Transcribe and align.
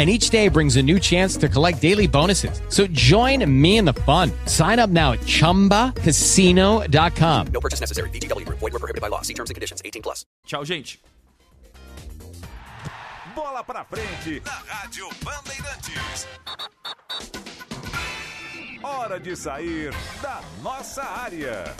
and 0.00 0.08
each 0.08 0.30
day 0.30 0.48
brings 0.48 0.76
a 0.76 0.82
new 0.82 0.98
chance 0.98 1.36
to 1.36 1.46
collect 1.46 1.82
daily 1.82 2.06
bonuses. 2.06 2.62
So 2.70 2.86
join 2.86 3.44
me 3.44 3.76
in 3.76 3.84
the 3.84 3.92
fun. 3.92 4.32
Sign 4.46 4.78
up 4.78 4.88
now 4.88 5.12
at 5.12 5.20
ChumbaCasino.com. 5.20 7.46
No 7.52 7.60
purchase 7.60 7.80
necessary. 7.80 8.08
VGW. 8.08 8.48
Void 8.48 8.72
were 8.72 8.78
prohibited 8.78 9.02
by 9.02 9.08
law. 9.08 9.20
See 9.20 9.34
terms 9.34 9.50
and 9.50 9.54
conditions. 9.54 9.82
18 9.84 10.00
plus. 10.00 10.24
Tchau, 10.46 10.64
gente. 10.64 10.98
Bola 13.34 13.62
pra 13.62 13.84
frente 13.84 14.40
na 14.44 14.62
Rádio 14.66 15.06
Bandeirantes. 15.22 16.26
Hora 18.82 19.20
de 19.20 19.36
sair 19.36 19.92
da 20.22 20.40
nossa 20.62 21.02
área. 21.02 21.76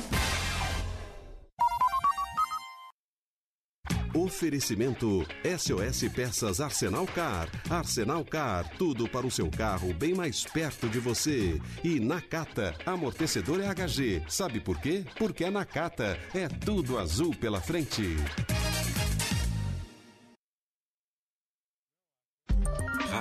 Oferecimento 4.15 5.25
SOS 5.45 6.09
Peças 6.13 6.61
Arsenal 6.61 7.07
Car. 7.07 7.49
Arsenal 7.69 8.25
Car, 8.25 8.69
tudo 8.77 9.09
para 9.09 9.27
o 9.27 9.31
seu 9.31 9.49
carro 9.49 9.95
bem 9.95 10.15
mais 10.15 10.45
perto 10.45 10.89
de 10.89 10.99
você. 10.99 11.61
E 11.85 12.01
Nakata, 12.01 12.75
amortecedor 12.85 13.61
HG. 13.61 14.23
Sabe 14.29 14.59
por 14.59 14.81
quê? 14.81 15.05
Porque 15.17 15.45
a 15.45 15.51
Nakata 15.51 16.19
é 16.35 16.49
tudo 16.49 16.99
azul 16.99 17.35
pela 17.37 17.61
frente. 17.61 18.17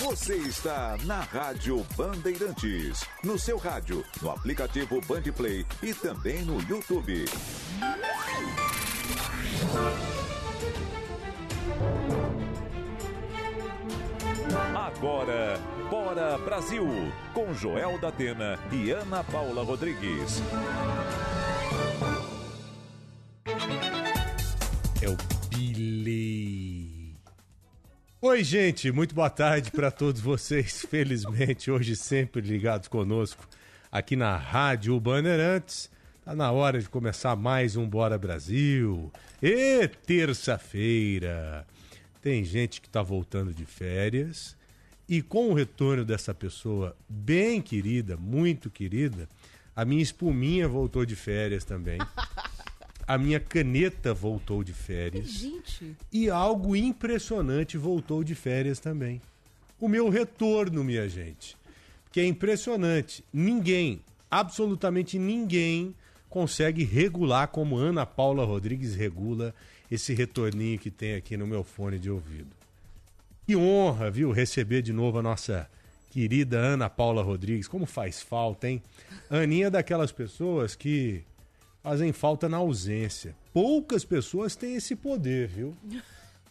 Você 0.00 0.36
está 0.36 0.96
na 1.04 1.20
Rádio 1.20 1.84
Bandeirantes. 1.96 3.04
No 3.22 3.38
seu 3.38 3.58
rádio, 3.58 4.04
no 4.22 4.30
aplicativo 4.30 5.00
Bandplay 5.00 5.66
e 5.82 5.92
também 5.92 6.42
no 6.44 6.60
YouTube. 6.62 7.24
Agora, 14.74 15.60
Bora 15.90 16.38
Brasil, 16.38 16.86
com 17.34 17.52
Joel 17.52 17.98
da 17.98 18.08
Atena 18.08 18.58
e 18.72 18.90
Ana 18.90 19.22
Paula 19.24 19.62
Rodrigues. 19.62 20.42
Billy. 25.00 25.37
Oi, 28.20 28.42
gente, 28.42 28.90
muito 28.90 29.14
boa 29.14 29.30
tarde 29.30 29.70
para 29.70 29.92
todos 29.92 30.20
vocês. 30.20 30.82
Felizmente, 30.90 31.70
hoje 31.70 31.94
sempre 31.94 32.40
ligados 32.40 32.88
conosco 32.88 33.46
aqui 33.92 34.16
na 34.16 34.36
Rádio 34.36 34.98
Bandeirantes. 34.98 35.88
Tá 36.24 36.34
na 36.34 36.50
hora 36.50 36.80
de 36.80 36.88
começar 36.88 37.36
mais 37.36 37.76
um 37.76 37.88
Bora 37.88 38.18
Brasil. 38.18 39.12
E 39.40 39.86
terça-feira. 40.04 41.64
Tem 42.20 42.42
gente 42.42 42.80
que 42.80 42.88
tá 42.88 43.02
voltando 43.02 43.54
de 43.54 43.64
férias 43.64 44.56
e 45.08 45.22
com 45.22 45.50
o 45.50 45.54
retorno 45.54 46.04
dessa 46.04 46.34
pessoa 46.34 46.96
bem 47.08 47.62
querida, 47.62 48.16
muito 48.16 48.68
querida, 48.68 49.28
a 49.76 49.84
minha 49.84 50.02
espuminha 50.02 50.66
voltou 50.66 51.06
de 51.06 51.14
férias 51.14 51.64
também. 51.64 51.98
A 53.08 53.16
minha 53.16 53.40
caneta 53.40 54.12
voltou 54.12 54.62
de 54.62 54.74
férias. 54.74 55.30
Gente. 55.30 55.96
E 56.12 56.28
algo 56.28 56.76
impressionante 56.76 57.78
voltou 57.78 58.22
de 58.22 58.34
férias 58.34 58.78
também. 58.78 59.18
O 59.80 59.88
meu 59.88 60.10
retorno, 60.10 60.84
minha 60.84 61.08
gente. 61.08 61.56
Que 62.12 62.20
é 62.20 62.26
impressionante. 62.26 63.24
Ninguém, 63.32 64.02
absolutamente 64.30 65.18
ninguém, 65.18 65.94
consegue 66.28 66.84
regular 66.84 67.48
como 67.48 67.78
Ana 67.78 68.04
Paula 68.04 68.44
Rodrigues 68.44 68.94
regula 68.94 69.54
esse 69.90 70.12
retorninho 70.12 70.78
que 70.78 70.90
tem 70.90 71.14
aqui 71.14 71.34
no 71.34 71.46
meu 71.46 71.64
fone 71.64 71.98
de 71.98 72.10
ouvido. 72.10 72.50
Que 73.46 73.56
honra, 73.56 74.10
viu, 74.10 74.30
receber 74.30 74.82
de 74.82 74.92
novo 74.92 75.18
a 75.18 75.22
nossa 75.22 75.66
querida 76.10 76.58
Ana 76.58 76.90
Paula 76.90 77.22
Rodrigues. 77.22 77.66
Como 77.66 77.86
faz 77.86 78.20
falta, 78.20 78.68
hein? 78.68 78.82
Aninha 79.30 79.68
é 79.68 79.70
daquelas 79.70 80.12
pessoas 80.12 80.76
que 80.76 81.22
fazem 81.88 82.12
falta 82.12 82.50
na 82.50 82.58
ausência. 82.58 83.34
Poucas 83.50 84.04
pessoas 84.04 84.54
têm 84.54 84.74
esse 84.74 84.94
poder, 84.94 85.48
viu? 85.48 85.74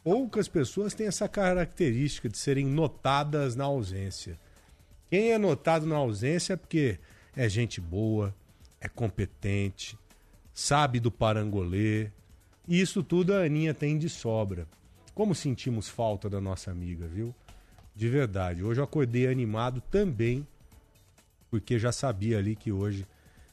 Poucas 0.04 0.48
pessoas 0.48 0.96
têm 0.96 1.06
essa 1.06 1.30
característica 1.30 2.28
de 2.28 2.40
serem 2.40 2.66
notadas 2.66 3.56
na 3.56 3.66
ausência. 3.66 4.36
Quem 5.12 5.34
é 5.34 5.38
notado 5.38 5.86
na 5.86 5.96
ausência 5.96 6.54
é 6.54 6.56
porque 6.56 6.98
é 7.36 7.48
gente 7.48 7.80
boa, 7.80 8.34
é 8.82 8.90
competente, 8.90 9.96
sabe 10.56 11.00
do 11.00 11.12
parangolê. 11.12 12.10
E 12.68 12.82
isso 12.82 13.04
tudo 13.04 13.32
a 13.32 13.44
Aninha 13.44 13.76
tem 13.76 13.96
de 13.96 14.10
sobra. 14.10 14.68
Como 15.14 15.36
sentimos 15.36 15.88
falta 15.88 16.28
da 16.28 16.42
nossa 16.42 16.72
amiga, 16.72 17.06
viu? 17.06 17.36
De 17.96 18.10
verdade. 18.10 18.64
Hoje 18.64 18.80
eu 18.80 18.86
acordei 18.86 19.28
animado 19.28 19.82
também, 19.82 20.48
porque 21.48 21.78
já 21.78 21.92
sabia 21.92 22.40
ali 22.40 22.56
que 22.56 22.72
hoje 22.72 23.06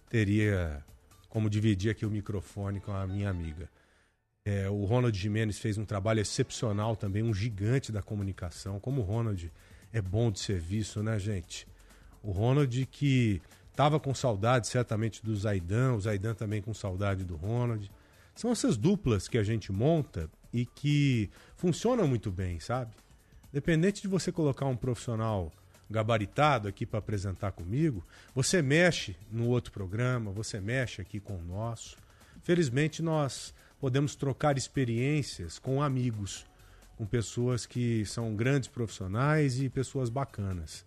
teria 0.08 0.82
como 1.34 1.50
dividir 1.50 1.90
aqui 1.90 2.06
o 2.06 2.10
microfone 2.10 2.78
com 2.78 2.92
a 2.92 3.08
minha 3.08 3.28
amiga. 3.28 3.68
É, 4.44 4.70
o 4.70 4.84
Ronald 4.84 5.18
Jimenez 5.18 5.58
fez 5.58 5.76
um 5.76 5.84
trabalho 5.84 6.20
excepcional 6.20 6.94
também, 6.94 7.24
um 7.24 7.34
gigante 7.34 7.90
da 7.90 8.00
comunicação. 8.00 8.78
Como 8.78 9.00
o 9.00 9.04
Ronald 9.04 9.50
é 9.92 10.00
bom 10.00 10.30
de 10.30 10.38
serviço, 10.38 11.02
né, 11.02 11.18
gente? 11.18 11.66
O 12.22 12.30
Ronald 12.30 12.86
que 12.86 13.42
estava 13.68 13.98
com 13.98 14.14
saudade 14.14 14.68
certamente 14.68 15.24
do 15.24 15.34
Zaidan, 15.34 15.94
o 15.94 16.00
Zaidan 16.00 16.34
também 16.34 16.62
com 16.62 16.72
saudade 16.72 17.24
do 17.24 17.34
Ronald. 17.34 17.90
São 18.32 18.52
essas 18.52 18.76
duplas 18.76 19.26
que 19.26 19.36
a 19.36 19.42
gente 19.42 19.72
monta 19.72 20.30
e 20.52 20.64
que 20.64 21.28
funcionam 21.56 22.06
muito 22.06 22.30
bem, 22.30 22.60
sabe? 22.60 22.94
Dependente 23.52 24.00
de 24.00 24.06
você 24.06 24.30
colocar 24.30 24.66
um 24.66 24.76
profissional 24.76 25.52
gabaritado 25.90 26.68
aqui 26.68 26.86
para 26.86 26.98
apresentar 26.98 27.52
comigo, 27.52 28.04
você 28.34 28.62
mexe 28.62 29.16
no 29.30 29.48
outro 29.48 29.72
programa, 29.72 30.30
você 30.30 30.60
mexe 30.60 31.00
aqui 31.00 31.20
com 31.20 31.36
o 31.36 31.42
nosso. 31.42 31.96
Felizmente 32.42 33.02
nós 33.02 33.54
podemos 33.80 34.14
trocar 34.14 34.56
experiências 34.56 35.58
com 35.58 35.82
amigos, 35.82 36.46
com 36.96 37.06
pessoas 37.06 37.66
que 37.66 38.04
são 38.06 38.34
grandes 38.34 38.68
profissionais 38.68 39.60
e 39.60 39.68
pessoas 39.68 40.08
bacanas. 40.08 40.84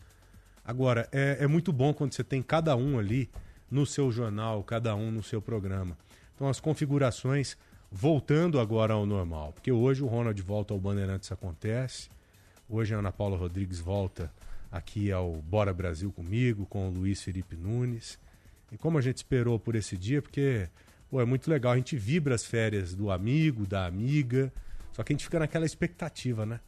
Agora, 0.64 1.08
é, 1.12 1.38
é 1.42 1.48
muito 1.48 1.72
bom 1.72 1.94
quando 1.94 2.14
você 2.14 2.24
tem 2.24 2.42
cada 2.42 2.76
um 2.76 3.00
ali 3.00 3.30
no 3.70 3.86
seu 3.86 4.12
jornal, 4.12 4.64
cada 4.64 4.96
um 4.96 5.12
no 5.12 5.24
seu 5.24 5.42
programa. 5.42 5.98
Então 6.36 6.48
as 6.48 6.60
configurações 6.60 7.58
voltando 7.92 8.60
agora 8.60 8.94
ao 8.94 9.06
normal, 9.06 9.54
porque 9.54 9.72
hoje 9.72 10.04
o 10.04 10.08
Ronald 10.08 10.40
volta 10.42 10.74
ao 10.74 10.80
Bandeirantes 10.80 11.32
acontece, 11.32 12.10
hoje 12.70 12.94
a 12.94 13.00
Ana 13.00 13.12
Paula 13.12 13.38
Rodrigues 13.38 13.80
volta 13.80 14.32
aqui 14.72 15.12
ao 15.12 15.36
Bora 15.42 15.74
Brasil 15.74 16.12
comigo, 16.12 16.66
com 16.66 16.88
o 16.88 16.92
Luiz 16.92 17.22
Felipe 17.22 17.56
Nunes. 17.56 18.20
E 18.72 18.78
como 18.78 18.98
a 18.98 19.02
gente 19.02 19.18
esperou 19.18 19.58
por 19.60 19.76
esse 19.76 19.98
dia, 19.98 20.22
porque 20.22 20.70
Pô, 21.10 21.22
é 21.22 21.26
muito 21.26 21.50
legal, 21.50 21.72
a 21.72 21.78
gente 21.78 21.96
vibra 21.96 22.36
as 22.36 22.46
férias 22.46 22.94
do 22.94 23.10
amigo, 23.10 23.66
da 23.66 23.86
amiga, 23.86 24.52
só 24.92 25.04
que 25.04 25.14
a 25.14 25.16
gente 25.16 25.24
fica 25.24 25.40
naquela 25.40 25.66
expectativa, 25.66 26.46
né? 26.46 26.60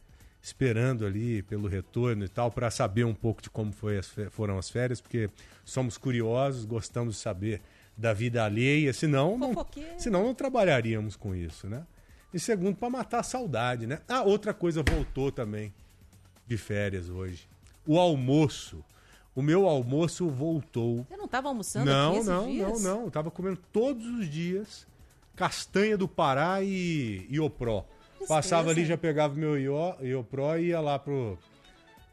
Esperando 0.42 1.04
ali 1.04 1.42
pelo 1.42 1.68
retorno 1.68 2.24
e 2.24 2.28
tal, 2.28 2.50
para 2.50 2.70
saber 2.70 3.04
um 3.04 3.14
pouco 3.14 3.42
de 3.42 3.50
como 3.50 3.70
foi 3.70 3.98
as 3.98 4.10
foram 4.30 4.56
as 4.56 4.70
férias, 4.70 4.98
porque 4.98 5.28
somos 5.62 5.98
curiosos, 5.98 6.64
gostamos 6.64 7.16
de 7.16 7.20
saber 7.20 7.60
da 7.94 8.14
vida 8.14 8.42
alheia, 8.42 8.94
senão 8.94 9.36
não, 9.36 9.52
senão 9.98 10.24
não 10.24 10.34
trabalharíamos 10.34 11.16
com 11.16 11.34
isso, 11.34 11.68
né? 11.68 11.84
E 12.32 12.38
segundo, 12.38 12.76
para 12.76 12.88
matar 12.88 13.20
a 13.20 13.22
saudade, 13.22 13.86
né? 13.86 14.00
Ah, 14.08 14.22
outra 14.22 14.54
coisa 14.54 14.82
voltou 14.82 15.30
também 15.30 15.74
de 16.46 16.56
férias 16.56 17.10
hoje. 17.10 17.46
O 17.90 17.98
almoço. 17.98 18.84
O 19.34 19.42
meu 19.42 19.66
almoço 19.66 20.28
voltou. 20.28 21.04
Você 21.08 21.16
não 21.16 21.24
estava 21.24 21.48
almoçando 21.48 21.86
Não, 21.86 22.16
aqui 22.16 22.24
não, 22.26 22.46
dias? 22.46 22.82
não, 22.82 22.96
não. 22.98 23.04
Eu 23.06 23.10
tava 23.10 23.30
comendo 23.32 23.58
todos 23.72 24.06
os 24.06 24.28
dias 24.30 24.86
castanha 25.34 25.96
do 25.98 26.06
Pará 26.06 26.62
e 26.62 27.26
Iopró. 27.30 27.84
Passava 28.28 28.70
ali, 28.70 28.84
já 28.84 28.96
pegava 28.96 29.34
o 29.34 29.36
meu 29.36 29.58
Ió- 29.58 29.96
Iopró 30.02 30.56
e 30.56 30.66
ia 30.66 30.80
lá 30.80 30.98
pro, 31.00 31.36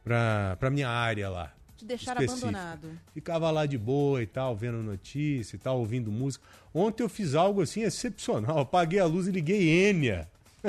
pra, 0.03 0.56
pra 0.59 0.69
minha 0.71 0.89
área 0.89 1.29
lá. 1.29 1.53
Te 1.75 1.85
deixaram 1.85 2.21
específica. 2.24 2.47
abandonado. 2.57 2.89
Ficava 3.13 3.51
lá 3.51 3.68
de 3.68 3.77
boa 3.77 4.24
e 4.24 4.25
tal, 4.25 4.56
vendo 4.56 4.77
notícia 4.81 5.57
e 5.57 5.59
tal, 5.59 5.77
ouvindo 5.77 6.12
música. 6.12 6.44
Ontem 6.74 7.03
eu 7.03 7.09
fiz 7.09 7.35
algo 7.35 7.62
assim 7.62 7.81
excepcional. 7.81 8.57
Apaguei 8.59 9.00
a 9.00 9.06
luz 9.06 9.27
e 9.27 9.31
liguei 9.31 9.89
Enya. 9.89 10.27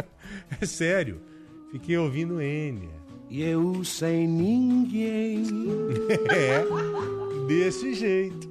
é 0.61 0.67
sério. 0.67 1.23
Fiquei 1.73 1.97
ouvindo 1.97 2.43
Enya. 2.43 3.08
E 3.31 3.43
eu 3.43 3.85
sem 3.85 4.27
ninguém. 4.27 5.45
É, 6.31 6.65
desse 7.47 7.95
jeito. 7.95 8.49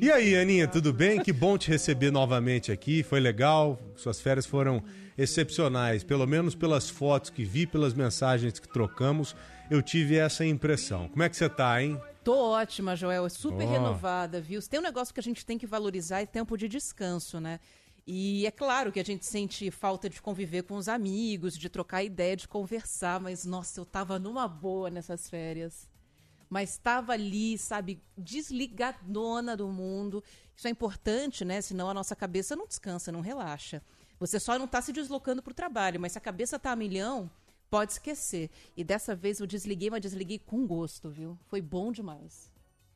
E 0.00 0.10
aí, 0.10 0.34
Aninha, 0.36 0.66
tudo 0.66 0.92
bem? 0.92 1.20
Que 1.20 1.32
bom 1.32 1.56
te 1.56 1.68
receber 1.68 2.10
novamente 2.10 2.72
aqui. 2.72 3.02
Foi 3.02 3.20
legal. 3.20 3.78
Suas 3.94 4.20
férias 4.20 4.46
foram 4.46 4.82
excepcionais. 5.16 6.02
Pelo 6.02 6.26
menos 6.26 6.54
pelas 6.54 6.90
fotos 6.90 7.30
que 7.30 7.44
vi, 7.44 7.66
pelas 7.66 7.94
mensagens 7.94 8.58
que 8.58 8.68
trocamos, 8.68 9.36
eu 9.70 9.82
tive 9.82 10.16
essa 10.16 10.44
impressão. 10.44 11.08
Como 11.08 11.22
é 11.22 11.28
que 11.28 11.36
você 11.36 11.48
tá, 11.48 11.80
hein? 11.82 12.00
Tô 12.24 12.34
ótima, 12.36 12.96
Joel. 12.96 13.26
É 13.26 13.28
super 13.28 13.66
Ó. 13.66 13.70
renovada, 13.70 14.40
viu? 14.40 14.60
Tem 14.62 14.80
um 14.80 14.82
negócio 14.82 15.12
que 15.12 15.20
a 15.20 15.22
gente 15.22 15.44
tem 15.44 15.58
que 15.58 15.66
valorizar 15.66 16.20
é 16.20 16.26
tempo 16.26 16.56
de 16.56 16.68
descanso, 16.68 17.40
né? 17.40 17.60
E 18.06 18.44
é 18.46 18.50
claro 18.50 18.90
que 18.90 18.98
a 18.98 19.04
gente 19.04 19.24
sente 19.24 19.70
falta 19.70 20.10
de 20.10 20.20
conviver 20.20 20.62
com 20.62 20.74
os 20.74 20.88
amigos, 20.88 21.56
de 21.56 21.68
trocar 21.68 22.02
ideia, 22.02 22.36
de 22.36 22.48
conversar, 22.48 23.20
mas 23.20 23.44
nossa, 23.44 23.80
eu 23.80 23.84
tava 23.84 24.18
numa 24.18 24.48
boa 24.48 24.90
nessas 24.90 25.30
férias. 25.30 25.88
Mas 26.50 26.76
tava 26.76 27.12
ali, 27.12 27.56
sabe, 27.56 28.02
desligadona 28.18 29.56
do 29.56 29.68
mundo. 29.68 30.22
Isso 30.54 30.68
é 30.68 30.70
importante, 30.70 31.44
né? 31.44 31.60
Senão 31.60 31.88
a 31.88 31.94
nossa 31.94 32.14
cabeça 32.14 32.54
não 32.54 32.66
descansa, 32.66 33.10
não 33.10 33.20
relaxa. 33.20 33.80
Você 34.18 34.38
só 34.38 34.58
não 34.58 34.68
tá 34.68 34.82
se 34.82 34.92
deslocando 34.92 35.42
pro 35.42 35.54
trabalho, 35.54 35.98
mas 35.98 36.12
se 36.12 36.18
a 36.18 36.20
cabeça 36.20 36.58
tá 36.58 36.72
a 36.72 36.76
milhão, 36.76 37.30
pode 37.70 37.92
esquecer. 37.92 38.50
E 38.76 38.84
dessa 38.84 39.14
vez 39.16 39.40
eu 39.40 39.46
desliguei, 39.46 39.88
mas 39.88 40.02
desliguei 40.02 40.38
com 40.38 40.66
gosto, 40.66 41.08
viu? 41.08 41.38
Foi 41.46 41.62
bom 41.62 41.90
demais. 41.90 42.51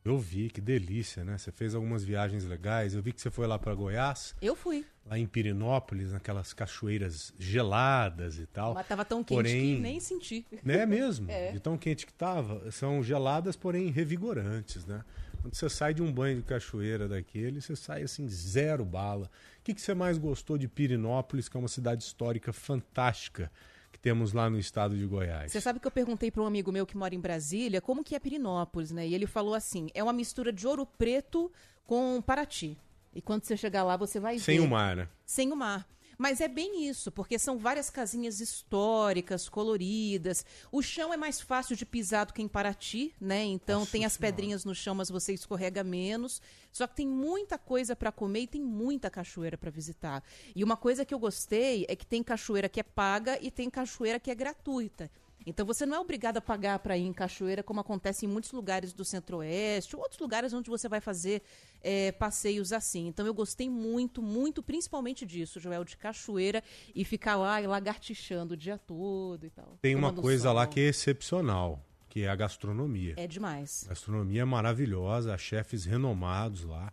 Eu 0.07 0.17
vi, 0.17 0.49
que 0.49 0.61
delícia, 0.61 1.23
né? 1.23 1.37
Você 1.37 1.51
fez 1.51 1.75
algumas 1.75 2.03
viagens 2.03 2.45
legais. 2.45 2.93
Eu 2.95 3.01
vi 3.01 3.11
que 3.13 3.21
você 3.21 3.29
foi 3.29 3.45
lá 3.47 3.59
para 3.59 3.73
Goiás, 3.75 4.35
Eu 4.41 4.55
fui. 4.55 4.85
lá 5.05 5.17
em 5.19 5.25
Pirinópolis, 5.27 6.11
naquelas 6.11 6.53
cachoeiras 6.53 7.33
geladas 7.37 8.39
e 8.39 8.45
tal. 8.45 8.73
Mas 8.73 8.87
tava 8.87 9.03
tão 9.03 9.23
quente 9.23 9.37
Porém- 9.37 9.75
que 9.75 9.81
nem 9.81 9.99
senti. 9.99 10.45
É 10.65 10.85
mesmo, 10.85 11.29
É. 11.31 11.51
de 11.51 11.59
tão 11.59 11.77
quente 11.77 12.05
que 12.05 12.13
tava. 12.13 12.71
São 12.71 13.03
geladas, 13.03 13.55
porém 13.55 13.89
revigorantes, 13.91 14.85
né? 14.85 15.03
Quando 15.41 15.53
você 15.53 15.69
sai 15.69 15.93
de 15.93 16.01
um 16.01 16.11
banho 16.11 16.37
de 16.37 16.43
cachoeira 16.43 17.07
daquele, 17.07 17.61
você 17.61 17.75
sai 17.75 18.01
assim, 18.03 18.27
zero 18.27 18.83
bala. 18.83 19.29
O 19.59 19.63
que, 19.63 19.73
que 19.73 19.81
você 19.81 19.93
mais 19.93 20.17
gostou 20.17 20.57
de 20.57 20.67
Pirinópolis, 20.67 21.47
que 21.47 21.55
é 21.55 21.59
uma 21.59 21.67
cidade 21.67 22.03
histórica 22.03 22.51
fantástica 22.53 23.51
que 23.97 24.01
temos 24.03 24.31
lá 24.31 24.49
no 24.49 24.59
estado 24.59 24.95
de 24.95 25.05
Goiás? 25.05 25.51
Você 25.51 25.59
sabe 25.59 25.79
que 25.79 25.87
eu 25.87 25.91
perguntei 25.91 26.29
para 26.29 26.41
um 26.41 26.45
amigo 26.45 26.71
meu 26.71 26.85
que 26.85 26.95
mora 26.95 27.15
em 27.15 27.19
Brasília 27.19 27.81
como 27.81 28.03
que 28.03 28.15
é 28.15 28.19
Pirinópolis, 28.19 28.91
né? 28.91 29.07
E 29.07 29.13
ele 29.15 29.25
falou 29.25 29.53
assim: 29.55 29.87
é 29.93 30.03
uma 30.03 30.13
mistura 30.13 30.53
de 30.53 30.65
ouro 30.67 30.85
preto 30.85 31.51
com 31.85 32.21
Paraty. 32.21 32.77
E 33.13 33.21
quando 33.21 33.43
você 33.43 33.57
chegar 33.57 33.83
lá, 33.83 33.97
você 33.97 34.19
vai 34.19 34.37
Sem 34.37 34.59
ver. 34.59 34.65
o 34.65 34.69
mar, 34.69 34.95
né? 34.95 35.09
Sem 35.25 35.51
o 35.51 35.55
mar. 35.55 35.87
Mas 36.17 36.41
é 36.41 36.47
bem 36.47 36.87
isso, 36.87 37.11
porque 37.11 37.37
são 37.37 37.59
várias 37.59 37.91
casinhas 37.91 38.41
históricas, 38.41 39.47
coloridas. 39.47 40.43
O 40.71 40.81
chão 40.81 41.13
é 41.13 41.17
mais 41.17 41.39
fácil 41.39 41.75
de 41.75 41.85
pisar 41.85 42.25
do 42.25 42.33
que 42.33 42.41
em 42.41 42.47
Paraty, 42.47 43.13
né? 43.21 43.43
Então 43.43 43.81
Nossa 43.81 43.91
tem 43.91 44.03
as 44.03 44.13
Senhora. 44.13 44.33
pedrinhas 44.33 44.65
no 44.65 44.73
chão, 44.73 44.95
mas 44.95 45.09
você 45.09 45.33
escorrega 45.33 45.83
menos. 45.83 46.41
Só 46.71 46.87
que 46.87 46.95
tem 46.95 47.07
muita 47.07 47.57
coisa 47.57 47.95
para 47.95 48.11
comer 48.11 48.41
e 48.41 48.47
tem 48.47 48.61
muita 48.61 49.11
cachoeira 49.11 49.57
para 49.57 49.69
visitar. 49.69 50.23
E 50.55 50.63
uma 50.63 50.75
coisa 50.75 51.05
que 51.05 51.13
eu 51.13 51.19
gostei 51.19 51.85
é 51.87 51.95
que 51.95 52.05
tem 52.05 52.23
cachoeira 52.23 52.67
que 52.67 52.79
é 52.79 52.83
paga 52.83 53.37
e 53.39 53.51
tem 53.51 53.69
cachoeira 53.69 54.19
que 54.19 54.31
é 54.31 54.35
gratuita. 54.35 55.11
Então 55.47 55.65
você 55.65 55.85
não 55.85 55.95
é 55.95 55.99
obrigado 55.99 56.37
a 56.37 56.41
pagar 56.41 56.77
para 56.79 56.97
ir 56.97 57.05
em 57.05 57.13
cachoeira, 57.13 57.63
como 57.63 57.79
acontece 57.79 58.25
em 58.25 58.29
muitos 58.29 58.51
lugares 58.51 58.91
do 58.91 59.05
Centro-Oeste, 59.05 59.95
ou 59.95 60.01
outros 60.01 60.19
lugares 60.19 60.51
onde 60.51 60.69
você 60.69 60.89
vai 60.89 60.99
fazer 60.99 61.41
é, 61.81 62.11
passeios 62.11 62.73
assim. 62.73 63.07
Então 63.07 63.25
eu 63.25 63.33
gostei 63.33 63.69
muito, 63.69 64.21
muito, 64.21 64.61
principalmente 64.61 65.25
disso, 65.25 65.57
Joel, 65.57 65.85
de 65.85 65.95
cachoeira 65.95 66.61
e 66.93 67.05
ficar 67.05 67.37
lá 67.37 67.57
lagartixando 67.59 68.55
o 68.55 68.57
dia 68.57 68.77
todo 68.77 69.45
e 69.45 69.49
tal. 69.49 69.77
Tem 69.81 69.95
uma 69.95 70.11
coisa 70.11 70.51
lá 70.51 70.65
sol. 70.65 70.73
que 70.73 70.81
é 70.81 70.89
excepcional, 70.89 71.81
que 72.09 72.23
é 72.23 72.27
a 72.27 72.35
gastronomia. 72.35 73.13
É 73.15 73.25
demais. 73.25 73.85
A 73.85 73.89
gastronomia 73.89 74.41
é 74.41 74.45
maravilhosa, 74.45 75.37
chefes 75.37 75.85
renomados 75.85 76.65
lá 76.65 76.91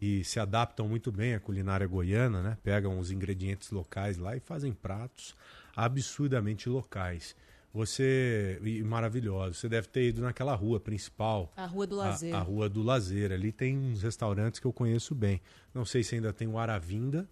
e 0.00 0.24
se 0.24 0.40
adaptam 0.40 0.88
muito 0.88 1.12
bem 1.12 1.34
à 1.34 1.38
culinária 1.38 1.86
goiana, 1.86 2.42
né? 2.42 2.58
Pegam 2.64 2.98
os 2.98 3.12
ingredientes 3.12 3.70
locais 3.70 4.18
lá 4.18 4.36
e 4.36 4.40
fazem 4.40 4.72
pratos 4.72 5.36
absurdamente 5.76 6.68
locais. 6.68 7.36
Você 7.72 8.60
e 8.62 8.82
maravilhoso. 8.82 9.54
Você 9.54 9.68
deve 9.68 9.88
ter 9.88 10.08
ido 10.08 10.20
naquela 10.20 10.54
rua 10.54 10.78
principal. 10.78 11.50
A 11.56 11.64
Rua 11.64 11.86
do 11.86 11.96
Lazer. 11.96 12.34
A, 12.34 12.38
a 12.38 12.42
Rua 12.42 12.68
do 12.68 12.82
Lazer. 12.82 13.32
Ali 13.32 13.50
tem 13.50 13.78
uns 13.78 14.02
restaurantes 14.02 14.60
que 14.60 14.66
eu 14.66 14.72
conheço 14.72 15.14
bem. 15.14 15.40
Não 15.72 15.84
sei 15.84 16.02
se 16.02 16.14
ainda 16.14 16.32
tem 16.32 16.46
o 16.46 16.58
Aravinda, 16.58 17.26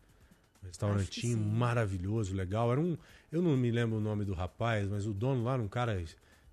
um 0.62 0.66
restaurantinho 0.66 1.36
sim. 1.36 1.44
maravilhoso, 1.44 2.34
legal. 2.34 2.72
Era 2.72 2.80
um, 2.80 2.96
eu 3.30 3.42
não 3.42 3.56
me 3.56 3.70
lembro 3.70 3.98
o 3.98 4.00
nome 4.00 4.24
do 4.24 4.32
rapaz, 4.32 4.88
mas 4.88 5.06
o 5.06 5.12
dono 5.12 5.44
lá 5.44 5.54
era 5.54 5.62
um 5.62 5.68
cara 5.68 6.02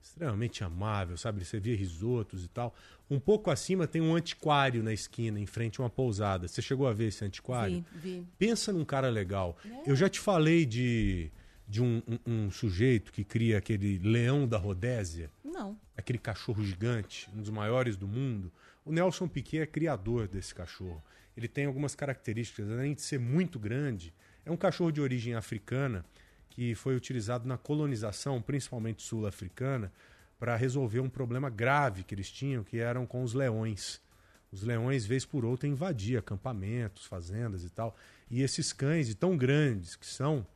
extremamente 0.02 0.64
amável, 0.64 1.18
sabe? 1.18 1.40
Ele 1.40 1.46
servia 1.46 1.76
risotos 1.76 2.44
e 2.44 2.48
tal. 2.48 2.74
Um 3.10 3.20
pouco 3.20 3.50
acima 3.50 3.88
tem 3.88 4.02
um 4.02 4.16
antiquário 4.16 4.84
na 4.84 4.94
esquina, 4.94 5.40
em 5.40 5.46
frente 5.46 5.80
a 5.80 5.84
uma 5.84 5.90
pousada. 5.90 6.48
Você 6.48 6.62
chegou 6.62 6.88
a 6.88 6.94
ver 6.94 7.08
esse 7.08 7.24
antiquário? 7.24 7.86
Vi, 7.94 8.18
vi. 8.20 8.28
Pensa 8.38 8.74
num 8.74 8.84
cara 8.84 9.10
legal. 9.10 9.58
Eu 9.86 9.96
já 9.96 10.10
te 10.10 10.20
falei 10.20 10.66
de, 10.66 11.32
de 11.68 11.82
um, 11.82 12.02
um- 12.08 12.46
um 12.46 12.52
sujeito 12.52 13.12
que 13.12 13.24
cria 13.24 13.58
aquele 13.58 13.98
leão 14.00 14.48
da 14.48 14.58
Rodésia 14.58 15.30
Não. 15.44 15.78
aquele 15.98 16.18
cachorro 16.18 16.64
gigante, 16.64 17.30
um 17.36 17.42
dos 17.42 17.50
maiores 17.50 17.98
do 17.98 18.08
mundo. 18.08 18.52
O 18.86 18.92
Nelson 18.92 19.28
Piquet 19.28 19.60
é 19.60 19.66
criador 19.66 20.28
desse 20.28 20.56
cachorro. 20.56 21.04
Ele 21.36 21.48
tem 21.48 21.66
algumas 21.66 21.94
características, 21.94 22.70
além 22.72 22.94
de 22.94 23.02
ser 23.02 23.20
muito 23.20 23.60
grande, 23.60 24.14
é 24.46 24.52
um 24.52 24.56
cachorro 24.58 24.92
de 24.92 25.02
origem 25.02 25.34
africana 25.36 26.06
que 26.50 26.74
foi 26.74 26.96
utilizado 26.96 27.48
na 27.48 27.58
colonização, 27.58 28.42
principalmente 28.42 29.04
sul-africana, 29.04 29.92
para 30.40 30.56
resolver 30.56 31.00
um 31.02 31.10
problema 31.10 31.50
grave 31.50 32.04
que 32.04 32.16
eles 32.16 32.32
tinham, 32.32 32.64
que 32.64 32.78
eram 32.80 33.06
com 33.06 33.22
os 33.24 33.34
leões. 33.34 34.02
Os 34.52 34.64
leões, 34.64 35.06
vez 35.06 35.26
por 35.26 35.44
outra, 35.44 35.68
invadiam 35.68 36.20
acampamentos, 36.20 37.06
fazendas 37.06 37.64
e 37.64 37.70
tal. 37.70 37.96
E 38.32 38.42
esses 38.42 38.72
cães, 38.72 39.08
de 39.08 39.14
tão 39.16 39.36
grandes 39.36 39.96
que 39.96 40.06
são, 40.06 40.48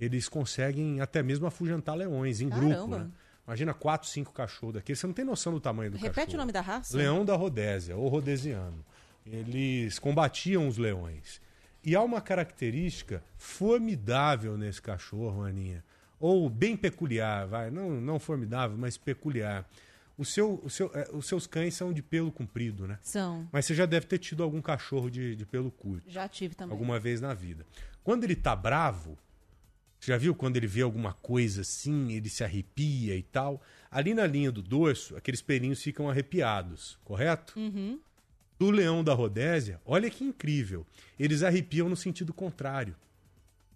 eles 0.00 0.28
conseguem 0.28 1.00
até 1.00 1.22
mesmo 1.22 1.46
afugentar 1.46 1.94
leões 1.94 2.40
em 2.40 2.48
grupo. 2.48 2.70
Caramba. 2.70 2.98
Né? 3.00 3.10
Imagina 3.46 3.74
quatro, 3.74 4.08
cinco 4.08 4.32
cachorros 4.32 4.74
daqueles. 4.74 4.98
Você 4.98 5.06
não 5.06 5.14
tem 5.14 5.24
noção 5.24 5.52
do 5.52 5.60
tamanho 5.60 5.90
do 5.90 5.96
Repete 5.98 6.14
cachorro. 6.14 6.34
o 6.34 6.38
nome 6.38 6.52
da 6.52 6.60
raça? 6.60 6.96
Leão 6.96 7.24
da 7.24 7.34
Rodésia, 7.36 7.96
ou 7.96 8.08
rodesiano. 8.08 8.84
Eles 9.26 9.98
combatiam 9.98 10.66
os 10.66 10.78
leões. 10.78 11.40
E 11.84 11.94
há 11.96 12.02
uma 12.02 12.20
característica 12.20 13.22
formidável 13.36 14.56
nesse 14.56 14.80
cachorro, 14.80 15.42
Aninha. 15.42 15.84
Ou 16.18 16.48
bem 16.48 16.76
peculiar, 16.76 17.46
vai. 17.46 17.70
Não, 17.70 18.00
não 18.00 18.18
formidável, 18.18 18.76
mas 18.76 18.96
peculiar. 18.96 19.68
O 20.18 20.24
seu, 20.24 20.60
o 20.62 20.68
seu, 20.68 20.90
eh, 20.94 21.08
os 21.14 21.26
seus 21.26 21.46
cães 21.46 21.74
são 21.74 21.94
de 21.94 22.02
pelo 22.02 22.30
comprido, 22.30 22.86
né? 22.86 22.98
São. 23.00 23.48
Mas 23.50 23.64
você 23.64 23.74
já 23.74 23.86
deve 23.86 24.04
ter 24.06 24.18
tido 24.18 24.42
algum 24.42 24.60
cachorro 24.60 25.10
de, 25.10 25.34
de 25.34 25.46
pelo 25.46 25.70
curto 25.70 26.10
Já 26.10 26.28
tive 26.28 26.54
também. 26.54 26.72
alguma 26.72 27.00
vez 27.00 27.22
na 27.22 27.32
vida. 27.32 27.64
Quando 28.04 28.24
ele 28.24 28.36
tá 28.36 28.54
bravo, 28.54 29.16
você 30.00 30.12
já 30.12 30.16
viu 30.16 30.34
quando 30.34 30.56
ele 30.56 30.66
vê 30.66 30.80
alguma 30.80 31.12
coisa 31.12 31.60
assim, 31.60 32.12
ele 32.12 32.30
se 32.30 32.42
arrepia 32.42 33.14
e 33.14 33.22
tal? 33.22 33.60
Ali 33.90 34.14
na 34.14 34.26
linha 34.26 34.50
do 34.50 34.62
dorso, 34.62 35.14
aqueles 35.14 35.42
pelinhos 35.42 35.82
ficam 35.82 36.08
arrepiados, 36.08 36.98
correto? 37.04 37.52
Uhum. 37.58 38.00
Do 38.58 38.70
leão 38.70 39.04
da 39.04 39.12
Rodésia, 39.12 39.78
olha 39.84 40.08
que 40.08 40.24
incrível. 40.24 40.86
Eles 41.18 41.42
arrepiam 41.42 41.88
no 41.88 41.96
sentido 41.96 42.32
contrário. 42.32 42.96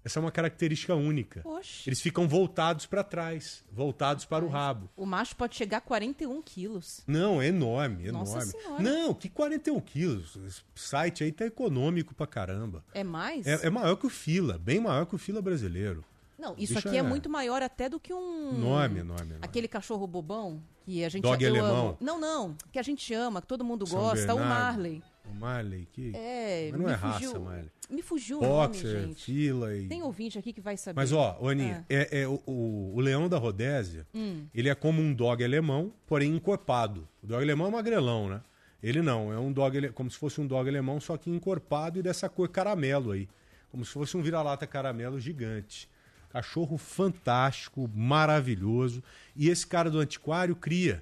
Essa 0.02 0.18
é 0.18 0.20
uma 0.20 0.30
característica 0.30 0.94
única. 0.94 1.40
Oxe. 1.44 1.88
Eles 1.88 2.00
ficam 2.00 2.28
voltados 2.28 2.84
para 2.84 3.02
trás, 3.02 3.64
voltados 3.72 4.26
para 4.26 4.44
o 4.44 4.48
rabo. 4.48 4.90
O 4.94 5.06
macho 5.06 5.34
pode 5.34 5.56
chegar 5.56 5.78
a 5.78 5.80
41 5.80 6.42
quilos. 6.42 7.02
Não, 7.06 7.40
é 7.40 7.46
enorme, 7.48 8.10
Nossa 8.12 8.32
enorme. 8.32 8.52
Senhora. 8.52 8.82
Não, 8.82 9.14
que 9.14 9.30
41 9.30 9.80
quilos. 9.80 10.36
Esse 10.46 10.62
site 10.74 11.24
aí 11.24 11.32
tá 11.32 11.46
econômico 11.46 12.14
pra 12.14 12.26
caramba. 12.26 12.84
É 12.92 13.02
mais? 13.02 13.46
É, 13.46 13.66
é 13.66 13.70
maior 13.70 13.96
que 13.96 14.06
o 14.06 14.10
Fila, 14.10 14.58
bem 14.58 14.78
maior 14.78 15.06
que 15.06 15.14
o 15.14 15.18
Fila 15.18 15.40
brasileiro. 15.40 16.04
Não, 16.38 16.54
isso 16.58 16.78
aqui 16.78 16.96
é... 16.96 17.02
muito 17.02 17.30
maior 17.30 17.62
até 17.62 17.88
do 17.88 17.98
que 18.00 18.12
um. 18.12 18.50
Enorme, 18.56 19.00
enorme. 19.00 19.34
Aquele 19.40 19.68
cachorro 19.68 20.06
bobão 20.06 20.60
que 20.84 21.04
a 21.04 21.08
gente 21.08 21.22
Dog 21.22 21.44
alemão. 21.46 21.88
amo. 21.88 21.96
Não, 22.00 22.20
não. 22.20 22.56
Que 22.72 22.78
a 22.78 22.82
gente 22.82 23.12
ama, 23.14 23.40
que 23.40 23.46
todo 23.46 23.64
mundo 23.64 23.86
São 23.86 23.98
gosta. 24.00 24.34
O 24.34 24.36
Bernardo. 24.38 24.48
Marley. 24.48 25.02
O 25.30 25.34
Marley, 25.34 25.88
que. 25.92 26.12
É. 26.14 26.68
Mas 26.72 26.80
não 26.80 26.88
é 26.90 26.98
fugiu, 26.98 27.28
raça, 27.30 27.38
Marley. 27.38 27.70
Me 27.88 28.02
fugiu 28.02 28.38
o 28.38 28.40
Boxer, 28.40 28.92
nome, 28.94 29.06
gente. 29.08 29.24
fila 29.24 29.74
e. 29.76 29.86
Tem 29.88 30.02
ouvinte 30.02 30.38
aqui 30.38 30.52
que 30.52 30.60
vai 30.60 30.76
saber. 30.76 30.96
Mas 31.00 31.12
ó, 31.12 31.38
Aninha, 31.48 31.80
Ah. 31.82 31.86
é, 31.88 32.20
é 32.22 32.28
o, 32.28 32.40
o, 32.46 32.92
o 32.96 33.00
leão 33.00 33.28
da 33.28 33.38
Rodésia, 33.38 34.06
Hum. 34.14 34.46
ele 34.54 34.68
é 34.68 34.74
como 34.74 35.00
um 35.00 35.14
dog 35.14 35.42
alemão, 35.42 35.92
porém 36.06 36.34
encorpado. 36.34 37.08
O 37.22 37.26
dog 37.26 37.42
alemão 37.42 37.68
é 37.68 37.70
magrelão, 37.70 38.28
né? 38.28 38.40
Ele 38.82 39.00
não, 39.00 39.32
é 39.32 39.38
um 39.38 39.50
dog 39.50 39.88
como 39.92 40.10
se 40.10 40.18
fosse 40.18 40.40
um 40.42 40.46
dog 40.46 40.68
alemão, 40.68 41.00
só 41.00 41.16
que 41.16 41.30
encorpado 41.30 41.98
e 41.98 42.02
dessa 42.02 42.28
cor 42.28 42.48
caramelo 42.48 43.12
aí. 43.12 43.26
Como 43.70 43.82
se 43.84 43.92
fosse 43.92 44.16
um 44.16 44.22
vira-lata 44.22 44.66
caramelo 44.66 45.18
gigante. 45.18 45.88
Cachorro 46.34 46.76
fantástico, 46.76 47.88
maravilhoso. 47.94 49.04
E 49.36 49.48
esse 49.48 49.64
cara 49.64 49.88
do 49.88 50.00
antiquário 50.00 50.56
cria. 50.56 51.00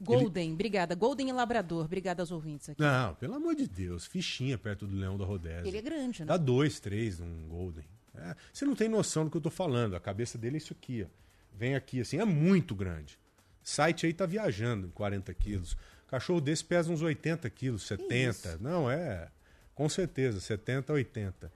Golden, 0.00 0.52
obrigada. 0.52 0.96
Golden 0.96 1.28
e 1.28 1.32
Labrador, 1.32 1.84
obrigada 1.84 2.20
aos 2.20 2.32
ouvintes 2.32 2.68
aqui. 2.70 2.82
Não, 2.82 3.14
pelo 3.14 3.34
amor 3.34 3.54
de 3.54 3.68
Deus, 3.68 4.04
fichinha 4.04 4.58
perto 4.58 4.84
do 4.84 4.96
leão 4.96 5.16
da 5.16 5.24
Rodésia. 5.24 5.68
Ele 5.68 5.78
é 5.78 5.80
grande, 5.80 6.22
né? 6.22 6.26
Dá 6.26 6.36
dois, 6.36 6.80
três 6.80 7.20
um 7.20 7.46
Golden. 7.48 7.84
É, 8.16 8.34
você 8.52 8.64
não 8.64 8.74
tem 8.74 8.88
noção 8.88 9.22
do 9.24 9.30
que 9.30 9.36
eu 9.36 9.40
tô 9.40 9.48
falando. 9.48 9.94
A 9.94 10.00
cabeça 10.00 10.36
dele 10.36 10.56
é 10.56 10.58
isso 10.58 10.72
aqui, 10.72 11.06
ó. 11.06 11.08
Vem 11.56 11.76
aqui, 11.76 12.00
assim, 12.00 12.18
é 12.18 12.24
muito 12.24 12.74
grande. 12.74 13.16
Site 13.62 14.06
aí 14.06 14.12
tá 14.12 14.26
viajando 14.26 14.88
em 14.88 14.90
40 14.90 15.32
quilos. 15.34 15.76
Cachorro 16.08 16.40
desse 16.40 16.64
pesa 16.64 16.90
uns 16.90 17.00
80 17.00 17.48
quilos, 17.48 17.84
70. 17.84 18.58
Não, 18.58 18.90
é. 18.90 19.28
Com 19.72 19.88
certeza, 19.88 20.40
70, 20.40 20.92
80. 20.92 21.52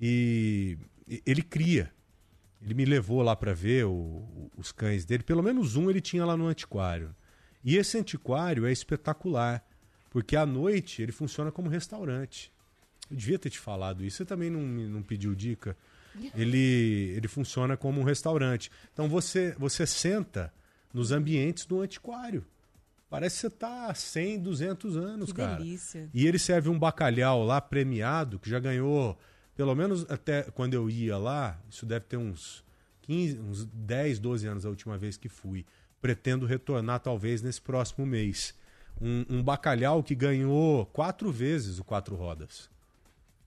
E 0.00 0.78
e- 1.06 1.22
ele 1.26 1.42
cria. 1.42 1.92
Ele 2.62 2.74
me 2.74 2.84
levou 2.84 3.22
lá 3.22 3.34
para 3.34 3.52
ver 3.52 3.84
o- 3.86 4.50
os 4.56 4.70
cães 4.72 5.04
dele. 5.04 5.22
Pelo 5.22 5.42
menos 5.42 5.74
um 5.76 5.90
ele 5.90 6.00
tinha 6.00 6.24
lá 6.24 6.36
no 6.36 6.46
antiquário. 6.46 7.14
E 7.64 7.76
esse 7.76 7.98
antiquário 7.98 8.66
é 8.66 8.72
espetacular, 8.72 9.64
porque 10.10 10.36
à 10.36 10.46
noite 10.46 11.02
ele 11.02 11.12
funciona 11.12 11.50
como 11.50 11.68
restaurante. 11.68 12.52
Eu 13.10 13.16
devia 13.16 13.38
ter 13.38 13.50
te 13.50 13.58
falado 13.58 14.04
isso. 14.04 14.18
Você 14.18 14.24
também 14.24 14.48
não, 14.50 14.60
não 14.60 15.02
pediu 15.02 15.34
dica. 15.34 15.76
Ele, 16.34 17.14
ele 17.16 17.26
funciona 17.28 17.76
como 17.76 18.00
um 18.00 18.04
restaurante. 18.04 18.70
Então 18.92 19.08
você, 19.08 19.54
você 19.58 19.86
senta 19.86 20.52
nos 20.92 21.10
ambientes 21.10 21.64
do 21.66 21.80
antiquário. 21.80 22.44
Parece 23.08 23.36
que 23.36 23.40
você 23.42 23.46
está 23.48 23.86
há 23.90 23.94
100, 23.94 24.38
200 24.40 24.96
anos, 24.96 25.30
Que 25.32 25.36
cara. 25.38 25.56
delícia. 25.56 26.08
E 26.14 26.26
ele 26.26 26.38
serve 26.38 26.68
um 26.68 26.78
bacalhau 26.78 27.44
lá 27.44 27.60
premiado, 27.60 28.38
que 28.38 28.48
já 28.48 28.58
ganhou, 28.58 29.18
pelo 29.56 29.74
menos 29.74 30.08
até 30.10 30.42
quando 30.42 30.74
eu 30.74 30.88
ia 30.88 31.16
lá, 31.18 31.60
isso 31.70 31.84
deve 31.84 32.06
ter 32.06 32.16
uns 32.16 32.64
15, 33.02 33.38
uns 33.40 33.64
10, 33.64 34.18
12 34.18 34.46
anos 34.46 34.66
a 34.66 34.68
última 34.68 34.96
vez 34.96 35.16
que 35.16 35.28
fui. 35.28 35.64
Pretendo 36.00 36.46
retornar 36.46 37.00
talvez 37.00 37.42
nesse 37.42 37.60
próximo 37.60 38.04
mês. 38.04 38.54
Um, 39.00 39.24
um 39.28 39.42
bacalhau 39.42 40.02
que 40.02 40.14
ganhou 40.14 40.86
quatro 40.86 41.30
vezes 41.30 41.78
o 41.78 41.84
quatro 41.84 42.14
rodas. 42.16 42.70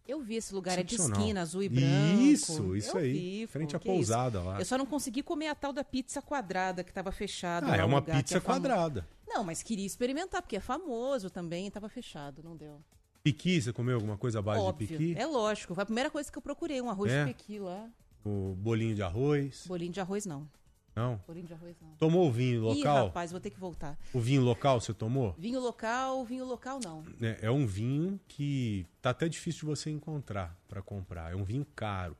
Eu 0.07 0.21
vi 0.21 0.35
esse 0.35 0.53
lugar, 0.53 0.77
é 0.77 0.83
de 0.83 0.95
esquina, 0.95 1.41
azul 1.41 1.63
e 1.63 1.69
branco. 1.69 2.21
Isso, 2.21 2.75
isso 2.75 2.95
Eu 2.95 3.01
aí. 3.01 3.11
vi, 3.11 3.47
Frente 3.47 3.75
à 3.75 3.79
pousada 3.79 4.39
lá. 4.39 4.59
Eu 4.59 4.65
só 4.65 4.77
não 4.77 4.85
consegui 4.85 5.23
comer 5.23 5.47
a 5.47 5.55
tal 5.55 5.73
da 5.73 5.83
pizza 5.83 6.21
quadrada 6.21 6.83
que 6.83 6.91
estava 6.91 7.11
fechada. 7.11 7.71
Ah, 7.71 7.75
é 7.75 7.83
uma 7.83 8.01
que 8.03 8.11
pizza 8.11 8.37
é 8.37 8.39
quadrada. 8.39 9.07
Não, 9.27 9.43
mas 9.43 9.63
queria 9.63 9.85
experimentar, 9.85 10.43
porque 10.43 10.57
é 10.57 10.59
famoso 10.59 11.31
também, 11.31 11.67
estava 11.67 11.89
fechado, 11.89 12.43
não 12.43 12.55
deu. 12.55 12.79
Piqui, 13.25 13.59
você 13.59 13.73
comeu 13.73 13.95
alguma 13.95 14.17
coisa 14.17 14.37
à 14.37 14.41
base 14.43 14.61
Óbvio, 14.61 14.87
de 14.87 14.97
piqui? 14.97 15.19
é 15.19 15.25
lógico. 15.25 15.73
Foi 15.73 15.81
a 15.81 15.85
primeira 15.85 16.11
coisa 16.11 16.31
que 16.31 16.37
eu 16.37 16.41
procurei, 16.43 16.79
um 16.79 16.91
arroz 16.91 17.11
É? 17.11 17.25
de 17.25 17.33
pequi 17.33 17.57
lá. 17.57 17.89
O 18.23 18.53
bolinho 18.55 18.93
de 18.93 19.01
arroz? 19.01 19.65
Bolinho 19.67 19.91
de 19.91 19.99
arroz, 19.99 20.27
não. 20.27 20.47
Não? 20.95 21.19
Bolinho 21.27 21.47
de 21.47 21.53
arroz, 21.53 21.75
não. 21.81 21.89
Tomou 21.97 22.27
o 22.27 22.31
vinho 22.31 22.57
Ih, 22.71 22.75
local? 22.77 23.07
rapaz, 23.07 23.31
vou 23.31 23.39
ter 23.39 23.49
que 23.49 23.59
voltar. 23.59 23.97
O 24.13 24.19
vinho 24.19 24.43
local 24.43 24.79
você 24.79 24.93
tomou? 24.93 25.33
Vinho 25.39 25.59
local, 25.59 26.23
vinho 26.23 26.45
local, 26.45 26.79
não. 26.83 27.03
É, 27.19 27.47
é 27.47 27.51
um 27.51 27.65
vinho 27.65 28.19
que 28.27 28.85
tá 29.01 29.09
até 29.09 29.27
difícil 29.27 29.61
de 29.61 29.65
você 29.65 29.89
encontrar 29.89 30.55
para 30.67 30.83
comprar. 30.83 31.31
É 31.33 31.35
um 31.35 31.43
vinho 31.43 31.65
caro. 31.75 32.15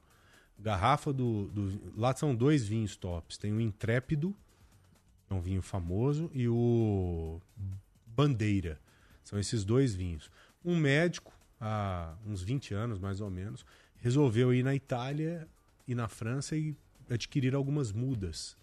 Garrafa 0.58 1.14
do, 1.14 1.50
do- 1.50 1.94
Lá 1.96 2.16
são 2.16 2.34
dois 2.36 2.66
vinhos 2.68 2.96
tops. 2.96 3.38
Tem 3.38 3.54
o 3.54 3.62
Intrépido, 3.62 4.36
é 5.30 5.34
um 5.36 5.40
vinho 5.40 5.62
famoso, 5.62 6.32
e 6.34 6.48
o 6.50 7.40
Bandeira. 8.08 8.80
São 9.24 9.40
esses 9.40 9.64
dois 9.64 9.96
vinhos. 9.96 10.30
Um 10.65 10.75
médico, 10.75 11.31
há 11.62 12.13
uns 12.25 12.41
20 12.41 12.74
anos 12.74 13.00
mais 13.00 13.22
ou 13.22 13.29
menos, 13.29 13.65
resolveu 13.98 14.53
ir 14.53 14.63
na 14.63 14.74
Itália 14.74 15.48
e 15.88 15.93
na 15.93 16.07
França 16.07 16.55
e 16.55 16.75
adquirir 17.10 17.53
algumas 17.53 17.91
mudas. 17.91 18.57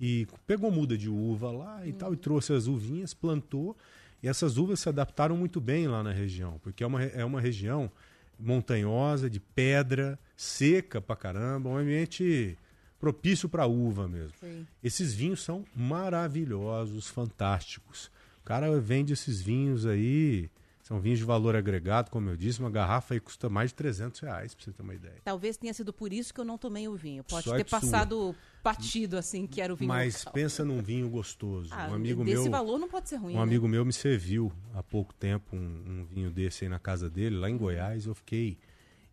E 0.00 0.26
pegou 0.46 0.70
muda 0.70 0.96
de 0.96 1.08
uva 1.08 1.50
lá 1.50 1.86
e 1.86 1.92
tal, 1.92 2.14
e 2.14 2.16
trouxe 2.16 2.52
as 2.52 2.66
uvinhas, 2.66 3.12
plantou. 3.12 3.76
E 4.22 4.28
essas 4.28 4.56
uvas 4.56 4.80
se 4.80 4.88
adaptaram 4.88 5.36
muito 5.36 5.60
bem 5.60 5.88
lá 5.88 6.02
na 6.02 6.12
região, 6.12 6.60
porque 6.62 6.82
é 6.82 6.86
uma, 6.86 7.02
é 7.02 7.24
uma 7.24 7.40
região 7.40 7.90
montanhosa, 8.38 9.28
de 9.28 9.40
pedra, 9.40 10.18
seca 10.36 11.00
pra 11.00 11.16
caramba, 11.16 11.68
um 11.68 11.76
ambiente 11.76 12.56
propício 12.98 13.48
para 13.48 13.66
uva 13.66 14.08
mesmo. 14.08 14.34
Sim. 14.40 14.66
Esses 14.82 15.14
vinhos 15.14 15.42
são 15.42 15.64
maravilhosos, 15.74 17.08
fantásticos. 17.08 18.10
O 18.40 18.44
cara 18.44 18.80
vende 18.80 19.12
esses 19.12 19.40
vinhos 19.40 19.86
aí, 19.86 20.48
são 20.92 21.00
vinhos 21.00 21.20
de 21.20 21.24
valor 21.24 21.56
agregado, 21.56 22.10
como 22.10 22.28
eu 22.28 22.36
disse, 22.36 22.60
uma 22.60 22.68
garrafa 22.68 23.14
aí 23.14 23.20
custa 23.20 23.48
mais 23.48 23.70
de 23.70 23.76
300 23.76 24.20
reais, 24.20 24.54
pra 24.54 24.62
você 24.62 24.72
ter 24.72 24.82
uma 24.82 24.94
ideia. 24.94 25.16
Talvez 25.24 25.56
tenha 25.56 25.72
sido 25.72 25.90
por 25.90 26.12
isso 26.12 26.34
que 26.34 26.38
eu 26.38 26.44
não 26.44 26.58
tomei 26.58 26.86
o 26.86 26.94
vinho. 26.94 27.24
Pode 27.24 27.44
Sorte 27.44 27.64
ter 27.64 27.70
passado 27.70 28.36
batido, 28.62 29.16
assim, 29.16 29.46
que 29.46 29.62
era 29.62 29.72
o 29.72 29.76
vinho 29.76 29.88
Mas 29.88 30.18
local. 30.18 30.34
pensa 30.34 30.62
num 30.66 30.82
vinho 30.82 31.08
gostoso. 31.08 31.70
Ah, 31.72 31.88
um 31.90 31.94
amigo 31.94 32.22
desse 32.22 32.42
meu, 32.42 32.50
valor 32.50 32.78
não 32.78 32.88
pode 32.88 33.08
ser 33.08 33.16
ruim, 33.16 33.32
um 33.32 33.36
né? 33.38 33.42
amigo 33.42 33.66
meu 33.66 33.82
me 33.84 33.92
serviu 33.92 34.52
há 34.74 34.82
pouco 34.82 35.14
tempo 35.14 35.56
um, 35.56 35.58
um 35.58 36.04
vinho 36.04 36.30
desse 36.30 36.64
aí 36.64 36.68
na 36.68 36.78
casa 36.78 37.08
dele, 37.08 37.36
lá 37.36 37.48
em 37.48 37.56
Goiás. 37.56 38.04
Eu 38.04 38.14
fiquei 38.14 38.58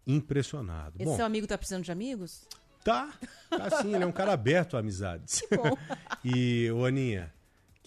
impressionado. 0.05 0.95
Esse 0.98 1.05
Bom, 1.05 1.15
seu 1.15 1.25
amigo 1.25 1.48
tá 1.48 1.57
precisando 1.57 1.86
de 1.86 1.91
amigos? 1.91 2.45
tá, 2.83 3.13
tá 3.50 3.81
sim. 3.81 3.95
Ele 3.95 4.03
é 4.03 4.07
um 4.07 4.12
cara 4.12 4.33
aberto 4.33 4.75
a 4.75 4.81
amizades. 4.81 5.41
Que 5.41 5.55
bom. 5.55 5.77
e 6.25 6.69
ô 6.71 6.86
Aninha, 6.86 7.31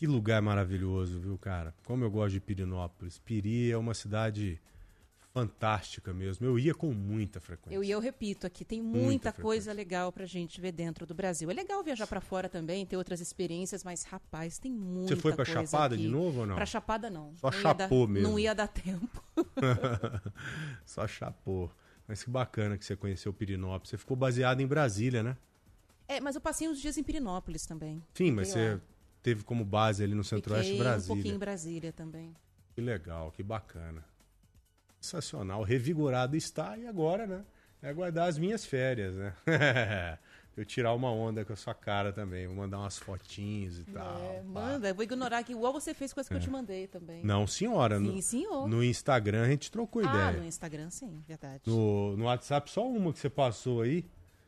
que 0.02 0.06
lugar 0.08 0.42
maravilhoso, 0.42 1.20
viu, 1.20 1.38
cara? 1.38 1.72
Como 1.84 2.02
eu 2.02 2.10
gosto 2.10 2.32
de 2.32 2.40
Pirinópolis. 2.40 3.20
Piri 3.20 3.70
é 3.70 3.76
uma 3.76 3.94
cidade 3.94 4.60
fantástica 5.32 6.12
mesmo. 6.12 6.44
Eu 6.44 6.58
ia 6.58 6.74
com 6.74 6.92
muita 6.92 7.38
frequência. 7.38 7.76
Eu 7.76 7.84
e 7.84 7.90
eu 7.92 8.00
repito 8.00 8.44
aqui, 8.44 8.64
tem 8.64 8.82
Muita 8.82 8.98
muita, 9.06 9.32
coisa 9.32 9.72
legal 9.72 10.10
pra 10.10 10.26
gente 10.26 10.60
ver 10.60 10.72
dentro 10.72 11.06
do 11.06 11.14
Brasil. 11.14 11.48
É 11.52 11.54
legal 11.54 11.84
viajar 11.84 12.08
pra 12.08 12.20
fora 12.20 12.48
também, 12.48 12.84
ter 12.84 12.96
outras 12.96 13.20
experiências, 13.20 13.84
mas 13.84 14.02
rapaz, 14.02 14.58
tem 14.58 14.72
muita 14.72 15.14
Você 15.14 15.20
foi 15.20 15.36
pra 15.36 15.46
coisa 15.46 15.64
Chapada 15.64 15.94
aqui. 15.94 16.02
de 16.02 16.08
novo 16.10 16.40
ou 16.40 16.46
não? 16.46 16.56
Pra 16.56 16.66
Chapada 16.66 17.08
não. 17.08 17.36
Só 17.36 17.48
não 17.48 17.56
ia 17.56 17.62
chapou 17.62 18.06
dar, 18.08 18.12
mesmo. 18.12 18.28
Não 18.28 18.38
ia 18.40 18.54
dar 18.56 18.66
tempo. 18.66 19.24
Só 20.84 21.06
chapou. 21.06 21.70
Mas 22.08 22.24
que 22.24 22.28
bacana 22.28 22.76
que 22.76 22.84
você 22.84 22.96
conheceu 22.96 23.32
Pirinópolis. 23.32 23.90
Você 23.90 23.98
ficou 23.98 24.16
baseado 24.16 24.60
em 24.60 24.66
Brasília, 24.66 25.22
né? 25.22 25.36
É, 26.08 26.20
mas 26.20 26.34
eu 26.34 26.40
passei 26.40 26.68
uns 26.68 26.80
dias 26.80 26.98
em 26.98 27.04
Pirinópolis 27.04 27.64
também. 27.64 28.02
Sim, 28.12 28.32
mas 28.32 28.48
você. 28.48 28.80
Teve 29.22 29.44
como 29.44 29.64
base 29.64 30.02
ali 30.02 30.14
no 30.14 30.24
Centro-Oeste 30.24 30.76
Brasília. 30.76 31.12
um 31.12 31.16
pouquinho 31.16 31.34
em 31.36 31.38
Brasília 31.38 31.92
também. 31.92 32.34
Que 32.74 32.80
legal, 32.80 33.30
que 33.32 33.42
bacana. 33.42 34.04
Sensacional. 35.00 35.62
Revigorado 35.62 36.36
está 36.36 36.76
e 36.76 36.86
agora, 36.86 37.26
né? 37.26 37.44
É 37.82 37.88
aguardar 37.88 38.28
as 38.28 38.38
minhas 38.38 38.64
férias, 38.64 39.14
né? 39.14 39.34
Eu 40.54 40.66
tirar 40.66 40.92
uma 40.92 41.10
onda 41.10 41.46
com 41.46 41.52
a 41.54 41.56
sua 41.56 41.74
cara 41.74 42.12
também. 42.12 42.46
Vou 42.46 42.54
mandar 42.54 42.78
umas 42.78 42.98
fotinhos 42.98 43.78
e 43.78 43.84
tal. 43.84 44.18
É, 44.18 44.42
manda, 44.42 44.88
eu 44.90 44.94
vou 44.94 45.02
ignorar 45.02 45.38
aqui, 45.38 45.52
igual 45.52 45.72
você 45.72 45.94
fez 45.94 46.12
com 46.12 46.20
as 46.20 46.28
que 46.28 46.34
eu 46.34 46.40
te 46.40 46.50
mandei 46.50 46.86
também. 46.86 47.24
Não, 47.24 47.46
senhora. 47.46 47.98
Sim, 47.98 48.04
no, 48.04 48.22
senhor. 48.22 48.68
no 48.68 48.84
Instagram 48.84 49.44
a 49.44 49.48
gente 49.48 49.70
trocou 49.70 50.02
ah, 50.04 50.04
ideia. 50.04 50.32
no 50.32 50.44
Instagram 50.44 50.90
sim, 50.90 51.24
verdade. 51.26 51.62
No, 51.64 52.18
no 52.18 52.24
WhatsApp, 52.24 52.70
só 52.70 52.86
uma 52.86 53.14
que 53.14 53.18
você 53.18 53.30
passou 53.30 53.80
aí. 53.80 54.04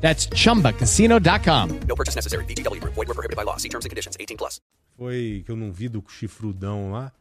That's 0.00 0.26
chumbacasino.com. 0.28 1.80
No 1.86 1.94
purchase 1.94 2.16
necessary. 2.16 2.44
VGW 2.46 2.80
Group. 2.80 2.94
Void 2.94 3.08
were 3.08 3.14
prohibited 3.14 3.36
by 3.36 3.44
law. 3.44 3.56
See 3.58 3.68
terms 3.68 3.84
and 3.84 3.90
conditions. 3.90 4.16
18 4.18 4.36
plus. 4.36 4.60
Foi 4.96 5.42
que 5.44 5.50
eu 5.50 5.56
não 5.56 5.72
vi 5.72 5.88
do 5.88 6.02
chifrudão 6.08 6.90
lá. 6.92 7.12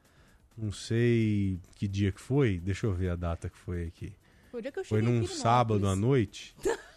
Não 0.57 0.71
sei 0.71 1.59
que 1.75 1.87
dia 1.87 2.11
que 2.11 2.19
foi. 2.19 2.59
Deixa 2.59 2.85
eu 2.85 2.93
ver 2.93 3.09
a 3.11 3.15
data 3.15 3.49
que 3.49 3.57
foi 3.57 3.87
aqui. 3.87 4.13
Foi 4.51 4.61
que 4.61 4.79
eu 4.79 4.85
Foi 4.85 5.01
num 5.01 5.19
aqui 5.19 5.33
sábado 5.33 5.87
à 5.87 5.95
noite. 5.95 6.55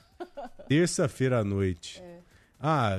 Terça-feira 0.69 1.41
à 1.41 1.45
noite. 1.45 2.01
É. 2.01 2.19
Ah, 2.61 2.97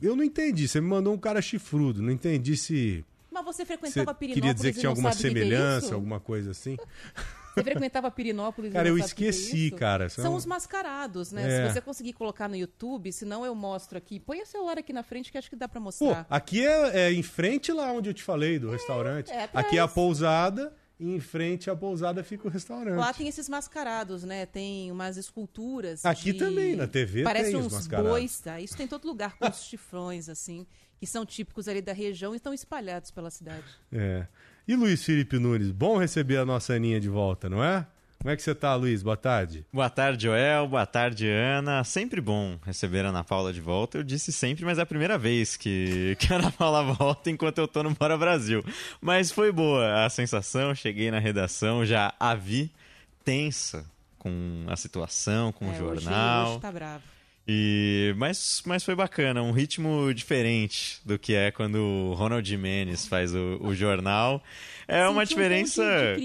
eu 0.00 0.16
não 0.16 0.24
entendi. 0.24 0.66
Você 0.66 0.80
me 0.80 0.88
mandou 0.88 1.12
um 1.12 1.18
cara 1.18 1.42
chifrudo. 1.42 2.00
Não 2.00 2.10
entendi 2.10 2.56
se 2.56 3.04
Mas 3.30 3.44
você 3.44 3.64
você 3.64 3.66
frequentava 3.66 4.14
Pirinópolis 4.14 4.34
queria 4.34 4.54
dizer 4.54 4.72
que 4.72 4.80
tinha 4.80 4.88
alguma 4.90 5.10
é 5.10 5.12
semelhança, 5.12 5.94
alguma 5.94 6.18
coisa 6.18 6.50
assim. 6.50 6.76
Você 7.54 7.62
frequentava 7.62 8.10
Pirinópolis 8.10 8.72
Cara, 8.72 8.88
eu 8.88 8.96
é 8.96 9.00
esqueci, 9.00 9.68
isso? 9.68 9.76
cara. 9.76 10.08
São 10.08 10.24
São- 10.24 10.34
os 10.34 10.46
mascarados, 10.46 11.32
né? 11.32 11.42
É. 11.46 11.68
Se 11.68 11.74
você 11.74 11.80
conseguir 11.80 12.12
colocar 12.14 12.48
no 12.48 12.56
YouTube, 12.56 13.12
senão 13.12 13.44
eu 13.44 13.54
mostro 13.54 13.98
aqui. 13.98 14.18
Põe 14.18 14.40
o 14.42 14.46
celular 14.46 14.78
aqui 14.78 14.92
na 14.92 15.02
frente 15.02 15.30
que 15.30 15.36
acho 15.38 15.50
que 15.50 15.56
dá 15.56 15.68
pra 15.68 15.80
Pô, 15.80 15.84
mostrar. 15.84 16.26
aqui 16.30 16.66
é, 16.66 17.00
é 17.08 17.12
em 17.12 17.22
frente 17.22 17.72
lá 17.72 17.92
onde 17.92 18.08
eu 18.10 18.14
te 18.14 18.22
falei 18.22 18.58
do 18.58 18.70
restaurante. 18.70 19.30
é 19.30 19.48
aqui 19.52 19.76
é 19.76 19.80
a 19.80 19.88
pousada 19.88 20.72
em 21.00 21.18
frente 21.20 21.68
à 21.68 21.74
pousada 21.76 22.22
fica 22.22 22.46
o 22.46 22.50
restaurante. 22.50 22.96
Lá 22.98 23.12
tem 23.12 23.26
esses 23.28 23.48
mascarados, 23.48 24.22
né? 24.24 24.46
Tem 24.46 24.90
umas 24.92 25.16
esculturas. 25.16 26.04
Aqui 26.04 26.32
de- 26.32 26.38
também, 26.38 26.76
na 26.76 26.86
TV 26.86 27.22
Parece 27.24 27.50
tem 27.52 27.56
uns 27.60 27.86
bois, 27.88 28.38
tá? 28.40 28.60
Isso 28.60 28.76
tem 28.76 28.86
em 28.86 28.88
todo 28.88 29.06
lugar, 29.06 29.36
com 29.36 29.48
os 29.48 29.62
chifrões, 29.64 30.28
assim, 30.28 30.66
que 30.98 31.06
são 31.06 31.26
típicos 31.26 31.66
ali 31.68 31.82
da 31.82 31.92
região 31.92 32.32
e 32.34 32.36
estão 32.36 32.54
espalhados 32.54 33.10
pela 33.10 33.30
cidade. 33.30 33.64
É. 33.92 34.26
E 34.66 34.76
Luiz 34.76 35.02
Felipe 35.04 35.38
Nunes, 35.38 35.72
bom 35.72 35.98
receber 35.98 36.36
a 36.36 36.44
nossa 36.44 36.72
Aninha 36.74 37.00
de 37.00 37.08
volta, 37.08 37.50
não 37.50 37.62
é? 37.64 37.86
Como 38.22 38.30
é 38.30 38.36
que 38.36 38.42
você 38.42 38.54
tá, 38.54 38.72
Luiz? 38.76 39.02
Boa 39.02 39.16
tarde. 39.16 39.66
Boa 39.72 39.90
tarde, 39.90 40.22
Joel. 40.26 40.68
Boa 40.68 40.86
tarde, 40.86 41.28
Ana. 41.28 41.82
Sempre 41.82 42.20
bom 42.20 42.56
receber 42.64 43.04
a 43.04 43.08
Ana 43.08 43.24
Paula 43.24 43.52
de 43.52 43.60
volta. 43.60 43.98
Eu 43.98 44.04
disse 44.04 44.30
sempre, 44.32 44.64
mas 44.64 44.78
é 44.78 44.82
a 44.82 44.86
primeira 44.86 45.18
vez 45.18 45.56
que, 45.56 46.16
que 46.20 46.32
a 46.32 46.36
Ana 46.36 46.52
Paula 46.52 46.84
volta 46.84 47.30
enquanto 47.30 47.58
eu 47.58 47.66
tô 47.66 47.82
no 47.82 47.90
Bora 47.90 48.16
Brasil. 48.16 48.64
Mas 49.00 49.32
foi 49.32 49.50
boa 49.50 50.04
a 50.04 50.08
sensação. 50.08 50.72
Cheguei 50.72 51.10
na 51.10 51.18
redação, 51.18 51.84
já 51.84 52.14
a 52.20 52.32
vi 52.36 52.70
tensa 53.24 53.84
com 54.20 54.66
a 54.68 54.76
situação, 54.76 55.50
com 55.50 55.66
o 55.66 55.72
É, 55.74 55.82
hoje- 55.82 56.04
jornal. 56.04 56.50
Hoje, 56.52 56.60
tá 56.60 56.70
bravo. 56.70 57.02
E 57.46 58.14
mas, 58.16 58.62
mas 58.64 58.84
foi 58.84 58.94
bacana, 58.94 59.42
um 59.42 59.50
ritmo 59.50 60.12
diferente 60.14 61.00
do 61.04 61.18
que 61.18 61.34
é 61.34 61.50
quando 61.50 61.76
o 61.76 62.14
Ronald 62.14 62.48
Jimenez 62.48 63.06
faz 63.06 63.34
o, 63.34 63.58
o 63.60 63.74
jornal. 63.74 64.42
É 64.86 65.08
uma 65.08 65.26
Senti 65.26 65.34
um 65.34 65.36
de- 65.38 65.42
diferença. 65.42 65.82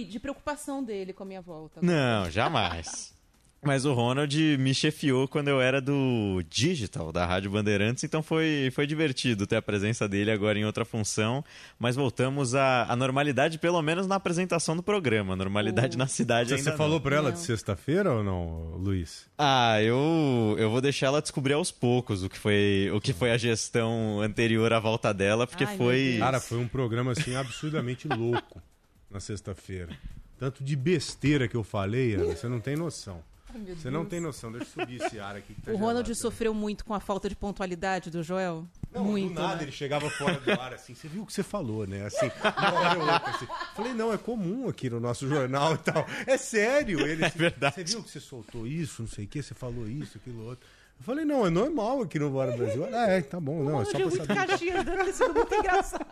de 0.09 0.19
preocupação 0.19 0.83
dele 0.83 1.13
com 1.13 1.23
a 1.23 1.25
minha 1.25 1.41
volta. 1.41 1.79
Não, 1.81 2.29
jamais. 2.29 3.15
Mas 3.61 3.85
o 3.85 3.93
Ronald 3.93 4.57
me 4.57 4.73
chefiou 4.73 5.27
quando 5.27 5.47
eu 5.47 5.59
era 5.59 5.81
do 5.81 6.43
Digital, 6.49 7.11
da 7.11 7.25
Rádio 7.25 7.49
Bandeirantes, 7.49 8.03
então 8.03 8.21
foi, 8.21 8.69
foi 8.73 8.85
divertido 8.85 9.47
ter 9.47 9.55
a 9.55 9.61
presença 9.61 10.07
dele 10.07 10.31
agora 10.31 10.59
em 10.59 10.65
outra 10.65 10.85
função. 10.85 11.43
Mas 11.79 11.95
voltamos 11.95 12.53
à, 12.53 12.83
à 12.83 12.95
normalidade, 12.95 13.57
pelo 13.57 13.81
menos 13.81 14.05
na 14.07 14.15
apresentação 14.15 14.75
do 14.75 14.83
programa. 14.83 15.35
Normalidade 15.35 15.97
na 15.97 16.07
cidade 16.07 16.49
Você, 16.49 16.55
ainda 16.55 16.71
você 16.71 16.77
falou 16.77 16.95
não. 16.95 17.01
pra 17.01 17.15
ela 17.15 17.31
de 17.31 17.39
sexta-feira 17.39 18.11
ou 18.11 18.23
não, 18.23 18.75
Luiz? 18.77 19.25
Ah, 19.37 19.81
eu, 19.81 20.55
eu 20.57 20.69
vou 20.69 20.79
deixar 20.79 21.07
ela 21.07 21.21
descobrir 21.21 21.53
aos 21.53 21.71
poucos 21.71 22.23
o 22.23 22.29
que 22.29 22.37
foi, 22.37 22.89
o 22.93 23.01
que 23.01 23.11
foi 23.11 23.31
a 23.31 23.37
gestão 23.37 24.21
anterior 24.21 24.71
à 24.71 24.79
volta 24.79 25.13
dela, 25.13 25.47
porque 25.47 25.63
Ai, 25.63 25.77
foi. 25.77 26.15
Cara, 26.19 26.39
foi 26.39 26.59
um 26.59 26.67
programa 26.67 27.11
assim 27.11 27.35
absurdamente 27.35 28.07
louco 28.15 28.61
na 29.09 29.19
sexta-feira. 29.19 29.97
Tanto 30.37 30.63
de 30.63 30.75
besteira 30.75 31.47
que 31.47 31.55
eu 31.57 31.63
falei, 31.63 32.13
Ana, 32.13 32.35
você 32.35 32.47
não 32.47 32.59
tem 32.59 32.75
noção. 32.75 33.21
Ai, 33.53 33.75
Você 33.75 33.89
não 33.89 34.05
tem 34.05 34.19
noção. 34.19 34.51
Deixa 34.51 34.67
eu 34.67 34.81
subir 34.81 35.01
esse 35.01 35.19
ar 35.19 35.35
aqui. 35.35 35.53
Que 35.53 35.61
tá 35.61 35.71
O 35.71 35.75
Ronald 35.75 36.05
gelado. 36.05 36.21
sofreu 36.21 36.53
muito 36.53 36.83
com 36.85 36.93
a 36.93 36.99
falta 36.99 37.29
de 37.29 37.35
pontualidade 37.35 38.09
do 38.09 38.21
Joel? 38.23 38.67
Não, 38.91 39.03
muito. 39.03 39.33
do 39.33 39.41
nada 39.41 39.57
né? 39.57 39.63
ele 39.63 39.71
chegava 39.71 40.09
fora 40.09 40.39
do 40.39 40.51
ar 40.51 40.73
assim. 40.73 40.93
Você 40.95 41.07
viu 41.07 41.23
o 41.23 41.25
que 41.25 41.33
você 41.33 41.43
falou, 41.43 41.85
né? 41.87 42.05
Assim, 42.05 42.29
uma 42.41 42.73
hora 42.73 42.99
ou 42.99 43.11
outra, 43.11 43.29
assim. 43.31 43.47
Falei, 43.75 43.93
não, 43.93 44.13
é 44.13 44.17
comum 44.17 44.67
aqui 44.67 44.89
no 44.89 44.99
nosso 44.99 45.27
jornal 45.27 45.75
e 45.75 45.77
tal. 45.79 46.05
É 46.25 46.37
sério. 46.37 47.05
Ele, 47.05 47.25
assim, 47.25 47.37
verdade. 47.39 47.75
Você 47.75 47.83
viu 47.83 48.03
que 48.03 48.11
você 48.11 48.19
soltou 48.19 48.67
isso, 48.67 49.01
não 49.01 49.09
sei 49.09 49.25
o 49.25 49.27
que, 49.27 49.41
você 49.41 49.53
falou 49.53 49.87
isso, 49.87 50.17
aquilo 50.17 50.45
outro. 50.45 50.67
Eu 50.99 51.05
falei, 51.05 51.23
não, 51.25 51.45
é 51.45 51.49
normal 51.49 52.01
aqui 52.01 52.19
no 52.19 52.29
Bora 52.29 52.51
Brasil. 52.55 52.85
Ah, 52.93 53.07
é, 53.07 53.21
tá 53.21 53.39
bom, 53.39 53.63
não, 53.63 53.81
é 53.81 53.85
só 53.85 53.91
é 53.91 53.93
pra 53.93 54.01
muito 54.07 54.17
saber. 54.17 54.35
Caxias, 54.47 54.83
deve 54.85 55.03
ter 55.05 55.13
sido 55.13 55.33
muito 55.33 55.55
engraçado. 55.55 56.05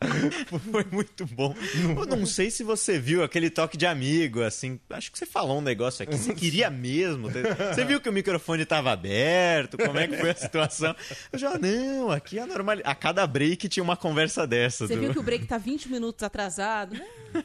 Foi 0.72 0.84
muito 0.90 1.26
bom. 1.26 1.54
Eu 1.96 2.06
não 2.06 2.26
sei 2.26 2.50
se 2.50 2.64
você 2.64 2.98
viu 2.98 3.22
aquele 3.22 3.48
toque 3.50 3.76
de 3.76 3.86
amigo, 3.86 4.42
assim. 4.42 4.80
Acho 4.90 5.12
que 5.12 5.18
você 5.18 5.26
falou 5.26 5.58
um 5.58 5.62
negócio 5.62 6.02
aqui. 6.02 6.16
Você 6.16 6.34
queria 6.34 6.68
mesmo. 6.70 7.28
Você 7.30 7.84
viu 7.84 8.00
que 8.00 8.08
o 8.08 8.12
microfone 8.12 8.62
estava 8.62 8.90
aberto? 8.90 9.76
Como 9.78 9.98
é 9.98 10.08
que 10.08 10.16
foi 10.16 10.30
a 10.30 10.34
situação? 10.34 10.94
Eu 11.32 11.38
já, 11.38 11.56
não, 11.58 12.10
aqui 12.10 12.38
é 12.38 12.46
normal. 12.46 12.76
A 12.84 12.94
cada 12.94 13.26
break 13.26 13.68
tinha 13.68 13.82
uma 13.84 13.96
conversa 13.96 14.46
dessa. 14.46 14.86
Você 14.86 14.94
do- 14.96 15.00
viu 15.02 15.12
que 15.12 15.18
o 15.18 15.22
break 15.22 15.46
tá 15.46 15.58
20 15.58 15.88
minutos 15.90 16.22
atrasado? 16.22 16.96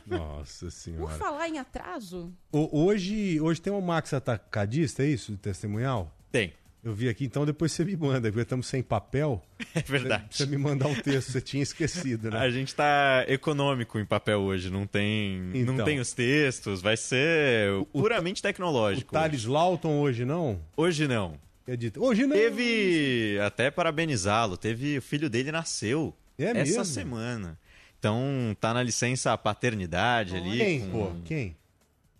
Nossa 0.08 0.66
Por 0.66 0.72
senhora. 0.72 1.16
falar 1.16 1.48
em 1.48 1.60
atraso, 1.60 2.34
O- 2.52 2.86
hoje, 2.86 3.40
hoje 3.40 3.62
tem 3.62 3.72
um 3.72 3.82
Max 3.82 4.14
Atacadista, 4.14 5.04
é 5.04 5.08
isso? 5.08 5.38
Testemunhal? 5.38 6.15
Tem. 6.38 6.54
Eu 6.84 6.94
vi 6.94 7.10
aqui, 7.10 7.26
então 7.26 7.46
depois 7.48 7.72
você 7.72 7.84
me 7.84 7.96
manda, 7.98 8.30
porque 8.30 8.42
estamos 8.44 8.68
sem 8.68 8.84
papel. 8.84 9.42
É 9.74 9.82
verdade. 9.82 10.26
Você 10.30 10.46
me 10.46 10.56
mandar 10.58 10.88
o 10.88 10.96
texto, 11.02 11.32
você 11.32 11.42
tinha 11.42 11.64
esquecido, 11.64 12.30
né? 12.30 12.38
A 12.38 12.50
gente 12.52 12.74
tá 12.76 13.26
econômico 13.28 13.98
em 14.00 14.06
papel 14.06 14.40
hoje, 14.42 14.70
não 14.70 14.86
tem, 14.86 15.40
não 15.66 15.74
Então. 15.74 15.86
tem 15.86 16.00
os 16.00 16.14
textos, 16.14 16.82
vai 16.82 16.96
ser 16.96 17.72
puramente 17.92 18.40
O 18.40 18.44
tecnológico. 18.44 19.12
Thales 19.12 19.46
Lawton 19.46 20.00
hoje 20.00 20.24
não? 20.26 20.62
Hoje 20.78 21.08
não. 21.08 21.38
É 21.68 21.76
dito. 21.76 22.04
Hoje 22.04 22.26
não. 22.28 22.36
Teve, 22.36 23.40
até 23.44 23.72
parabenizá-lo, 23.72 24.56
teve 24.56 25.00
o 25.00 25.02
filho 25.02 25.30
dele 25.30 25.52
nasceu 25.52 26.14
É 26.38 26.46
essa 26.46 26.54
mesmo? 26.54 26.86
semana. 26.86 27.58
Então 27.98 28.56
tá 28.62 28.74
na 28.74 28.84
licença 28.84 29.36
paternidade 29.38 30.36
ali. 30.38 30.58
Quem, 30.60 30.82
com- 30.82 30.92
pô? 30.92 31.12
Quem? 31.26 31.56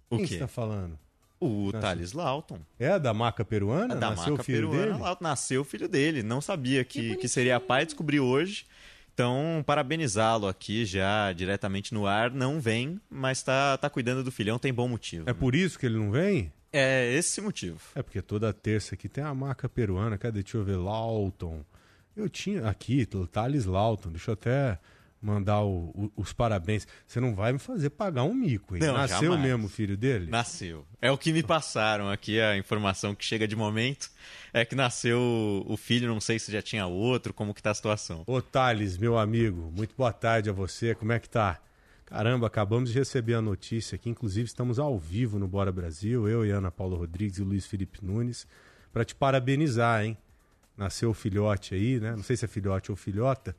O 0.10 0.18
Quem 0.18 0.26
você 0.28 0.40
tá 0.40 0.48
falando? 0.48 0.98
O 1.46 1.66
Nasceu. 1.66 1.82
Thales 1.82 2.12
Lawton. 2.14 2.60
É 2.80 2.98
da 3.00 3.14
maca 3.14 3.46
peruana? 3.46 3.94
É 3.94 3.98
da 3.98 4.10
Nasceu 4.10 4.30
marca 4.34 4.42
o 4.42 4.46
filho 4.46 4.70
peruana. 4.70 4.92
dele? 4.94 5.04
Lawton. 5.04 5.24
Nasceu 5.24 5.62
o 5.62 5.64
filho 5.66 5.88
dele. 5.88 6.24
Não 6.24 6.42
sabia 6.42 6.84
que, 6.84 6.98
bonitinho. 7.00 7.20
que 7.20 7.28
seria 7.28 7.60
pai, 7.60 7.86
descobriu 7.86 8.26
hoje. 8.26 8.66
Então, 9.14 9.64
parabenizá-lo 9.66 10.46
aqui 10.48 10.86
já 10.86 11.32
diretamente 11.32 11.94
no 11.94 12.06
ar. 12.06 12.32
Não 12.32 12.60
vem, 12.60 13.00
mas 13.10 13.42
tá, 13.42 13.78
tá 13.78 13.90
cuidando 13.90 14.24
do 14.24 14.32
filhão, 14.32 14.60
tem 14.60 14.74
bom 14.74 14.88
motivo. 14.90 15.30
É 15.30 15.34
por 15.34 15.56
isso 15.56 15.80
que 15.80 15.86
ele 15.86 15.98
não 15.98 16.12
vem? 16.12 16.52
É 16.74 17.14
esse 17.14 17.40
motivo. 17.40 17.80
É 17.96 18.04
porque 18.04 18.22
toda 18.22 18.52
terça 18.52 18.96
aqui 18.96 19.08
tem 19.08 19.24
a 19.24 19.34
maca 19.34 19.70
peruana. 19.70 20.18
Cadê? 20.18 20.44
Deixa 20.44 20.58
eu 20.58 20.64
ver. 20.66 20.76
Lawton. 20.76 21.64
Eu 22.16 22.28
tinha 22.28 22.68
aqui, 22.68 23.08
Thales 23.32 23.64
Lawton. 23.66 24.10
Deixa 24.10 24.32
eu 24.32 24.34
até 24.34 24.78
mandar 25.26 25.62
o- 25.64 25.90
o- 25.96 26.12
os 26.16 26.32
parabéns. 26.32 26.88
Você 27.08 27.20
não 27.20 27.34
vai 27.34 27.52
me 27.54 27.60
fazer 27.60 27.90
pagar 27.90 28.24
um 28.24 28.34
mico, 28.34 28.76
hein? 28.76 28.82
Não, 28.82 28.94
Nasceu 28.94 29.32
jamais. 29.32 29.42
mesmo 29.42 29.66
o 29.66 29.70
filho 29.70 29.98
dele? 29.98 30.30
Nasceu. 30.30 30.86
É 31.02 31.10
o 31.12 31.18
que 31.18 31.34
me 31.34 31.42
passaram 31.42 32.10
aqui, 32.10 32.40
a 32.40 32.56
informação 32.58 33.16
que 33.16 33.26
chega 33.26 33.48
de 33.48 33.56
momento. 33.56 34.10
É 34.54 34.64
que 34.64 34.76
nasceu 34.76 35.20
o 35.68 35.76
filho, 35.76 36.08
não 36.08 36.22
sei 36.22 36.38
se 36.40 36.52
já 36.52 36.62
tinha 36.62 36.86
outro, 36.86 37.34
como 37.34 37.54
que 37.54 37.62
tá 37.62 37.72
a 37.72 37.74
situação. 37.76 38.24
Ô 38.28 38.42
Thales, 38.42 38.98
meu 38.98 39.18
amigo, 39.18 39.72
muito 39.76 39.96
boa 39.98 40.14
tarde 40.14 40.50
a 40.50 40.54
você. 40.54 40.94
Como 40.96 41.12
é 41.12 41.20
que 41.20 41.28
tá? 41.30 41.60
Caramba, 42.06 42.46
acabamos 42.48 42.92
de 42.92 42.98
receber 43.00 43.34
a 43.34 43.42
notícia 43.42 43.96
aqui. 43.96 44.10
Inclusive, 44.10 44.46
estamos 44.46 44.78
ao 44.78 44.98
vivo 44.98 45.40
no 45.40 45.48
Bora 45.48 45.72
Brasil. 45.72 46.30
Eu 46.30 46.46
e 46.46 46.52
Ana 46.52 46.70
Paula 46.72 46.96
Rodrigues 46.96 47.40
e 47.40 47.42
o 47.42 47.46
Luiz 47.46 47.66
Felipe 47.66 47.98
Nunes. 48.06 48.48
Para 48.94 49.04
te 49.04 49.16
parabenizar, 49.16 50.06
hein? 50.06 50.16
Nasceu 50.78 51.10
o 51.10 51.14
filhote 51.14 51.74
aí, 51.74 52.00
né? 52.00 52.12
Não 52.16 52.22
sei 52.24 52.38
se 52.38 52.46
é 52.46 52.48
filhote 52.48 52.92
ou 52.92 52.96
filhota, 52.98 53.56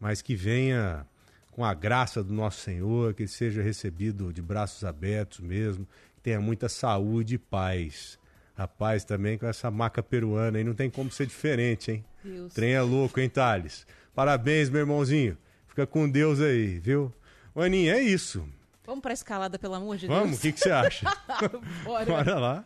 mas 0.00 0.22
que 0.22 0.34
venha 0.34 1.06
com 1.50 1.64
a 1.64 1.74
graça 1.74 2.22
do 2.22 2.32
nosso 2.32 2.60
Senhor, 2.60 3.14
que 3.14 3.22
ele 3.22 3.28
seja 3.28 3.62
recebido 3.62 4.32
de 4.32 4.40
braços 4.40 4.84
abertos 4.84 5.40
mesmo, 5.40 5.86
que 6.16 6.22
tenha 6.22 6.40
muita 6.40 6.68
saúde 6.68 7.34
e 7.34 7.38
paz. 7.38 8.18
Rapaz, 8.56 9.04
também 9.04 9.38
com 9.38 9.46
essa 9.46 9.70
maca 9.70 10.02
peruana 10.02 10.58
aí, 10.58 10.64
não 10.64 10.74
tem 10.74 10.90
como 10.90 11.10
ser 11.10 11.26
diferente, 11.26 11.90
hein? 11.92 12.04
Deus. 12.22 12.52
Trem 12.52 12.72
é 12.74 12.80
louco, 12.82 13.18
hein, 13.18 13.28
Thales? 13.28 13.86
Parabéns, 14.14 14.68
meu 14.68 14.80
irmãozinho. 14.80 15.36
Fica 15.66 15.86
com 15.86 16.08
Deus 16.08 16.40
aí, 16.40 16.78
viu? 16.78 17.12
Aninha, 17.56 17.94
é 17.94 18.02
isso. 18.02 18.46
Vamos 18.84 19.02
pra 19.02 19.12
escalada, 19.12 19.58
pelo 19.58 19.74
amor 19.74 19.96
de 19.96 20.06
Vamos, 20.06 20.24
o 20.24 20.28
Deus. 20.28 20.40
que, 20.40 20.52
que 20.52 20.60
você 20.60 20.70
acha? 20.70 21.06
Bora. 21.84 22.04
Bora 22.06 22.38
lá. 22.38 22.64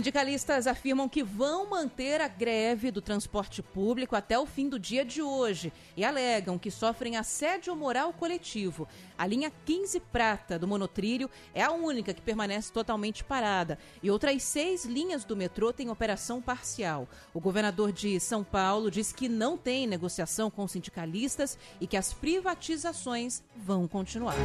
Sindicalistas 0.00 0.66
afirmam 0.66 1.10
que 1.10 1.22
vão 1.22 1.68
manter 1.68 2.22
a 2.22 2.26
greve 2.26 2.90
do 2.90 3.02
transporte 3.02 3.62
público 3.62 4.16
até 4.16 4.38
o 4.38 4.46
fim 4.46 4.66
do 4.66 4.78
dia 4.78 5.04
de 5.04 5.20
hoje 5.20 5.70
e 5.94 6.02
alegam 6.02 6.58
que 6.58 6.70
sofrem 6.70 7.18
assédio 7.18 7.76
moral 7.76 8.10
coletivo. 8.10 8.88
A 9.18 9.26
linha 9.26 9.52
15 9.66 10.00
Prata 10.00 10.58
do 10.58 10.66
monotrilho 10.66 11.28
é 11.52 11.62
a 11.62 11.70
única 11.70 12.14
que 12.14 12.22
permanece 12.22 12.72
totalmente 12.72 13.22
parada 13.22 13.78
e 14.02 14.10
outras 14.10 14.42
seis 14.42 14.86
linhas 14.86 15.22
do 15.22 15.36
metrô 15.36 15.70
têm 15.70 15.90
operação 15.90 16.40
parcial. 16.40 17.06
O 17.34 17.38
governador 17.38 17.92
de 17.92 18.18
São 18.20 18.42
Paulo 18.42 18.90
diz 18.90 19.12
que 19.12 19.28
não 19.28 19.58
tem 19.58 19.86
negociação 19.86 20.50
com 20.50 20.66
sindicalistas 20.66 21.58
e 21.78 21.86
que 21.86 21.98
as 21.98 22.14
privatizações 22.14 23.42
vão 23.54 23.86
continuar. 23.86 24.36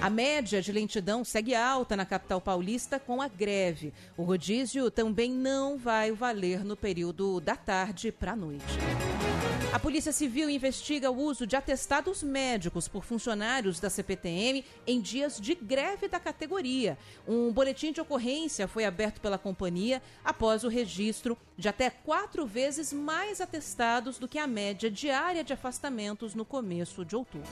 A 0.00 0.08
média 0.08 0.62
de 0.62 0.72
lentidão 0.72 1.24
segue 1.24 1.54
alta 1.54 1.94
na 1.94 2.06
capital 2.06 2.40
paulista 2.40 2.98
com 2.98 3.20
a 3.20 3.28
greve. 3.28 3.92
O 4.16 4.24
também 4.94 5.32
não 5.32 5.76
vai 5.76 6.12
valer 6.12 6.64
no 6.64 6.76
período 6.76 7.40
da 7.40 7.56
tarde 7.56 8.12
para 8.12 8.32
a 8.32 8.36
noite. 8.36 8.64
A 9.72 9.78
Polícia 9.78 10.12
Civil 10.12 10.48
investiga 10.48 11.10
o 11.10 11.18
uso 11.20 11.44
de 11.46 11.56
atestados 11.56 12.22
médicos 12.22 12.86
por 12.86 13.04
funcionários 13.04 13.80
da 13.80 13.90
CPTM 13.90 14.64
em 14.86 15.00
dias 15.00 15.40
de 15.40 15.52
greve 15.54 16.06
da 16.06 16.20
categoria. 16.20 16.96
Um 17.26 17.52
boletim 17.52 17.90
de 17.90 18.00
ocorrência 18.00 18.68
foi 18.68 18.84
aberto 18.84 19.20
pela 19.20 19.36
companhia 19.36 20.00
após 20.24 20.62
o 20.62 20.68
registro 20.68 21.36
de 21.58 21.68
até 21.68 21.90
quatro 21.90 22.46
vezes 22.46 22.92
mais 22.92 23.40
atestados 23.40 24.16
do 24.16 24.28
que 24.28 24.38
a 24.38 24.46
média 24.46 24.88
diária 24.88 25.42
de 25.42 25.52
afastamentos 25.52 26.36
no 26.36 26.44
começo 26.44 27.04
de 27.04 27.16
outubro. 27.16 27.50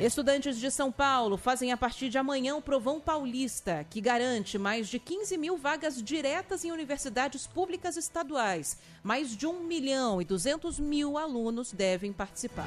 Estudantes 0.00 0.58
de 0.58 0.70
São 0.70 0.90
Paulo 0.90 1.36
fazem 1.36 1.72
a 1.72 1.76
partir 1.76 2.08
de 2.08 2.16
amanhã 2.16 2.56
o 2.56 2.62
Provão 2.62 2.98
Paulista, 2.98 3.84
que 3.90 4.00
garante 4.00 4.56
mais 4.56 4.88
de 4.88 4.98
15 4.98 5.36
mil 5.36 5.58
vagas 5.58 6.02
diretas 6.02 6.64
em 6.64 6.72
universidades 6.72 7.46
públicas 7.46 7.98
estaduais. 7.98 8.78
Mais 9.02 9.36
de 9.36 9.46
1 9.46 9.62
milhão 9.62 10.22
e 10.22 10.24
200 10.24 10.80
mil 10.80 11.18
alunos 11.18 11.70
devem 11.70 12.14
participar. 12.14 12.66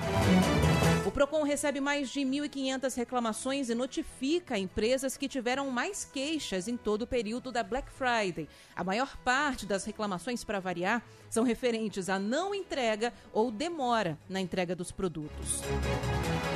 O 1.07 1.11
PROCON 1.11 1.41
recebe 1.41 1.81
mais 1.81 2.09
de 2.09 2.19
1.500 2.21 2.95
reclamações 2.95 3.67
e 3.67 3.75
notifica 3.75 4.55
empresas 4.55 5.17
que 5.17 5.27
tiveram 5.27 5.71
mais 5.71 6.05
queixas 6.05 6.67
em 6.67 6.77
todo 6.77 7.01
o 7.01 7.07
período 7.07 7.51
da 7.51 7.63
Black 7.63 7.91
Friday. 7.91 8.47
A 8.75 8.83
maior 8.83 9.17
parte 9.17 9.65
das 9.65 9.83
reclamações, 9.85 10.43
para 10.43 10.59
variar, 10.59 11.03
são 11.33 11.43
referentes 11.43 12.09
à 12.09 12.19
não 12.19 12.53
entrega 12.53 13.11
ou 13.33 13.49
demora 13.49 14.19
na 14.29 14.39
entrega 14.39 14.75
dos 14.75 14.91
produtos. 14.91 15.63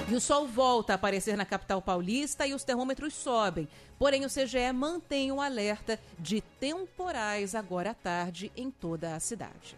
E 0.07 0.13
o 0.13 0.21
sol 0.21 0.47
volta 0.47 0.93
a 0.93 0.95
aparecer 0.95 1.35
na 1.35 1.45
capital 1.45 1.81
paulista 1.81 2.45
e 2.45 2.53
os 2.53 2.63
termômetros 2.63 3.15
sobem. 3.15 3.67
Porém, 3.97 4.23
o 4.23 4.29
CGE 4.29 4.71
mantém 4.71 5.31
o 5.31 5.41
alerta 5.41 5.99
de 6.19 6.41
temporais 6.59 7.55
agora 7.55 7.89
à 7.89 7.93
tarde 7.95 8.51
em 8.55 8.69
toda 8.69 9.15
a 9.15 9.19
cidade. 9.19 9.75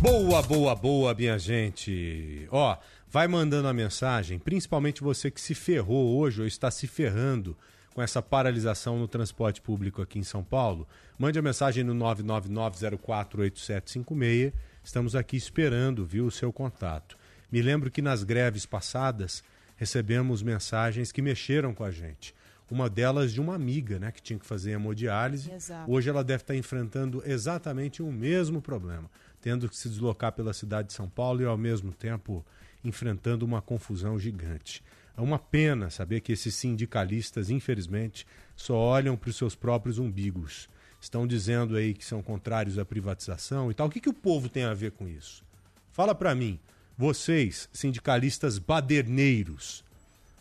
Boa, 0.00 0.42
boa, 0.42 0.74
boa, 0.74 1.14
minha 1.14 1.38
gente. 1.38 2.48
Ó, 2.50 2.76
vai 3.08 3.28
mandando 3.28 3.68
a 3.68 3.72
mensagem, 3.72 4.40
principalmente 4.40 5.04
você 5.04 5.30
que 5.30 5.40
se 5.40 5.54
ferrou 5.54 6.18
hoje 6.18 6.40
ou 6.40 6.48
está 6.48 6.68
se 6.68 6.88
ferrando 6.88 7.56
com 7.94 8.02
essa 8.02 8.20
paralisação 8.20 8.98
no 8.98 9.06
transporte 9.06 9.62
público 9.62 10.02
aqui 10.02 10.18
em 10.18 10.24
São 10.24 10.42
Paulo. 10.42 10.88
Mande 11.16 11.38
a 11.38 11.42
mensagem 11.42 11.84
no 11.84 11.94
999048756. 11.94 14.52
Estamos 14.82 15.14
aqui 15.14 15.36
esperando, 15.36 16.04
viu, 16.04 16.26
o 16.26 16.30
seu 16.30 16.52
contato. 16.52 17.16
Me 17.50 17.62
lembro 17.62 17.90
que 17.90 18.02
nas 18.02 18.22
greves 18.24 18.66
passadas 18.66 19.42
recebemos 19.76 20.42
mensagens 20.42 21.10
que 21.12 21.22
mexeram 21.22 21.72
com 21.72 21.84
a 21.84 21.92
gente. 21.92 22.34
Uma 22.68 22.90
delas 22.90 23.32
de 23.32 23.40
uma 23.40 23.54
amiga, 23.54 24.00
né, 24.00 24.10
que 24.10 24.20
tinha 24.20 24.38
que 24.38 24.46
fazer 24.46 24.72
hemodiálise. 24.72 25.52
Exato. 25.52 25.88
Hoje 25.90 26.10
ela 26.10 26.24
deve 26.24 26.42
estar 26.42 26.56
enfrentando 26.56 27.22
exatamente 27.24 28.02
o 28.02 28.10
mesmo 28.10 28.60
problema, 28.60 29.08
tendo 29.40 29.68
que 29.68 29.76
se 29.76 29.88
deslocar 29.88 30.32
pela 30.32 30.52
cidade 30.52 30.88
de 30.88 30.94
São 30.94 31.08
Paulo 31.08 31.42
e 31.42 31.44
ao 31.44 31.56
mesmo 31.56 31.92
tempo 31.92 32.44
enfrentando 32.82 33.46
uma 33.46 33.62
confusão 33.62 34.18
gigante. 34.18 34.82
É 35.16 35.20
uma 35.20 35.38
pena 35.38 35.90
saber 35.90 36.20
que 36.20 36.32
esses 36.32 36.54
sindicalistas, 36.54 37.48
infelizmente, 37.48 38.26
só 38.56 38.76
olham 38.76 39.16
para 39.16 39.30
os 39.30 39.36
seus 39.36 39.54
próprios 39.54 39.98
umbigos. 39.98 40.68
Estão 41.00 41.26
dizendo 41.26 41.76
aí 41.76 41.94
que 41.94 42.04
são 42.04 42.22
contrários 42.22 42.78
à 42.78 42.84
privatização 42.84 43.70
e 43.70 43.74
tal. 43.74 43.86
O 43.86 43.90
que, 43.90 44.00
que 44.00 44.08
o 44.08 44.14
povo 44.14 44.48
tem 44.48 44.64
a 44.64 44.74
ver 44.74 44.92
com 44.92 45.08
isso? 45.08 45.44
Fala 45.92 46.14
para 46.14 46.34
mim. 46.34 46.58
Vocês, 46.96 47.68
sindicalistas 47.72 48.58
baderneiros, 48.58 49.84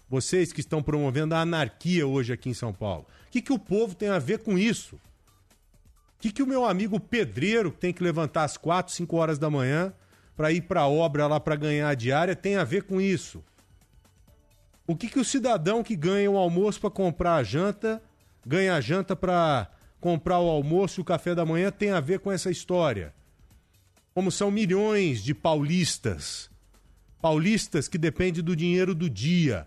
vocês 0.09 0.53
que 0.53 0.59
estão 0.59 0.81
promovendo 0.81 1.33
a 1.35 1.41
anarquia 1.41 2.05
hoje 2.05 2.33
aqui 2.33 2.49
em 2.49 2.53
São 2.53 2.71
Paulo, 2.71 3.05
o 3.27 3.31
que, 3.31 3.41
que 3.41 3.53
o 3.53 3.59
povo 3.59 3.95
tem 3.95 4.09
a 4.09 4.19
ver 4.19 4.39
com 4.39 4.57
isso? 4.57 4.95
O 4.95 4.99
que, 6.19 6.31
que 6.31 6.43
o 6.43 6.47
meu 6.47 6.65
amigo 6.65 6.99
pedreiro, 6.99 7.71
que 7.71 7.79
tem 7.79 7.93
que 7.93 8.03
levantar 8.03 8.43
às 8.43 8.55
4, 8.55 8.93
5 8.93 9.15
horas 9.17 9.37
da 9.37 9.49
manhã 9.49 9.93
para 10.35 10.51
ir 10.51 10.61
para 10.61 10.81
a 10.81 10.87
obra 10.87 11.27
lá 11.27 11.39
para 11.39 11.55
ganhar 11.55 11.89
a 11.89 11.95
diária, 11.95 12.35
tem 12.35 12.55
a 12.55 12.63
ver 12.63 12.83
com 12.83 13.01
isso? 13.01 13.43
O 14.85 14.95
que, 14.95 15.07
que 15.07 15.19
o 15.19 15.23
cidadão 15.25 15.81
que 15.81 15.95
ganha 15.95 16.29
o 16.29 16.37
almoço 16.37 16.79
para 16.79 16.89
comprar 16.89 17.35
a 17.35 17.43
janta, 17.43 18.01
ganha 18.45 18.75
a 18.75 18.81
janta 18.81 19.15
para 19.15 19.71
comprar 19.99 20.39
o 20.39 20.49
almoço 20.49 20.99
e 20.99 21.01
o 21.01 21.05
café 21.05 21.33
da 21.33 21.45
manhã 21.45 21.71
tem 21.71 21.91
a 21.91 22.01
ver 22.01 22.19
com 22.19 22.31
essa 22.31 22.51
história? 22.51 23.13
Como 24.13 24.29
são 24.29 24.51
milhões 24.51 25.23
de 25.23 25.33
paulistas, 25.33 26.49
paulistas 27.21 27.87
que 27.87 27.97
dependem 27.97 28.43
do 28.43 28.55
dinheiro 28.55 28.93
do 28.93 29.09
dia, 29.09 29.65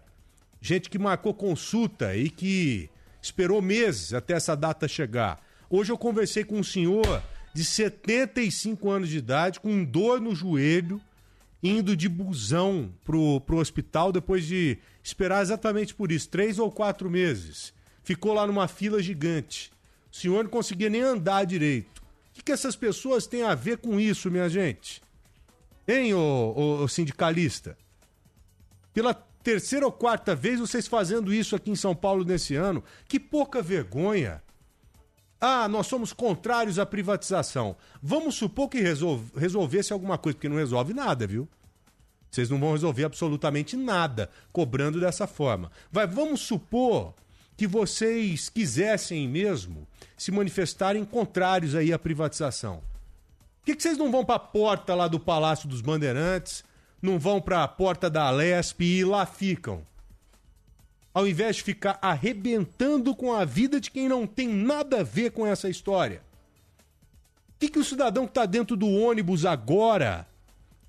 gente 0.61 0.91
que 0.91 0.99
marcou 0.99 1.33
consulta 1.33 2.15
e 2.15 2.29
que 2.29 2.91
esperou 3.23 3.63
meses 3.63 4.13
até 4.13 4.35
essa 4.35 4.55
data 4.55 4.87
chegar. 4.87 5.41
Hoje 5.71 5.91
eu 5.91 5.97
conversei 5.97 6.45
com 6.45 6.59
um 6.59 6.63
senhor 6.63 7.23
de 7.55 7.65
75 7.65 8.91
anos 8.91 9.09
de 9.09 9.17
idade, 9.17 9.61
com 9.61 9.83
dor 9.83 10.21
no 10.21 10.35
joelho, 10.35 11.01
indo 11.63 11.97
de 11.97 12.09
busão 12.09 12.93
pro, 13.05 13.41
pro 13.41 13.59
hospital 13.59 14.13
depois 14.13 14.47
de 14.47 14.79
esperar 15.03 15.43
exatamente 15.43 15.95
por 15.95 16.13
isso, 16.13 16.29
três 16.29 16.59
ou 16.59 16.71
quatro 16.71 17.11
meses. 17.11 17.73
Ficou 18.03 18.33
lá 18.33 18.47
numa 18.47 18.69
fila 18.69 19.03
gigante. 19.03 19.73
O 20.13 20.17
senhor 20.17 20.45
não 20.45 20.51
conseguia 20.51 20.89
nem 20.89 21.03
andar 21.03 21.45
direito. 21.45 22.01
O 22.31 22.35
que, 22.35 22.43
que 22.45 22.53
essas 22.53 22.77
pessoas 22.77 23.27
têm 23.27 23.43
a 23.43 23.55
ver 23.55 23.79
com 23.79 23.99
isso, 23.99 24.31
minha 24.31 24.49
gente? 24.49 25.03
Hein, 25.89 26.15
ô, 26.15 26.53
ô, 26.57 26.83
ô 26.83 26.89
sindicalista? 26.89 27.77
Pela 28.93 29.15
terceira 29.15 29.87
ou 29.87 29.93
quarta 29.93 30.35
vez 30.35 30.59
vocês 30.59 30.87
fazendo 30.87 31.33
isso 31.33 31.55
aqui 31.55 31.71
em 31.71 31.77
São 31.77 31.95
Paulo 31.95 32.25
nesse 32.25 32.55
ano. 32.55 32.83
Que 33.09 33.21
pouca 33.21 33.63
vergonha. 33.63 34.43
Ah, 35.49 35.69
nós 35.69 35.87
somos 35.87 36.13
contrários 36.13 36.77
à 36.77 36.85
privatização. 36.85 37.77
Vamos 38.03 38.35
supor 38.35 38.69
que 38.69 38.81
resolve, 38.81 39.31
resolvesse 39.37 39.93
alguma 39.93 40.19
coisa, 40.19 40.35
porque 40.35 40.49
não 40.49 40.57
resolve 40.57 40.93
nada, 40.93 41.25
viu? 41.25 41.49
Vocês 42.29 42.51
não 42.51 42.59
vão 42.59 42.73
resolver 42.73 43.05
absolutamente 43.05 43.77
nada 43.77 44.29
cobrando 44.53 44.99
dessa 44.99 45.25
forma. 45.25 45.71
Vai, 45.89 46.05
vamos 46.05 46.41
supor 46.41 47.15
que 47.57 47.65
vocês 47.65 48.49
quisessem 48.49 49.29
mesmo 49.29 49.87
se 50.17 50.33
manifestarem 50.33 51.05
contrários 51.05 51.77
aí 51.77 51.93
à 51.93 51.99
privatização. 51.99 52.83
Por 53.61 53.67
que, 53.67 53.77
que 53.77 53.83
vocês 53.85 53.97
não 53.97 54.11
vão 54.11 54.25
para 54.25 54.35
a 54.35 54.41
porta 54.41 54.97
lá 54.97 55.07
do 55.07 55.21
Palácio 55.21 55.69
dos 55.69 55.81
Bandeirantes, 55.81 56.65
não 57.01 57.21
vão 57.21 57.41
para 57.41 57.63
a 57.63 57.69
porta 57.69 58.11
da 58.11 58.25
Alesp 58.25 58.81
e 58.81 59.05
lá 59.05 59.25
ficam? 59.25 59.87
Ao 61.17 61.27
invés 61.27 61.57
de 61.57 61.63
ficar 61.63 61.99
arrebentando 62.03 63.17
com 63.17 63.33
a 63.33 63.43
vida 63.43 63.81
de 63.81 63.91
quem 63.91 64.07
não 64.07 64.27
tem 64.27 64.47
nada 64.47 65.01
a 65.01 65.03
ver 65.03 65.31
com 65.31 65.47
essa 65.47 65.67
história. 65.67 66.21
O 67.49 67.59
que, 67.59 67.71
que 67.71 67.79
o 67.79 67.85
cidadão 67.85 68.27
que 68.27 68.33
está 68.33 68.45
dentro 68.45 68.77
do 68.77 68.87
ônibus 68.87 69.47
agora 69.47 70.27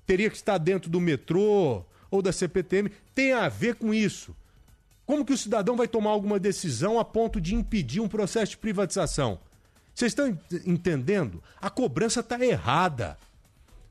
teria 0.04 0.28
que 0.28 0.36
estar 0.36 0.58
dentro 0.58 0.90
do 0.90 1.00
metrô 1.00 1.82
ou 2.10 2.20
da 2.20 2.30
CPTM 2.30 2.90
tem 3.14 3.32
a 3.32 3.48
ver 3.48 3.76
com 3.76 3.94
isso? 3.94 4.36
Como 5.06 5.24
que 5.24 5.32
o 5.32 5.38
cidadão 5.38 5.76
vai 5.78 5.88
tomar 5.88 6.10
alguma 6.10 6.38
decisão 6.38 6.98
a 7.00 7.06
ponto 7.06 7.40
de 7.40 7.54
impedir 7.54 8.00
um 8.00 8.08
processo 8.08 8.50
de 8.50 8.58
privatização? 8.58 9.38
Vocês 9.94 10.10
estão 10.12 10.26
ent- 10.28 10.66
entendendo? 10.66 11.42
A 11.58 11.70
cobrança 11.70 12.20
está 12.20 12.38
errada. 12.44 13.16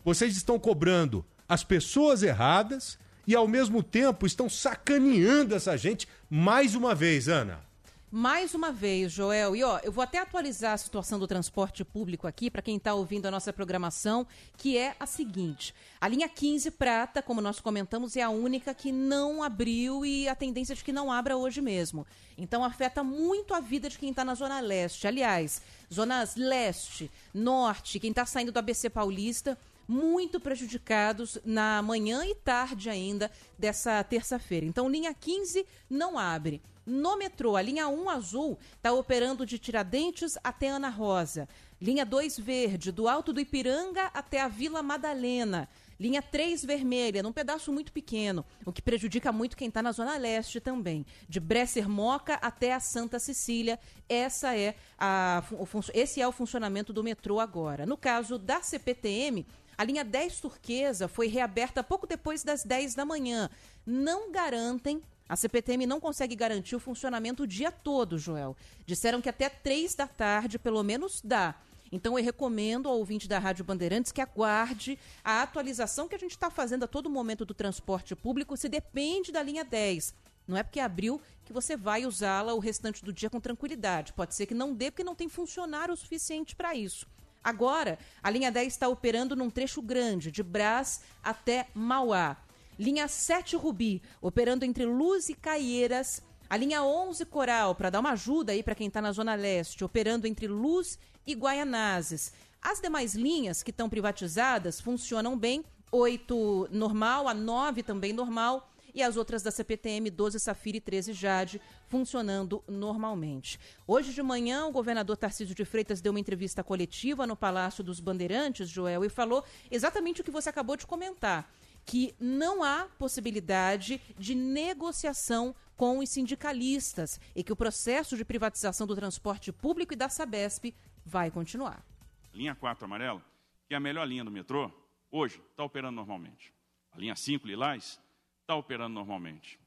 Vocês 0.05 0.37
estão 0.37 0.59
cobrando 0.59 1.25
as 1.49 1.63
pessoas 1.63 2.21
erradas 2.21 2.99
e, 3.25 3.35
ao 3.35 3.47
mesmo 3.47 3.81
tempo, 3.81 4.27
estão 4.27 4.47
sacaneando 4.47 5.55
essa 5.55 5.75
gente 5.75 6.07
mais 6.29 6.75
uma 6.75 6.93
vez, 6.93 7.27
Ana. 7.27 7.67
Mais 8.09 8.55
uma 8.55 8.71
vez, 8.71 9.11
Joel. 9.11 9.53
E 9.53 9.63
ó, 9.65 9.79
eu 9.83 9.91
vou 9.91 10.01
até 10.01 10.17
atualizar 10.17 10.71
a 10.71 10.77
situação 10.77 11.19
do 11.19 11.27
transporte 11.27 11.83
público 11.83 12.25
aqui 12.25 12.49
para 12.49 12.61
quem 12.61 12.77
está 12.77 12.93
ouvindo 12.93 13.25
a 13.25 13.31
nossa 13.31 13.51
programação, 13.51 14.25
que 14.55 14.77
é 14.77 14.95
a 14.97 15.05
seguinte: 15.05 15.75
a 15.99 16.07
linha 16.07 16.29
15 16.29 16.71
prata, 16.71 17.21
como 17.21 17.41
nós 17.41 17.59
comentamos, 17.59 18.15
é 18.15 18.21
a 18.21 18.29
única 18.29 18.73
que 18.73 18.93
não 18.93 19.43
abriu 19.43 20.05
e 20.05 20.27
a 20.29 20.35
tendência 20.35 20.71
é 20.71 20.75
de 20.75 20.85
que 20.85 20.93
não 20.93 21.11
abra 21.11 21.35
hoje 21.35 21.59
mesmo. 21.59 22.07
Então 22.37 22.63
afeta 22.63 23.03
muito 23.03 23.53
a 23.53 23.59
vida 23.59 23.89
de 23.89 23.97
quem 23.97 24.11
está 24.11 24.23
na 24.23 24.35
zona 24.35 24.61
leste. 24.61 25.05
Aliás, 25.05 25.61
zonas 25.93 26.37
leste, 26.37 27.11
norte, 27.33 27.99
quem 27.99 28.11
está 28.11 28.25
saindo 28.25 28.53
do 28.53 28.59
ABC 28.59 28.89
Paulista 28.89 29.57
muito 29.87 30.39
prejudicados 30.39 31.37
na 31.45 31.81
manhã 31.81 32.25
e 32.25 32.35
tarde 32.35 32.89
ainda 32.89 33.31
dessa 33.57 34.03
terça-feira. 34.03 34.65
Então, 34.65 34.89
linha 34.89 35.13
15 35.13 35.65
não 35.89 36.17
abre. 36.17 36.61
No 36.85 37.17
metrô, 37.17 37.55
a 37.55 37.61
linha 37.61 37.87
1 37.87 38.09
azul 38.09 38.57
está 38.75 38.93
operando 38.93 39.45
de 39.45 39.59
Tiradentes 39.59 40.37
até 40.43 40.69
Ana 40.69 40.89
Rosa. 40.89 41.47
Linha 41.81 42.05
2 42.05 42.39
verde, 42.39 42.91
do 42.91 43.07
Alto 43.07 43.33
do 43.33 43.41
Ipiranga 43.41 44.05
até 44.13 44.41
a 44.41 44.47
Vila 44.47 44.81
Madalena. 44.81 45.69
Linha 45.99 46.21
3 46.21 46.63
vermelha, 46.63 47.23
num 47.23 47.33
pedaço 47.33 47.73
muito 47.73 47.91
pequeno, 47.91 48.45
o 48.63 48.71
que 48.71 48.81
prejudica 48.81 49.31
muito 49.31 49.57
quem 49.57 49.67
está 49.67 49.81
na 49.81 49.91
Zona 49.91 50.15
Leste 50.15 50.59
também. 50.59 51.05
De 51.27 51.39
Bresser 51.39 51.89
Moca 51.89 52.35
até 52.35 52.73
a 52.73 52.79
Santa 52.79 53.19
Cecília. 53.19 53.79
Essa 54.07 54.55
é 54.55 54.75
a, 54.97 55.43
o, 55.51 55.67
esse 55.93 56.21
é 56.21 56.27
o 56.27 56.31
funcionamento 56.31 56.93
do 56.93 57.03
metrô 57.03 57.39
agora. 57.39 57.85
No 57.85 57.97
caso 57.97 58.37
da 58.37 58.61
CPTM, 58.61 59.45
a 59.77 59.83
linha 59.83 60.03
10 60.03 60.39
turquesa 60.39 61.07
foi 61.07 61.27
reaberta 61.27 61.83
pouco 61.83 62.07
depois 62.07 62.43
das 62.43 62.63
10 62.63 62.95
da 62.95 63.05
manhã. 63.05 63.49
Não 63.85 64.31
garantem 64.31 65.01
a 65.29 65.35
CPTM 65.35 65.85
não 65.85 65.99
consegue 65.99 66.35
garantir 66.35 66.75
o 66.75 66.79
funcionamento 66.79 67.43
o 67.43 67.47
dia 67.47 67.69
todo, 67.69 68.17
Joel. 68.17 68.55
Disseram 68.85 69.21
que 69.21 69.27
até 69.27 69.49
três 69.49 69.93
da 69.93 70.07
tarde, 70.07 70.57
pelo 70.57 70.81
menos, 70.83 71.21
dá. 71.21 71.53
Então 71.91 72.17
eu 72.17 72.23
recomendo 72.23 72.87
ao 72.87 72.97
ouvinte 72.97 73.27
da 73.27 73.39
Rádio 73.39 73.65
Bandeirantes 73.65 74.11
que 74.11 74.21
aguarde 74.21 74.97
a 75.23 75.41
atualização 75.41 76.07
que 76.07 76.15
a 76.15 76.19
gente 76.19 76.31
está 76.31 76.49
fazendo 76.49 76.83
a 76.83 76.87
todo 76.87 77.09
momento 77.09 77.45
do 77.45 77.53
transporte 77.53 78.15
público, 78.15 78.55
se 78.55 78.69
depende 78.69 79.31
da 79.31 79.43
linha 79.43 79.63
10. 79.63 80.13
Não 80.47 80.55
é 80.57 80.63
porque 80.63 80.79
abriu 80.79 81.21
que 81.43 81.51
você 81.51 81.75
vai 81.75 82.05
usá-la 82.05 82.53
o 82.53 82.59
restante 82.59 83.03
do 83.03 83.11
dia 83.11 83.29
com 83.29 83.39
tranquilidade. 83.39 84.13
Pode 84.13 84.33
ser 84.33 84.45
que 84.45 84.53
não 84.53 84.73
dê, 84.73 84.91
porque 84.91 85.03
não 85.03 85.15
tem 85.15 85.27
funcionário 85.27 85.93
o 85.93 85.97
suficiente 85.97 86.55
para 86.55 86.73
isso. 86.73 87.05
Agora, 87.47 87.97
a 88.21 88.29
linha 88.29 88.51
10 88.51 88.73
está 88.73 88.89
operando 88.89 89.33
num 89.33 89.49
trecho 89.49 89.81
grande, 89.81 90.29
de 90.29 90.43
Brás 90.43 90.99
até 91.23 91.67
Mauá. 91.73 92.35
Linha 92.77 93.07
7 93.07 93.55
Rubi, 93.55 94.01
operando 94.21 94.65
entre 94.65 94.83
Luz 94.83 95.29
e 95.29 95.33
Caieiras. 95.33 96.21
A 96.49 96.57
linha 96.57 96.83
11 96.83 97.25
Coral, 97.27 97.73
para 97.73 97.89
dar 97.89 98.01
uma 98.01 98.11
ajuda 98.11 98.51
aí 98.51 98.61
para 98.61 98.75
quem 98.75 98.89
está 98.89 99.01
na 99.01 99.13
Zona 99.13 99.33
Leste, 99.33 99.81
operando 99.81 100.27
entre 100.27 100.45
Luz 100.45 100.99
e 101.25 101.33
Guaianazes. 101.35 102.33
As 102.61 102.81
demais 102.81 103.15
linhas 103.15 103.63
que 103.63 103.71
estão 103.71 103.87
privatizadas 103.87 104.81
funcionam 104.81 105.37
bem. 105.37 105.63
8 105.89 106.67
normal, 106.69 107.29
a 107.29 107.33
9 107.33 107.81
também 107.81 108.11
normal 108.11 108.69
e 108.97 109.03
as 109.03 109.15
outras 109.15 109.43
da 109.43 109.51
CPTM 109.51 110.09
12 110.09 110.39
Safira 110.39 110.77
e 110.77 110.81
13 110.81 111.13
Jade 111.13 111.61
funcionando 111.85 112.63
normalmente. 112.67 113.59
Hoje 113.85 114.11
de 114.11 114.23
manhã, 114.23 114.65
o 114.65 114.71
governador 114.71 115.15
Tarcísio 115.15 115.53
de 115.53 115.63
Freitas 115.63 116.01
deu 116.01 116.11
uma 116.11 116.19
entrevista 116.19 116.63
coletiva 116.63 117.27
no 117.27 117.35
Palácio 117.35 117.83
dos 117.83 117.99
Bandeirantes, 117.99 118.67
Joel, 118.67 119.05
e 119.05 119.09
falou 119.09 119.43
exatamente 119.69 120.21
o 120.21 120.23
que 120.23 120.31
você 120.31 120.49
acabou 120.49 120.75
de 120.75 120.87
comentar 120.87 121.47
que 121.85 122.13
não 122.19 122.63
há 122.63 122.89
possibilidade 122.97 124.01
de 124.17 124.35
negociação 124.35 125.55
com 125.77 125.99
os 125.99 126.09
sindicalistas 126.09 127.21
e 127.33 127.43
que 127.43 127.53
o 127.53 127.55
processo 127.55 128.17
de 128.17 128.25
privatização 128.25 128.85
do 128.85 128.95
transporte 128.95 129.53
público 129.53 129.93
e 129.93 129.95
da 129.95 130.09
Sabesp 130.09 130.75
vai 131.05 131.31
continuar. 131.31 131.85
Linha 132.33 132.55
4 132.55 132.83
amarela, 132.83 133.23
que 133.67 133.73
é 133.73 133.77
a 133.77 133.79
melhor 133.79 134.05
linha 134.05 134.25
do 134.25 134.31
metrô, 134.31 134.69
hoje 135.09 135.39
está 135.51 135.63
operando 135.63 135.95
normalmente. 135.95 136.51
A 136.91 136.97
linha 136.97 137.15
5 137.15 137.47
lilás 137.47 138.01
está 138.47 138.55
operando 138.55 138.93
normalmente. 138.93 139.59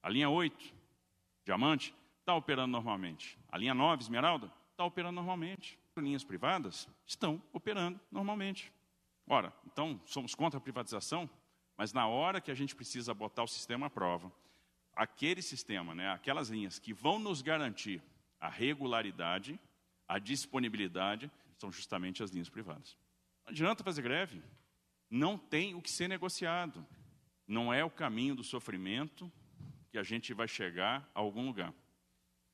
A 0.00 0.08
linha 0.08 0.30
8 0.30 0.72
diamante 1.44 1.92
está 2.20 2.36
operando 2.36 2.70
normalmente. 2.70 3.36
A 3.48 3.58
linha 3.58 3.74
9 3.74 4.00
esmeralda 4.00 4.52
está 4.70 4.84
operando 4.84 5.16
normalmente. 5.16 5.76
Linhas 5.96 6.22
privadas 6.22 6.88
estão 7.04 7.42
operando 7.52 7.98
normalmente. 8.12 8.72
Ora, 9.26 9.52
então 9.66 10.00
somos 10.06 10.36
contra 10.36 10.58
a 10.58 10.60
privatização, 10.60 11.28
mas 11.76 11.92
na 11.92 12.06
hora 12.06 12.40
que 12.40 12.52
a 12.52 12.54
gente 12.54 12.76
precisa 12.76 13.12
botar 13.12 13.42
o 13.42 13.48
sistema 13.48 13.86
à 13.86 13.90
prova, 13.90 14.30
aquele 14.94 15.42
sistema, 15.42 15.92
né, 15.92 16.08
aquelas 16.12 16.48
linhas 16.48 16.78
que 16.78 16.92
vão 16.92 17.18
nos 17.18 17.42
garantir 17.42 18.00
a 18.38 18.48
regularidade, 18.48 19.58
a 20.06 20.20
disponibilidade, 20.20 21.28
são 21.58 21.72
justamente 21.72 22.22
as 22.22 22.30
linhas 22.30 22.48
privadas. 22.48 22.96
Não 23.44 23.50
adianta 23.50 23.82
fazer 23.82 24.02
greve, 24.02 24.40
não 25.10 25.36
tem 25.36 25.74
o 25.74 25.82
que 25.82 25.90
ser 25.90 26.06
negociado. 26.06 26.86
Não 27.46 27.72
é 27.72 27.84
o 27.84 27.90
caminho 27.90 28.34
do 28.34 28.44
sofrimento 28.44 29.30
que 29.90 29.98
a 29.98 30.02
gente 30.02 30.34
vai 30.34 30.48
chegar 30.48 31.08
a 31.14 31.20
algum 31.20 31.46
lugar. 31.46 31.72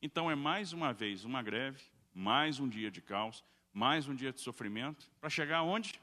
Então 0.01 0.31
é 0.31 0.35
mais 0.35 0.73
uma 0.73 0.93
vez 0.93 1.25
uma 1.25 1.43
greve, 1.43 1.83
mais 2.13 2.61
um 2.61 2.69
dia 2.69 2.91
de 2.91 3.01
caos, 3.01 3.45
mais 3.73 4.09
um 4.09 4.15
dia 4.15 4.33
de 4.33 4.41
sofrimento, 4.41 5.11
para 5.21 5.31
chegar 5.31 5.59
aonde? 5.59 6.01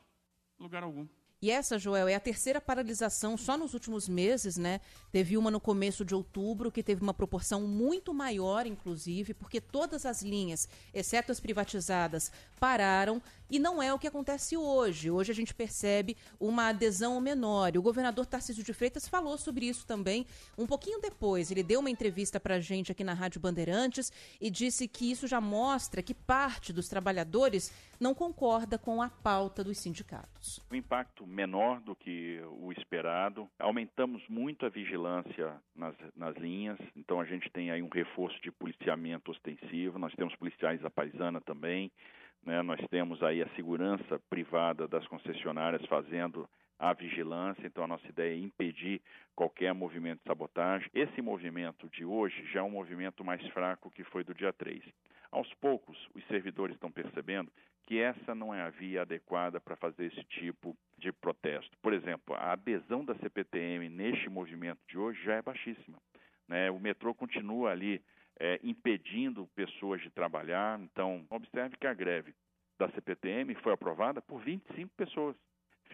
lugar 0.60 0.84
algum. 0.84 1.08
E 1.42 1.50
essa, 1.50 1.80
Joel, 1.80 2.10
é 2.10 2.16
a 2.16 2.20
terceira 2.20 2.60
paralisação 2.60 3.38
só 3.38 3.58
nos 3.58 3.74
últimos 3.74 4.10
meses, 4.10 4.58
né? 4.58 4.82
Teve 5.10 5.38
uma 5.38 5.50
no 5.50 5.60
começo 5.60 6.04
de 6.04 6.14
outubro, 6.14 6.70
que 6.70 6.84
teve 6.84 7.02
uma 7.02 7.14
proporção 7.14 7.62
muito 7.62 8.14
maior, 8.14 8.68
inclusive, 8.68 9.34
porque 9.34 9.62
todas 9.62 10.06
as 10.06 10.22
linhas, 10.22 10.68
exceto 10.94 11.32
as 11.32 11.40
privatizadas, 11.40 12.30
pararam. 12.60 13.22
E 13.50 13.58
não 13.58 13.82
é 13.82 13.94
o 13.94 13.98
que 13.98 14.06
acontece 14.06 14.58
hoje. 14.58 15.10
Hoje 15.10 15.32
a 15.32 15.36
gente 15.36 15.54
percebe 15.54 16.18
uma 16.38 16.68
adesão 16.68 17.22
menor. 17.22 17.74
E 17.74 17.80
o 17.80 17.82
governador 17.82 18.26
Tarcísio 18.26 18.64
de 18.64 18.74
Freitas 18.74 19.08
falou 19.08 19.38
sobre 19.38 19.66
isso 19.66 19.86
também 19.88 20.28
um 20.58 20.68
pouquinho 20.68 21.00
depois. 21.00 21.50
Ele 21.50 21.64
deu 21.64 21.80
uma 21.80 21.90
entrevista 21.90 22.38
para 22.38 22.56
a 22.56 22.60
gente 22.60 22.92
aqui 22.92 23.04
na 23.04 23.14
Rádio 23.14 23.40
Bandeirantes 23.40 24.12
e 24.42 24.52
disse 24.52 24.90
que 24.90 25.10
isso 25.10 25.26
já 25.26 25.40
mostra 25.40 26.04
que 26.04 26.14
parte 26.14 26.74
dos 26.74 26.90
trabalhadores 26.90 27.72
não 28.00 28.16
concorda 28.16 28.80
com 28.80 29.02
a 29.02 29.10
pauta 29.10 29.64
dos 29.64 29.78
sindicatos. 29.78 30.60
O 30.72 30.76
impacto 30.76 31.28
menor 31.28 31.82
do 31.82 31.96
que 31.96 32.42
o 32.60 32.72
esperado. 32.72 33.50
Aumentamos 33.60 34.26
muito 34.30 34.66
a 34.66 34.70
vigilância 34.70 35.62
nas, 35.76 35.96
nas 36.16 36.36
linhas, 36.38 36.80
então 36.96 37.20
a 37.20 37.26
gente 37.26 37.50
tem 37.52 37.72
aí 37.72 37.82
um 37.82 37.90
reforço 37.90 38.40
de 38.42 38.52
policiamento 38.52 39.32
ostensivo, 39.32 40.00
nós 40.00 40.14
temos 40.16 40.36
policiais 40.36 40.80
da 40.82 40.90
paisana 40.90 41.42
também, 41.42 41.92
né? 42.46 42.62
nós 42.62 42.80
temos 42.90 43.22
aí 43.22 43.42
a 43.42 43.50
segurança 43.56 44.20
privada 44.30 44.88
das 44.88 45.06
concessionárias 45.08 45.86
fazendo 45.88 46.48
a 46.80 46.94
vigilância, 46.94 47.68
então 47.68 47.84
a 47.84 47.88
nossa 47.88 48.08
ideia 48.08 48.34
é 48.34 48.40
impedir 48.40 49.02
qualquer 49.36 49.74
movimento 49.74 50.20
de 50.20 50.28
sabotagem. 50.28 50.90
Esse 50.94 51.22
movimento 51.22 51.90
de 51.90 52.06
hoje 52.06 52.46
já 52.54 52.62
é 52.62 52.64
um 52.64 52.70
movimento 52.70 53.22
mais 53.22 53.46
fraco 53.50 53.92
que 53.92 54.06
foi 54.06 54.24
do 54.24 54.34
dia 54.34 54.54
3. 54.54 54.82
Aos 55.30 55.54
poucos, 55.56 55.98
os 56.16 56.26
servidores 56.28 56.76
estão 56.76 56.90
percebendo 56.90 57.52
que 57.90 58.00
essa 58.00 58.36
não 58.36 58.54
é 58.54 58.62
a 58.62 58.70
via 58.70 59.02
adequada 59.02 59.60
para 59.60 59.76
fazer 59.76 60.06
esse 60.06 60.24
tipo 60.26 60.78
de 60.96 61.12
protesto. 61.12 61.76
Por 61.82 61.92
exemplo, 61.92 62.36
a 62.36 62.52
adesão 62.52 63.04
da 63.04 63.16
CPTM 63.16 63.90
neste 63.90 64.30
movimento 64.30 64.80
de 64.88 64.96
hoje 64.96 65.20
já 65.24 65.34
é 65.34 65.42
baixíssima. 65.42 65.98
Né? 66.48 66.70
O 66.70 66.80
metrô 66.80 67.16
continua 67.16 67.72
ali 67.72 68.00
é, 68.40 68.60
impedindo 68.62 69.50
pessoas 69.56 70.00
de 70.04 70.12
trabalhar. 70.12 70.80
Então, 70.80 71.26
observe 71.32 71.78
que 71.78 71.88
a 71.88 71.94
greve 71.96 72.36
da 72.78 72.88
CPTM 72.92 73.56
foi 73.56 73.74
aprovada 73.74 74.22
por 74.22 74.40
25 74.40 74.94
pessoas. 74.96 75.36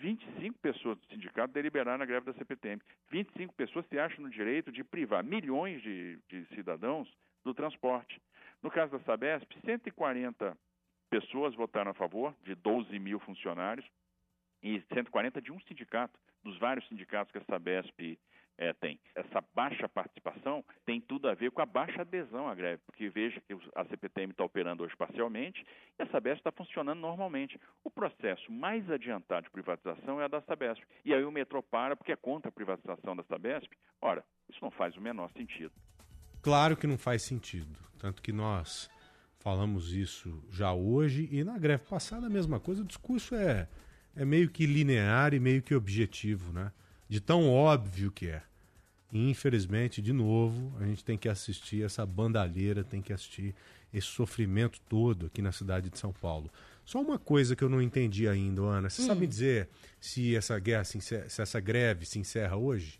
25 0.02 0.60
pessoas 0.60 0.98
do 0.98 1.06
sindicato 1.06 1.54
deliberaram 1.54 2.04
a 2.04 2.06
greve 2.06 2.26
da 2.26 2.34
CPTM. 2.34 2.82
25 3.10 3.54
pessoas 3.54 3.88
se 3.88 3.98
acham 3.98 4.22
no 4.22 4.30
direito 4.30 4.70
de 4.70 4.84
privar 4.84 5.24
milhões 5.24 5.82
de, 5.82 6.20
de 6.28 6.46
cidadãos 6.56 7.10
do 7.46 7.54
transporte. 7.54 8.22
No 8.62 8.70
caso 8.70 8.92
da 8.92 9.00
Sabesp, 9.06 9.50
140 9.64 10.58
pessoas 11.10 11.56
votaram 11.56 11.92
a 11.92 11.94
favor, 11.94 12.36
de 12.44 12.56
12 12.56 12.98
mil 13.00 13.20
funcionários, 13.20 13.86
e 14.62 14.82
140 14.94 15.42
de 15.42 15.52
um 15.52 15.60
sindicato, 15.62 16.18
dos 16.44 16.58
vários 16.58 16.88
sindicatos 16.88 17.32
que 17.32 17.38
a 17.38 17.46
Sabesp 17.46 18.18
é, 18.58 18.74
tem. 18.74 19.00
Essa 19.14 19.44
baixa 19.54 19.88
participação 19.90 20.64
tem 20.86 21.02
tudo 21.02 21.28
a 21.28 21.34
ver 21.34 21.52
com 21.52 21.62
a 21.62 21.66
baixa 21.66 22.02
adesão 22.02 22.48
à 22.48 22.56
greve, 22.56 22.82
porque 22.86 23.10
veja 23.10 23.42
que 23.42 23.54
a 23.76 23.86
CPTM 23.86 24.32
está 24.32 24.44
operando 24.44 24.84
hoje 24.84 24.96
parcialmente 24.96 25.66
e 26.00 26.04
a 26.04 26.08
Sabesp 26.08 26.40
está 26.40 26.52
funcionando 26.52 27.00
normalmente. 27.00 27.60
O 27.84 27.90
processo 27.90 28.52
mais 28.52 28.90
adiantado 28.90 29.46
de 29.46 29.52
privatização 29.52 30.22
é 30.22 30.26
a 30.26 30.28
da 30.28 30.42
Sabesp. 30.42 30.84
E 31.04 31.14
aí 31.14 31.24
o 31.24 31.32
metrô 31.32 31.62
para 31.62 31.96
porque 31.96 32.12
é 32.12 32.16
contra 32.16 32.50
a 32.50 32.52
privatização 32.52 33.16
da 33.16 33.24
Sabesp. 33.24 33.72
Ora, 34.02 34.24
isso 34.50 34.60
não 34.62 34.72
faz 34.72 34.96
o 34.96 35.02
menor 35.02 35.30
sentido. 35.34 35.74
Claro 36.42 36.78
que 36.78 36.88
não 36.88 36.98
faz 36.98 37.24
sentido. 37.24 37.80
Tanto 37.98 38.22
que 38.22 38.32
nós 38.32 38.90
falamos 39.46 39.94
isso 39.94 40.42
já 40.50 40.74
hoje 40.74 41.30
e 41.32 41.44
na 41.44 41.56
greve 41.60 41.84
passada 41.88 42.26
a 42.26 42.30
mesma 42.32 42.60
coisa. 42.60 42.82
O 42.82 42.84
discurso 42.84 43.36
é, 43.36 43.68
é 44.16 44.26
meio 44.26 44.50
que 44.50 44.66
linear 44.66 45.36
e 45.36 45.40
meio 45.40 45.62
que 45.62 45.76
objetivo, 45.76 46.52
né? 46.52 46.72
de 47.08 47.22
tão 47.22 47.48
óbvio 47.48 48.12
que 48.12 48.28
é. 48.28 48.42
E, 49.14 49.30
infelizmente, 49.30 50.02
de 50.02 50.12
novo, 50.12 50.76
a 50.80 50.86
gente 50.88 51.06
tem 51.06 51.16
que 51.16 51.30
assistir 51.30 51.86
essa 51.86 52.04
bandalheira, 52.08 52.84
tem 52.84 53.04
que 53.04 53.14
assistir 53.14 53.54
esse 53.94 54.08
sofrimento 54.08 54.82
todo 54.90 55.28
aqui 55.28 55.44
na 55.44 55.52
cidade 55.52 55.92
de 55.92 56.00
São 56.00 56.12
Paulo. 56.12 56.50
Só 56.84 57.00
uma 57.00 57.20
coisa 57.20 57.56
que 57.56 57.64
eu 57.64 57.70
não 57.70 57.84
entendi 57.84 58.28
ainda, 58.28 58.64
Ana. 58.64 58.90
Você 58.90 59.04
hum. 59.04 59.06
sabe 59.06 59.28
dizer 59.28 59.70
se 60.02 60.36
essa 60.36 60.58
guerra, 60.58 60.86
se, 60.86 61.00
se 61.00 61.40
essa 61.40 61.60
greve 61.60 62.04
se 62.08 62.18
encerra 62.18 62.58
hoje? 62.58 63.00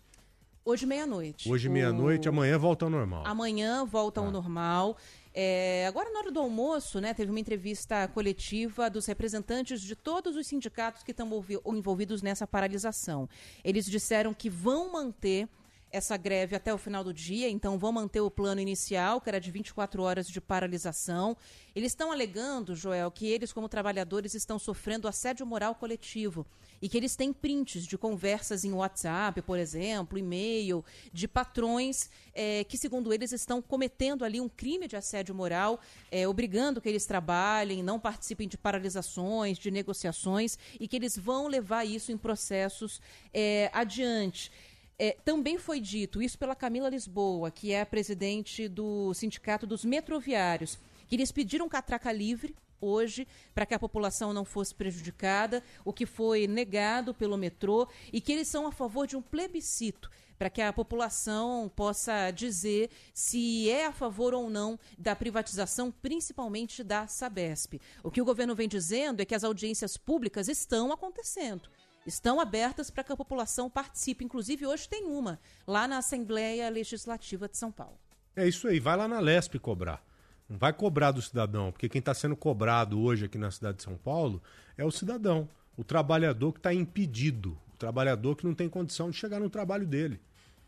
Hoje 0.68 0.84
meia-noite. 0.84 1.48
Hoje 1.48 1.68
meia-noite, 1.68 2.28
o... 2.28 2.32
amanhã 2.32 2.58
volta 2.58 2.84
ao 2.84 2.90
normal. 2.90 3.24
Amanhã 3.24 3.84
volta 3.84 4.20
ao 4.20 4.26
ah. 4.26 4.30
normal. 4.32 4.96
É, 5.38 5.84
agora, 5.86 6.10
na 6.10 6.20
hora 6.20 6.32
do 6.32 6.40
almoço, 6.40 6.98
né, 6.98 7.12
teve 7.12 7.30
uma 7.30 7.38
entrevista 7.38 8.08
coletiva 8.08 8.88
dos 8.88 9.04
representantes 9.04 9.82
de 9.82 9.94
todos 9.94 10.34
os 10.34 10.46
sindicatos 10.46 11.02
que 11.02 11.10
estão 11.10 11.28
envolvidos 11.66 12.22
nessa 12.22 12.46
paralisação. 12.46 13.28
Eles 13.62 13.84
disseram 13.84 14.32
que 14.32 14.48
vão 14.48 14.90
manter 14.90 15.46
essa 15.92 16.16
greve 16.16 16.56
até 16.56 16.72
o 16.72 16.78
final 16.78 17.04
do 17.04 17.12
dia, 17.12 17.50
então 17.50 17.76
vão 17.78 17.92
manter 17.92 18.22
o 18.22 18.30
plano 18.30 18.62
inicial, 18.62 19.20
que 19.20 19.28
era 19.28 19.38
de 19.38 19.50
24 19.50 20.02
horas 20.02 20.26
de 20.26 20.40
paralisação. 20.40 21.36
Eles 21.74 21.92
estão 21.92 22.10
alegando, 22.10 22.74
Joel, 22.74 23.10
que 23.10 23.26
eles, 23.26 23.52
como 23.52 23.68
trabalhadores, 23.68 24.32
estão 24.32 24.58
sofrendo 24.58 25.06
assédio 25.06 25.44
moral 25.44 25.74
coletivo 25.74 26.46
e 26.80 26.88
que 26.88 26.96
eles 26.96 27.16
têm 27.16 27.32
prints 27.32 27.86
de 27.86 27.96
conversas 27.96 28.64
em 28.64 28.72
WhatsApp, 28.72 29.42
por 29.42 29.58
exemplo, 29.58 30.18
e-mail, 30.18 30.84
de 31.12 31.26
patrões 31.26 32.10
é, 32.34 32.64
que, 32.64 32.76
segundo 32.76 33.12
eles, 33.12 33.32
estão 33.32 33.62
cometendo 33.62 34.24
ali 34.24 34.40
um 34.40 34.48
crime 34.48 34.86
de 34.86 34.96
assédio 34.96 35.34
moral, 35.34 35.80
é, 36.10 36.26
obrigando 36.28 36.80
que 36.80 36.88
eles 36.88 37.06
trabalhem, 37.06 37.82
não 37.82 37.98
participem 37.98 38.48
de 38.48 38.58
paralisações, 38.58 39.58
de 39.58 39.70
negociações 39.70 40.58
e 40.78 40.86
que 40.86 40.96
eles 40.96 41.16
vão 41.16 41.48
levar 41.48 41.84
isso 41.84 42.12
em 42.12 42.16
processos 42.16 43.00
é, 43.32 43.70
adiante. 43.72 44.50
É, 44.98 45.14
também 45.24 45.58
foi 45.58 45.78
dito, 45.78 46.22
isso 46.22 46.38
pela 46.38 46.54
Camila 46.54 46.88
Lisboa, 46.88 47.50
que 47.50 47.72
é 47.72 47.82
a 47.82 47.86
presidente 47.86 48.66
do 48.66 49.12
Sindicato 49.12 49.66
dos 49.66 49.84
Metroviários, 49.84 50.78
que 51.06 51.14
eles 51.16 51.32
pediram 51.32 51.68
catraca 51.68 52.12
livre 52.12 52.54
hoje 52.80 53.26
para 53.54 53.66
que 53.66 53.74
a 53.74 53.78
população 53.78 54.32
não 54.32 54.44
fosse 54.44 54.74
prejudicada, 54.74 55.62
o 55.84 55.92
que 55.92 56.06
foi 56.06 56.46
negado 56.46 57.14
pelo 57.14 57.36
metrô 57.36 57.88
e 58.12 58.20
que 58.20 58.32
eles 58.32 58.48
são 58.48 58.66
a 58.66 58.72
favor 58.72 59.06
de 59.06 59.16
um 59.16 59.22
plebiscito 59.22 60.10
para 60.38 60.50
que 60.50 60.60
a 60.60 60.72
população 60.72 61.70
possa 61.74 62.30
dizer 62.30 62.90
se 63.14 63.70
é 63.70 63.86
a 63.86 63.92
favor 63.92 64.34
ou 64.34 64.50
não 64.50 64.78
da 64.98 65.16
privatização, 65.16 65.90
principalmente 65.90 66.84
da 66.84 67.06
Sabesp. 67.06 67.80
O 68.02 68.10
que 68.10 68.20
o 68.20 68.24
governo 68.24 68.54
vem 68.54 68.68
dizendo 68.68 69.20
é 69.20 69.24
que 69.24 69.34
as 69.34 69.44
audiências 69.44 69.96
públicas 69.96 70.48
estão 70.48 70.92
acontecendo. 70.92 71.70
Estão 72.06 72.38
abertas 72.38 72.90
para 72.90 73.02
que 73.02 73.12
a 73.12 73.16
população 73.16 73.68
participe. 73.68 74.24
Inclusive, 74.24 74.66
hoje 74.66 74.88
tem 74.88 75.06
uma, 75.06 75.40
lá 75.66 75.88
na 75.88 75.98
Assembleia 75.98 76.68
Legislativa 76.68 77.48
de 77.48 77.56
São 77.56 77.72
Paulo. 77.72 77.98
É 78.36 78.46
isso 78.46 78.68
aí, 78.68 78.78
vai 78.78 78.96
lá 78.96 79.08
na 79.08 79.18
Lesp 79.18 79.58
cobrar. 79.58 80.05
Não 80.48 80.56
vai 80.58 80.72
cobrar 80.72 81.10
do 81.10 81.20
cidadão, 81.20 81.72
porque 81.72 81.88
quem 81.88 81.98
está 81.98 82.14
sendo 82.14 82.36
cobrado 82.36 83.00
hoje 83.00 83.24
aqui 83.24 83.36
na 83.36 83.50
cidade 83.50 83.78
de 83.78 83.82
São 83.82 83.96
Paulo 83.96 84.40
é 84.78 84.84
o 84.84 84.90
cidadão, 84.90 85.48
o 85.76 85.82
trabalhador 85.82 86.52
que 86.52 86.58
está 86.58 86.72
impedido, 86.72 87.58
o 87.74 87.76
trabalhador 87.76 88.36
que 88.36 88.46
não 88.46 88.54
tem 88.54 88.68
condição 88.68 89.10
de 89.10 89.16
chegar 89.16 89.40
no 89.40 89.50
trabalho 89.50 89.86
dele. 89.86 90.20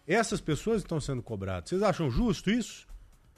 Essas 0.06 0.40
pessoas 0.40 0.82
estão 0.82 1.00
sendo 1.00 1.22
cobradas. 1.22 1.68
Vocês 1.68 1.82
acham 1.82 2.10
justo 2.10 2.50
isso? 2.50 2.88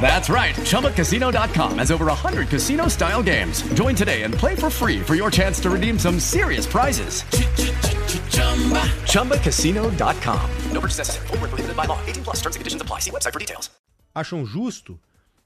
That's 0.00 0.28
right. 0.30 0.54
ChumbaCasino.com 0.56 1.78
has 1.78 1.90
over 1.90 2.06
100 2.06 2.48
casino 2.48 2.88
style 2.88 3.22
games. 3.22 3.62
Join 3.74 3.94
today 3.94 4.22
and 4.22 4.32
play 4.34 4.56
for 4.56 4.70
free 4.70 5.00
for 5.00 5.14
your 5.14 5.30
chance 5.30 5.60
to 5.60 5.70
redeem 5.70 5.98
some 5.98 6.18
serious 6.18 6.66
prizes. 6.66 7.24
ChumbaCasino.com. 9.04 10.50
No 10.72 10.80
purchase 10.80 10.98
necessary. 10.98 11.26
Were 11.38 11.48
prohibited 11.48 11.76
by 11.76 11.84
law. 11.86 11.98
18 12.06 12.24
plus. 12.24 12.36
Terms 12.40 12.56
and 12.56 12.60
conditions 12.60 12.82
apply. 12.82 13.00
See 13.00 13.10
website 13.10 13.32
for 13.32 13.38
details. 13.38 13.70
Acham 14.14 14.44
justo 14.44 14.98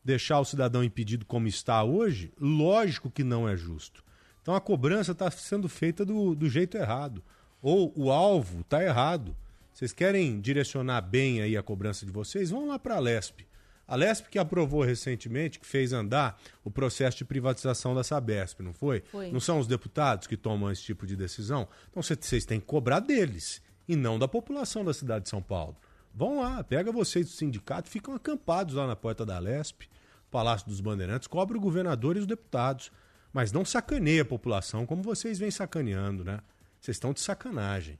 deixar 0.04 0.40
o 0.40 0.44
cidadão 0.44 0.82
impedido 0.82 1.26
como 1.26 1.46
está 1.46 1.82
hoje? 1.82 2.32
Lógico 2.40 3.10
que 3.10 3.22
não 3.24 3.48
é 3.48 3.56
justo. 3.56 4.02
Então 4.40 4.54
a 4.54 4.60
cobrança 4.60 5.12
está 5.12 5.30
sendo 5.30 5.68
feita 5.68 6.04
do, 6.04 6.34
do 6.34 6.48
jeito 6.48 6.76
errado. 6.76 7.22
Ou 7.62 7.92
o 7.96 8.10
alvo 8.10 8.60
está 8.60 8.82
errado. 8.82 9.34
Vocês 9.72 9.92
querem 9.92 10.40
direcionar 10.40 11.00
bem 11.00 11.40
aí 11.40 11.56
a 11.56 11.62
cobrança 11.62 12.06
de 12.06 12.12
vocês? 12.12 12.50
Vão 12.50 12.68
lá 12.68 12.78
para 12.78 12.96
a 12.96 13.00
Lesp. 13.00 13.40
A 13.86 13.96
Lesp 13.96 14.28
que 14.28 14.38
aprovou 14.38 14.82
recentemente, 14.82 15.58
que 15.58 15.66
fez 15.66 15.92
andar 15.92 16.40
o 16.64 16.70
processo 16.70 17.18
de 17.18 17.24
privatização 17.24 17.94
da 17.94 18.02
Sabesp, 18.02 18.60
não 18.60 18.72
foi? 18.72 19.02
Foi. 19.10 19.30
Não 19.30 19.40
são 19.40 19.58
os 19.58 19.66
deputados 19.66 20.26
que 20.26 20.36
tomam 20.36 20.70
esse 20.70 20.82
tipo 20.82 21.06
de 21.06 21.16
decisão? 21.16 21.68
Então 21.90 22.02
vocês 22.02 22.44
têm 22.44 22.60
que 22.60 22.66
cobrar 22.66 23.00
deles 23.00 23.62
e 23.86 23.94
não 23.94 24.18
da 24.18 24.26
população 24.26 24.84
da 24.84 24.94
cidade 24.94 25.24
de 25.24 25.30
São 25.30 25.42
Paulo. 25.42 25.76
Vão 26.14 26.40
lá, 26.40 26.62
pega 26.62 26.92
vocês 26.92 27.26
do 27.26 27.32
sindicato, 27.32 27.90
ficam 27.90 28.14
acampados 28.14 28.74
lá 28.74 28.86
na 28.86 28.96
porta 28.96 29.26
da 29.26 29.38
Lesp, 29.38 29.82
Palácio 30.30 30.68
dos 30.68 30.80
Bandeirantes, 30.80 31.28
cobra 31.28 31.56
o 31.56 31.60
governador 31.60 32.16
e 32.16 32.20
os 32.20 32.26
deputados. 32.26 32.90
Mas 33.32 33.52
não 33.52 33.64
sacaneia 33.64 34.22
a 34.22 34.24
população 34.24 34.86
como 34.86 35.02
vocês 35.02 35.38
vêm 35.38 35.50
sacaneando, 35.50 36.24
né? 36.24 36.40
Vocês 36.80 36.96
estão 36.96 37.12
de 37.12 37.20
sacanagem. 37.20 37.98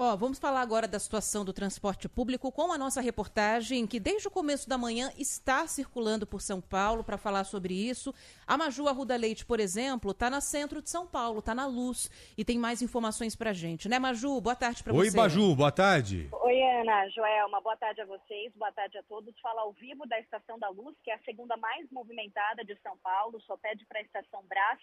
Ó, 0.00 0.14
vamos 0.14 0.38
falar 0.38 0.60
agora 0.60 0.86
da 0.86 1.00
situação 1.00 1.44
do 1.44 1.52
transporte 1.52 2.08
público 2.08 2.52
com 2.52 2.70
a 2.70 2.78
nossa 2.78 3.00
reportagem, 3.00 3.84
que 3.84 3.98
desde 3.98 4.28
o 4.28 4.30
começo 4.30 4.68
da 4.68 4.78
manhã 4.78 5.10
está 5.18 5.66
circulando 5.66 6.24
por 6.24 6.40
São 6.40 6.60
Paulo 6.60 7.02
para 7.02 7.18
falar 7.18 7.42
sobre 7.42 7.74
isso. 7.74 8.14
A 8.46 8.56
Maju 8.56 8.86
Arruda 8.86 9.16
Leite, 9.16 9.44
por 9.44 9.58
exemplo, 9.58 10.12
está 10.12 10.30
na 10.30 10.40
centro 10.40 10.80
de 10.80 10.88
São 10.88 11.04
Paulo, 11.04 11.40
está 11.40 11.52
na 11.52 11.66
luz 11.66 12.08
e 12.38 12.44
tem 12.44 12.60
mais 12.60 12.80
informações 12.80 13.34
pra 13.34 13.52
gente, 13.52 13.88
né, 13.88 13.98
Maju? 13.98 14.40
Boa 14.40 14.54
tarde 14.54 14.84
para 14.84 14.94
Oi, 14.94 15.10
você. 15.10 15.16
Baju, 15.16 15.56
boa 15.56 15.72
tarde. 15.72 16.28
Oi, 16.30 16.62
Ana, 16.62 17.08
Joelma, 17.08 17.60
boa 17.60 17.76
tarde 17.76 18.00
a 18.00 18.06
vocês, 18.06 18.52
boa 18.54 18.70
tarde 18.70 18.98
a 18.98 19.02
todos. 19.02 19.34
Fala 19.40 19.62
ao 19.62 19.72
vivo 19.72 20.06
da 20.06 20.20
Estação 20.20 20.60
da 20.60 20.68
Luz, 20.68 20.96
que 21.02 21.10
é 21.10 21.14
a 21.14 21.22
segunda 21.24 21.56
mais 21.56 21.90
movimentada 21.90 22.64
de 22.64 22.78
São 22.84 22.96
Paulo, 22.98 23.40
só 23.40 23.56
pede 23.56 23.84
para 23.86 23.98
a 23.98 24.02
Estação 24.02 24.44
Brás. 24.48 24.78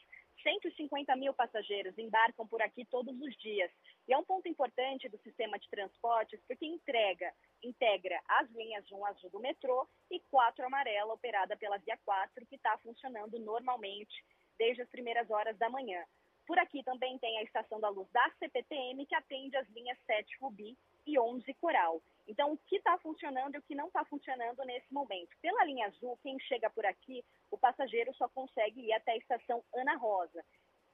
150 0.46 1.16
mil 1.16 1.34
passageiros 1.34 1.98
embarcam 1.98 2.46
por 2.46 2.62
aqui 2.62 2.86
todos 2.86 3.20
os 3.20 3.36
dias. 3.38 3.72
E 4.08 4.14
é 4.14 4.18
um 4.18 4.24
ponto 4.24 4.48
importante 4.48 5.10
do 5.10 5.18
sistema 5.18 5.58
de 5.58 5.68
transportes 5.70 6.40
porque 6.48 6.68
entrega, 6.68 7.34
integra 7.64 8.22
as 8.28 8.48
linhas 8.52 8.86
1 8.92 9.06
azul 9.08 9.30
do 9.32 9.40
metrô 9.40 9.88
e 10.12 10.20
4 10.30 10.64
amarela, 10.64 11.14
operada 11.14 11.58
pela 11.58 11.78
Via 11.80 11.98
4, 12.06 12.46
que 12.46 12.56
está 12.56 12.78
funcionando 12.78 13.40
normalmente 13.40 14.24
desde 14.58 14.84
as 14.84 14.90
primeiras 14.90 15.30
horas 15.32 15.58
da 15.58 15.68
manhã. 15.68 16.06
Por 16.46 16.60
aqui 16.60 16.84
também 16.84 17.18
tem 17.18 17.40
a 17.40 17.44
Estação 17.44 17.80
da 17.80 17.90
Luz 17.90 18.08
da 18.12 18.30
CPTM, 18.38 19.04
que 19.08 19.16
atende 19.16 19.58
as 19.58 19.68
linhas 19.70 19.98
7 20.06 20.38
Rubi 20.40 20.78
e 21.06 21.18
11 21.20 21.54
Coral. 21.56 22.02
Então, 22.28 22.54
o 22.54 22.58
que 22.58 22.78
está 22.78 22.98
funcionando 22.98 23.56
e 23.56 23.60
o 23.60 23.62
que 23.62 23.76
não 23.76 23.88
está 23.88 24.04
funcionando 24.06 24.64
nesse 24.66 24.92
momento? 24.92 25.30
Pela 25.42 25.64
linha 25.64 25.86
azul, 25.88 26.18
quem 26.24 26.40
chega 26.40 26.70
por 26.70 26.86
aqui, 26.86 27.24
o 27.52 27.58
passageiro 27.58 28.14
só 28.16 28.28
consegue 28.30 28.82
ir 28.82 28.94
até 28.94 29.12
a 29.12 29.18
Estação 29.18 29.64
Ana 29.76 29.96
Rosa. 29.96 30.44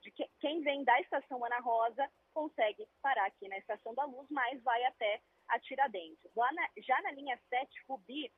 De 0.01 0.11
que, 0.11 0.27
quem 0.39 0.61
vem 0.61 0.83
da 0.83 0.99
Estação 0.99 1.43
Ana 1.45 1.59
Rosa 1.59 2.09
consegue 2.33 2.85
parar 3.01 3.27
aqui 3.27 3.47
na 3.47 3.57
Estação 3.57 3.93
da 3.93 4.03
Luz, 4.03 4.27
mas 4.29 4.61
vai 4.63 4.83
até 4.83 5.21
a 5.47 5.59
Tiradentes. 5.59 6.29
Na- 6.35 6.69
já 6.79 7.01
na 7.01 7.11
linha 7.11 7.39
7 7.49 7.81
Rubi, 7.87 8.31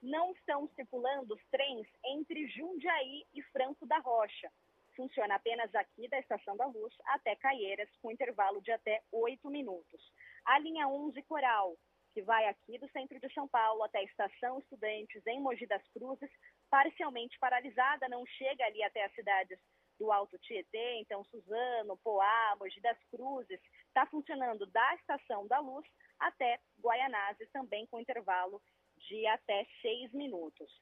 não 0.00 0.32
estão 0.32 0.68
circulando 0.68 1.34
os 1.34 1.44
trens 1.50 1.86
entre 2.04 2.46
Jundiaí 2.48 3.26
e 3.34 3.42
Franco 3.42 3.84
da 3.84 3.98
Rocha. 3.98 4.50
Funciona 4.94 5.34
apenas 5.34 5.72
aqui 5.74 6.08
da 6.08 6.18
Estação 6.18 6.56
da 6.56 6.66
Luz 6.66 6.94
até 7.06 7.36
Caieiras, 7.36 7.88
com 8.00 8.10
intervalo 8.10 8.60
de 8.62 8.70
até 8.72 9.02
8 9.12 9.50
minutos. 9.50 10.12
A 10.48 10.58
linha 10.60 10.88
11 10.88 11.22
Coral, 11.24 11.76
que 12.14 12.22
vai 12.22 12.46
aqui 12.46 12.78
do 12.78 12.88
centro 12.88 13.20
de 13.20 13.30
São 13.34 13.46
Paulo 13.46 13.84
até 13.84 13.98
a 13.98 14.04
Estação 14.04 14.58
Estudantes, 14.58 15.26
em 15.26 15.42
Mogi 15.42 15.66
das 15.66 15.86
Cruzes, 15.90 16.30
parcialmente 16.70 17.38
paralisada, 17.38 18.08
não 18.08 18.24
chega 18.24 18.64
ali 18.64 18.82
até 18.82 19.04
as 19.04 19.14
cidades 19.14 19.58
do 19.98 20.10
Alto 20.10 20.38
Tietê, 20.38 21.00
então 21.00 21.22
Suzano, 21.24 21.98
Poá, 22.02 22.56
Mogi 22.58 22.80
das 22.80 22.98
Cruzes, 23.10 23.60
está 23.88 24.06
funcionando 24.06 24.64
da 24.68 24.94
Estação 24.94 25.46
da 25.46 25.58
Luz 25.58 25.86
até 26.18 26.58
Guaianazes, 26.80 27.50
também 27.52 27.86
com 27.86 28.00
intervalo 28.00 28.58
de 28.96 29.26
até 29.26 29.66
seis 29.82 30.10
minutos. 30.14 30.72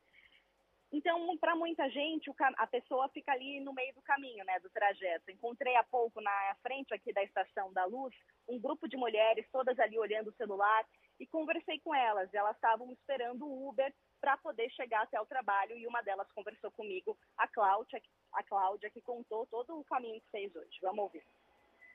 Então, 0.93 1.37
para 1.39 1.57
muita 1.57 1.89
gente, 1.91 2.31
a 2.57 2.67
pessoa 2.67 3.09
fica 3.09 3.33
ali 3.33 3.61
no 3.61 3.73
meio 3.73 3.93
do 3.95 4.03
caminho, 4.03 4.45
né, 4.45 4.59
do 4.61 4.71
trajeto. 4.71 5.31
Encontrei 5.31 5.75
há 5.77 5.83
pouco 5.83 6.21
na 6.21 6.57
frente 6.63 6.95
aqui 6.95 7.13
da 7.13 7.23
Estação 7.25 7.73
da 7.73 7.85
Luz 7.85 8.15
um 8.49 8.59
grupo 8.59 8.89
de 8.89 8.97
mulheres, 8.97 9.47
todas 9.51 9.79
ali 9.81 9.99
olhando 9.99 10.29
o 10.29 10.37
celular, 10.37 10.87
e 11.19 11.27
conversei 11.27 11.81
com 11.81 11.95
elas. 11.95 12.33
Elas 12.33 12.55
estavam 12.55 12.93
esperando 12.93 13.45
o 13.45 13.69
Uber 13.69 13.93
para 14.21 14.37
poder 14.37 14.71
chegar 14.71 15.03
até 15.03 15.21
o 15.21 15.27
trabalho 15.27 15.77
e 15.77 15.87
uma 15.87 16.03
delas 16.03 16.31
conversou 16.33 16.71
comigo, 16.71 17.19
a 17.37 17.49
Cláudia, 17.49 18.01
a 18.33 18.43
Cláudia 18.45 18.91
que 18.91 19.01
contou 19.01 19.47
todo 19.47 19.79
o 19.79 19.85
caminho 19.85 20.21
que 20.21 20.31
fez 20.31 20.55
hoje. 20.55 20.79
Vamos 20.81 21.05
ouvir. 21.05 21.23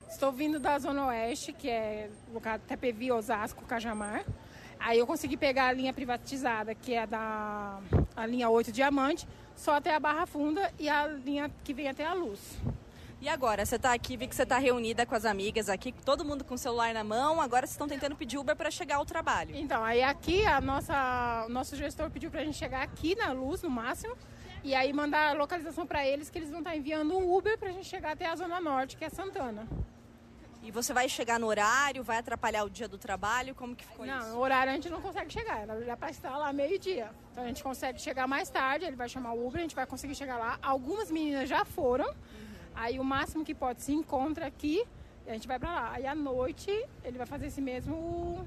Estou 0.08 0.32
vindo 0.32 0.60
da 0.60 0.78
Zona 0.78 1.08
Oeste, 1.08 1.54
que 1.54 1.70
é 1.70 2.10
lugar 2.30 2.60
Tepevi, 2.60 3.12
Osasco, 3.12 3.66
Cajamar. 3.66 4.26
Aí 4.84 4.98
eu 4.98 5.06
consegui 5.06 5.38
pegar 5.38 5.68
a 5.68 5.74
linha 5.74 5.94
privatizada, 5.94 6.74
que 6.74 6.94
é 6.94 7.06
da 7.06 7.80
a 8.16 8.26
linha 8.26 8.50
8 8.50 8.72
Diamante, 8.72 9.28
só 9.56 9.76
até 9.76 9.94
a 9.94 10.00
Barra 10.00 10.26
Funda 10.26 10.72
e 10.80 10.90
a 10.90 11.08
linha 11.08 11.52
que 11.64 11.74
vem 11.74 11.88
até 11.88 12.06
a 12.06 12.14
Luz. 12.14 12.58
E 13.22 13.30
agora, 13.30 13.64
você 13.64 13.76
está 13.76 13.94
aqui, 13.94 14.18
vi 14.18 14.28
que 14.28 14.36
você 14.36 14.42
está 14.42 14.58
reunida 14.58 15.06
com 15.06 15.14
as 15.14 15.26
amigas 15.26 15.70
aqui, 15.70 15.92
todo 16.04 16.26
mundo 16.26 16.44
com 16.44 16.56
o 16.56 16.58
celular 16.58 16.92
na 16.92 17.04
mão, 17.04 17.40
agora 17.40 17.68
vocês 17.68 17.76
estão 17.76 17.88
tentando 17.88 18.16
pedir 18.16 18.40
Uber 18.40 18.56
para 18.56 18.72
chegar 18.72 18.96
ao 18.96 19.06
trabalho. 19.06 19.56
Então, 19.56 19.84
aí 19.84 20.02
aqui 20.02 20.44
a 20.48 20.60
nossa, 20.60 21.46
o 21.48 21.50
nosso 21.52 21.76
gestor 21.76 22.10
pediu 22.10 22.32
para 22.32 22.42
a 22.42 22.44
gente 22.44 22.58
chegar 22.58 22.82
aqui 22.82 23.16
na 23.16 23.32
Luz, 23.32 23.62
no 23.62 23.70
máximo, 23.70 24.16
e 24.64 24.74
aí 24.74 24.92
mandar 24.92 25.30
a 25.30 25.34
localização 25.34 25.86
para 25.86 26.04
eles, 26.04 26.32
que 26.32 26.40
eles 26.40 26.50
vão 26.50 26.62
estar 26.62 26.76
enviando 26.76 27.16
um 27.16 27.32
Uber 27.32 27.56
para 27.60 27.70
a 27.70 27.72
gente 27.72 27.86
chegar 27.86 28.14
até 28.14 28.26
a 28.26 28.36
Zona 28.36 28.60
Norte, 28.60 28.98
que 28.98 29.06
é 29.06 29.10
Santana. 29.10 29.68
E 30.64 30.70
você 30.70 30.94
vai 30.94 31.10
chegar 31.10 31.40
no 31.40 31.48
horário, 31.48 32.04
vai 32.04 32.18
atrapalhar 32.18 32.64
o 32.64 32.70
dia 32.70 32.88
do 32.88 32.98
trabalho? 32.98 33.56
Como 33.56 33.76
que 33.76 33.84
ficou 33.84 34.06
não, 34.06 34.20
isso? 34.20 34.30
No 34.30 34.40
horário 34.40 34.72
a 34.72 34.76
gente 34.76 34.90
não 34.90 35.02
consegue 35.02 35.34
chegar, 35.34 35.62
ela 35.62 35.84
já 35.84 35.98
para 35.98 36.12
estar 36.12 36.38
lá 36.38 36.54
meio-dia. 36.54 37.10
Então 37.32 37.44
a 37.44 37.48
gente 37.48 37.64
consegue 37.64 38.00
chegar 38.00 38.28
mais 38.28 38.50
tarde, 38.50 38.86
ele 38.86 38.96
vai 38.96 39.10
chamar 39.10 39.34
o 39.34 39.48
Uber, 39.48 39.60
a 39.60 39.64
gente 39.64 39.76
vai 39.76 39.88
conseguir 39.88 40.14
chegar 40.14 40.38
lá. 40.38 40.60
Algumas 40.62 41.10
meninas 41.10 41.50
já 41.50 41.66
foram, 41.66 42.06
uhum. 42.06 42.16
aí 42.76 43.00
o 43.00 43.04
máximo 43.04 43.44
que 43.44 43.56
pode 43.56 43.82
se 43.82 43.92
encontra 43.92 44.46
aqui 44.46 44.86
e 45.26 45.30
a 45.30 45.34
gente 45.34 45.48
vai 45.48 45.58
para 45.58 45.74
lá. 45.74 45.92
Aí 45.94 46.06
à 46.06 46.14
noite 46.14 46.70
ele 47.04 47.18
vai 47.18 47.26
fazer 47.26 47.48
esse 47.48 47.62
mesmo 47.62 48.46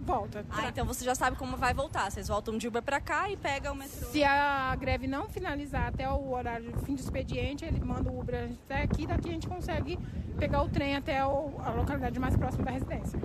volta. 0.00 0.44
Ah, 0.50 0.68
então 0.68 0.84
você 0.84 1.04
já 1.04 1.14
sabe 1.14 1.36
como 1.36 1.56
vai 1.56 1.74
voltar. 1.74 2.10
Vocês 2.10 2.28
voltam 2.28 2.56
de 2.56 2.66
Uber 2.66 2.82
para 2.82 3.00
cá 3.00 3.30
e 3.30 3.36
pegam 3.36 3.72
o 3.72 3.76
metrô. 3.76 4.06
Se 4.08 4.24
a 4.24 4.74
greve 4.76 5.06
não 5.06 5.28
finalizar 5.28 5.88
até 5.88 6.08
o 6.08 6.32
horário 6.32 6.72
do 6.72 6.80
fim 6.80 6.94
do 6.94 7.00
expediente, 7.00 7.64
ele 7.64 7.80
manda 7.80 8.10
o 8.10 8.18
Uber 8.18 8.50
até 8.64 8.82
aqui, 8.82 9.06
daqui 9.06 9.28
a 9.28 9.32
gente 9.32 9.48
consegue 9.48 9.98
pegar 10.38 10.62
o 10.62 10.68
trem 10.68 10.96
até 10.96 11.24
o, 11.24 11.60
a 11.60 11.70
localidade 11.70 12.18
mais 12.18 12.36
próxima 12.36 12.64
da 12.64 12.70
residência. 12.70 13.18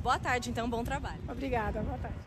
Boa 0.00 0.18
tarde, 0.18 0.50
então, 0.50 0.68
bom 0.68 0.82
trabalho. 0.82 1.22
Obrigada, 1.28 1.80
boa 1.80 1.98
tarde. 1.98 2.18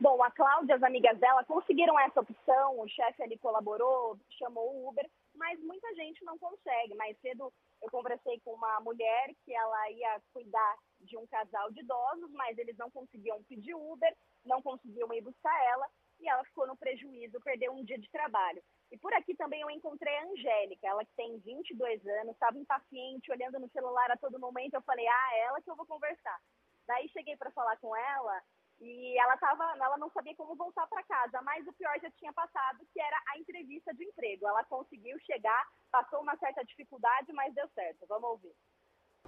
Bom, 0.00 0.22
a 0.22 0.30
Cláudia 0.30 0.74
e 0.74 0.76
as 0.76 0.82
amigas 0.82 1.18
dela 1.18 1.42
conseguiram 1.44 1.98
essa 1.98 2.20
opção, 2.20 2.80
o 2.80 2.88
chefe 2.88 3.22
ali 3.22 3.36
colaborou, 3.38 4.16
chamou 4.38 4.64
o 4.64 4.88
Uber, 4.88 5.04
mas 5.34 5.58
muita 5.60 5.92
gente 5.94 6.24
não 6.24 6.38
consegue. 6.38 6.94
Mais 6.94 7.18
cedo 7.20 7.52
eu 7.82 7.90
conversei 7.90 8.40
com 8.44 8.52
uma 8.52 8.80
mulher 8.80 9.30
que 9.44 9.54
ela 9.54 9.90
ia 9.90 10.20
cuidar 10.32 10.76
de 11.00 11.16
um 11.16 11.26
casal 11.26 11.70
de 11.72 11.80
idosos, 11.80 12.30
mas 12.32 12.56
eles 12.58 12.76
não 12.76 12.90
conseguiam 12.90 13.42
pedir 13.44 13.74
Uber, 13.74 14.14
não 14.44 14.62
conseguiam 14.62 15.12
ir 15.12 15.22
buscar 15.22 15.64
ela 15.66 15.86
e 16.20 16.28
ela 16.28 16.44
ficou 16.44 16.66
no 16.66 16.76
prejuízo, 16.76 17.40
perdeu 17.40 17.72
um 17.72 17.84
dia 17.84 17.98
de 17.98 18.10
trabalho. 18.10 18.62
E 18.90 18.98
por 18.98 19.12
aqui 19.14 19.34
também 19.34 19.60
eu 19.60 19.70
encontrei 19.70 20.16
a 20.16 20.24
Angélica, 20.24 20.88
ela 20.88 21.04
que 21.04 21.14
tem 21.14 21.38
22 21.40 22.06
anos, 22.06 22.32
estava 22.32 22.58
impaciente, 22.58 23.30
olhando 23.30 23.60
no 23.60 23.68
celular 23.70 24.10
a 24.10 24.16
todo 24.16 24.40
momento. 24.40 24.74
Eu 24.74 24.82
falei, 24.82 25.06
ah, 25.06 25.28
é 25.34 25.40
ela 25.44 25.60
que 25.60 25.70
eu 25.70 25.76
vou 25.76 25.86
conversar. 25.86 26.38
Daí 26.86 27.08
cheguei 27.10 27.36
para 27.36 27.50
falar 27.50 27.76
com 27.76 27.94
ela 27.94 28.42
e 28.80 29.18
ela 29.18 29.36
tava, 29.36 29.64
ela 29.76 29.98
não 29.98 30.10
sabia 30.10 30.34
como 30.36 30.54
voltar 30.56 30.86
para 30.86 31.02
casa, 31.02 31.42
mas 31.42 31.66
o 31.66 31.72
pior 31.74 31.98
já 32.00 32.10
tinha 32.12 32.32
passado, 32.32 32.86
que 32.92 33.00
era 33.00 33.20
a 33.28 33.38
entrevista 33.38 33.92
de 33.92 34.04
emprego. 34.04 34.46
Ela 34.46 34.64
conseguiu 34.64 35.18
chegar, 35.20 35.66
passou 35.90 36.22
uma 36.22 36.36
certa 36.38 36.64
dificuldade, 36.64 37.32
mas 37.32 37.54
deu 37.54 37.68
certo. 37.70 38.06
Vamos 38.06 38.30
ouvir. 38.30 38.54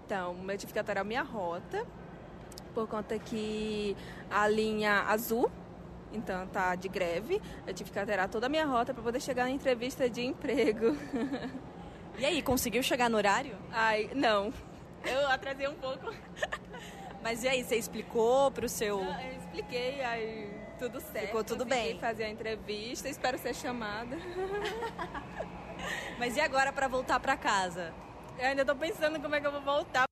Então, 0.05 0.35
meu 0.35 0.57
tive 0.59 0.73
que 0.73 0.79
alterar 0.79 1.05
minha 1.05 1.23
rota, 1.23 1.87
por 2.75 2.89
conta 2.89 3.19
que 3.19 3.97
a 4.31 4.49
linha 4.49 5.03
azul, 5.03 5.51
então 6.13 6.47
tá 6.49 6.75
de 6.75 6.89
greve, 6.89 7.41
eu 7.67 7.73
tive 7.73 7.91
que 7.91 7.99
alterar 7.99 8.29
toda 8.29 8.47
a 8.47 8.49
minha 8.49 8.67
rota 8.67 8.93
para 8.93 9.03
poder 9.03 9.21
chegar 9.21 9.45
na 9.45 9.51
entrevista 9.51 10.09
de 10.11 10.23
emprego. 10.23 10.97
E 12.19 12.25
aí, 12.25 12.43
conseguiu 12.43 12.83
chegar 12.83 13.09
no 13.09 13.17
horário? 13.17 13.57
Ai, 13.73 14.11
não. 14.15 14.53
Eu 15.05 15.27
atrasei 15.29 15.67
um 15.69 15.75
pouco. 15.75 16.13
Mas 17.23 17.45
e 17.45 17.49
aí, 17.49 17.65
você 17.65 17.77
explicou 17.77 18.51
pro 18.51 18.69
seu. 18.69 19.01
Eu 19.01 19.39
expliquei, 19.39 20.03
aí 20.03 20.61
tudo 20.79 21.01
certo. 21.01 21.27
Ficou 21.27 21.45
tudo 21.45 21.65
bem. 21.65 21.99
fazer 21.99 22.25
a 22.25 22.29
entrevista, 22.29 23.09
espero 23.09 23.39
ser 23.39 23.55
chamada. 23.55 24.17
Mas 26.19 26.37
e 26.37 26.41
agora 26.41 26.73
para 26.73 26.89
voltar 26.89 27.21
para 27.21 27.37
casa? 27.37 27.93
Eu 28.41 28.47
ainda 28.47 28.65
tô 28.65 28.75
pensando 28.75 29.21
como 29.21 29.35
é 29.35 29.41
que 29.41 29.47
eu 29.47 29.53
vou 29.53 29.61
voltar. 29.61 30.07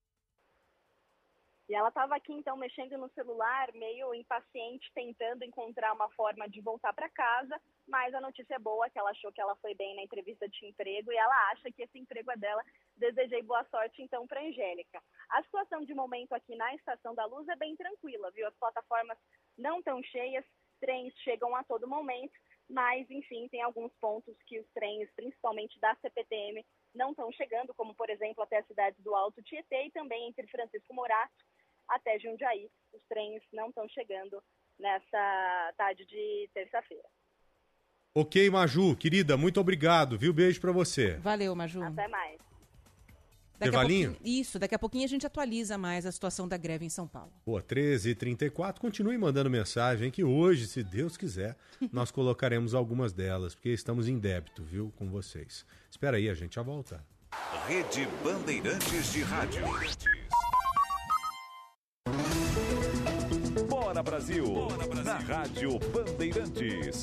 E 1.66 1.74
ela 1.74 1.88
estava 1.88 2.14
aqui 2.14 2.30
então 2.30 2.58
mexendo 2.58 2.98
no 2.98 3.08
celular, 3.14 3.72
meio 3.72 4.14
impaciente, 4.14 4.92
tentando 4.94 5.44
encontrar 5.44 5.94
uma 5.94 6.10
forma 6.10 6.46
de 6.46 6.60
voltar 6.60 6.92
para 6.92 7.08
casa. 7.08 7.58
Mas 7.86 8.12
a 8.12 8.20
notícia 8.20 8.56
é 8.56 8.58
boa, 8.58 8.90
que 8.90 8.98
ela 8.98 9.12
achou 9.12 9.32
que 9.32 9.40
ela 9.40 9.56
foi 9.56 9.74
bem 9.74 9.96
na 9.96 10.02
entrevista 10.02 10.46
de 10.46 10.66
emprego 10.66 11.10
e 11.10 11.16
ela 11.16 11.50
acha 11.52 11.72
que 11.72 11.82
esse 11.82 11.98
emprego 11.98 12.30
é 12.30 12.36
dela. 12.36 12.62
Desejei 12.98 13.42
boa 13.42 13.64
sorte 13.70 14.02
então 14.02 14.26
para 14.26 14.42
Angélica. 14.42 15.02
A 15.30 15.42
situação 15.42 15.82
de 15.86 15.94
momento 15.94 16.34
aqui 16.34 16.54
na 16.54 16.74
Estação 16.74 17.14
da 17.14 17.24
Luz 17.24 17.48
é 17.48 17.56
bem 17.56 17.76
tranquila, 17.76 18.30
viu? 18.32 18.46
As 18.46 18.56
plataformas 18.56 19.16
não 19.56 19.78
estão 19.78 20.02
cheias, 20.02 20.44
trens 20.80 21.14
chegam 21.20 21.56
a 21.56 21.64
todo 21.64 21.88
momento, 21.88 22.38
mas 22.68 23.10
enfim, 23.10 23.48
tem 23.48 23.62
alguns 23.62 23.92
pontos 23.94 24.36
que 24.46 24.60
os 24.60 24.66
trens, 24.74 25.10
principalmente 25.16 25.80
da 25.80 25.94
CPTM, 25.96 26.64
não 26.94 27.10
estão 27.10 27.30
chegando, 27.32 27.74
como 27.74 27.94
por 27.94 28.08
exemplo 28.10 28.42
até 28.42 28.58
a 28.58 28.64
cidade 28.64 28.96
do 29.02 29.14
Alto 29.14 29.42
Tietê 29.42 29.86
e 29.86 29.90
também 29.90 30.28
entre 30.28 30.46
Francisco 30.48 30.94
Morato 30.94 31.44
até 31.88 32.18
Jundiaí. 32.18 32.68
Os 32.92 33.02
trens 33.08 33.42
não 33.52 33.68
estão 33.68 33.88
chegando 33.88 34.42
nessa 34.78 35.72
tarde 35.76 36.04
de 36.06 36.48
terça-feira. 36.54 37.08
Ok, 38.14 38.50
Maju, 38.50 38.96
querida, 38.96 39.36
muito 39.36 39.60
obrigado, 39.60 40.18
viu? 40.18 40.32
Beijo 40.32 40.60
para 40.60 40.72
você. 40.72 41.16
Valeu, 41.18 41.54
Maju. 41.54 41.82
Até 41.82 42.08
mais. 42.08 42.47
Daqui 43.58 44.16
isso, 44.24 44.58
daqui 44.58 44.74
a 44.74 44.78
pouquinho 44.78 45.04
a 45.04 45.08
gente 45.08 45.26
atualiza 45.26 45.76
mais 45.76 46.06
a 46.06 46.12
situação 46.12 46.46
da 46.46 46.56
greve 46.56 46.84
em 46.84 46.88
São 46.88 47.08
Paulo. 47.08 47.32
Boa, 47.44 47.60
13h34. 47.60 48.78
Continue 48.78 49.18
mandando 49.18 49.50
mensagem 49.50 50.10
que 50.10 50.22
hoje, 50.22 50.66
se 50.68 50.82
Deus 50.84 51.16
quiser, 51.16 51.56
nós 51.92 52.10
colocaremos 52.10 52.72
algumas 52.74 53.12
delas, 53.12 53.54
porque 53.54 53.70
estamos 53.70 54.06
em 54.08 54.18
débito, 54.18 54.62
viu, 54.62 54.92
com 54.96 55.08
vocês. 55.10 55.66
Espera 55.90 56.16
aí, 56.16 56.28
a 56.28 56.34
gente 56.34 56.54
já 56.54 56.62
volta. 56.62 57.04
Rede 57.66 58.08
Bandeirantes 58.22 59.12
de 59.12 59.22
Rádio. 59.22 59.62
Bora 63.68 64.02
Brasil, 64.02 64.46
Bora 64.46 64.86
Brasil. 64.86 65.04
na 65.04 65.18
Rádio 65.18 65.78
Bandeirantes. 65.92 67.02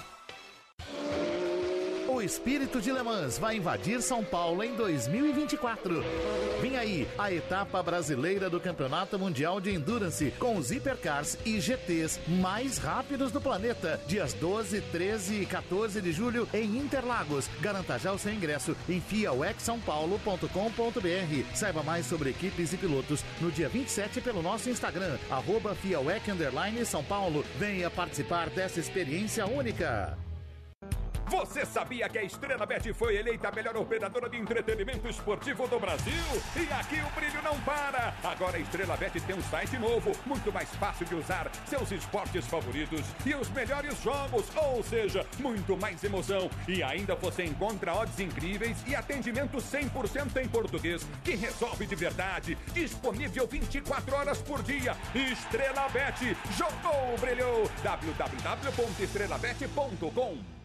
O 2.21 2.23
espírito 2.23 2.79
de 2.79 2.91
Le 2.91 3.01
Mans 3.01 3.39
vai 3.39 3.57
invadir 3.57 3.99
São 3.99 4.23
Paulo 4.23 4.63
em 4.63 4.75
2024. 4.75 6.03
Vem 6.61 6.77
aí 6.77 7.07
a 7.17 7.33
etapa 7.33 7.81
brasileira 7.81 8.47
do 8.47 8.59
Campeonato 8.59 9.17
Mundial 9.17 9.59
de 9.59 9.73
Endurance 9.73 10.29
com 10.37 10.55
os 10.55 10.71
hipercars 10.71 11.35
e 11.43 11.59
GTs 11.59 12.19
mais 12.27 12.77
rápidos 12.77 13.31
do 13.31 13.41
planeta. 13.41 13.99
Dias 14.05 14.35
12, 14.35 14.81
13 14.91 15.41
e 15.41 15.47
14 15.47 15.99
de 15.99 16.11
julho 16.11 16.47
em 16.53 16.77
Interlagos. 16.77 17.49
Garanta 17.59 17.97
já 17.97 18.13
o 18.13 18.19
seu 18.19 18.31
ingresso 18.31 18.77
em 18.87 19.01
fiauexsãopaulo.com.br. 19.01 21.55
Saiba 21.55 21.81
mais 21.81 22.05
sobre 22.05 22.29
equipes 22.29 22.71
e 22.71 22.77
pilotos 22.77 23.25
no 23.39 23.51
dia 23.51 23.67
27 23.67 24.21
pelo 24.21 24.43
nosso 24.43 24.69
Instagram, 24.69 25.17
arroba 25.27 25.75
São 26.85 27.03
Paulo. 27.03 27.43
Venha 27.57 27.89
participar 27.89 28.51
dessa 28.51 28.79
experiência 28.79 29.47
única. 29.47 30.15
Você 31.31 31.65
sabia 31.65 32.07
que 32.09 32.17
a 32.17 32.23
Estrela 32.23 32.65
Bet 32.65 32.91
foi 32.93 33.15
eleita 33.15 33.47
a 33.47 33.51
melhor 33.53 33.77
operadora 33.77 34.27
de 34.27 34.35
entretenimento 34.35 35.07
esportivo 35.07 35.65
do 35.65 35.79
Brasil? 35.79 36.13
E 36.57 36.69
aqui 36.73 36.99
o 36.99 37.09
brilho 37.17 37.41
não 37.41 37.57
para! 37.61 38.13
Agora 38.21 38.57
a 38.57 38.59
Estrela 38.59 38.97
Bet 38.97 39.17
tem 39.21 39.33
um 39.33 39.41
site 39.43 39.77
novo, 39.77 40.11
muito 40.25 40.51
mais 40.51 40.67
fácil 40.75 41.05
de 41.05 41.15
usar, 41.15 41.49
seus 41.65 41.89
esportes 41.89 42.45
favoritos 42.47 43.05
e 43.25 43.33
os 43.33 43.49
melhores 43.51 43.97
jogos, 44.03 44.45
ou 44.57 44.83
seja, 44.83 45.25
muito 45.39 45.77
mais 45.77 46.03
emoção. 46.03 46.49
E 46.67 46.83
ainda 46.83 47.15
você 47.15 47.45
encontra 47.45 47.93
odds 47.93 48.19
incríveis 48.19 48.75
e 48.85 48.93
atendimento 48.93 49.57
100% 49.57 50.35
em 50.35 50.49
português, 50.49 51.07
que 51.23 51.33
resolve 51.33 51.85
de 51.85 51.95
verdade. 51.95 52.57
Disponível 52.73 53.47
24 53.47 54.15
horas 54.17 54.41
por 54.41 54.61
dia. 54.61 54.97
Estrela 55.15 55.87
Bet, 55.87 56.35
jogou, 56.57 57.17
brilhou! 57.21 57.71
www.estrelabet.com 57.81 60.60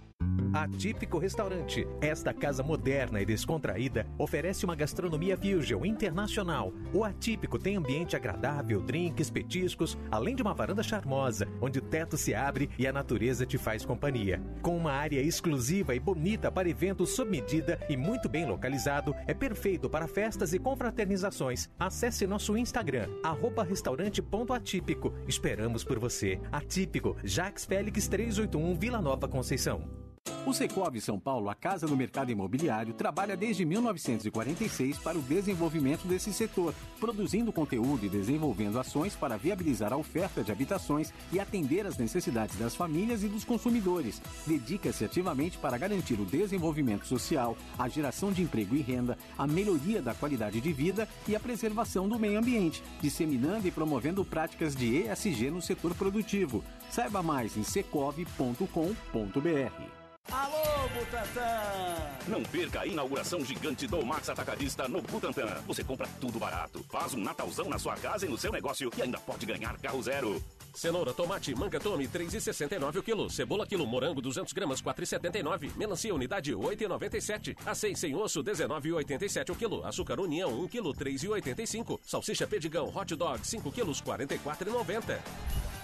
Atípico 0.63 1.19
Restaurante. 1.19 1.87
Esta 2.01 2.33
casa 2.33 2.63
moderna 2.63 3.21
e 3.21 3.27
descontraída 3.27 4.07
oferece 4.17 4.65
uma 4.65 4.75
gastronomia 4.75 5.37
fusion 5.37 5.85
internacional. 5.85 6.73
O 6.95 7.05
Atípico 7.05 7.59
tem 7.59 7.77
ambiente 7.77 8.17
agradável, 8.17 8.81
drinks, 8.81 9.29
petiscos, 9.29 9.99
além 10.11 10.35
de 10.35 10.41
uma 10.41 10.55
varanda 10.55 10.83
charmosa, 10.83 11.47
onde 11.61 11.79
o 11.79 11.83
teto 11.83 12.17
se 12.17 12.35
abre 12.35 12.71
e 12.79 12.87
a 12.87 12.93
natureza 12.93 13.45
te 13.45 13.59
faz 13.59 13.85
companhia. 13.85 14.41
Com 14.63 14.77
uma 14.77 14.93
área 14.93 15.21
exclusiva 15.21 15.95
e 15.95 16.01
bonita 16.01 16.51
para 16.51 16.71
eventos 16.71 17.11
sob 17.11 17.31
medida 17.31 17.79
e 17.89 17.97
muito 17.97 18.29
bem 18.29 18.47
localizado, 18.47 19.15
é 19.27 19.35
perfeito 19.35 19.91
para 19.91 20.09
festas 20.09 20.55
e 20.55 20.59
confraternizações. 20.59 21.69
Acesse 21.79 22.27
nosso 22.27 22.57
Instagram, 22.57 23.09
restaurante.atípico. 23.69 25.13
Esperamos 25.29 25.85
por 25.85 25.99
você. 25.99 26.41
Atípico, 26.51 27.15
Jax 27.23 27.67
Félix 27.67 28.09
381, 28.09 28.75
Vila 28.75 29.03
Nova 29.03 29.29
Conceição. 29.29 30.06
O 30.47 30.55
Secov 30.55 30.97
São 31.01 31.19
Paulo, 31.19 31.51
a 31.51 31.57
casa 31.57 31.89
do 31.89 31.97
mercado 31.97 32.31
imobiliário, 32.31 32.95
trabalha 32.95 33.37
desde 33.37 33.65
1946 33.65 34.97
para 34.99 35.19
o 35.19 35.23
desenvolvimento 35.23 36.07
desse 36.07 36.33
setor, 36.33 36.73
produzindo 37.01 37.53
conteúdo 37.53 38.07
e 38.07 38.09
desenvolvendo 38.09 38.79
ações 38.79 39.17
para 39.17 39.37
viabilizar 39.37 39.93
a 39.93 39.97
oferta 39.97 40.45
de 40.45 40.53
habitações 40.53 41.13
e 41.33 41.41
atender 41.41 41.85
às 41.85 41.99
necessidades 41.99 42.57
das 42.57 42.77
famílias 42.77 43.25
e 43.25 43.29
dos 43.29 43.45
consumidores. 43.45 44.23
Dedica-se 44.47 45.05
ativamente 45.05 45.59
para 45.59 45.77
garantir 45.77 46.21
o 46.21 46.25
desenvolvimento 46.25 47.07
social, 47.07 47.57
a 47.77 47.89
geração 47.89 48.33
de 48.33 48.43
emprego 48.43 48.77
e 48.77 48.83
renda, 48.83 49.19
a 49.37 49.49
melhoria 49.49 50.01
da 50.01 50.15
qualidade 50.15 50.61
de 50.61 50.73
vida 50.73 51.09
e 51.27 51.35
a 51.35 51.41
preservação 51.41 52.09
do 52.09 52.21
meio 52.21 52.39
ambiente, 52.39 52.85
disseminando 53.01 53.67
e 53.67 53.73
promovendo 53.73 54.25
práticas 54.25 54.77
de 54.77 54.99
ESG 54.99 55.51
no 55.51 55.61
setor 55.61 55.93
produtivo. 55.97 56.63
Saiba 56.89 57.21
mais 57.21 57.57
em 57.57 57.65
secov.com.br. 57.65 58.27
Alô, 60.31 60.89
Butantan! 60.89 62.17
Não 62.27 62.43
perca 62.43 62.81
a 62.81 62.87
inauguração 62.87 63.45
gigante 63.45 63.87
do 63.87 64.05
Max 64.05 64.29
Atacadista 64.29 64.89
no 64.89 65.01
Butantã. 65.01 65.63
Você 65.67 65.85
compra 65.85 66.09
tudo 66.21 66.39
barato, 66.39 66.85
faz 66.91 67.15
um 67.15 67.21
Natalzão 67.21 67.69
na 67.69 67.79
sua 67.79 67.95
casa 67.95 68.27
e 68.27 68.29
no 68.29 68.37
seu 68.37 68.51
negócio 68.51 68.91
e 68.97 69.03
ainda 69.03 69.19
pode 69.19 69.47
ganhar 69.47 69.79
carro 69.79 70.03
zero. 70.03 70.43
Cenoura, 70.75 71.15
tomate, 71.15 71.55
manga 71.55 71.81
tome, 71.81 72.07
3,69 72.09 72.97
o 72.97 73.03
quilo. 73.03 73.31
Cebola 73.31 73.67
quilo, 73.67 73.87
morango, 73.87 74.21
200 74.21 74.53
gramas, 74.53 74.83
4,79. 74.83 75.75
Melancia, 75.77 76.15
unidade, 76.15 76.53
8,97. 76.53 77.57
Aceite 77.65 77.99
sem 77.99 78.15
osso, 78.15 78.43
19,87 78.43 79.51
o 79.51 79.57
quilo. 79.57 79.87
Açúcar 79.87 80.21
União, 80.21 80.51
1 80.61 80.69
quilo, 80.69 80.93
3,85. 80.93 81.99
Salsicha 82.05 82.47
Pedigão, 82.47 82.93
hot 82.95 83.15
dog, 83.15 83.47
5 83.47 83.73
quilos, 83.73 84.03
44,90. 84.03 85.19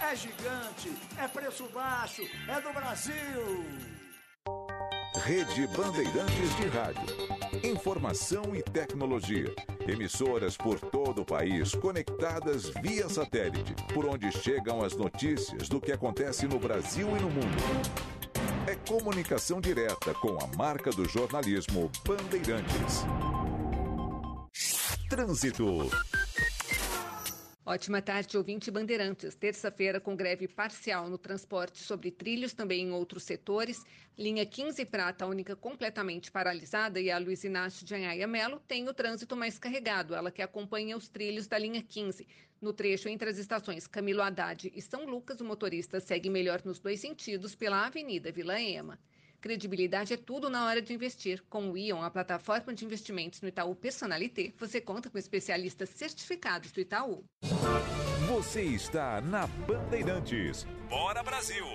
É 0.01 0.15
gigante, 0.15 0.91
é 1.17 1.27
preço 1.27 1.67
baixo, 1.73 2.21
é 2.47 2.61
do 2.61 2.73
Brasil! 2.73 4.02
Rede 5.25 5.67
Bandeirantes 5.67 6.55
de 6.57 6.67
Rádio. 6.67 7.05
Informação 7.63 8.53
e 8.53 8.61
tecnologia. 8.61 9.55
Emissoras 9.87 10.57
por 10.57 10.77
todo 10.79 11.21
o 11.21 11.25
país 11.25 11.73
conectadas 11.75 12.69
via 12.81 13.07
satélite, 13.07 13.73
por 13.93 14.05
onde 14.05 14.29
chegam 14.31 14.83
as 14.83 14.97
notícias 14.97 15.69
do 15.69 15.79
que 15.79 15.93
acontece 15.93 16.45
no 16.45 16.59
Brasil 16.59 17.07
e 17.15 17.21
no 17.21 17.29
mundo. 17.29 17.57
É 18.67 18.75
comunicação 18.75 19.61
direta 19.61 20.13
com 20.15 20.37
a 20.43 20.57
marca 20.57 20.89
do 20.89 21.07
jornalismo 21.07 21.89
Bandeirantes. 22.05 23.05
Trânsito. 25.09 25.89
Ótima 27.65 28.01
tarde, 28.01 28.35
ouvinte 28.35 28.69
Bandeirantes. 28.69 29.35
Terça-feira 29.35 29.97
com 29.97 30.17
greve 30.17 30.49
parcial 30.49 31.09
no 31.09 31.17
transporte 31.17 31.81
sobre 31.81 32.11
trilhos, 32.11 32.51
também 32.51 32.81
em 32.81 32.91
outros 32.91 33.23
setores. 33.23 33.85
Linha 34.19 34.45
15 34.45 34.83
Prata, 34.83 35.23
a 35.23 35.29
única 35.29 35.55
completamente 35.55 36.29
paralisada, 36.29 36.99
e 36.99 37.09
a 37.09 37.17
Luiz 37.17 37.45
Inácio 37.45 37.85
de 37.85 37.95
Anhaia 37.95 38.27
Melo 38.27 38.59
tem 38.67 38.89
o 38.89 38.93
trânsito 38.93 39.37
mais 39.37 39.57
carregado, 39.57 40.13
ela 40.13 40.29
que 40.29 40.41
acompanha 40.41 40.97
os 40.97 41.07
trilhos 41.07 41.47
da 41.47 41.57
linha 41.57 41.81
15. 41.81 42.27
No 42.59 42.73
trecho 42.73 43.07
entre 43.07 43.29
as 43.29 43.37
estações 43.37 43.87
Camilo 43.87 44.21
Haddad 44.21 44.69
e 44.75 44.81
São 44.81 45.05
Lucas, 45.05 45.39
o 45.39 45.45
motorista 45.45 46.01
segue 46.01 46.29
melhor 46.29 46.61
nos 46.65 46.79
dois 46.79 46.99
sentidos 46.99 47.55
pela 47.55 47.85
Avenida 47.85 48.29
Vila 48.29 48.59
Ema. 48.59 48.99
Credibilidade 49.43 50.13
é 50.13 50.15
tudo 50.15 50.49
na 50.49 50.65
hora 50.65 50.81
de 50.81 50.93
investir. 50.93 51.43
Com 51.49 51.69
o 51.69 51.77
Ion, 51.77 52.01
a 52.01 52.09
plataforma 52.09 52.73
de 52.73 52.85
investimentos 52.85 53.41
no 53.41 53.49
Itaú 53.49 53.75
Personalité, 53.75 54.53
você 54.57 54.79
conta 54.79 55.09
com 55.09 55.17
especialistas 55.17 55.89
certificados 55.89 56.71
do 56.71 56.79
Itaú. 56.79 57.25
Você 58.33 58.61
está 58.61 59.19
na 59.19 59.45
Bandeirantes. 59.45 60.65
Bora 60.89 61.21
Brasil! 61.21 61.65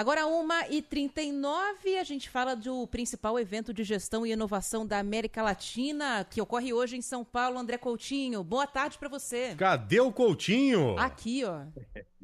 Agora, 0.00 0.22
1h39, 0.22 1.98
a 2.00 2.04
gente 2.04 2.30
fala 2.30 2.56
do 2.56 2.86
principal 2.86 3.38
evento 3.38 3.70
de 3.70 3.84
gestão 3.84 4.24
e 4.24 4.32
inovação 4.32 4.86
da 4.86 4.98
América 4.98 5.42
Latina, 5.42 6.24
que 6.24 6.40
ocorre 6.40 6.72
hoje 6.72 6.96
em 6.96 7.02
São 7.02 7.22
Paulo. 7.22 7.58
André 7.58 7.76
Coutinho, 7.76 8.42
boa 8.42 8.66
tarde 8.66 8.96
para 8.96 9.10
você. 9.10 9.54
Cadê 9.58 10.00
o 10.00 10.10
Coutinho? 10.10 10.98
Aqui, 10.98 11.44
ó. 11.44 11.66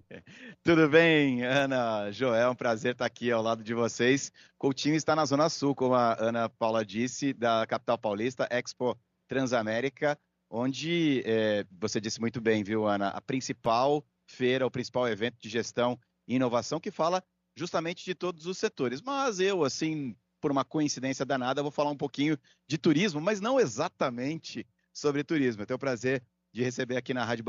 Tudo 0.64 0.88
bem, 0.88 1.44
Ana, 1.44 2.10
Joel, 2.10 2.46
é 2.46 2.48
um 2.48 2.54
prazer 2.54 2.92
estar 2.92 3.04
aqui 3.04 3.30
ao 3.30 3.42
lado 3.42 3.62
de 3.62 3.74
vocês. 3.74 4.32
Coutinho 4.56 4.94
está 4.94 5.14
na 5.14 5.26
Zona 5.26 5.50
Sul, 5.50 5.74
como 5.74 5.94
a 5.94 6.16
Ana 6.18 6.48
Paula 6.48 6.82
disse, 6.82 7.34
da 7.34 7.66
capital 7.66 7.98
paulista, 7.98 8.48
Expo 8.50 8.96
Transamérica, 9.28 10.18
onde 10.48 11.22
é, 11.26 11.66
você 11.78 12.00
disse 12.00 12.22
muito 12.22 12.40
bem, 12.40 12.64
viu, 12.64 12.86
Ana? 12.88 13.08
A 13.08 13.20
principal 13.20 14.02
feira, 14.26 14.66
o 14.66 14.70
principal 14.70 15.06
evento 15.06 15.36
de 15.38 15.50
gestão 15.50 16.00
e 16.26 16.36
inovação 16.36 16.80
que 16.80 16.90
fala 16.90 17.22
justamente 17.56 18.04
de 18.04 18.14
todos 18.14 18.46
os 18.46 18.58
setores. 18.58 19.00
Mas 19.00 19.40
eu, 19.40 19.64
assim, 19.64 20.14
por 20.40 20.52
uma 20.52 20.64
coincidência 20.64 21.24
danada, 21.24 21.62
vou 21.62 21.72
falar 21.72 21.90
um 21.90 21.96
pouquinho 21.96 22.38
de 22.68 22.78
turismo, 22.78 23.20
mas 23.20 23.40
não 23.40 23.58
exatamente 23.58 24.66
sobre 24.92 25.24
turismo. 25.24 25.62
Eu 25.62 25.66
tenho 25.66 25.76
o 25.76 25.80
prazer 25.80 26.22
de 26.52 26.62
receber 26.62 26.96
aqui 26.96 27.12
na 27.12 27.24
Rádio, 27.24 27.44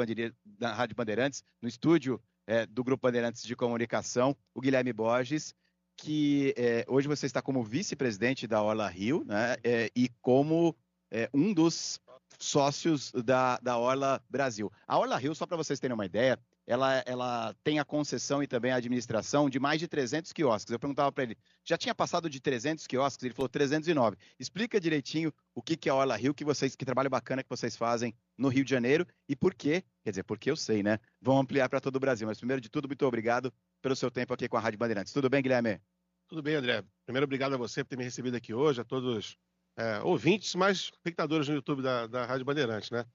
na 0.60 0.74
Rádio 0.74 0.95
Bandeirantes, 0.95 1.43
no 1.62 1.68
estúdio 1.68 2.22
é, 2.45 2.66
do 2.66 2.84
Grupo 2.84 3.05
Bandeirantes 3.08 3.43
de 3.43 3.55
Comunicação, 3.55 4.36
o 4.53 4.62
Guilherme 4.62 4.93
Borges, 4.93 5.53
que 5.97 6.53
é, 6.58 6.86
hoje 6.88 7.08
você 7.08 7.26
está 7.26 7.41
como 7.41 7.64
vice-presidente 7.64 8.47
da 8.47 8.62
Orla 8.62 8.88
Rio, 8.88 9.24
né, 9.26 9.55
é, 9.64 9.91
e 9.95 10.10
como 10.22 10.76
é, 11.12 11.30
um 11.34 11.53
dos 11.53 11.99
sócios 12.39 13.12
da, 13.12 13.58
da 13.60 13.78
Orla 13.78 14.24
Brasil. 14.30 14.72
A 14.88 14.97
Orla 14.97 15.18
Rio, 15.18 15.34
só 15.34 15.45
para 15.45 15.58
vocês 15.58 15.80
terem 15.80 15.95
uma 15.95 16.05
ideia, 16.05 16.39
ela, 16.68 17.01
ela 17.05 17.55
tem 17.63 17.80
a 17.80 17.86
concessão 17.86 18.43
e 18.43 18.47
também 18.47 18.72
a 18.72 18.76
administração 18.76 19.49
de 19.49 19.57
mais 19.57 19.80
de 19.80 19.88
300 19.88 20.34
quiosques. 20.34 20.72
Eu 20.72 20.78
perguntava 20.78 21.09
para 21.11 21.24
ele, 21.24 21.38
já 21.63 21.78
tinha 21.78 21.95
passado 21.95 22.30
de 22.30 22.41
300 22.41 22.86
quiosques? 22.86 23.24
Ele 23.24 23.34
falou 23.34 23.47
309. 23.47 24.18
Explica 24.38 24.80
direitinho 24.80 25.34
o 25.55 25.61
que, 25.61 25.78
que 25.78 25.88
é 25.88 25.91
a 25.91 25.95
Orla 25.95 26.18
Rio, 26.18 26.34
que 26.34 26.43
vocês, 26.43 26.76
que 26.76 26.84
trabalho 26.84 27.09
bacana 27.09 27.41
que 27.41 27.49
vocês 27.49 27.78
fazem 27.78 28.13
no 28.38 28.49
Rio 28.49 28.65
de 28.65 28.70
Janeiro 28.70 29.07
e 29.30 29.36
por 29.36 29.55
quê? 29.55 29.82
Quer 30.03 30.09
dizer, 30.09 30.24
porque 30.24 30.51
eu 30.51 30.57
sei, 30.57 30.84
né? 30.84 30.99
Vão 31.22 31.39
ampliar 31.39 31.70
para 31.70 31.80
todo 31.80 31.95
o 31.95 31.99
Brasil. 31.99 32.28
Mas 32.28 32.38
primeiro 32.38 32.61
de 32.61 32.70
tudo, 32.70 32.88
muito 32.88 33.05
obrigado 33.05 33.51
pelo 33.82 33.95
seu 33.95 34.11
tempo 34.11 34.34
aqui 34.34 34.49
com 34.49 34.57
a 34.57 34.59
Rádio 34.59 34.78
Bandeirantes. 34.78 35.13
Tudo 35.13 35.30
bem, 35.30 35.41
Guilherme? 35.41 35.80
Tudo 36.28 36.43
bem, 36.43 36.55
André. 36.55 36.84
Primeiro, 37.05 37.24
obrigado 37.24 37.53
a 37.53 37.57
você 37.57 37.82
por 37.84 37.91
ter 37.91 37.97
me 37.97 38.03
recebido 38.03 38.36
aqui 38.36 38.53
hoje, 38.53 38.82
a 38.82 38.84
todos 38.84 39.38
é, 39.78 40.01
ouvintes, 40.01 40.53
mas 40.55 40.91
espectadores 40.93 41.47
no 41.47 41.55
YouTube 41.55 41.82
da, 41.82 42.07
da 42.07 42.26
Rádio 42.26 42.43
Bandeirantes, 42.43 42.91
né? 42.91 43.05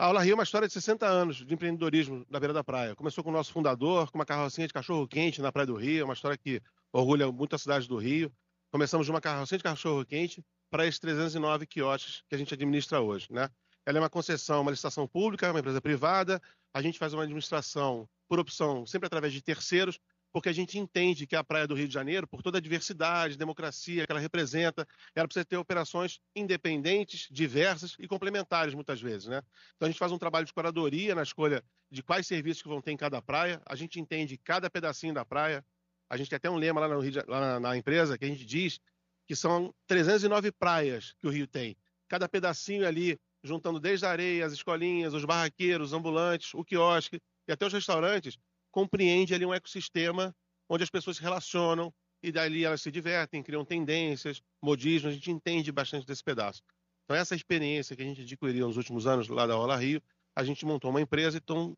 A 0.00 0.06
Aula 0.06 0.22
Rio 0.22 0.32
é 0.32 0.34
uma 0.34 0.44
história 0.44 0.66
de 0.66 0.72
60 0.72 1.06
anos 1.06 1.44
de 1.44 1.52
empreendedorismo 1.52 2.24
na 2.30 2.40
beira 2.40 2.54
da 2.54 2.64
praia. 2.64 2.96
Começou 2.96 3.22
com 3.22 3.28
o 3.28 3.32
nosso 3.34 3.52
fundador, 3.52 4.10
com 4.10 4.16
uma 4.16 4.24
carrocinha 4.24 4.66
de 4.66 4.72
cachorro-quente 4.72 5.42
na 5.42 5.52
Praia 5.52 5.66
do 5.66 5.74
Rio, 5.74 6.06
uma 6.06 6.14
história 6.14 6.38
que 6.38 6.62
orgulha 6.90 7.30
muito 7.30 7.54
a 7.54 7.58
cidade 7.58 7.86
do 7.86 7.98
Rio. 7.98 8.32
Começamos 8.72 9.06
de 9.06 9.10
uma 9.10 9.20
carrocinha 9.20 9.58
de 9.58 9.62
cachorro-quente 9.62 10.42
para 10.70 10.86
esses 10.86 10.98
309 11.00 11.66
quiosques 11.66 12.22
que 12.26 12.34
a 12.34 12.38
gente 12.38 12.54
administra 12.54 13.02
hoje, 13.02 13.26
né? 13.30 13.50
Ela 13.84 13.98
é 13.98 14.00
uma 14.00 14.08
concessão, 14.08 14.62
uma 14.62 14.70
licitação 14.70 15.06
pública, 15.06 15.50
uma 15.50 15.60
empresa 15.60 15.82
privada. 15.82 16.40
A 16.72 16.80
gente 16.80 16.98
faz 16.98 17.12
uma 17.12 17.24
administração 17.24 18.08
por 18.26 18.40
opção, 18.40 18.86
sempre 18.86 19.06
através 19.06 19.34
de 19.34 19.42
terceiros, 19.42 20.00
porque 20.32 20.48
a 20.48 20.52
gente 20.52 20.78
entende 20.78 21.26
que 21.26 21.34
a 21.34 21.42
Praia 21.42 21.66
do 21.66 21.74
Rio 21.74 21.88
de 21.88 21.94
Janeiro, 21.94 22.26
por 22.26 22.42
toda 22.42 22.58
a 22.58 22.60
diversidade, 22.60 23.36
democracia 23.36 24.06
que 24.06 24.12
ela 24.12 24.20
representa, 24.20 24.86
ela 25.14 25.26
precisa 25.26 25.44
ter 25.44 25.56
operações 25.56 26.20
independentes, 26.34 27.28
diversas 27.30 27.96
e 27.98 28.06
complementares, 28.06 28.74
muitas 28.74 29.00
vezes. 29.00 29.26
Né? 29.26 29.42
Então, 29.76 29.86
a 29.86 29.90
gente 29.90 29.98
faz 29.98 30.12
um 30.12 30.18
trabalho 30.18 30.46
de 30.46 30.52
curadoria 30.52 31.14
na 31.14 31.22
escolha 31.22 31.64
de 31.90 32.02
quais 32.02 32.26
serviços 32.26 32.62
que 32.62 32.68
vão 32.68 32.80
ter 32.80 32.92
em 32.92 32.96
cada 32.96 33.20
praia, 33.20 33.60
a 33.66 33.74
gente 33.74 33.98
entende 33.98 34.36
cada 34.38 34.70
pedacinho 34.70 35.12
da 35.12 35.24
praia, 35.24 35.64
a 36.08 36.16
gente 36.16 36.30
tem 36.30 36.36
até 36.36 36.48
um 36.48 36.56
lema 36.56 36.80
lá, 36.80 36.88
no 36.88 37.00
Rio 37.00 37.10
de, 37.10 37.22
lá 37.26 37.40
na, 37.40 37.60
na 37.60 37.76
empresa 37.76 38.16
que 38.16 38.24
a 38.24 38.28
gente 38.28 38.44
diz 38.44 38.80
que 39.26 39.34
são 39.34 39.74
309 39.86 40.52
praias 40.52 41.14
que 41.18 41.26
o 41.26 41.30
Rio 41.30 41.46
tem. 41.46 41.76
Cada 42.08 42.28
pedacinho 42.28 42.86
ali, 42.86 43.18
juntando 43.42 43.78
desde 43.78 44.04
a 44.04 44.10
areia, 44.10 44.44
as 44.44 44.52
escolinhas, 44.52 45.14
os 45.14 45.24
barraqueiros, 45.24 45.88
os 45.88 45.92
ambulantes, 45.92 46.52
o 46.54 46.64
quiosque 46.64 47.20
e 47.46 47.52
até 47.52 47.66
os 47.66 47.72
restaurantes, 47.72 48.36
compreende 48.70 49.34
ali 49.34 49.44
um 49.44 49.54
ecossistema 49.54 50.34
onde 50.68 50.84
as 50.84 50.90
pessoas 50.90 51.16
se 51.16 51.22
relacionam 51.22 51.92
e 52.22 52.30
dali 52.30 52.64
elas 52.64 52.82
se 52.82 52.90
divertem, 52.90 53.42
criam 53.42 53.64
tendências, 53.64 54.42
modismos, 54.62 55.10
a 55.10 55.14
gente 55.14 55.30
entende 55.30 55.72
bastante 55.72 56.06
desse 56.06 56.22
pedaço. 56.22 56.62
Então 57.04 57.16
essa 57.16 57.34
experiência 57.34 57.96
que 57.96 58.02
a 58.02 58.04
gente 58.04 58.22
adquiriu 58.22 58.68
nos 58.68 58.76
últimos 58.76 59.06
anos 59.06 59.28
lá 59.28 59.46
da 59.46 59.58
Ola 59.58 59.76
Rio, 59.76 60.02
a 60.36 60.44
gente 60.44 60.64
montou 60.64 60.90
uma 60.90 61.00
empresa 61.00 61.36
e 61.36 61.40
estão 61.40 61.76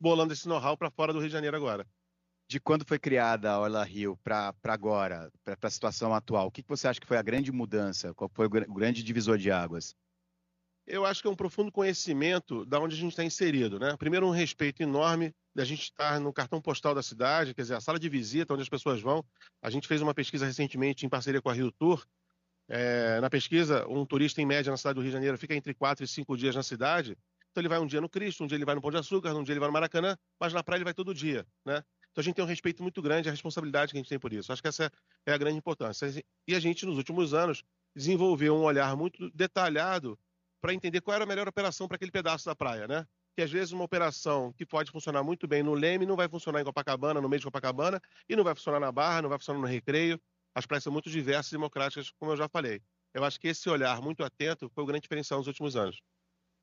bolando 0.00 0.32
esse 0.32 0.48
know-how 0.48 0.76
para 0.76 0.90
fora 0.90 1.12
do 1.12 1.20
Rio 1.20 1.28
de 1.28 1.32
Janeiro 1.32 1.56
agora. 1.56 1.86
de 2.48 2.60
quando 2.60 2.84
foi 2.86 2.98
criada 2.98 3.52
a 3.52 3.58
Orla 3.58 3.84
Rio 3.84 4.18
para 4.22 4.54
agora, 4.64 5.30
para 5.42 5.56
a 5.62 5.70
situação 5.70 6.14
atual, 6.14 6.48
o 6.48 6.50
que, 6.50 6.62
que 6.62 6.68
você 6.68 6.86
acha 6.86 7.00
que 7.00 7.06
foi 7.06 7.16
a 7.16 7.22
grande 7.22 7.50
mudança? 7.50 8.12
Qual 8.14 8.30
foi 8.32 8.46
o 8.46 8.50
grande 8.50 9.02
divisor 9.02 9.38
de 9.38 9.50
águas? 9.50 9.94
Eu 10.86 11.06
acho 11.06 11.22
que 11.22 11.28
é 11.28 11.30
um 11.30 11.36
profundo 11.36 11.72
conhecimento 11.72 12.66
da 12.66 12.78
onde 12.78 12.94
a 12.94 12.98
gente 12.98 13.12
está 13.12 13.24
inserido, 13.24 13.78
né? 13.78 13.96
Primeiro, 13.96 14.26
um 14.26 14.30
respeito 14.30 14.82
enorme 14.82 15.34
da 15.54 15.64
gente 15.64 15.82
estar 15.82 16.18
no 16.20 16.32
cartão 16.32 16.60
postal 16.60 16.94
da 16.94 17.02
cidade, 17.02 17.54
quer 17.54 17.62
dizer, 17.62 17.74
a 17.74 17.80
sala 17.80 17.98
de 17.98 18.08
visita 18.08 18.52
onde 18.52 18.62
as 18.62 18.68
pessoas 18.68 19.00
vão. 19.00 19.24
A 19.62 19.70
gente 19.70 19.86
fez 19.86 20.02
uma 20.02 20.12
pesquisa 20.12 20.44
recentemente 20.44 21.06
em 21.06 21.08
parceria 21.08 21.40
com 21.40 21.48
a 21.48 21.52
Rio 21.52 21.70
Tour. 21.70 22.04
É, 22.68 23.20
na 23.20 23.30
pesquisa, 23.30 23.86
um 23.88 24.04
turista 24.04 24.40
em 24.42 24.46
média 24.46 24.70
na 24.70 24.76
cidade 24.76 24.96
do 24.96 25.00
Rio 25.00 25.10
de 25.10 25.14
Janeiro 25.14 25.38
fica 25.38 25.54
entre 25.54 25.74
quatro 25.74 26.04
e 26.04 26.08
cinco 26.08 26.36
dias 26.36 26.56
na 26.56 26.62
cidade. 26.62 27.16
Então 27.50 27.60
ele 27.60 27.68
vai 27.68 27.78
um 27.78 27.86
dia 27.86 28.00
no 28.00 28.08
Cristo, 28.08 28.42
um 28.42 28.46
dia 28.48 28.56
ele 28.56 28.64
vai 28.64 28.74
no 28.74 28.80
Pão 28.80 28.90
de 28.90 28.96
Açúcar, 28.96 29.32
um 29.32 29.44
dia 29.44 29.52
ele 29.52 29.60
vai 29.60 29.68
no 29.68 29.72
Maracanã, 29.72 30.16
mas 30.40 30.52
na 30.52 30.64
praia 30.64 30.78
ele 30.78 30.84
vai 30.84 30.94
todo 30.94 31.14
dia, 31.14 31.46
né? 31.64 31.84
Então 32.10 32.20
a 32.20 32.24
gente 32.24 32.34
tem 32.34 32.44
um 32.44 32.48
respeito 32.48 32.82
muito 32.82 33.00
grande, 33.00 33.28
a 33.28 33.32
responsabilidade 33.32 33.92
que 33.92 33.98
a 33.98 34.00
gente 34.00 34.08
tem 34.08 34.18
por 34.18 34.32
isso. 34.32 34.52
Acho 34.52 34.60
que 34.60 34.68
essa 34.68 34.90
é 35.24 35.32
a 35.32 35.38
grande 35.38 35.58
importância. 35.58 36.08
E 36.48 36.54
a 36.54 36.58
gente, 36.58 36.84
nos 36.84 36.96
últimos 36.96 37.32
anos, 37.32 37.62
desenvolveu 37.94 38.56
um 38.56 38.62
olhar 38.62 38.96
muito 38.96 39.30
detalhado 39.30 40.18
para 40.60 40.74
entender 40.74 41.00
qual 41.00 41.14
era 41.14 41.24
a 41.24 41.26
melhor 41.26 41.46
operação 41.46 41.86
para 41.86 41.96
aquele 41.96 42.10
pedaço 42.10 42.46
da 42.46 42.56
praia, 42.56 42.88
né? 42.88 43.06
Que 43.36 43.42
às 43.42 43.50
vezes 43.50 43.72
uma 43.72 43.84
operação 43.84 44.52
que 44.52 44.64
pode 44.64 44.90
funcionar 44.90 45.22
muito 45.22 45.46
bem 45.48 45.62
no 45.62 45.74
Leme 45.74 46.06
não 46.06 46.16
vai 46.16 46.28
funcionar 46.28 46.60
em 46.60 46.64
Copacabana, 46.64 47.20
no 47.20 47.28
meio 47.28 47.40
de 47.40 47.46
Copacabana, 47.46 48.00
e 48.28 48.36
não 48.36 48.44
vai 48.44 48.54
funcionar 48.54 48.80
na 48.80 48.92
Barra, 48.92 49.22
não 49.22 49.28
vai 49.28 49.38
funcionar 49.38 49.60
no 49.60 49.66
Recreio. 49.66 50.20
As 50.54 50.66
praias 50.66 50.84
são 50.84 50.92
muito 50.92 51.10
diversas 51.10 51.50
e 51.52 51.56
democráticas, 51.56 52.10
como 52.18 52.32
eu 52.32 52.36
já 52.36 52.48
falei. 52.48 52.80
Eu 53.12 53.24
acho 53.24 53.40
que 53.40 53.48
esse 53.48 53.68
olhar 53.68 54.00
muito 54.00 54.22
atento 54.22 54.70
foi 54.70 54.84
o 54.84 54.86
grande 54.86 55.02
diferencial 55.02 55.38
nos 55.38 55.48
últimos 55.48 55.74
anos. 55.76 56.00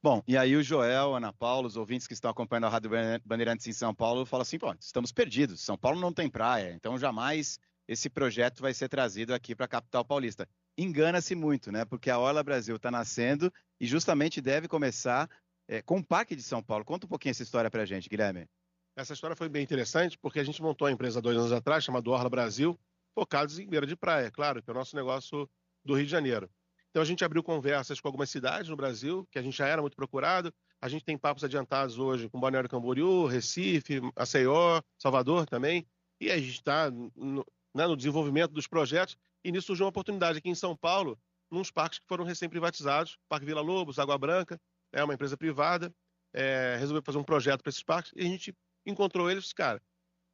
Bom, 0.03 0.23
e 0.27 0.35
aí 0.35 0.55
o 0.55 0.63
Joel, 0.63 1.13
Ana 1.13 1.31
Paula, 1.31 1.67
os 1.67 1.77
ouvintes 1.77 2.07
que 2.07 2.13
estão 2.13 2.31
acompanhando 2.31 2.65
a 2.65 2.69
Rádio 2.69 2.89
Bandeirantes 3.23 3.67
em 3.67 3.73
São 3.73 3.93
Paulo, 3.93 4.25
falam 4.25 4.41
assim, 4.41 4.57
estamos 4.79 5.11
perdidos, 5.11 5.61
São 5.61 5.77
Paulo 5.77 5.99
não 5.99 6.11
tem 6.11 6.27
praia, 6.27 6.73
então 6.73 6.97
jamais 6.97 7.59
esse 7.87 8.09
projeto 8.09 8.61
vai 8.61 8.73
ser 8.73 8.89
trazido 8.89 9.33
aqui 9.33 9.53
para 9.53 9.65
a 9.65 9.69
capital 9.69 10.03
paulista. 10.03 10.47
Engana-se 10.77 11.35
muito, 11.35 11.71
né? 11.71 11.85
Porque 11.85 12.09
a 12.09 12.17
Orla 12.17 12.41
Brasil 12.41 12.77
está 12.77 12.89
nascendo 12.89 13.53
e 13.79 13.85
justamente 13.85 14.41
deve 14.41 14.67
começar 14.67 15.29
é, 15.71 15.81
com 15.81 15.99
o 15.99 16.05
Parque 16.05 16.35
de 16.35 16.43
São 16.43 16.61
Paulo. 16.61 16.83
Conta 16.83 17.05
um 17.05 17.09
pouquinho 17.09 17.31
essa 17.31 17.43
história 17.43 17.71
para 17.71 17.83
a 17.83 17.85
gente, 17.85 18.09
Guilherme. 18.09 18.45
Essa 18.93 19.13
história 19.13 19.37
foi 19.37 19.47
bem 19.47 19.63
interessante 19.63 20.17
porque 20.17 20.37
a 20.37 20.43
gente 20.43 20.61
montou 20.61 20.85
a 20.85 20.91
empresa 20.91 21.21
dois 21.21 21.37
anos 21.37 21.53
atrás, 21.53 21.85
chamada 21.85 22.09
Orla 22.09 22.29
Brasil, 22.29 22.77
focados 23.15 23.57
em 23.57 23.65
beira 23.65 23.87
de 23.87 23.95
praia, 23.95 24.29
claro, 24.29 24.61
que 24.61 24.69
é 24.69 24.73
o 24.73 24.75
nosso 24.75 24.97
negócio 24.97 25.49
do 25.85 25.95
Rio 25.95 26.05
de 26.05 26.11
Janeiro. 26.11 26.49
Então 26.89 27.01
a 27.01 27.05
gente 27.05 27.23
abriu 27.23 27.41
conversas 27.41 28.01
com 28.01 28.07
algumas 28.09 28.29
cidades 28.29 28.69
no 28.69 28.75
Brasil, 28.75 29.25
que 29.31 29.39
a 29.39 29.41
gente 29.41 29.57
já 29.57 29.65
era 29.65 29.79
muito 29.81 29.95
procurado. 29.95 30.53
A 30.81 30.89
gente 30.89 31.05
tem 31.05 31.17
papos 31.17 31.41
adiantados 31.41 31.97
hoje 31.97 32.27
com 32.29 32.37
Balneário 32.37 32.69
Camboriú, 32.69 33.25
Recife, 33.25 34.01
Maceió, 34.13 34.81
Salvador 34.97 35.45
também. 35.45 35.87
E 36.19 36.29
a 36.29 36.37
gente 36.37 36.51
está 36.51 36.91
no, 36.91 37.45
né, 37.73 37.87
no 37.87 37.95
desenvolvimento 37.95 38.51
dos 38.51 38.67
projetos. 38.67 39.15
E 39.41 39.53
nisso 39.53 39.67
surgiu 39.67 39.85
uma 39.85 39.89
oportunidade 39.89 40.39
aqui 40.39 40.49
em 40.49 40.55
São 40.55 40.75
Paulo, 40.75 41.17
nos 41.49 41.71
parques 41.71 41.99
que 41.99 42.07
foram 42.07 42.25
recém-privatizados, 42.25 43.17
Parque 43.29 43.45
Vila 43.45 43.61
Lobos, 43.61 43.97
Água 43.97 44.17
Branca, 44.17 44.59
é 44.91 45.03
uma 45.03 45.13
empresa 45.13 45.37
privada, 45.37 45.93
é, 46.33 46.75
resolveu 46.79 47.01
fazer 47.03 47.17
um 47.17 47.23
projeto 47.23 47.61
para 47.61 47.69
esses 47.69 47.83
parques 47.83 48.11
e 48.15 48.21
a 48.21 48.27
gente 48.27 48.53
encontrou 48.85 49.29
eles 49.29 49.53
cara, 49.53 49.81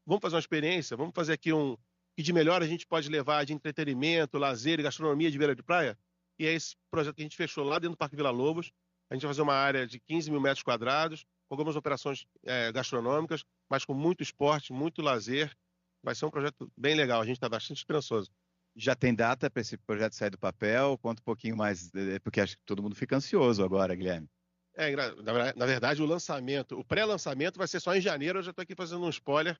vamos 0.06 0.22
fazer 0.22 0.36
uma 0.36 0.40
experiência, 0.40 0.96
vamos 0.96 1.14
fazer 1.14 1.34
aqui 1.34 1.52
um 1.52 1.78
que 2.18 2.24
de 2.24 2.34
melhor 2.34 2.64
a 2.64 2.68
gente 2.68 2.88
pode 2.88 3.08
levar 3.10 3.46
de 3.46 3.54
entretenimento, 3.54 4.40
lazer 4.40 4.80
e 4.80 4.84
gastronomia 4.84 5.30
de 5.30 5.38
beira 5.38 5.56
de 5.56 5.62
praia. 5.62 5.96
E 6.40 6.48
é 6.48 6.54
esse 6.54 6.76
projeto 6.90 7.16
que 7.16 7.22
a 7.22 7.26
gente 7.26 7.38
fechou 7.38 7.64
lá 7.64 7.76
dentro 7.78 7.92
do 7.92 7.98
Parque 7.98 8.16
Vila 8.16 8.32
Lobos. 8.32 8.72
A 9.08 9.14
gente 9.14 9.22
vai 9.22 9.30
fazer 9.30 9.44
uma 9.44 9.54
área 9.54 9.86
de 9.86 10.00
15 10.00 10.32
mil 10.32 10.42
metros 10.42 10.64
quadrados, 10.64 11.24
com 11.48 11.54
algumas 11.54 11.76
operações 11.76 12.26
é, 12.44 12.72
gastronômicas, 12.72 13.44
mas 13.70 13.86
com 13.86 13.94
muito 13.94 14.24
esporte, 14.24 14.74
muito 14.74 15.02
lazer. 15.04 15.56
Vai 16.04 16.16
ser 16.16 16.26
um 16.26 16.32
projeto 16.32 16.72
bem 16.76 16.96
legal, 16.96 17.22
a 17.22 17.26
gente 17.26 17.38
está 17.38 17.48
bastante 17.48 17.78
esperançoso. 17.78 18.32
Já 18.76 18.96
tem 18.96 19.14
data 19.14 19.50
para 19.50 19.62
esse 19.62 19.78
projeto 19.78 20.14
sair 20.14 20.32
do 20.32 20.40
papel? 20.40 20.98
Conta 20.98 21.22
um 21.22 21.26
pouquinho 21.26 21.56
mais, 21.56 21.94
eh, 21.94 22.20
porque 22.20 22.42
acho 22.42 22.58
que 22.58 22.64
todo 22.66 22.82
mundo 22.82 22.96
fica 22.96 23.16
ansioso 23.16 23.64
agora, 23.64 23.96
Guilherme. 23.96 24.28
É, 24.78 24.96
na, 24.96 25.54
na 25.56 25.66
verdade, 25.66 26.04
o 26.04 26.06
lançamento, 26.06 26.80
o 26.80 26.86
pré-lançamento 26.86 27.58
vai 27.58 27.68
ser 27.68 27.80
só 27.80 27.96
em 27.96 28.02
janeiro. 28.02 28.38
Eu 28.38 28.44
já 28.44 28.52
estou 28.52 28.62
aqui 28.62 28.76
fazendo 28.76 29.04
um 29.04 29.10
spoiler, 29.10 29.60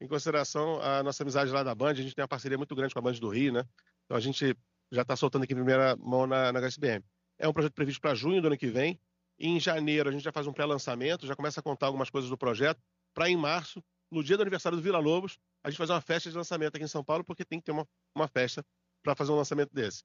em 0.00 0.08
consideração 0.08 0.80
a 0.80 1.02
nossa 1.02 1.22
amizade 1.22 1.50
lá 1.50 1.62
da 1.62 1.74
Band. 1.74 1.90
A 1.90 1.94
gente 1.94 2.14
tem 2.14 2.22
uma 2.22 2.28
parceria 2.28 2.56
muito 2.56 2.74
grande 2.74 2.94
com 2.94 2.98
a 2.98 3.02
Band 3.02 3.12
do 3.12 3.28
Rio, 3.28 3.52
né? 3.52 3.62
Então 4.06 4.16
a 4.16 4.20
gente 4.20 4.56
já 4.90 5.02
está 5.02 5.14
soltando 5.16 5.42
aqui 5.42 5.52
em 5.52 5.56
primeira 5.56 5.94
mão 5.96 6.26
na, 6.26 6.50
na 6.50 6.60
HSBM. 6.60 7.04
É 7.38 7.46
um 7.46 7.52
projeto 7.52 7.74
previsto 7.74 8.00
para 8.00 8.14
junho 8.14 8.40
do 8.40 8.46
ano 8.46 8.56
que 8.56 8.68
vem. 8.68 8.98
Em 9.38 9.60
janeiro 9.60 10.08
a 10.08 10.12
gente 10.12 10.24
já 10.24 10.32
faz 10.32 10.46
um 10.46 10.52
pré-lançamento, 10.52 11.26
já 11.26 11.36
começa 11.36 11.60
a 11.60 11.62
contar 11.62 11.86
algumas 11.86 12.08
coisas 12.08 12.30
do 12.30 12.38
projeto, 12.38 12.80
para 13.12 13.28
em 13.28 13.36
março, 13.36 13.84
no 14.10 14.24
dia 14.24 14.36
do 14.36 14.42
aniversário 14.42 14.78
do 14.78 14.82
Vila 14.82 14.98
Lobos, 14.98 15.38
a 15.62 15.68
gente 15.68 15.78
fazer 15.78 15.92
uma 15.92 16.00
festa 16.00 16.30
de 16.30 16.36
lançamento 16.36 16.76
aqui 16.76 16.84
em 16.84 16.88
São 16.88 17.04
Paulo, 17.04 17.22
porque 17.22 17.44
tem 17.44 17.58
que 17.58 17.66
ter 17.66 17.72
uma, 17.72 17.86
uma 18.14 18.28
festa 18.28 18.64
para 19.02 19.14
fazer 19.14 19.32
um 19.32 19.36
lançamento 19.36 19.74
desse. 19.74 20.04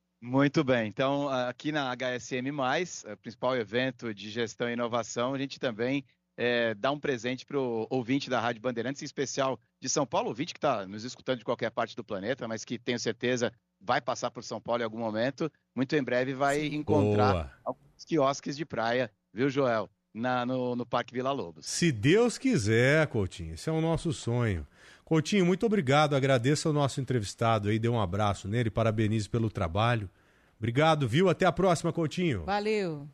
Muito 0.21 0.63
bem. 0.63 0.87
Então, 0.87 1.27
aqui 1.27 1.71
na 1.71 1.91
HSM, 1.95 2.51
o 2.51 3.17
principal 3.17 3.57
evento 3.57 4.13
de 4.13 4.29
gestão 4.29 4.69
e 4.69 4.73
inovação, 4.73 5.33
a 5.33 5.37
gente 5.37 5.59
também 5.59 6.05
é, 6.37 6.75
dá 6.75 6.91
um 6.91 6.99
presente 6.99 7.45
para 7.45 7.59
o 7.59 7.87
ouvinte 7.89 8.29
da 8.29 8.39
Rádio 8.39 8.61
Bandeirantes, 8.61 9.01
em 9.01 9.05
especial 9.05 9.59
de 9.79 9.89
São 9.89 10.05
Paulo, 10.05 10.29
ouvinte 10.29 10.53
que 10.53 10.59
está 10.59 10.85
nos 10.85 11.03
escutando 11.03 11.39
de 11.39 11.45
qualquer 11.45 11.71
parte 11.71 11.95
do 11.95 12.03
planeta, 12.03 12.47
mas 12.47 12.63
que 12.63 12.77
tenho 12.77 12.99
certeza 12.99 13.51
vai 13.79 13.99
passar 13.99 14.29
por 14.29 14.43
São 14.43 14.61
Paulo 14.61 14.81
em 14.81 14.85
algum 14.85 14.99
momento. 14.99 15.51
Muito 15.75 15.95
em 15.95 16.03
breve 16.03 16.33
vai 16.33 16.67
encontrar 16.67 17.31
Boa. 17.31 17.51
alguns 17.63 18.05
quiosques 18.05 18.55
de 18.55 18.65
praia, 18.65 19.11
viu, 19.33 19.49
Joel? 19.49 19.89
Na, 20.13 20.45
no, 20.45 20.75
no 20.75 20.85
Parque 20.85 21.13
Vila 21.13 21.31
Lobos. 21.31 21.65
Se 21.65 21.89
Deus 21.89 22.37
quiser, 22.37 23.07
Coutinho, 23.07 23.53
esse 23.53 23.69
é 23.69 23.71
o 23.71 23.79
nosso 23.79 24.11
sonho. 24.11 24.67
Coutinho, 25.11 25.45
muito 25.45 25.65
obrigado. 25.65 26.15
Agradeço 26.15 26.69
ao 26.69 26.73
nosso 26.73 27.01
entrevistado 27.01 27.67
aí, 27.67 27.77
dê 27.77 27.89
um 27.89 27.99
abraço 27.99 28.47
nele, 28.47 28.71
parabenizo 28.71 29.29
pelo 29.29 29.49
trabalho. 29.49 30.09
Obrigado, 30.57 31.05
viu? 31.05 31.27
Até 31.27 31.45
a 31.45 31.51
próxima, 31.51 31.91
Coutinho. 31.91 32.45
Valeu. 32.45 33.09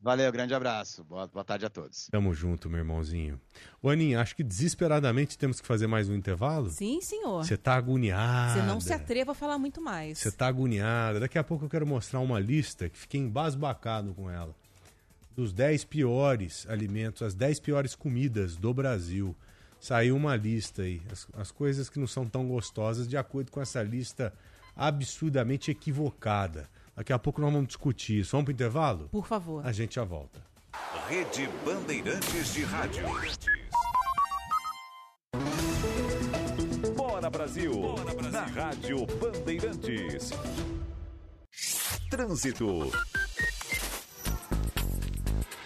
Valeu, 0.00 0.32
grande 0.32 0.54
abraço. 0.54 1.04
Boa, 1.04 1.26
boa 1.26 1.44
tarde 1.44 1.66
a 1.66 1.68
todos. 1.68 2.08
Tamo 2.10 2.32
junto, 2.32 2.70
meu 2.70 2.78
irmãozinho. 2.78 3.38
Ô, 3.82 3.90
Aninha, 3.90 4.22
acho 4.22 4.34
que 4.34 4.42
desesperadamente 4.42 5.36
temos 5.36 5.60
que 5.60 5.66
fazer 5.66 5.86
mais 5.86 6.08
um 6.08 6.14
intervalo. 6.14 6.70
Sim, 6.70 7.02
senhor. 7.02 7.44
Você 7.44 7.58
tá 7.58 7.74
agoniada. 7.74 8.58
Você 8.58 8.66
não 8.66 8.80
se 8.80 8.94
atreva 8.94 9.32
a 9.32 9.34
falar 9.34 9.58
muito 9.58 9.78
mais. 9.78 10.20
Você 10.20 10.32
tá 10.32 10.46
agoniada. 10.46 11.20
Daqui 11.20 11.38
a 11.38 11.44
pouco 11.44 11.66
eu 11.66 11.68
quero 11.68 11.86
mostrar 11.86 12.20
uma 12.20 12.40
lista 12.40 12.88
que 12.88 12.96
fiquei 12.96 13.20
embasbacado 13.20 14.14
com 14.14 14.30
ela. 14.30 14.56
Dos 15.36 15.52
10 15.52 15.84
piores 15.84 16.66
alimentos, 16.66 17.20
as 17.20 17.34
10 17.34 17.60
piores 17.60 17.94
comidas 17.94 18.56
do 18.56 18.72
Brasil. 18.72 19.36
Saiu 19.82 20.14
uma 20.14 20.36
lista 20.36 20.82
aí. 20.82 21.02
As, 21.10 21.26
as 21.34 21.50
coisas 21.50 21.90
que 21.90 21.98
não 21.98 22.06
são 22.06 22.24
tão 22.24 22.46
gostosas, 22.46 23.08
de 23.08 23.16
acordo 23.16 23.50
com 23.50 23.60
essa 23.60 23.82
lista 23.82 24.32
absurdamente 24.76 25.72
equivocada. 25.72 26.70
Daqui 26.94 27.12
a 27.12 27.18
pouco 27.18 27.40
nós 27.40 27.52
vamos 27.52 27.66
discutir 27.66 28.20
isso. 28.20 28.30
Vamos 28.30 28.44
pro 28.44 28.52
intervalo? 28.52 29.08
Por 29.08 29.26
favor. 29.26 29.66
A 29.66 29.72
gente 29.72 29.96
já 29.96 30.04
volta. 30.04 30.40
Rede 31.08 31.48
Bandeirantes 31.64 32.54
de 32.54 32.62
Rádio. 32.62 33.02
Bora 36.96 37.28
Brasil, 37.28 37.72
na 38.30 38.44
Rádio 38.44 39.04
Bandeirantes. 39.18 40.30
Trânsito. 42.08 42.88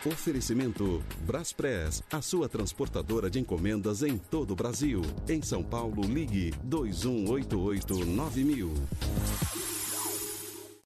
Oferecimento 0.07 1.03
Braspress, 1.23 2.03
a 2.13 2.23
sua 2.23 2.49
transportadora 2.49 3.29
de 3.29 3.41
encomendas 3.41 4.05
em 4.05 4.17
todo 4.17 4.53
o 4.53 4.55
Brasil. 4.55 5.03
Em 5.29 5.43
São 5.43 5.65
Paulo, 5.65 6.03
ligue 6.03 6.53
2188-9000. 6.65 8.69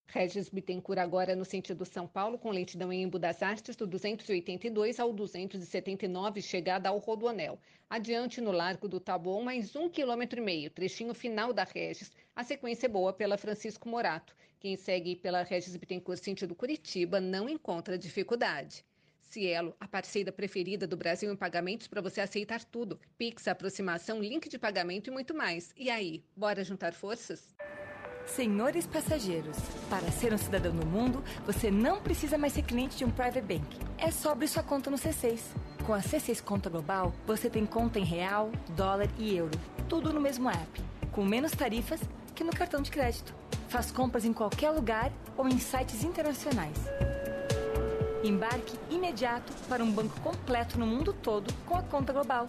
Regis 0.07 0.49
Bittencourt 0.49 0.99
agora 0.99 1.37
no 1.37 1.45
sentido 1.45 1.85
São 1.85 2.07
Paulo, 2.07 2.39
com 2.39 2.51
lentidão 2.51 2.91
em 2.91 3.03
Embu 3.03 3.19
das 3.19 3.43
Artes, 3.43 3.77
do 3.77 3.87
282 3.87 4.99
ao 4.99 5.13
279, 5.13 6.41
chegada 6.41 6.89
ao 6.89 6.97
Rodoanel. 6.97 7.59
Adiante 7.91 8.41
no 8.41 8.53
Largo 8.53 8.89
do 8.89 8.99
Taboão, 8.99 9.43
mais 9.43 9.77
um 9.77 9.91
quilômetro 9.91 10.41
e 10.41 10.43
meio, 10.43 10.71
trechinho 10.71 11.13
final 11.13 11.53
da 11.53 11.65
Regis. 11.65 12.11
A 12.35 12.43
sequência 12.43 12.87
é 12.87 12.89
boa 12.89 13.13
pela 13.13 13.37
Francisco 13.37 13.87
Morato. 13.87 14.35
Quem 14.59 14.79
segue 14.79 15.15
pela 15.15 15.43
Regis 15.43 15.77
Bittencourt 15.77 16.23
sentido 16.23 16.55
Curitiba 16.55 17.21
não 17.21 17.51
encontra 17.51 17.99
dificuldade. 17.99 18.83
Cielo, 19.31 19.77
a 19.79 19.87
parceira 19.87 20.33
preferida 20.33 20.89
do 20.89 20.97
Brasil 20.97 21.33
em 21.33 21.37
pagamentos 21.37 21.87
para 21.87 22.03
você 22.03 22.21
aceitar 22.21 22.65
tudo. 22.65 22.99
Pix, 23.17 23.47
aproximação, 23.47 24.21
link 24.21 24.49
de 24.49 24.59
pagamento 24.59 25.09
e 25.09 25.13
muito 25.13 25.33
mais. 25.33 25.73
E 25.77 25.89
aí, 25.89 26.25
bora 26.37 26.65
juntar 26.65 26.93
forças? 26.93 27.55
Senhores 28.27 28.89
passageiros, 28.89 29.57
para 29.89 30.11
ser 30.11 30.33
um 30.35 30.39
cidadão 30.39 30.75
do 30.75 30.85
mundo, 30.85 31.23
você 31.47 31.71
não 31.71 32.03
precisa 32.03 32.37
mais 32.37 32.53
ser 32.53 32.63
cliente 32.63 32.97
de 32.97 33.05
um 33.05 33.11
private 33.11 33.41
bank. 33.41 33.79
É 33.99 34.11
só 34.11 34.33
abrir 34.33 34.49
sua 34.49 34.65
conta 34.65 34.91
no 34.91 34.97
C6. 34.97 35.41
Com 35.87 35.95
a 35.95 36.01
C6 36.01 36.43
Conta 36.43 36.69
Global, 36.69 37.15
você 37.25 37.49
tem 37.49 37.65
conta 37.65 38.01
em 38.01 38.05
real, 38.05 38.51
dólar 38.71 39.09
e 39.17 39.37
euro. 39.37 39.57
Tudo 39.89 40.13
no 40.13 40.21
mesmo 40.21 40.51
app, 40.51 40.83
com 41.13 41.25
menos 41.25 41.53
tarifas 41.53 42.01
que 42.35 42.43
no 42.43 42.53
cartão 42.53 42.83
de 42.83 42.91
crédito. 42.91 43.33
Faz 43.69 43.93
compras 43.93 44.25
em 44.25 44.33
qualquer 44.33 44.71
lugar 44.71 45.13
ou 45.37 45.47
em 45.49 45.59
sites 45.59 46.03
internacionais. 46.03 46.77
Embarque 48.23 48.79
imediato 48.91 49.51
para 49.67 49.83
um 49.83 49.91
banco 49.91 50.21
completo 50.21 50.79
no 50.79 50.87
mundo 50.87 51.13
todo 51.13 51.53
com 51.65 51.77
a 51.77 51.83
conta 51.83 52.13
global. 52.13 52.47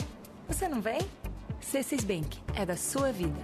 Você 0.47 0.67
não 0.67 0.81
vem? 0.81 0.99
C6 1.61 2.03
Bank 2.03 2.39
é 2.55 2.65
da 2.65 2.75
sua 2.75 3.11
vida. 3.13 3.39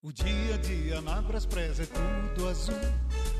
O 0.00 0.12
dia 0.12 0.54
a 0.54 0.58
dia 0.58 1.00
na 1.00 1.20
Braspress 1.20 1.80
é 1.80 1.86
tudo 1.86 2.48
azul. 2.48 2.78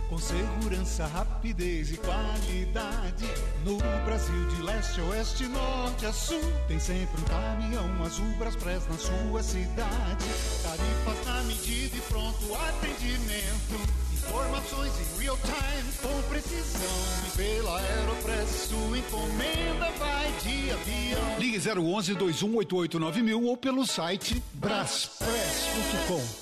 Com 0.09 0.19
segurança, 0.19 1.07
rapidez 1.07 1.93
e 1.93 1.97
qualidade. 1.97 3.27
No 3.65 3.79
Brasil, 4.05 4.49
de 4.49 4.63
leste 4.63 5.01
a 5.01 5.05
oeste, 5.05 5.45
norte 5.47 6.07
a 6.07 6.13
sul. 6.13 6.43
Tem 6.67 6.81
sempre 6.81 7.21
um 7.21 7.25
caminhão 7.25 8.03
azul 8.05 8.27
Braspress 8.37 8.85
na 8.89 8.99
sua 8.99 9.43
cidade. 9.45 10.25
Tarifas 10.63 11.27
na 11.27 11.43
medida 11.45 11.97
e 11.97 12.01
pronto 12.01 12.55
atendimento. 12.55 14.02
Informações 14.29 14.93
em 15.01 15.21
real 15.21 15.37
time 15.39 15.93
com 16.01 16.23
precisão. 16.29 16.91
E 17.27 17.37
pela 17.37 17.79
Aeropress 17.79 18.69
sua 18.69 18.99
encomenda 18.99 19.91
vai 19.99 20.33
de 20.43 20.71
avião. 20.71 21.39
Ligue 21.39 21.59
011 21.59 22.15
2188 22.15 23.01
9000 23.01 23.43
ou 23.43 23.57
pelo 23.57 23.85
site 23.87 24.43
braspress.com. 24.55 26.42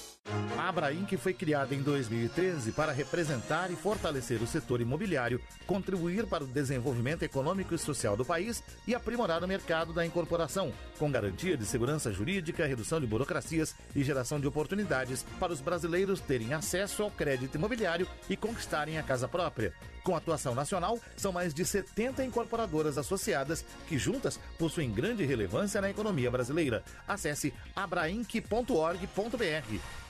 A 0.70 0.72
Abrainc 0.72 1.16
foi 1.16 1.34
criada 1.34 1.74
em 1.74 1.82
2013 1.82 2.70
para 2.70 2.92
representar 2.92 3.72
e 3.72 3.74
fortalecer 3.74 4.40
o 4.40 4.46
setor 4.46 4.80
imobiliário, 4.80 5.40
contribuir 5.66 6.26
para 6.26 6.44
o 6.44 6.46
desenvolvimento 6.46 7.24
econômico 7.24 7.74
e 7.74 7.78
social 7.78 8.16
do 8.16 8.24
país 8.24 8.62
e 8.86 8.94
aprimorar 8.94 9.42
o 9.42 9.48
mercado 9.48 9.92
da 9.92 10.06
incorporação, 10.06 10.72
com 10.96 11.10
garantia 11.10 11.56
de 11.56 11.66
segurança 11.66 12.12
jurídica, 12.12 12.66
redução 12.66 13.00
de 13.00 13.06
burocracias 13.08 13.74
e 13.96 14.04
geração 14.04 14.38
de 14.38 14.46
oportunidades 14.46 15.26
para 15.40 15.52
os 15.52 15.60
brasileiros 15.60 16.20
terem 16.20 16.54
acesso 16.54 17.02
ao 17.02 17.10
crédito 17.10 17.56
imobiliário 17.56 18.06
e 18.28 18.36
conquistarem 18.36 18.96
a 18.96 19.02
casa 19.02 19.26
própria. 19.26 19.74
Com 20.04 20.14
atuação 20.14 20.54
nacional, 20.54 21.00
são 21.16 21.32
mais 21.32 21.52
de 21.52 21.64
70 21.64 22.24
incorporadoras 22.24 22.96
associadas 22.96 23.64
que 23.88 23.98
juntas 23.98 24.38
possuem 24.56 24.92
grande 24.92 25.24
relevância 25.24 25.80
na 25.80 25.90
economia 25.90 26.30
brasileira. 26.30 26.84
Acesse 27.08 27.52
abrainc.org.br. 27.74 30.09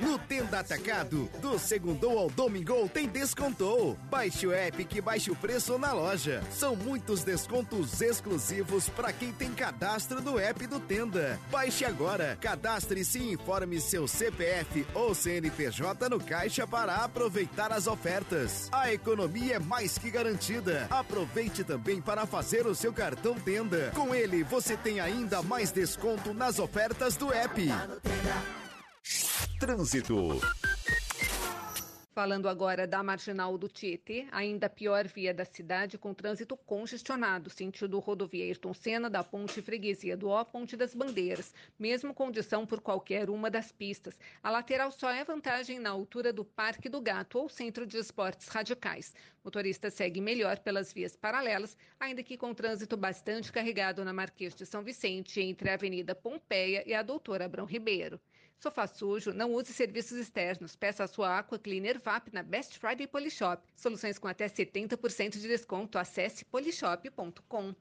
No 0.00 0.18
Tenda 0.18 0.60
Atacado, 0.60 1.30
do 1.40 1.58
segundo 1.58 2.08
ao 2.08 2.30
domingo 2.30 2.88
tem 2.88 3.08
descontou. 3.08 3.98
Baixe 4.10 4.46
o 4.46 4.52
app 4.52 4.84
que 4.84 5.00
baixe 5.00 5.30
o 5.30 5.36
preço 5.36 5.78
na 5.78 5.92
loja. 5.92 6.42
São 6.50 6.74
muitos 6.74 7.22
descontos 7.22 8.00
exclusivos 8.00 8.88
para 8.88 9.12
quem 9.12 9.32
tem 9.32 9.52
cadastro 9.52 10.20
no 10.20 10.38
app 10.38 10.66
do 10.66 10.80
Tenda. 10.80 11.38
Baixe 11.50 11.84
agora, 11.84 12.36
cadastre-se 12.40 13.18
e 13.18 13.32
informe 13.32 13.80
seu 13.80 14.06
CPF 14.06 14.86
ou 14.94 15.14
CNPJ 15.14 16.08
no 16.08 16.18
caixa 16.18 16.66
para 16.66 16.96
aproveitar 16.96 17.72
as 17.72 17.86
ofertas. 17.86 18.68
A 18.72 18.92
economia 18.92 19.56
é 19.56 19.58
mais 19.58 19.98
que 19.98 20.10
garantida. 20.10 20.86
Aproveite 20.90 21.64
também 21.64 22.00
para 22.00 22.26
fazer 22.26 22.66
o 22.66 22.74
seu 22.74 22.92
cartão 22.92 23.34
Tenda. 23.38 23.90
Com 23.94 24.14
ele, 24.14 24.42
você 24.42 24.76
tem 24.76 25.00
ainda 25.00 25.42
mais 25.42 25.70
desconto 25.70 26.32
nas 26.32 26.58
ofertas 26.58 27.16
do 27.16 27.32
app. 27.32 27.68
Trânsito. 29.60 30.40
Falando 32.12 32.48
agora 32.48 32.86
da 32.86 33.02
marginal 33.02 33.56
do 33.56 33.68
Tietê, 33.68 34.26
ainda 34.32 34.68
pior 34.68 35.06
via 35.06 35.32
da 35.32 35.44
cidade 35.44 35.96
com 35.96 36.12
trânsito 36.12 36.56
congestionado, 36.56 37.48
sentido 37.48 37.98
rodovia 37.98 38.44
Ayrton 38.44 38.74
Senna, 38.74 39.08
da 39.08 39.22
Ponte 39.22 39.62
Freguesia 39.62 40.16
do 40.16 40.28
Ó, 40.28 40.42
Ponte 40.44 40.76
das 40.76 40.94
Bandeiras, 40.94 41.54
mesmo 41.78 42.12
condição 42.12 42.66
por 42.66 42.80
qualquer 42.80 43.30
uma 43.30 43.50
das 43.50 43.70
pistas. 43.70 44.18
A 44.42 44.50
lateral 44.50 44.90
só 44.90 45.10
é 45.10 45.22
vantagem 45.24 45.78
na 45.78 45.90
altura 45.90 46.32
do 46.32 46.44
Parque 46.44 46.88
do 46.88 47.00
Gato 47.00 47.38
ou 47.38 47.48
Centro 47.48 47.86
de 47.86 47.96
Esportes 47.96 48.48
Radicais. 48.48 49.14
Motorista 49.44 49.90
segue 49.90 50.20
melhor 50.20 50.58
pelas 50.58 50.92
vias 50.92 51.14
paralelas, 51.14 51.76
ainda 51.98 52.22
que 52.22 52.36
com 52.36 52.52
trânsito 52.52 52.96
bastante 52.96 53.52
carregado 53.52 54.04
na 54.04 54.12
Marquês 54.12 54.54
de 54.54 54.66
São 54.66 54.82
Vicente, 54.82 55.40
entre 55.40 55.70
a 55.70 55.74
Avenida 55.74 56.14
Pompeia 56.14 56.82
e 56.86 56.92
a 56.92 57.02
Doutora 57.02 57.44
Abrão 57.44 57.66
Ribeiro. 57.66 58.20
Sofá 58.60 58.86
sujo, 58.86 59.32
não 59.32 59.54
use 59.54 59.72
serviços 59.72 60.18
externos. 60.18 60.76
Peça 60.76 61.04
a 61.04 61.08
sua 61.08 61.38
Aqua 61.38 61.58
Cleaner 61.58 61.98
VAP 61.98 62.28
na 62.30 62.42
Best 62.42 62.78
Friday 62.78 63.06
Polishop. 63.06 63.62
Soluções 63.74 64.18
com 64.18 64.28
até 64.28 64.46
70% 64.46 65.38
de 65.38 65.48
desconto. 65.48 65.96
Acesse 65.98 66.44
polishop.com. 66.44 67.74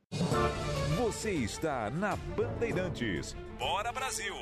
Você 0.97 1.31
está 1.31 1.89
na 1.89 2.15
Bandeirantes. 2.15 3.35
Bora 3.57 3.91
Brasil! 3.91 4.33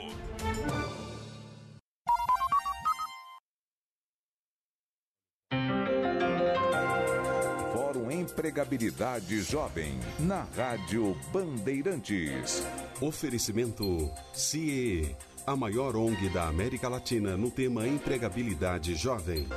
Fórum 7.73 8.11
Empregabilidade 8.11 9.41
Jovem, 9.41 9.99
na 10.19 10.43
Rádio 10.43 11.15
Bandeirantes. 11.31 12.63
Oferecimento 13.01 14.11
CIE, 14.33 15.15
a 15.47 15.55
maior 15.55 15.95
ONG 15.95 16.27
da 16.27 16.49
América 16.49 16.89
Latina 16.89 17.37
no 17.37 17.49
tema 17.49 17.87
empregabilidade 17.87 18.93
jovem. 18.95 19.47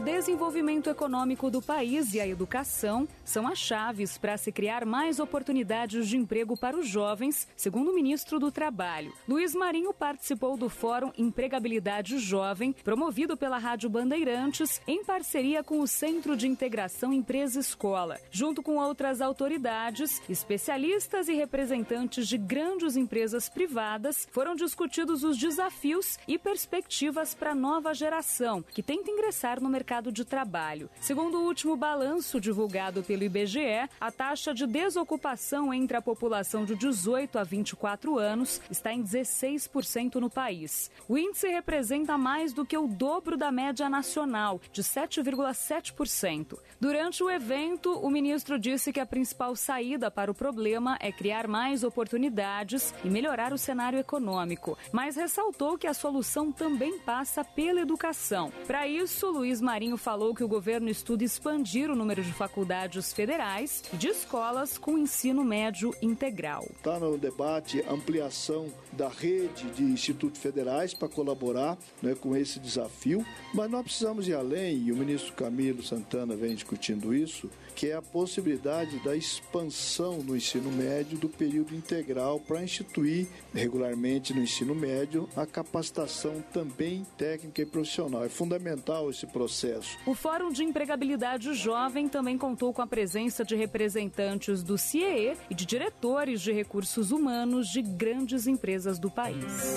O 0.00 0.02
desenvolvimento 0.02 0.88
econômico 0.88 1.50
do 1.50 1.60
país 1.60 2.14
e 2.14 2.20
a 2.20 2.26
educação 2.26 3.06
são 3.22 3.46
as 3.46 3.58
chaves 3.58 4.16
para 4.16 4.38
se 4.38 4.50
criar 4.50 4.86
mais 4.86 5.20
oportunidades 5.20 6.08
de 6.08 6.16
emprego 6.16 6.56
para 6.56 6.74
os 6.74 6.88
jovens, 6.88 7.46
segundo 7.54 7.90
o 7.90 7.94
ministro 7.94 8.38
do 8.38 8.50
Trabalho. 8.50 9.12
Luiz 9.28 9.54
Marinho 9.54 9.92
participou 9.92 10.56
do 10.56 10.70
Fórum 10.70 11.12
Empregabilidade 11.18 12.18
Jovem, 12.18 12.72
promovido 12.82 13.36
pela 13.36 13.58
Rádio 13.58 13.90
Bandeirantes, 13.90 14.80
em 14.88 15.04
parceria 15.04 15.62
com 15.62 15.80
o 15.80 15.86
Centro 15.86 16.34
de 16.34 16.48
Integração 16.48 17.12
Empresa-Escola. 17.12 18.18
Junto 18.30 18.62
com 18.62 18.76
outras 18.76 19.20
autoridades, 19.20 20.22
especialistas 20.30 21.28
e 21.28 21.34
representantes 21.34 22.26
de 22.26 22.38
grandes 22.38 22.96
empresas 22.96 23.50
privadas, 23.50 24.26
foram 24.32 24.54
discutidos 24.54 25.24
os 25.24 25.36
desafios 25.36 26.18
e 26.26 26.38
perspectivas 26.38 27.34
para 27.34 27.50
a 27.50 27.54
nova 27.54 27.92
geração 27.92 28.62
que 28.62 28.82
tenta 28.82 29.10
ingressar 29.10 29.60
no 29.60 29.68
mercado 29.68 29.89
mercado 29.90 30.12
de 30.12 30.24
trabalho. 30.24 30.88
Segundo 31.00 31.38
o 31.38 31.44
último 31.44 31.74
balanço 31.74 32.40
divulgado 32.40 33.02
pelo 33.02 33.24
IBGE, 33.24 33.88
a 34.00 34.12
taxa 34.12 34.54
de 34.54 34.64
desocupação 34.64 35.74
entre 35.74 35.96
a 35.96 36.02
população 36.02 36.64
de 36.64 36.76
18 36.76 37.36
a 37.36 37.42
24 37.42 38.16
anos 38.16 38.60
está 38.70 38.92
em 38.92 39.02
16% 39.02 40.14
no 40.16 40.30
país. 40.30 40.92
O 41.08 41.18
índice 41.18 41.48
representa 41.48 42.16
mais 42.16 42.52
do 42.52 42.64
que 42.64 42.78
o 42.78 42.86
dobro 42.86 43.36
da 43.36 43.50
média 43.50 43.88
nacional, 43.88 44.60
de 44.72 44.80
7,7%. 44.80 46.56
Durante 46.80 47.24
o 47.24 47.28
evento, 47.28 47.92
o 47.98 48.08
ministro 48.08 48.60
disse 48.60 48.92
que 48.92 49.00
a 49.00 49.06
principal 49.06 49.56
saída 49.56 50.08
para 50.08 50.30
o 50.30 50.34
problema 50.34 50.96
é 51.00 51.10
criar 51.10 51.48
mais 51.48 51.82
oportunidades 51.82 52.94
e 53.04 53.10
melhorar 53.10 53.52
o 53.52 53.58
cenário 53.58 53.98
econômico, 53.98 54.78
mas 54.92 55.16
ressaltou 55.16 55.76
que 55.76 55.88
a 55.88 55.94
solução 55.94 56.52
também 56.52 57.00
passa 57.00 57.42
pela 57.42 57.80
educação. 57.80 58.52
Para 58.68 58.86
isso, 58.86 59.28
Luiz 59.30 59.60
Marinho 59.80 59.96
falou 59.96 60.34
que 60.34 60.44
o 60.44 60.48
governo 60.48 60.90
estuda 60.90 61.24
expandir 61.24 61.90
o 61.90 61.96
número 61.96 62.22
de 62.22 62.34
faculdades 62.34 63.14
federais 63.14 63.82
e 63.90 63.96
de 63.96 64.08
escolas 64.08 64.76
com 64.76 64.98
ensino 64.98 65.42
médio 65.42 65.94
integral. 66.02 66.66
Está 66.76 66.98
no 66.98 67.16
debate 67.16 67.82
ampliação 67.88 68.70
da 68.92 69.08
rede 69.08 69.70
de 69.70 69.82
institutos 69.82 70.40
federais 70.40 70.94
para 70.94 71.08
colaborar 71.08 71.78
né, 72.02 72.14
com 72.14 72.36
esse 72.36 72.58
desafio, 72.58 73.24
mas 73.54 73.70
nós 73.70 73.82
precisamos 73.82 74.26
ir 74.26 74.34
além, 74.34 74.78
e 74.78 74.92
o 74.92 74.96
ministro 74.96 75.32
Camilo 75.34 75.82
Santana 75.82 76.34
vem 76.34 76.54
discutindo 76.54 77.14
isso, 77.14 77.50
que 77.74 77.88
é 77.88 77.94
a 77.94 78.02
possibilidade 78.02 78.98
da 79.04 79.16
expansão 79.16 80.18
no 80.18 80.36
ensino 80.36 80.70
médio 80.72 81.16
do 81.18 81.28
período 81.28 81.74
integral 81.74 82.40
para 82.40 82.62
instituir 82.62 83.28
regularmente 83.54 84.34
no 84.34 84.42
ensino 84.42 84.74
médio 84.74 85.28
a 85.36 85.46
capacitação 85.46 86.42
também 86.52 87.06
técnica 87.16 87.62
e 87.62 87.66
profissional. 87.66 88.24
É 88.24 88.28
fundamental 88.28 89.08
esse 89.08 89.26
processo. 89.26 89.96
O 90.04 90.14
Fórum 90.14 90.50
de 90.50 90.64
Empregabilidade 90.64 91.52
Jovem 91.54 92.08
também 92.08 92.36
contou 92.36 92.72
com 92.72 92.82
a 92.82 92.86
presença 92.86 93.44
de 93.44 93.54
representantes 93.54 94.62
do 94.62 94.76
CIEE 94.76 95.36
e 95.48 95.54
de 95.54 95.64
diretores 95.64 96.40
de 96.40 96.52
recursos 96.52 97.10
humanos 97.10 97.68
de 97.68 97.82
grandes 97.82 98.46
empresas 98.46 98.79
do 98.98 99.10
país. 99.10 99.76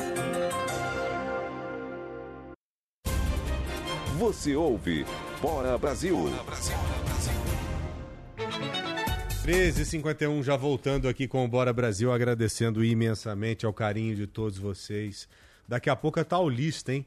Você 4.17 4.55
ouve 4.55 5.05
Bora 5.41 5.77
Brasil. 5.77 6.17
13h51, 9.45 10.43
já 10.43 10.55
voltando 10.55 11.09
aqui 11.09 11.27
com 11.27 11.43
o 11.43 11.47
Bora 11.47 11.73
Brasil, 11.73 12.11
agradecendo 12.13 12.83
imensamente 12.83 13.65
ao 13.65 13.73
carinho 13.73 14.15
de 14.15 14.25
todos 14.25 14.57
vocês. 14.57 15.27
Daqui 15.67 15.89
a 15.89 15.95
pouco 15.95 16.23
tá 16.23 16.39
o 16.39 16.47
lista, 16.47 16.93
hein? 16.93 17.05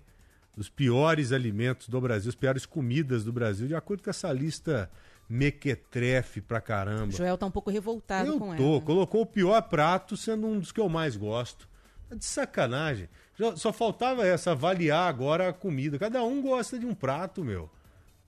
Dos 0.55 0.68
piores 0.68 1.32
alimentos 1.32 1.88
do 1.88 2.01
Brasil, 2.01 2.28
as 2.28 2.34
piores 2.34 2.66
comidas 2.66 3.24
do 3.24 3.32
Brasil, 3.32 3.66
de 3.66 3.74
acordo 3.74 4.03
com 4.03 4.11
essa 4.11 4.30
lista 4.32 4.90
mequetrefe 5.28 6.40
pra 6.40 6.61
caramba. 6.61 7.09
O 7.09 7.12
Joel 7.12 7.36
tá 7.38 7.47
um 7.47 7.51
pouco 7.51 7.70
revoltado 7.70 8.28
Eu 8.32 8.38
com 8.38 8.55
tô, 8.57 8.72
ela. 8.74 8.80
colocou 8.80 9.22
o 9.22 9.26
pior 9.26 9.61
prato 9.62 10.16
sendo 10.16 10.47
um 10.47 10.59
dos 10.59 10.72
que 10.72 10.80
eu 10.80 10.88
mais 10.88 11.16
gosto. 11.16 11.68
É 12.11 12.14
de 12.14 12.24
sacanagem. 12.24 13.09
Só 13.57 13.72
faltava 13.72 14.26
essa, 14.26 14.52
avaliar 14.52 15.09
agora 15.09 15.48
a 15.48 15.52
comida. 15.52 15.98
Cada 15.98 16.22
um 16.24 16.40
gosta 16.40 16.78
de 16.78 16.86
um 16.86 16.94
prato, 16.94 17.44
meu. 17.44 17.68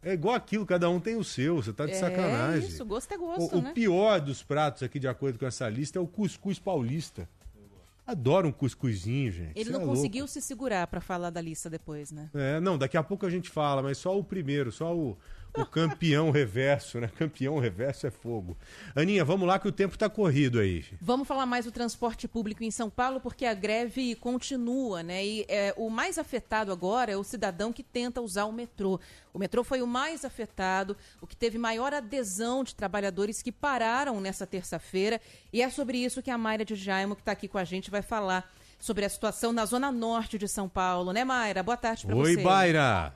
É 0.02 0.12
igual 0.12 0.34
aquilo, 0.34 0.64
cada 0.64 0.88
um 0.88 1.00
tem 1.00 1.16
o 1.16 1.24
seu, 1.24 1.56
você 1.56 1.72
tá 1.72 1.84
de 1.84 1.92
É 1.92 1.94
sacanagem. 1.94 2.68
isso, 2.68 2.84
gosto 2.84 3.12
é 3.12 3.16
gosto, 3.16 3.54
O, 3.56 3.58
o 3.58 3.62
né? 3.62 3.72
pior 3.72 4.20
dos 4.20 4.42
pratos 4.44 4.82
aqui, 4.82 4.98
de 4.98 5.08
acordo 5.08 5.38
com 5.38 5.46
essa 5.46 5.68
lista, 5.68 5.98
é 5.98 6.00
o 6.02 6.06
cuscuz 6.06 6.58
paulista. 6.58 7.28
Adoro 8.06 8.48
um 8.48 8.52
cuscuzinho, 8.52 9.30
gente. 9.32 9.52
Ele 9.56 9.64
Cê 9.66 9.70
não 9.72 9.80
é 9.80 9.84
louco. 9.84 9.96
conseguiu 9.96 10.26
se 10.26 10.40
segurar 10.40 10.86
pra 10.86 11.00
falar 11.00 11.30
da 11.30 11.40
lista 11.40 11.68
depois, 11.68 12.10
né? 12.10 12.30
É, 12.32 12.58
não, 12.60 12.78
daqui 12.78 12.96
a 12.96 13.02
pouco 13.02 13.26
a 13.26 13.30
gente 13.30 13.50
fala, 13.50 13.82
mas 13.82 13.98
só 13.98 14.16
o 14.18 14.24
primeiro, 14.24 14.70
só 14.72 14.96
o, 14.96 15.18
o 15.57 15.66
campeão 15.66 16.30
reverso, 16.30 17.01
né? 17.01 17.09
Campeão 17.09 17.59
reverso 17.59 18.07
é 18.07 18.11
fogo. 18.11 18.57
Aninha, 18.94 19.24
vamos 19.24 19.46
lá 19.46 19.59
que 19.59 19.68
o 19.68 19.72
tempo 19.72 19.99
tá 19.99 20.09
corrido 20.09 20.61
aí. 20.61 20.84
Vamos 21.01 21.26
falar 21.26 21.46
mais 21.46 21.64
do 21.64 21.72
transporte 21.72 22.28
público 22.28 22.62
em 22.62 22.70
São 22.70 22.88
Paulo, 22.88 23.20
porque 23.20 23.44
a 23.44 23.55
greve 23.55 24.14
continua, 24.16 25.03
né? 25.03 25.24
E 25.24 25.46
é, 25.49 25.74
o 25.76 25.90
mais 25.90 26.18
afetado 26.18 26.72
agora 26.72 27.12
é 27.12 27.16
o 27.16 27.24
cidadão 27.24 27.72
que 27.72 27.82
tenta 27.82 28.20
usar 28.20 28.44
o 28.44 28.53
metrô. 28.53 29.01
O 29.32 29.38
metrô 29.38 29.62
foi 29.64 29.82
o 29.82 29.86
mais 29.86 30.24
afetado, 30.24 30.96
o 31.20 31.26
que 31.26 31.36
teve 31.36 31.59
maior 31.59 31.92
adesão 31.92 32.64
de 32.64 32.74
trabalhadores 32.74 33.42
que 33.42 33.53
pararam 33.53 34.20
nessa 34.20 34.46
terça-feira. 34.46 35.20
E 35.53 35.62
é 35.62 35.70
sobre 35.70 35.99
isso 35.99 36.22
que 36.22 36.30
a 36.30 36.38
Mayra 36.38 36.64
de 36.64 36.74
Jaimo, 36.74 37.14
que 37.14 37.22
está 37.22 37.32
aqui 37.32 37.49
com 37.49 37.59
a 37.59 37.64
gente, 37.64 37.90
vai 37.90 38.03
falar 38.03 38.51
sobre 38.78 39.05
a 39.05 39.09
situação 39.09 39.53
na 39.53 39.64
zona 39.64 39.90
norte 39.90 40.38
de 40.38 40.46
São 40.46 40.68
Paulo, 40.68 41.12
né, 41.12 41.24
Mayra? 41.24 41.62
Boa 41.62 41.76
tarde 41.76 42.07
para 42.07 42.14
você. 42.14 42.36
Oi, 42.36 42.42
Baira! 42.42 43.12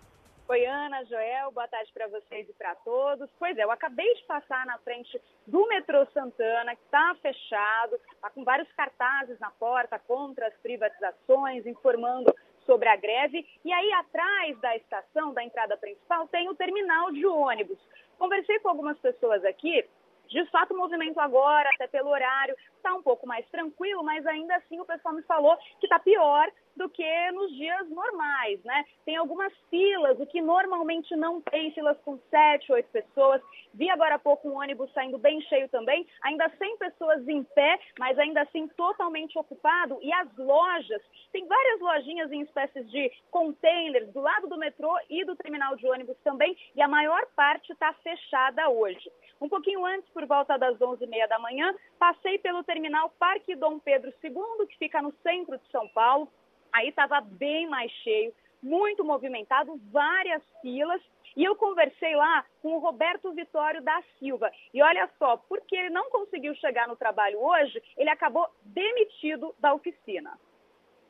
Oi, 0.52 0.66
Ana, 0.66 1.02
Joel, 1.06 1.50
boa 1.50 1.66
tarde 1.66 1.90
para 1.94 2.08
vocês 2.08 2.46
e 2.46 2.52
para 2.52 2.74
todos. 2.74 3.30
Pois 3.38 3.56
é, 3.56 3.64
eu 3.64 3.70
acabei 3.70 4.12
de 4.16 4.22
passar 4.24 4.66
na 4.66 4.76
frente 4.80 5.18
do 5.46 5.66
metrô 5.66 6.04
Santana, 6.12 6.76
que 6.76 6.82
está 6.82 7.16
fechado, 7.22 7.98
está 8.12 8.28
com 8.28 8.44
vários 8.44 8.70
cartazes 8.72 9.40
na 9.40 9.50
porta 9.52 9.98
contra 10.00 10.48
as 10.48 10.54
privatizações, 10.58 11.64
informando 11.64 12.34
sobre 12.66 12.86
a 12.86 12.96
greve. 12.96 13.48
E 13.64 13.72
aí, 13.72 13.92
atrás 13.94 14.60
da 14.60 14.76
estação, 14.76 15.32
da 15.32 15.42
entrada 15.42 15.74
principal, 15.78 16.28
tem 16.28 16.46
o 16.50 16.54
terminal 16.54 17.10
de 17.12 17.24
ônibus. 17.24 17.78
Conversei 18.18 18.58
com 18.58 18.68
algumas 18.68 18.98
pessoas 18.98 19.42
aqui. 19.46 19.88
De 20.32 20.46
fato, 20.46 20.72
o 20.72 20.78
movimento 20.78 21.20
agora, 21.20 21.68
até 21.74 21.86
pelo 21.86 22.08
horário, 22.08 22.56
está 22.76 22.94
um 22.94 23.02
pouco 23.02 23.26
mais 23.26 23.46
tranquilo, 23.50 24.02
mas 24.02 24.26
ainda 24.26 24.56
assim 24.56 24.80
o 24.80 24.84
pessoal 24.86 25.14
me 25.14 25.22
falou 25.22 25.54
que 25.78 25.84
está 25.84 25.98
pior 25.98 26.50
do 26.74 26.88
que 26.88 27.30
nos 27.32 27.54
dias 27.54 27.86
normais, 27.90 28.62
né? 28.64 28.84
Tem 29.04 29.16
algumas 29.16 29.52
filas, 29.68 30.18
o 30.18 30.26
que 30.26 30.40
normalmente 30.40 31.14
não 31.14 31.40
tem, 31.42 31.70
filas 31.72 31.98
com 31.98 32.18
sete, 32.30 32.72
oito 32.72 32.88
pessoas. 32.90 33.42
Vi 33.74 33.90
agora 33.90 34.14
há 34.14 34.18
pouco 34.18 34.48
um 34.48 34.58
ônibus 34.58 34.90
saindo 34.92 35.18
bem 35.18 35.40
cheio 35.42 35.68
também, 35.68 36.06
ainda 36.22 36.48
100 36.48 36.78
pessoas 36.78 37.28
em 37.28 37.44
pé, 37.44 37.78
mas 37.98 38.18
ainda 38.18 38.40
assim 38.40 38.68
totalmente 38.68 39.38
ocupado. 39.38 39.98
E 40.00 40.10
as 40.14 40.34
lojas, 40.38 41.02
tem 41.30 41.46
várias 41.46 41.80
lojinhas 41.80 42.32
em 42.32 42.40
espécies 42.40 42.90
de 42.90 43.12
containers 43.30 44.10
do 44.12 44.20
lado 44.20 44.48
do 44.48 44.56
metrô 44.56 44.98
e 45.10 45.24
do 45.24 45.36
terminal 45.36 45.76
de 45.76 45.86
ônibus 45.86 46.16
também, 46.24 46.56
e 46.74 46.80
a 46.80 46.88
maior 46.88 47.26
parte 47.36 47.70
está 47.70 47.92
fechada 47.94 48.70
hoje. 48.70 49.10
Um 49.42 49.48
pouquinho 49.48 49.84
antes, 49.84 50.08
por 50.10 50.24
volta 50.24 50.56
das 50.56 50.78
11h30 50.78 51.26
da 51.26 51.36
manhã, 51.36 51.74
passei 51.98 52.38
pelo 52.38 52.62
terminal 52.62 53.12
Parque 53.18 53.56
Dom 53.56 53.76
Pedro 53.80 54.14
II, 54.22 54.66
que 54.68 54.78
fica 54.78 55.02
no 55.02 55.12
centro 55.20 55.58
de 55.58 55.68
São 55.72 55.88
Paulo. 55.88 56.28
Aí 56.72 56.90
estava 56.90 57.20
bem 57.20 57.68
mais 57.68 57.90
cheio, 58.04 58.32
muito 58.62 59.04
movimentado, 59.04 59.80
várias 59.90 60.40
filas. 60.60 61.02
E 61.36 61.42
eu 61.42 61.56
conversei 61.56 62.14
lá 62.14 62.44
com 62.62 62.76
o 62.76 62.78
Roberto 62.78 63.32
Vitório 63.32 63.82
da 63.82 64.00
Silva. 64.20 64.48
E 64.72 64.80
olha 64.80 65.10
só, 65.18 65.36
porque 65.36 65.74
ele 65.74 65.90
não 65.90 66.08
conseguiu 66.08 66.54
chegar 66.54 66.86
no 66.86 66.94
trabalho 66.94 67.42
hoje, 67.42 67.82
ele 67.96 68.10
acabou 68.10 68.48
demitido 68.62 69.52
da 69.58 69.74
oficina. 69.74 70.38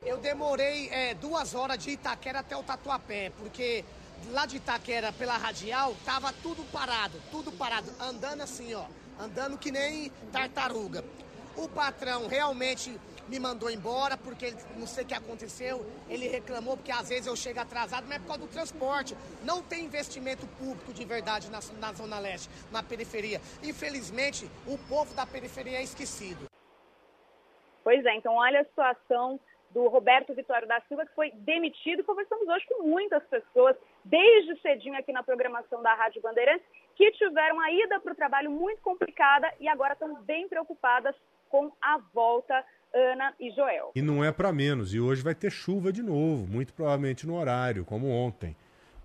Eu 0.03 0.17
demorei 0.17 0.89
é, 0.89 1.13
duas 1.13 1.53
horas 1.53 1.77
de 1.77 1.91
Itaquera 1.91 2.39
até 2.39 2.57
o 2.57 2.63
Tatuapé, 2.63 3.31
porque 3.37 3.85
lá 4.31 4.45
de 4.45 4.57
Itaquera, 4.57 5.11
pela 5.11 5.37
radial, 5.37 5.95
tava 6.05 6.33
tudo 6.41 6.63
parado, 6.71 7.19
tudo 7.31 7.51
parado, 7.51 7.89
andando 7.99 8.41
assim, 8.41 8.73
ó, 8.73 8.85
andando 9.19 9.57
que 9.57 9.71
nem 9.71 10.09
tartaruga. 10.31 11.03
O 11.55 11.67
patrão 11.67 12.27
realmente 12.27 12.99
me 13.27 13.39
mandou 13.39 13.69
embora, 13.69 14.17
porque 14.17 14.53
não 14.75 14.85
sei 14.85 15.03
o 15.03 15.07
que 15.07 15.13
aconteceu, 15.13 15.85
ele 16.09 16.27
reclamou, 16.27 16.75
porque 16.75 16.91
às 16.91 17.09
vezes 17.09 17.27
eu 17.27 17.35
chego 17.35 17.59
atrasado, 17.59 18.05
mas 18.07 18.17
é 18.17 18.19
por 18.19 18.27
causa 18.27 18.41
do 18.41 18.47
transporte. 18.47 19.15
Não 19.43 19.61
tem 19.61 19.85
investimento 19.85 20.45
público 20.59 20.93
de 20.93 21.05
verdade 21.05 21.49
na, 21.49 21.59
na 21.79 21.93
Zona 21.93 22.19
Leste, 22.19 22.49
na 22.71 22.83
periferia. 22.83 23.41
Infelizmente, 23.61 24.49
o 24.67 24.77
povo 24.77 25.13
da 25.13 25.25
periferia 25.25 25.79
é 25.79 25.83
esquecido. 25.83 26.49
Pois 27.83 28.05
é, 28.05 28.15
então 28.15 28.35
olha 28.35 28.61
a 28.61 28.65
situação 28.65 29.39
do 29.73 29.87
Roberto 29.87 30.33
Vitório 30.33 30.67
da 30.67 30.79
Silva, 30.81 31.05
que 31.05 31.15
foi 31.15 31.31
demitido. 31.31 32.03
Conversamos 32.03 32.47
hoje 32.47 32.65
com 32.67 32.83
muitas 32.83 33.23
pessoas, 33.23 33.75
desde 34.05 34.61
cedinho 34.61 34.97
aqui 34.97 35.11
na 35.11 35.23
programação 35.23 35.81
da 35.81 35.93
Rádio 35.95 36.21
Bandeirantes, 36.21 36.65
que 36.95 37.11
tiveram 37.11 37.59
a 37.59 37.71
ida 37.71 37.99
para 37.99 38.13
o 38.13 38.15
trabalho 38.15 38.51
muito 38.51 38.81
complicada 38.81 39.51
e 39.59 39.67
agora 39.67 39.93
estão 39.93 40.21
bem 40.21 40.47
preocupadas 40.47 41.15
com 41.49 41.71
a 41.81 41.97
volta, 42.13 42.63
Ana 42.93 43.33
e 43.39 43.49
Joel. 43.51 43.91
E 43.95 44.01
não 44.01 44.23
é 44.23 44.31
para 44.31 44.53
menos. 44.53 44.93
E 44.93 44.99
hoje 44.99 45.23
vai 45.23 45.33
ter 45.33 45.51
chuva 45.51 45.91
de 45.91 46.03
novo, 46.03 46.47
muito 46.47 46.73
provavelmente 46.73 47.25
no 47.25 47.35
horário, 47.35 47.83
como 47.83 48.07
ontem. 48.07 48.55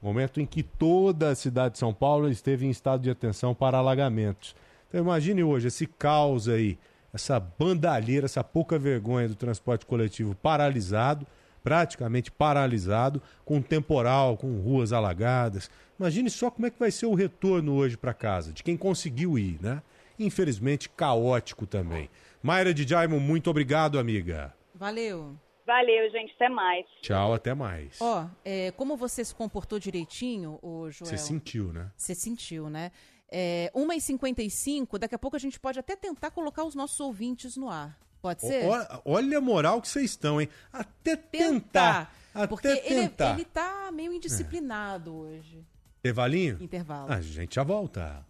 Momento 0.01 0.41
em 0.41 0.47
que 0.47 0.62
toda 0.62 1.31
a 1.31 1.35
cidade 1.35 1.73
de 1.73 1.79
São 1.79 1.93
Paulo 1.93 2.29
esteve 2.29 2.66
em 2.66 2.71
estado 2.71 3.03
de 3.03 3.11
atenção 3.11 3.55
para 3.55 3.79
alagamentos. 3.79 4.55
Então 4.89 5.01
imagine 5.01 5.43
hoje 5.43 5.69
esse 5.69 5.87
caos 5.87 6.49
aí, 6.49 6.79
essa 7.13 7.39
bandalheira, 7.41 8.27
essa 8.27 8.45
pouca 8.45 8.79
vergonha 8.79 9.29
do 9.29 9.35
transporte 9.35 9.87
coletivo 9.87 10.35
paralisado, 10.35 11.27
praticamente 11.63 12.31
paralisado, 12.31 13.21
com 13.45 13.61
temporal, 13.61 14.37
com 14.37 14.61
ruas 14.61 14.93
alagadas. 14.93 15.71
Imagine 15.99 16.31
só 16.31 16.51
como 16.51 16.67
é 16.67 16.71
que 16.71 16.79
vai 16.79 16.91
ser 16.91 17.07
o 17.07 17.15
retorno 17.15 17.75
hoje 17.75 17.97
para 17.97 18.15
casa, 18.15 18.53
de 18.53 18.63
quem 18.63 18.77
conseguiu 18.77 19.39
ir, 19.39 19.59
né? 19.61 19.83
Infelizmente 20.19 20.89
caótico 20.89 21.67
também. 21.67 22.09
Mayra 22.43 22.73
de 22.73 22.87
Jaimo, 22.87 23.19
muito 23.19 23.51
obrigado, 23.51 23.99
amiga. 23.99 24.55
Valeu. 24.75 25.37
Valeu, 25.67 26.11
gente. 26.11 26.33
Até 26.35 26.49
mais. 26.49 26.87
Tchau, 27.03 27.35
até 27.35 27.53
mais. 27.53 28.01
Ó, 28.01 28.27
é, 28.43 28.71
como 28.71 28.97
você 28.97 29.23
se 29.23 29.35
comportou 29.35 29.79
direitinho, 29.79 30.59
o 30.63 30.91
Joel? 30.91 31.11
Você 31.11 31.19
sentiu, 31.19 31.73
né? 31.75 31.91
Você 31.95 32.15
sentiu, 32.15 32.71
né? 32.71 32.91
É, 33.31 33.70
1h55, 33.74 34.99
daqui 34.99 35.14
a 35.14 35.18
pouco 35.18 35.37
a 35.37 35.39
gente 35.39 35.61
pode 35.61 35.79
até 35.79 35.95
tentar 35.97 36.31
colocar 36.31 36.64
os 36.64 36.74
nossos 36.74 36.99
ouvintes 37.01 37.57
no 37.57 37.68
ar. 37.68 37.99
Pode 38.22 38.41
ser? 38.41 38.64
O- 38.66 39.03
olha 39.12 39.39
a 39.39 39.41
moral 39.41 39.81
que 39.81 39.89
vocês 39.89 40.11
estão, 40.11 40.41
hein? 40.41 40.49
Até 40.72 41.14
tentar. 41.16 42.12
Até 42.35 42.47
Porque 42.47 42.66
ele, 42.68 42.81
tentar. 43.09 43.35
ele 43.35 43.45
tá 43.45 43.91
meio 43.93 44.12
indisciplinado 44.12 45.14
hoje. 45.14 45.64
Intervalinho? 46.01 46.57
Intervalo. 46.61 47.12
A 47.12 47.20
gente 47.20 47.55
já 47.57 47.62
volta. 47.62 48.24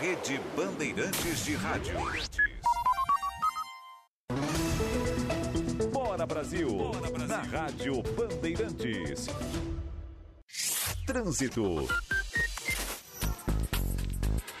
Rede 0.00 0.40
Bandeirantes 0.56 1.44
de 1.44 1.54
Rádio. 1.54 1.94
Bora 5.92 6.26
Brasil, 6.26 6.68
na 7.28 7.42
Rádio 7.42 8.02
Bandeirantes. 8.02 9.26
Trânsito. 11.06 11.86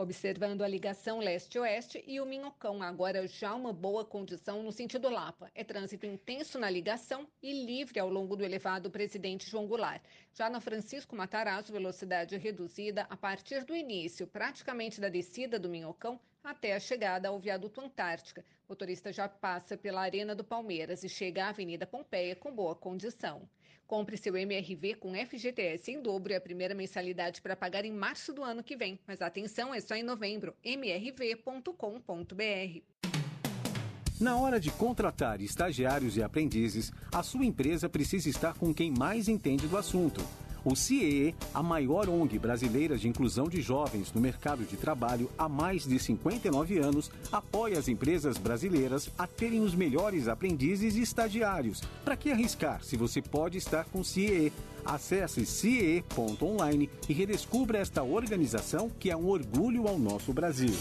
Observando 0.00 0.62
a 0.62 0.66
ligação 0.66 1.18
leste-oeste 1.18 2.02
e 2.06 2.22
o 2.22 2.24
Minhocão, 2.24 2.82
agora 2.82 3.26
já 3.26 3.54
uma 3.54 3.70
boa 3.70 4.02
condição 4.02 4.62
no 4.62 4.72
sentido 4.72 5.10
Lapa. 5.10 5.50
É 5.54 5.62
trânsito 5.62 6.06
intenso 6.06 6.58
na 6.58 6.70
ligação 6.70 7.28
e 7.42 7.66
livre 7.66 8.00
ao 8.00 8.08
longo 8.08 8.34
do 8.34 8.42
elevado 8.42 8.90
Presidente 8.90 9.46
João 9.46 9.66
Goulart. 9.66 10.02
Já 10.32 10.48
na 10.48 10.58
Francisco 10.58 11.14
Matarazzo, 11.14 11.70
velocidade 11.70 12.34
reduzida 12.38 13.06
a 13.10 13.16
partir 13.16 13.62
do 13.62 13.76
início, 13.76 14.26
praticamente 14.26 15.02
da 15.02 15.10
descida 15.10 15.58
do 15.58 15.68
Minhocão 15.68 16.18
até 16.42 16.74
a 16.74 16.80
chegada 16.80 17.28
ao 17.28 17.38
viaduto 17.38 17.82
Antártica. 17.82 18.42
O 18.66 18.72
motorista 18.72 19.12
já 19.12 19.28
passa 19.28 19.76
pela 19.76 20.00
Arena 20.00 20.34
do 20.34 20.42
Palmeiras 20.42 21.04
e 21.04 21.10
chega 21.10 21.44
à 21.44 21.48
Avenida 21.50 21.86
Pompeia 21.86 22.34
com 22.34 22.50
boa 22.50 22.74
condição. 22.74 23.46
Compre 23.90 24.16
seu 24.16 24.36
MRV 24.36 24.94
com 25.00 25.14
FGTS 25.16 25.90
em 25.90 26.00
dobro 26.00 26.32
e 26.32 26.36
a 26.36 26.40
primeira 26.40 26.76
mensalidade 26.76 27.42
para 27.42 27.56
pagar 27.56 27.84
em 27.84 27.90
março 27.90 28.32
do 28.32 28.44
ano 28.44 28.62
que 28.62 28.76
vem. 28.76 29.00
Mas 29.04 29.20
atenção, 29.20 29.74
é 29.74 29.80
só 29.80 29.96
em 29.96 30.04
novembro. 30.04 30.54
mrv.com.br. 30.62 31.74
Na 34.20 34.36
hora 34.36 34.60
de 34.60 34.70
contratar 34.70 35.40
estagiários 35.40 36.16
e 36.16 36.22
aprendizes, 36.22 36.92
a 37.12 37.20
sua 37.24 37.44
empresa 37.44 37.88
precisa 37.88 38.28
estar 38.28 38.54
com 38.54 38.72
quem 38.72 38.92
mais 38.92 39.26
entende 39.26 39.66
do 39.66 39.76
assunto. 39.76 40.24
O 40.64 40.76
CIEE, 40.76 41.34
a 41.54 41.62
maior 41.62 42.08
ONG 42.08 42.38
brasileira 42.38 42.98
de 42.98 43.08
inclusão 43.08 43.48
de 43.48 43.62
jovens 43.62 44.12
no 44.12 44.20
mercado 44.20 44.64
de 44.64 44.76
trabalho 44.76 45.30
há 45.38 45.48
mais 45.48 45.84
de 45.86 45.98
59 45.98 46.78
anos, 46.78 47.10
apoia 47.32 47.78
as 47.78 47.88
empresas 47.88 48.36
brasileiras 48.36 49.10
a 49.18 49.26
terem 49.26 49.60
os 49.62 49.74
melhores 49.74 50.28
aprendizes 50.28 50.96
e 50.96 51.02
estagiários. 51.02 51.80
Para 52.04 52.16
que 52.16 52.30
arriscar 52.30 52.82
se 52.84 52.96
você 52.96 53.22
pode 53.22 53.56
estar 53.58 53.84
com 53.86 54.00
o 54.00 54.04
CIEE? 54.04 54.52
Acesse 54.84 55.44
ciee.online 55.44 56.88
e 57.08 57.12
redescubra 57.12 57.78
esta 57.78 58.02
organização 58.02 58.90
que 58.98 59.10
é 59.10 59.16
um 59.16 59.28
orgulho 59.28 59.86
ao 59.86 59.98
nosso 59.98 60.32
Brasil. 60.32 60.74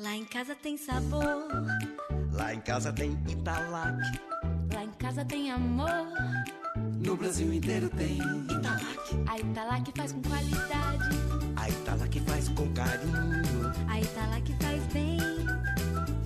Lá 0.00 0.16
em 0.16 0.24
casa 0.24 0.54
tem 0.54 0.76
sabor, 0.76 1.46
Lá 2.32 2.54
em 2.54 2.60
casa 2.60 2.92
tem 2.92 3.12
Italac. 3.28 3.98
lá 4.74 4.84
em 4.84 4.90
casa 4.92 5.24
tem 5.24 5.50
amor. 5.50 6.08
No 7.04 7.16
Brasil 7.16 7.52
inteiro 7.52 7.88
tem 7.90 8.16
Italac, 8.16 9.24
a 9.26 9.38
Italac 9.38 9.92
faz 9.96 10.12
com 10.12 10.22
qualidade. 10.22 11.08
A 11.56 11.68
Italac 11.68 12.20
faz 12.20 12.48
com 12.50 12.72
carinho. 12.72 13.72
A 13.88 14.00
Italac 14.00 14.56
faz 14.60 14.82
bem. 14.92 15.18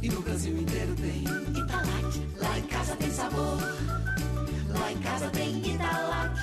E 0.03 0.09
no 0.11 0.21
Brasil 0.21 0.57
inteiro 0.57 0.95
tem 0.97 1.25
Italac, 1.59 2.39
lá 2.39 2.59
em 2.59 2.63
casa 2.65 2.97
tem 2.97 3.11
sabor. 3.11 3.59
Lá 4.69 4.93
em 4.93 4.99
casa 4.99 5.31
tem 5.31 5.75
Italac, 5.75 6.39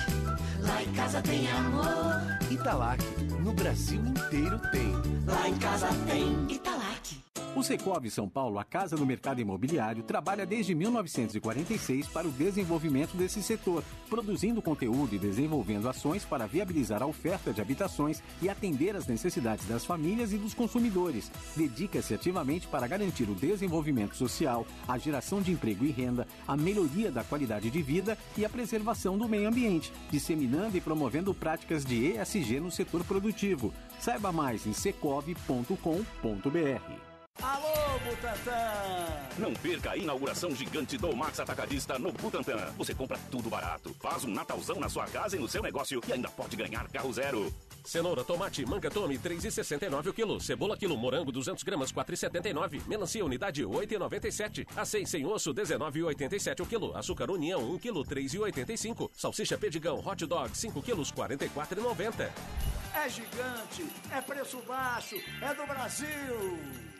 lá 0.60 0.82
em 0.82 0.92
casa 0.92 1.22
tem 1.22 1.50
amor. 1.50 2.50
Italac, 2.50 3.04
no 3.40 3.52
Brasil 3.52 4.00
inteiro 4.04 4.60
tem. 4.72 4.92
Lá 5.26 5.48
em 5.48 5.56
casa 5.58 5.88
tem 6.06 6.52
Italac. 6.52 7.23
O 7.56 7.62
Secov 7.62 8.04
São 8.10 8.28
Paulo, 8.28 8.58
a 8.58 8.64
Casa 8.64 8.96
do 8.96 9.06
Mercado 9.06 9.40
Imobiliário, 9.40 10.02
trabalha 10.02 10.44
desde 10.44 10.74
1946 10.74 12.08
para 12.08 12.26
o 12.26 12.32
desenvolvimento 12.32 13.16
desse 13.16 13.40
setor, 13.44 13.84
produzindo 14.10 14.60
conteúdo 14.60 15.14
e 15.14 15.20
desenvolvendo 15.20 15.88
ações 15.88 16.24
para 16.24 16.48
viabilizar 16.48 17.00
a 17.00 17.06
oferta 17.06 17.52
de 17.52 17.60
habitações 17.60 18.20
e 18.42 18.48
atender 18.48 18.96
às 18.96 19.06
necessidades 19.06 19.68
das 19.68 19.84
famílias 19.84 20.32
e 20.32 20.36
dos 20.36 20.52
consumidores. 20.52 21.30
Dedica-se 21.54 22.12
ativamente 22.12 22.66
para 22.66 22.88
garantir 22.88 23.30
o 23.30 23.36
desenvolvimento 23.36 24.16
social, 24.16 24.66
a 24.88 24.98
geração 24.98 25.40
de 25.40 25.52
emprego 25.52 25.84
e 25.84 25.92
renda, 25.92 26.26
a 26.48 26.56
melhoria 26.56 27.12
da 27.12 27.22
qualidade 27.22 27.70
de 27.70 27.82
vida 27.82 28.18
e 28.36 28.44
a 28.44 28.48
preservação 28.48 29.16
do 29.16 29.28
meio 29.28 29.48
ambiente, 29.48 29.92
disseminando 30.10 30.76
e 30.76 30.80
promovendo 30.80 31.32
práticas 31.32 31.84
de 31.84 32.16
ESG 32.16 32.58
no 32.58 32.72
setor 32.72 33.04
produtivo. 33.04 33.72
Saiba 34.00 34.32
mais 34.32 34.66
em 34.66 34.72
secov.com.br. 34.72 35.74
Alô, 37.44 37.98
Butantan! 37.98 39.38
Não 39.38 39.52
perca 39.52 39.90
a 39.90 39.96
inauguração 39.96 40.54
gigante 40.54 40.96
do 40.96 41.14
Max 41.14 41.38
Atacadista 41.38 41.98
no 41.98 42.10
Butantã. 42.10 42.72
Você 42.78 42.94
compra 42.94 43.18
tudo 43.30 43.50
barato, 43.50 43.94
faz 44.00 44.24
um 44.24 44.30
Natalzão 44.30 44.80
na 44.80 44.88
sua 44.88 45.04
casa 45.06 45.36
e 45.36 45.38
no 45.38 45.46
seu 45.46 45.62
negócio 45.62 46.00
e 46.08 46.12
ainda 46.12 46.30
pode 46.30 46.56
ganhar 46.56 46.88
carro 46.88 47.12
zero. 47.12 47.52
Cenoura, 47.84 48.24
tomate, 48.24 48.64
manga 48.64 48.90
tome, 48.90 49.18
3,69 49.18 50.06
o 50.06 50.14
quilo. 50.14 50.40
Cebola 50.40 50.74
quilo, 50.74 50.96
morango, 50.96 51.30
200 51.30 51.62
gramas, 51.64 51.92
4,79. 51.92 52.86
Melancia, 52.86 53.24
unidade, 53.24 53.62
8,97. 53.62 54.66
Aceite 54.74 55.10
sem 55.10 55.26
osso, 55.26 55.52
19,87 55.52 56.60
o 56.60 56.66
quilo. 56.66 56.96
Açúcar 56.96 57.30
União, 57.30 57.60
1 57.72 57.78
quilo, 57.78 58.04
3,85. 58.04 59.10
Salsicha 59.12 59.58
Pedigão, 59.58 59.98
hot 59.98 60.24
dog, 60.24 60.56
5 60.56 60.80
quilos, 60.80 61.12
44,90. 61.12 62.30
É 62.94 63.08
gigante, 63.08 63.86
é 64.10 64.20
preço 64.22 64.62
baixo, 64.66 65.16
é 65.42 65.52
do 65.52 65.66
Brasil! 65.66 66.93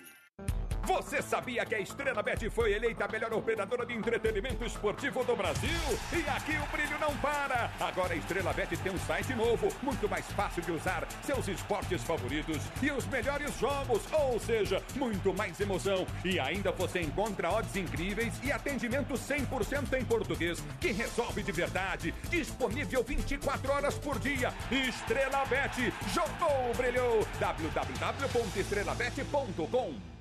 Você 0.86 1.20
sabia 1.22 1.64
que 1.64 1.74
a 1.74 1.80
Estrela 1.80 2.22
Bet 2.22 2.50
foi 2.50 2.74
eleita 2.74 3.06
a 3.06 3.08
melhor 3.08 3.32
operadora 3.32 3.86
de 3.86 3.94
entretenimento 3.94 4.62
esportivo 4.64 5.24
do 5.24 5.34
Brasil? 5.34 5.70
E 6.12 6.28
aqui 6.28 6.58
o 6.58 6.66
brilho 6.70 6.98
não 6.98 7.16
para! 7.16 7.70
Agora 7.80 8.12
a 8.12 8.16
Estrela 8.16 8.52
Bet 8.52 8.76
tem 8.76 8.92
um 8.92 8.98
site 8.98 9.34
novo, 9.34 9.68
muito 9.82 10.06
mais 10.06 10.30
fácil 10.32 10.60
de 10.62 10.72
usar, 10.72 11.08
seus 11.22 11.48
esportes 11.48 12.04
favoritos 12.04 12.58
e 12.82 12.90
os 12.90 13.06
melhores 13.06 13.58
jogos, 13.58 14.02
ou 14.12 14.38
seja, 14.38 14.82
muito 14.94 15.32
mais 15.32 15.58
emoção. 15.58 16.06
E 16.22 16.38
ainda 16.38 16.70
você 16.70 17.00
encontra 17.00 17.50
odds 17.50 17.74
incríveis 17.76 18.34
e 18.42 18.52
atendimento 18.52 19.14
100% 19.14 19.98
em 19.98 20.04
português, 20.04 20.62
que 20.80 20.92
resolve 20.92 21.42
de 21.42 21.50
verdade. 21.50 22.12
Disponível 22.28 23.02
24 23.02 23.72
horas 23.72 23.96
por 23.96 24.18
dia. 24.18 24.52
Estrela 24.70 25.46
Bet, 25.46 25.90
jogou, 26.12 26.74
brilhou! 26.76 27.26
www.estrelabet.com 27.40 30.12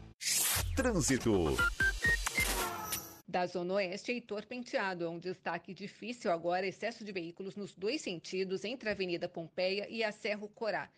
Trânsito. 0.75 1.55
Da 3.27 3.45
Zona 3.45 3.75
Oeste, 3.75 4.11
Heitor 4.11 4.43
Penteado 4.47 5.05
é 5.05 5.09
um 5.09 5.19
destaque 5.19 5.71
difícil 5.71 6.31
agora, 6.31 6.65
excesso 6.65 7.03
de 7.05 7.11
veículos 7.11 7.55
nos 7.55 7.73
dois 7.75 8.01
sentidos, 8.01 8.63
entre 8.63 8.89
a 8.89 8.91
Avenida 8.93 9.29
Pompeia 9.29 9.87
e 9.87 10.03
a 10.03 10.11
Serro 10.11 10.49
Corá. 10.49 10.89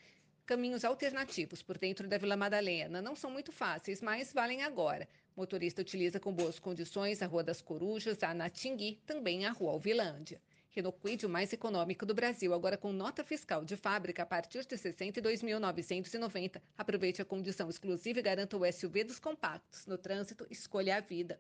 Caminhos 0.46 0.86
alternativos 0.86 1.62
por 1.62 1.78
dentro 1.78 2.08
da 2.08 2.18
Vila 2.18 2.38
Madalena 2.38 3.02
não 3.02 3.16
são 3.16 3.30
muito 3.30 3.52
fáceis, 3.52 4.02
mas 4.02 4.32
valem 4.32 4.64
agora. 4.64 5.10
O 5.36 5.42
motorista 5.42 5.82
utiliza 5.82 6.20
com 6.22 6.32
boas 6.32 6.58
condições 6.58 7.22
a 7.22 7.26
Rua 7.26 7.44
das 7.44 7.62
Corujas, 7.62 8.24
a 8.24 8.34
Natingui, 8.34 9.02
também 9.06 9.46
a 9.46 9.52
Rua 9.52 9.74
Alvilândia. 9.74 10.40
Kwid, 10.84 11.26
o 11.26 11.30
mais 11.30 11.52
econômico 11.54 12.06
do 12.06 12.14
Brasil, 12.14 12.54
agora 12.54 12.78
com 12.78 12.92
nota 12.92 13.24
fiscal 13.24 13.64
de 13.64 13.76
fábrica 13.76 14.24
a 14.24 14.26
partir 14.26 14.66
de 14.66 14.76
R$ 14.76 14.82
62.990. 14.82 16.62
Aproveite 16.78 17.22
a 17.22 17.26
condição 17.26 17.70
exclusiva 17.70 18.20
e 18.20 18.24
garanta 18.24 18.58
o 18.58 18.72
SUV 18.72 19.04
dos 19.04 19.20
compactos. 19.20 19.86
No 19.86 19.98
trânsito, 19.98 20.46
escolha 20.50 20.98
a 20.98 21.00
vida. 21.00 21.40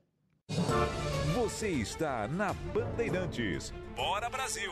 Você 1.33 1.69
está 1.69 2.27
na 2.27 2.53
Bandeirantes. 2.53 3.73
Bora 3.95 4.29
Brasil! 4.29 4.71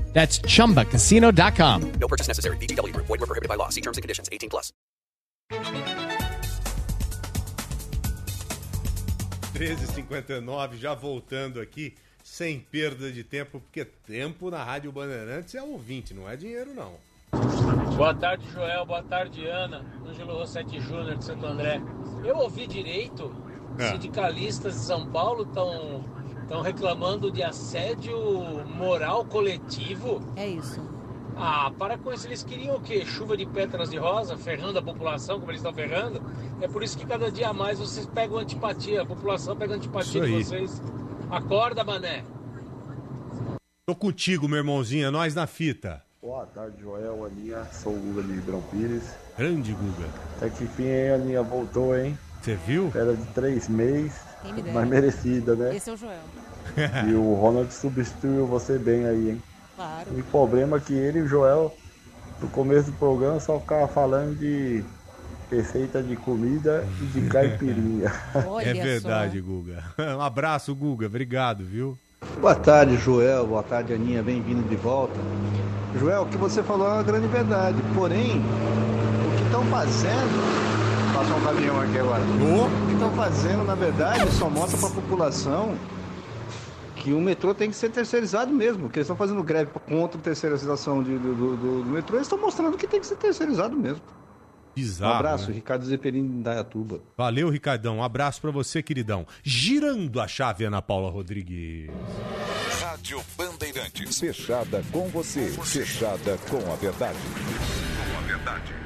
That's 0.13 0.39
chumbacasino.com. 0.41 1.91
No 1.99 2.07
purchase 2.07 2.27
necessary. 2.27 2.57
VGW 2.57 2.93
Group. 2.93 3.07
Void 3.07 3.21
were 3.21 3.27
prohibited 3.27 3.49
by 3.49 3.55
law. 3.55 3.69
See 3.69 3.81
terms 3.81 3.97
and 3.97 4.03
conditions. 4.03 4.29
18 4.31 4.49
plus. 4.51 4.71
13h59, 9.53 10.77
já 10.77 10.93
voltando 10.93 11.59
aqui, 11.59 11.93
sem 12.23 12.59
perda 12.59 13.11
de 13.11 13.23
tempo, 13.23 13.59
porque 13.59 13.83
tempo 13.85 14.49
na 14.49 14.63
Rádio 14.63 14.91
Bandeirantes 14.91 15.55
é 15.55 15.61
ouvinte, 15.61 16.13
não 16.13 16.29
é 16.29 16.35
dinheiro, 16.35 16.73
não. 16.73 16.93
Boa 17.95 18.13
tarde, 18.13 18.45
Joel. 18.51 18.85
Boa 18.85 19.03
tarde, 19.03 19.45
Ana. 19.47 19.85
Ângelo 20.07 20.33
Rossetti 20.33 20.79
Júnior 20.79 21.17
de 21.17 21.23
Santo 21.25 21.45
André. 21.45 21.81
Eu 22.23 22.37
ouvi 22.37 22.67
direito, 22.67 23.33
É. 23.79 23.91
sindicalistas 23.91 24.73
de 24.75 24.79
São 24.81 25.09
Paulo 25.11 25.43
estão 25.43 26.03
estão 26.51 26.61
reclamando 26.61 27.31
de 27.31 27.41
assédio 27.41 28.17
moral 28.75 29.23
coletivo. 29.23 30.21
É 30.35 30.45
isso. 30.45 30.81
Ah, 31.37 31.71
para 31.79 31.97
com 31.97 32.11
isso. 32.11 32.27
Eles 32.27 32.43
queriam 32.43 32.75
o 32.75 32.81
quê? 32.81 33.05
Chuva 33.05 33.37
de 33.37 33.45
pétalas 33.45 33.89
de 33.89 33.97
rosa, 33.97 34.35
ferrando 34.35 34.77
a 34.77 34.81
população, 34.81 35.39
como 35.39 35.49
eles 35.49 35.61
estão 35.61 35.73
ferrando. 35.73 36.21
É 36.59 36.67
por 36.67 36.83
isso 36.83 36.97
que 36.97 37.05
cada 37.05 37.31
dia 37.31 37.53
mais 37.53 37.79
vocês 37.79 38.05
pegam 38.05 38.37
antipatia. 38.37 39.01
A 39.01 39.05
população 39.05 39.55
pega 39.55 39.75
antipatia 39.75 40.21
de 40.21 40.43
vocês. 40.43 40.81
Acorda, 41.29 41.85
mané. 41.85 42.25
Tô 43.85 43.95
contigo, 43.95 44.45
meu 44.45 44.57
irmãozinho, 44.57 45.07
é 45.07 45.09
nós 45.09 45.33
na 45.33 45.47
fita. 45.47 46.03
Boa 46.21 46.45
tarde, 46.47 46.81
Joel, 46.81 47.25
Aninha. 47.25 47.63
Sou 47.71 47.93
o 47.93 47.97
Guga 47.97 48.23
de 48.23 48.33
Ribeirão 48.33 48.61
Pires. 48.63 49.15
Grande 49.37 49.71
Guga. 49.71 50.09
Até 50.35 50.49
que 50.49 50.67
fim, 50.67 50.83
hein, 50.83 51.11
Aninha? 51.11 51.41
Voltou, 51.41 51.97
hein? 51.97 52.17
Você 52.41 52.55
viu? 52.55 52.91
Era 52.93 53.15
de 53.15 53.25
três 53.27 53.69
meses, 53.69 54.19
Mas 54.73 54.87
merecida, 54.87 55.55
né? 55.55 55.75
Esse 55.75 55.89
é 55.89 55.93
o 55.93 55.97
Joel. 55.97 56.19
E 57.07 57.13
o 57.13 57.33
Ronald 57.33 57.73
substituiu 57.73 58.45
você 58.45 58.77
bem 58.77 59.05
aí, 59.05 59.31
hein? 59.31 59.43
Claro. 59.75 60.07
O 60.11 60.23
problema 60.23 60.77
é 60.77 60.79
que 60.79 60.93
ele 60.93 61.19
e 61.19 61.21
o 61.23 61.27
Joel, 61.27 61.75
no 62.39 62.47
começo 62.49 62.91
do 62.91 62.97
programa, 62.97 63.39
só 63.39 63.59
ficava 63.59 63.87
falando 63.87 64.37
de 64.37 64.83
receita 65.49 66.01
de 66.01 66.15
comida 66.15 66.87
e 67.01 67.05
de 67.05 67.27
caipirinha. 67.27 68.11
é 68.63 68.73
verdade, 68.73 69.41
Guga. 69.41 69.83
Um 70.17 70.21
abraço, 70.21 70.73
Guga. 70.73 71.07
Obrigado, 71.07 71.65
viu? 71.65 71.97
Boa 72.39 72.55
tarde, 72.55 72.95
Joel. 72.97 73.47
Boa 73.47 73.63
tarde, 73.63 73.93
Aninha. 73.93 74.23
Bem-vindo 74.23 74.61
de 74.69 74.75
volta. 74.75 75.19
Joel, 75.99 76.21
o 76.21 76.25
que 76.27 76.37
você 76.37 76.63
falou 76.63 76.87
é 76.87 76.93
uma 76.93 77.03
grande 77.03 77.27
verdade. 77.27 77.77
Porém, 77.93 78.39
o 78.39 79.37
que 79.37 79.43
estão 79.43 79.63
fazendo. 79.65 80.70
Passou 81.21 81.37
um 81.37 81.43
caminhão 81.43 81.79
aqui 81.79 81.99
agora. 81.99 82.23
O 82.23 82.87
que 82.87 82.93
estão 82.93 83.11
fazendo, 83.11 83.63
na 83.63 83.75
verdade, 83.75 84.31
só 84.31 84.49
mostra 84.49 84.79
para 84.79 84.87
a 84.87 84.91
população 84.91 85.77
que 86.95 87.13
o 87.13 87.21
metrô 87.21 87.53
tem 87.53 87.69
que 87.69 87.75
ser 87.75 87.89
terceirizado 87.89 88.51
mesmo. 88.51 88.83
Porque 88.83 88.97
eles 88.97 89.05
estão 89.05 89.15
fazendo 89.15 89.43
greve 89.43 89.69
contra 89.87 90.19
a 90.19 90.23
terceirização 90.23 91.03
de- 91.03 91.19
do, 91.19 91.35
do- 91.35 91.57
do- 91.57 91.83
do 91.83 91.89
metrô. 91.91 92.15
Eles 92.17 92.25
estão 92.25 92.39
mostrando 92.39 92.75
que 92.75 92.87
tem 92.87 92.99
que 92.99 93.05
ser 93.05 93.17
terceirizado 93.17 93.77
mesmo. 93.77 94.01
Bizarro. 94.75 95.13
um 95.13 95.15
abraço, 95.17 95.49
né? 95.49 95.55
Ricardo 95.55 95.85
Zeppelin 95.85 96.41
da 96.41 96.51
Dayatuba. 96.51 97.01
Valeu, 97.17 97.49
Ricardão. 97.49 97.97
Um 97.97 98.03
abraço 98.03 98.41
pra 98.41 98.49
você, 98.49 98.81
queridão. 98.81 99.27
Girando 99.43 100.19
a 100.19 100.27
chave, 100.27 100.63
Ana 100.65 100.81
Paula 100.81 101.11
Rodrigues. 101.11 101.91
Rádio 102.81 103.21
Bandeirantes. 103.37 104.17
Fechada 104.19 104.81
com 104.91 105.07
você. 105.09 105.41
Fechada 105.63 106.37
com 106.49 106.71
a 106.71 106.75
verdade. 106.77 107.19
Com 107.19 108.17
a 108.17 108.21
verdade. 108.21 108.80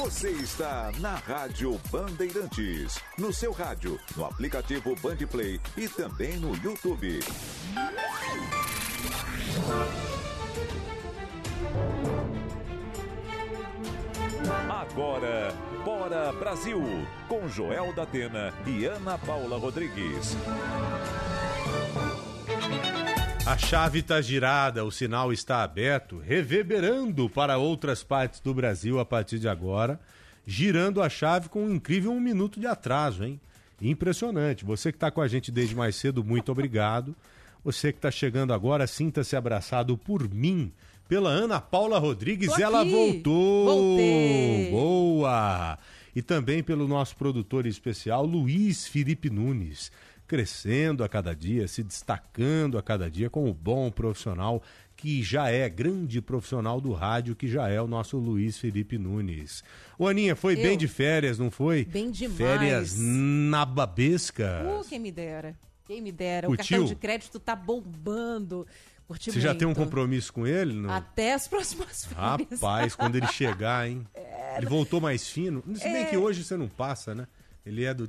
Você 0.00 0.30
está 0.30 0.90
na 0.98 1.16
Rádio 1.16 1.78
Bandeirantes. 1.92 3.02
No 3.18 3.30
seu 3.34 3.52
rádio, 3.52 4.00
no 4.16 4.24
aplicativo 4.24 4.96
Bandplay 4.96 5.60
e 5.76 5.86
também 5.88 6.38
no 6.38 6.56
YouTube. 6.56 7.20
Agora, 14.70 15.54
Bora 15.84 16.32
Brasil, 16.32 16.82
com 17.28 17.46
Joel 17.46 17.92
da 17.92 18.04
Atena 18.04 18.54
e 18.66 18.86
Ana 18.86 19.18
Paula 19.18 19.58
Rodrigues. 19.58 20.34
A 23.46 23.56
chave 23.56 24.00
está 24.00 24.20
girada, 24.20 24.84
o 24.84 24.92
sinal 24.92 25.32
está 25.32 25.62
aberto, 25.62 26.18
reverberando 26.18 27.28
para 27.28 27.58
outras 27.58 28.02
partes 28.02 28.38
do 28.38 28.54
Brasil 28.54 29.00
a 29.00 29.04
partir 29.04 29.38
de 29.38 29.48
agora, 29.48 29.98
girando 30.46 31.02
a 31.02 31.08
chave 31.08 31.48
com 31.48 31.64
um 31.64 31.74
incrível 31.74 32.12
um 32.12 32.20
minuto 32.20 32.60
de 32.60 32.66
atraso, 32.66 33.24
hein? 33.24 33.40
Impressionante. 33.80 34.64
Você 34.64 34.92
que 34.92 34.96
está 34.96 35.10
com 35.10 35.20
a 35.20 35.26
gente 35.26 35.50
desde 35.50 35.74
mais 35.74 35.96
cedo, 35.96 36.22
muito 36.22 36.52
obrigado. 36.52 37.16
Você 37.64 37.92
que 37.92 37.98
está 37.98 38.10
chegando 38.10 38.52
agora, 38.52 38.86
sinta-se 38.86 39.34
abraçado 39.34 39.96
por 39.96 40.28
mim, 40.28 40.70
pela 41.08 41.30
Ana 41.30 41.60
Paula 41.60 41.98
Rodrigues. 41.98 42.56
Ela 42.58 42.84
voltou! 42.84 43.64
Voltei. 43.64 44.70
Boa! 44.70 45.78
E 46.14 46.22
também 46.22 46.62
pelo 46.62 46.86
nosso 46.86 47.16
produtor 47.16 47.66
especial, 47.66 48.24
Luiz 48.24 48.86
Felipe 48.86 49.30
Nunes 49.30 49.90
crescendo 50.30 51.02
a 51.02 51.08
cada 51.08 51.34
dia, 51.34 51.66
se 51.66 51.82
destacando 51.82 52.78
a 52.78 52.82
cada 52.82 53.10
dia 53.10 53.28
como 53.28 53.52
bom 53.52 53.90
profissional 53.90 54.62
que 54.96 55.24
já 55.24 55.48
é 55.50 55.68
grande 55.68 56.22
profissional 56.22 56.80
do 56.80 56.92
rádio, 56.92 57.34
que 57.34 57.48
já 57.48 57.68
é 57.68 57.82
o 57.82 57.88
nosso 57.88 58.16
Luiz 58.16 58.56
Felipe 58.56 58.96
Nunes. 58.96 59.64
Ô 59.98 60.06
Aninha, 60.06 60.36
foi 60.36 60.52
Eu? 60.56 60.62
bem 60.62 60.78
de 60.78 60.86
férias, 60.86 61.36
não 61.36 61.50
foi? 61.50 61.84
Bem 61.84 62.12
demais. 62.12 62.36
Férias 62.38 62.96
nababescas. 63.00 64.64
Uh, 64.86 64.88
quem 64.88 65.00
me 65.00 65.10
dera. 65.10 65.56
Quem 65.84 66.00
me 66.00 66.12
dera. 66.12 66.46
Curtiu? 66.46 66.64
O 66.64 66.68
cartão 66.68 66.84
de 66.84 66.94
crédito 66.94 67.40
tá 67.40 67.56
bombando. 67.56 68.64
Curti 69.08 69.32
Você 69.32 69.40
já 69.40 69.52
tem 69.52 69.66
um 69.66 69.70
muito. 69.70 69.80
compromisso 69.82 70.32
com 70.32 70.46
ele? 70.46 70.72
Não? 70.74 70.90
Até 70.90 71.34
as 71.34 71.48
próximas 71.48 72.04
férias. 72.06 72.60
Rapaz, 72.60 72.94
quando 72.94 73.16
ele 73.16 73.26
chegar, 73.26 73.88
hein? 73.88 74.06
Ele 74.56 74.66
voltou 74.66 75.00
mais 75.00 75.28
fino. 75.28 75.62
Se 75.76 75.84
bem 75.84 76.02
É. 76.02 76.04
que 76.06 76.16
hoje 76.16 76.42
você 76.44 76.56
não 76.56 76.68
passa, 76.68 77.14
né? 77.14 77.26
Ele 77.70 77.84
é 77.84 77.94
do 77.94 78.02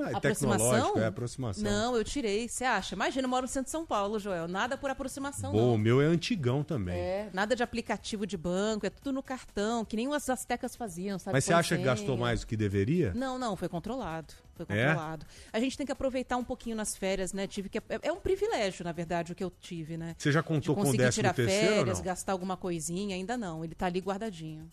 lá, 0.00 0.10
é 0.10 0.20
tecnológico, 0.20 1.00
é 1.00 1.06
aproximação. 1.06 1.64
Não, 1.64 1.96
eu 1.96 2.04
tirei. 2.04 2.48
Você 2.48 2.64
acha? 2.64 2.94
Imagina, 2.94 3.24
eu 3.24 3.28
moro 3.28 3.42
no 3.42 3.48
centro 3.48 3.64
de 3.64 3.70
São 3.72 3.84
Paulo, 3.84 4.20
Joel. 4.20 4.46
Nada 4.46 4.78
por 4.78 4.88
aproximação, 4.88 5.50
Bom, 5.50 5.58
o 5.58 5.70
não. 5.72 5.78
meu 5.78 6.00
é 6.00 6.04
antigão 6.06 6.62
também. 6.62 6.96
É, 6.96 7.28
nada 7.32 7.56
de 7.56 7.62
aplicativo 7.64 8.24
de 8.24 8.36
banco, 8.36 8.86
é 8.86 8.90
tudo 8.90 9.12
no 9.12 9.20
cartão, 9.22 9.84
que 9.84 9.96
nem 9.96 10.14
as 10.14 10.30
astecas 10.30 10.76
faziam, 10.76 11.18
sabe? 11.18 11.34
Mas 11.34 11.44
você 11.44 11.52
acha 11.52 11.76
que 11.76 11.82
gastou 11.82 12.16
mais 12.16 12.40
do 12.42 12.46
que 12.46 12.56
deveria? 12.56 13.12
Não, 13.14 13.36
não, 13.36 13.56
foi 13.56 13.68
controlado. 13.68 14.32
Foi 14.54 14.64
É? 14.68 14.86
controlado. 14.86 15.26
A 15.52 15.58
gente 15.58 15.76
tem 15.76 15.84
que 15.84 15.90
aproveitar 15.90 16.36
um 16.36 16.44
pouquinho 16.44 16.76
nas 16.76 16.96
férias, 16.96 17.32
né? 17.32 17.48
Tive 17.48 17.68
que. 17.68 17.78
É, 17.78 17.82
é 18.02 18.12
um 18.12 18.20
privilégio, 18.20 18.84
na 18.84 18.92
verdade, 18.92 19.32
o 19.32 19.34
que 19.34 19.42
eu 19.42 19.50
tive, 19.50 19.96
né? 19.96 20.14
Você 20.16 20.30
já 20.30 20.40
contou 20.40 20.76
de 20.76 20.82
com 20.82 20.88
o 20.90 20.96
décimo 20.96 21.10
tirar 21.22 21.34
terceiro 21.34 21.74
férias, 21.74 21.98
não? 21.98 22.04
gastar 22.04 22.30
alguma 22.30 22.56
coisinha, 22.56 23.16
ainda 23.16 23.36
não. 23.36 23.64
Ele 23.64 23.74
tá 23.74 23.86
ali 23.86 23.98
guardadinho. 23.98 24.70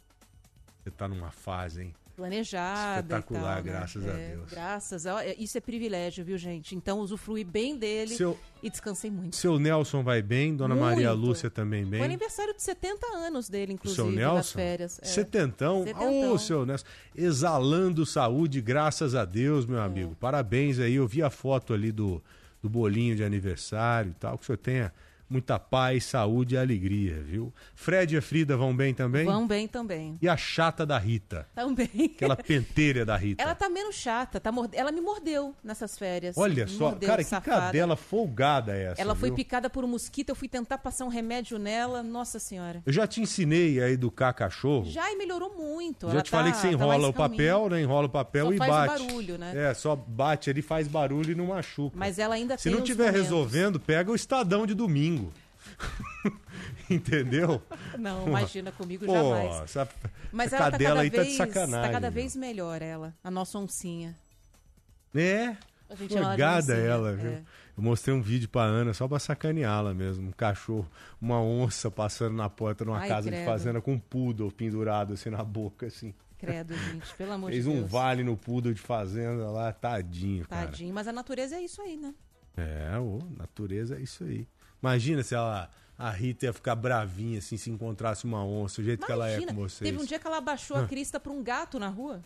Você 0.83 0.91
tá 0.91 1.07
numa 1.07 1.31
fase, 1.31 1.81
hein? 1.81 1.95
Planejada. 2.21 2.99
Espetacular, 3.01 3.55
tal, 3.55 3.63
né? 3.63 3.71
graças 3.71 4.07
a 4.07 4.11
É, 4.11 4.27
Deus. 4.35 4.49
Graças 4.51 5.05
a 5.07 5.25
Isso 5.35 5.57
é 5.57 5.61
privilégio, 5.61 6.23
viu, 6.23 6.37
gente? 6.37 6.75
Então 6.75 6.99
usufruí 6.99 7.43
bem 7.43 7.75
dele 7.77 8.15
Seu- 8.15 8.37
e 8.61 8.69
descansei 8.69 9.09
muito. 9.09 9.35
Seu 9.35 9.57
Nelson 9.57 10.03
vai 10.03 10.21
bem, 10.21 10.55
Dona 10.55 10.75
Muito. 10.75 10.87
Maria 10.89 11.11
Lúcia 11.11 11.49
também 11.49 11.81
Foi 11.81 11.91
bem. 11.91 12.03
aniversário 12.03 12.53
de 12.53 12.61
70 12.61 13.05
anos 13.17 13.49
dele, 13.49 13.73
inclusive, 13.73 13.95
seu 14.01 14.05
nas 14.11 14.15
Nelson? 14.15 14.53
férias. 14.53 14.99
É. 15.01 15.05
Setentão? 15.05 15.83
Setentão. 15.83 16.31
Ô, 16.31 16.37
seu 16.37 16.65
Nelson. 16.65 16.85
Exalando 17.15 18.05
saúde, 18.05 18.61
graças 18.61 19.15
a 19.15 19.25
Deus, 19.25 19.65
É. 19.65 19.67
meu 19.67 19.81
amigo. 19.81 20.15
Parabéns 20.19 20.79
aí. 20.79 20.95
Eu 20.95 21.07
vi 21.07 21.21
a 21.23 21.29
foto 21.29 21.73
ali 21.73 21.91
do, 21.91 22.21
do 22.61 22.69
bolinho 22.69 23.15
de 23.15 23.23
aniversário 23.23 24.11
e 24.11 24.13
tal. 24.13 24.37
Que 24.37 24.43
o 24.43 24.45
senhor 24.45 24.57
tenha 24.57 24.93
muita 25.31 25.57
paz, 25.57 26.03
saúde 26.05 26.55
e 26.55 26.57
alegria, 26.57 27.21
viu? 27.21 27.53
Fred 27.73 28.13
e 28.13 28.17
a 28.17 28.21
Frida 28.21 28.57
vão 28.57 28.75
bem 28.75 28.93
também? 28.93 29.25
Vão 29.25 29.47
bem 29.47 29.67
também. 29.67 30.17
E 30.21 30.27
a 30.27 30.35
chata 30.35 30.85
da 30.85 30.97
Rita? 30.97 31.47
Também. 31.55 31.89
Aquela 32.15 32.35
penteira 32.35 33.05
da 33.05 33.15
Rita. 33.15 33.41
Ela 33.41 33.55
tá 33.55 33.69
menos 33.69 33.95
chata, 33.95 34.39
tá 34.39 34.51
morde- 34.51 34.75
ela 34.77 34.91
me 34.91 34.99
mordeu 35.01 35.55
nessas 35.63 35.97
férias. 35.97 36.37
Olha 36.37 36.65
Me 36.65 36.71
só, 36.71 36.89
mordeu, 36.89 37.07
cara, 37.07 37.23
que 37.23 37.29
safada. 37.29 37.61
cadela 37.61 37.95
folgada 37.95 38.75
é 38.75 38.91
essa. 38.91 39.01
Ela 39.01 39.15
foi 39.15 39.29
viu? 39.29 39.35
picada 39.37 39.69
por 39.69 39.83
um 39.83 39.87
mosquito, 39.87 40.29
eu 40.29 40.35
fui 40.35 40.47
tentar 40.47 40.77
passar 40.77 41.05
um 41.05 41.09
remédio 41.09 41.57
nela, 41.57 42.03
nossa 42.03 42.39
senhora. 42.39 42.81
Eu 42.85 42.91
já 42.91 43.07
te 43.07 43.21
ensinei 43.21 43.81
a 43.81 43.89
educar 43.89 44.33
cachorro. 44.33 44.85
Já 44.85 45.11
e 45.11 45.15
melhorou 45.15 45.55
muito. 45.55 46.07
Já 46.07 46.13
ela 46.13 46.21
te 46.21 46.29
falei 46.29 46.51
tá- 46.51 46.57
que 46.57 46.61
você 46.61 46.67
tá 46.67 46.73
enrola 46.73 46.97
mais 46.97 47.03
o 47.09 47.13
papel, 47.13 47.69
né? 47.69 47.81
Enrola 47.81 48.07
o 48.07 48.09
papel 48.09 48.47
Só 48.47 48.53
e 48.53 48.57
faz 48.57 48.71
bate. 48.71 49.05
barulho, 49.07 49.37
né? 49.37 49.69
É, 49.69 49.73
só 49.73 49.95
bate 49.95 50.49
ali, 50.49 50.61
faz 50.61 50.87
barulho 50.87 51.31
e 51.31 51.35
não 51.35 51.47
machuca. 51.47 51.95
Mas 51.97 52.19
ela 52.19 52.35
ainda 52.35 52.57
Se 52.57 52.69
não 52.69 52.81
tiver 52.81 53.05
momentos. 53.05 53.21
resolvendo, 53.23 53.79
pega 53.79 54.11
o 54.11 54.15
Estadão 54.15 54.65
de 54.65 54.73
domingo. 54.73 55.20
Entendeu? 56.89 57.61
Não, 57.97 58.27
imagina 58.27 58.71
comigo 58.71 59.05
pô, 59.05 59.13
jamais. 59.13 59.61
Essa, 59.63 59.89
Mas 60.31 60.53
ela 60.53 60.71
tá 60.71 60.77
cada 60.77 60.99
aí 60.99 61.09
vez, 61.09 61.37
tá 61.37 61.45
de 61.45 61.53
sacanagem. 61.53 61.87
tá 61.87 61.93
cada 61.93 62.07
meu. 62.07 62.11
vez 62.11 62.35
melhor 62.35 62.81
ela, 62.81 63.13
a 63.23 63.31
nossa 63.31 63.57
oncinha. 63.57 64.17
É. 65.15 65.55
A 65.89 65.95
gente 65.95 66.13
chama 66.13 66.35
ela 66.35 67.11
de 67.11 67.21
viu? 67.21 67.31
é. 67.31 67.43
Eu 67.77 67.83
mostrei 67.83 68.15
um 68.15 68.21
vídeo 68.21 68.47
pra 68.47 68.61
Ana 68.63 68.93
só 68.93 69.07
pra 69.07 69.19
sacaneá-la 69.19 69.93
mesmo. 69.93 70.29
Um 70.29 70.31
cachorro, 70.31 70.89
uma 71.19 71.41
onça 71.41 71.89
passando 71.91 72.35
na 72.35 72.49
porta 72.49 72.85
numa 72.85 72.99
Ai, 72.99 73.07
casa 73.09 73.29
de 73.29 73.35
credo. 73.35 73.45
fazenda 73.45 73.81
com 73.81 73.93
um 73.93 73.99
poodle 73.99 74.51
pendurado 74.51 75.13
assim 75.13 75.29
na 75.29 75.43
boca, 75.43 75.87
assim. 75.87 76.13
Credo, 76.37 76.73
gente, 76.73 77.13
pelo 77.15 77.33
amor 77.33 77.51
Fez 77.51 77.63
de 77.65 77.69
um 77.69 77.79
Deus. 77.79 77.91
vale 77.91 78.23
no 78.23 78.37
poodle 78.37 78.73
de 78.73 78.81
fazenda 78.81 79.49
lá, 79.49 79.71
tadinho, 79.73 80.45
cara. 80.47 80.65
Tadinho, 80.67 80.93
mas 80.93 81.07
a 81.07 81.11
natureza 81.13 81.55
é 81.55 81.61
isso 81.61 81.81
aí, 81.81 81.97
né? 81.97 82.13
É, 82.55 82.97
ô, 82.99 83.19
natureza 83.37 83.97
é 83.97 84.01
isso 84.01 84.23
aí. 84.23 84.47
Imagina 84.81 85.23
se 85.23 85.35
ela. 85.35 85.69
A 85.97 86.09
Rita 86.09 86.45
ia 86.47 86.53
ficar 86.53 86.75
bravinha, 86.75 87.37
assim, 87.37 87.57
se 87.57 87.69
encontrasse 87.69 88.25
uma 88.25 88.43
onça, 88.43 88.81
o 88.81 88.83
jeito 88.83 89.05
que 89.05 89.11
ela 89.11 89.29
é 89.29 89.33
Imagina, 89.33 89.53
com 89.53 89.59
vocês. 89.61 89.87
teve 89.87 90.01
um 90.01 90.05
dia 90.05 90.17
que 90.17 90.25
ela 90.25 90.37
abaixou 90.37 90.77
Ah. 90.77 90.81
a 90.83 90.87
crista 90.87 91.19
pra 91.19 91.31
um 91.31 91.43
gato 91.43 91.77
na 91.77 91.89
rua. 91.89 92.21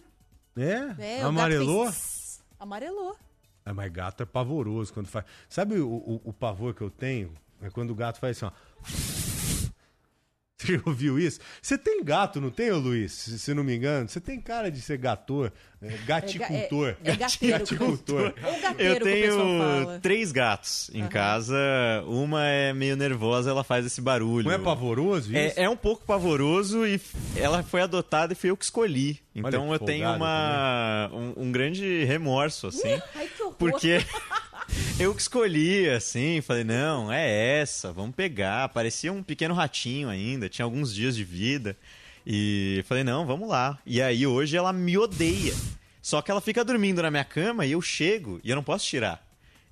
É? 0.56 1.18
É, 1.18 1.22
Amarelou? 1.22 1.84
fez... 1.91 2.41
Amarelou. 2.57 3.18
É, 3.65 3.73
mas 3.73 3.91
gato 3.91 4.23
é 4.23 4.26
pavoroso 4.26 4.94
quando 4.94 5.07
faz. 5.07 5.26
Sabe 5.49 5.77
o, 5.82 5.90
o, 5.90 6.22
o 6.23 6.32
pavor 6.32 6.73
que 6.73 6.82
eu 6.82 6.90
tenho? 6.90 7.34
É 7.61 7.69
quando 7.69 7.90
o 7.90 7.95
gato 7.95 8.18
faz 8.19 8.41
assim, 8.41 8.45
ó. 8.45 9.35
Você 10.66 10.82
ouviu 10.86 11.20
isso? 11.20 11.40
Você 11.62 11.78
tem 11.78 12.04
gato, 12.04 12.42
não 12.42 12.50
tem, 12.50 12.72
Luiz? 12.72 13.12
Se, 13.12 13.40
se 13.40 13.54
não 13.54 13.64
me 13.64 13.76
engano, 13.76 14.10
você 14.10 14.20
tem 14.20 14.40
cara 14.40 14.72
de 14.72 14.82
ser 14.82 14.98
gator, 14.98 15.52
é, 15.82 15.98
gaticultor. 16.06 16.96
É, 17.04 17.10
é, 17.10 17.14
é 17.14 17.16
gateiro. 17.16 17.60
Gaticultor. 17.60 18.34
Eu 18.78 18.96
que 18.96 19.02
o 19.02 19.06
pessoal 19.06 19.46
tenho 19.46 19.60
fala. 19.60 20.00
três 20.00 20.32
gatos 20.32 20.90
em 20.94 21.08
casa. 21.08 21.56
Uma 22.08 22.46
é 22.46 22.74
meio 22.74 22.96
nervosa, 22.96 23.50
ela 23.50 23.64
faz 23.64 23.86
esse 23.86 24.02
barulho. 24.02 24.46
Não 24.46 24.52
é 24.52 24.58
pavoroso 24.58 25.32
isso? 25.36 25.60
É, 25.60 25.64
é 25.64 25.70
um 25.70 25.78
pouco 25.78 26.04
pavoroso 26.06 26.86
e 26.86 27.00
ela 27.36 27.62
foi 27.64 27.82
adotada 27.82 28.34
e 28.34 28.36
fui 28.36 28.50
eu 28.50 28.58
que 28.58 28.66
escolhi. 28.66 29.20
Então 29.36 29.68
que 29.68 29.74
eu 29.74 29.80
tenho 29.80 30.10
uma, 30.12 31.10
um, 31.14 31.44
um 31.44 31.52
grande 31.52 32.06
remorso, 32.06 32.68
assim. 32.68 33.00
Ai, 33.16 33.28
que 33.28 33.42
horror. 33.44 33.56
Porque 33.58 34.00
eu 35.00 35.14
que 35.14 35.22
escolhi, 35.22 35.90
assim, 35.90 36.42
falei, 36.42 36.64
não, 36.64 37.12
é 37.12 37.60
essa, 37.60 37.92
vamos 37.92 38.16
pegar. 38.16 38.70
Parecia 38.70 39.12
um 39.12 39.24
pequeno 39.24 39.54
ratinho 39.54 40.10
ainda, 40.10 40.50
tinha 40.50 40.64
alguns 40.66 40.94
dias 40.94 41.16
de 41.16 41.24
vida. 41.24 41.78
E 42.26 42.84
falei, 42.88 43.04
não, 43.04 43.26
vamos 43.26 43.48
lá. 43.48 43.78
E 43.86 44.02
aí 44.02 44.26
hoje 44.26 44.58
ela 44.58 44.74
me 44.74 44.98
odeia. 44.98 45.54
Só 46.02 46.22
que 46.22 46.30
ela 46.30 46.42
fica 46.42 46.64
dormindo 46.64 47.02
na 47.02 47.10
minha 47.10 47.24
cama 47.24 47.66
e 47.66 47.72
eu 47.72 47.82
chego 47.82 48.40
e 48.44 48.50
eu 48.50 48.56
não 48.56 48.64
posso 48.64 48.86
tirar. 48.86 49.24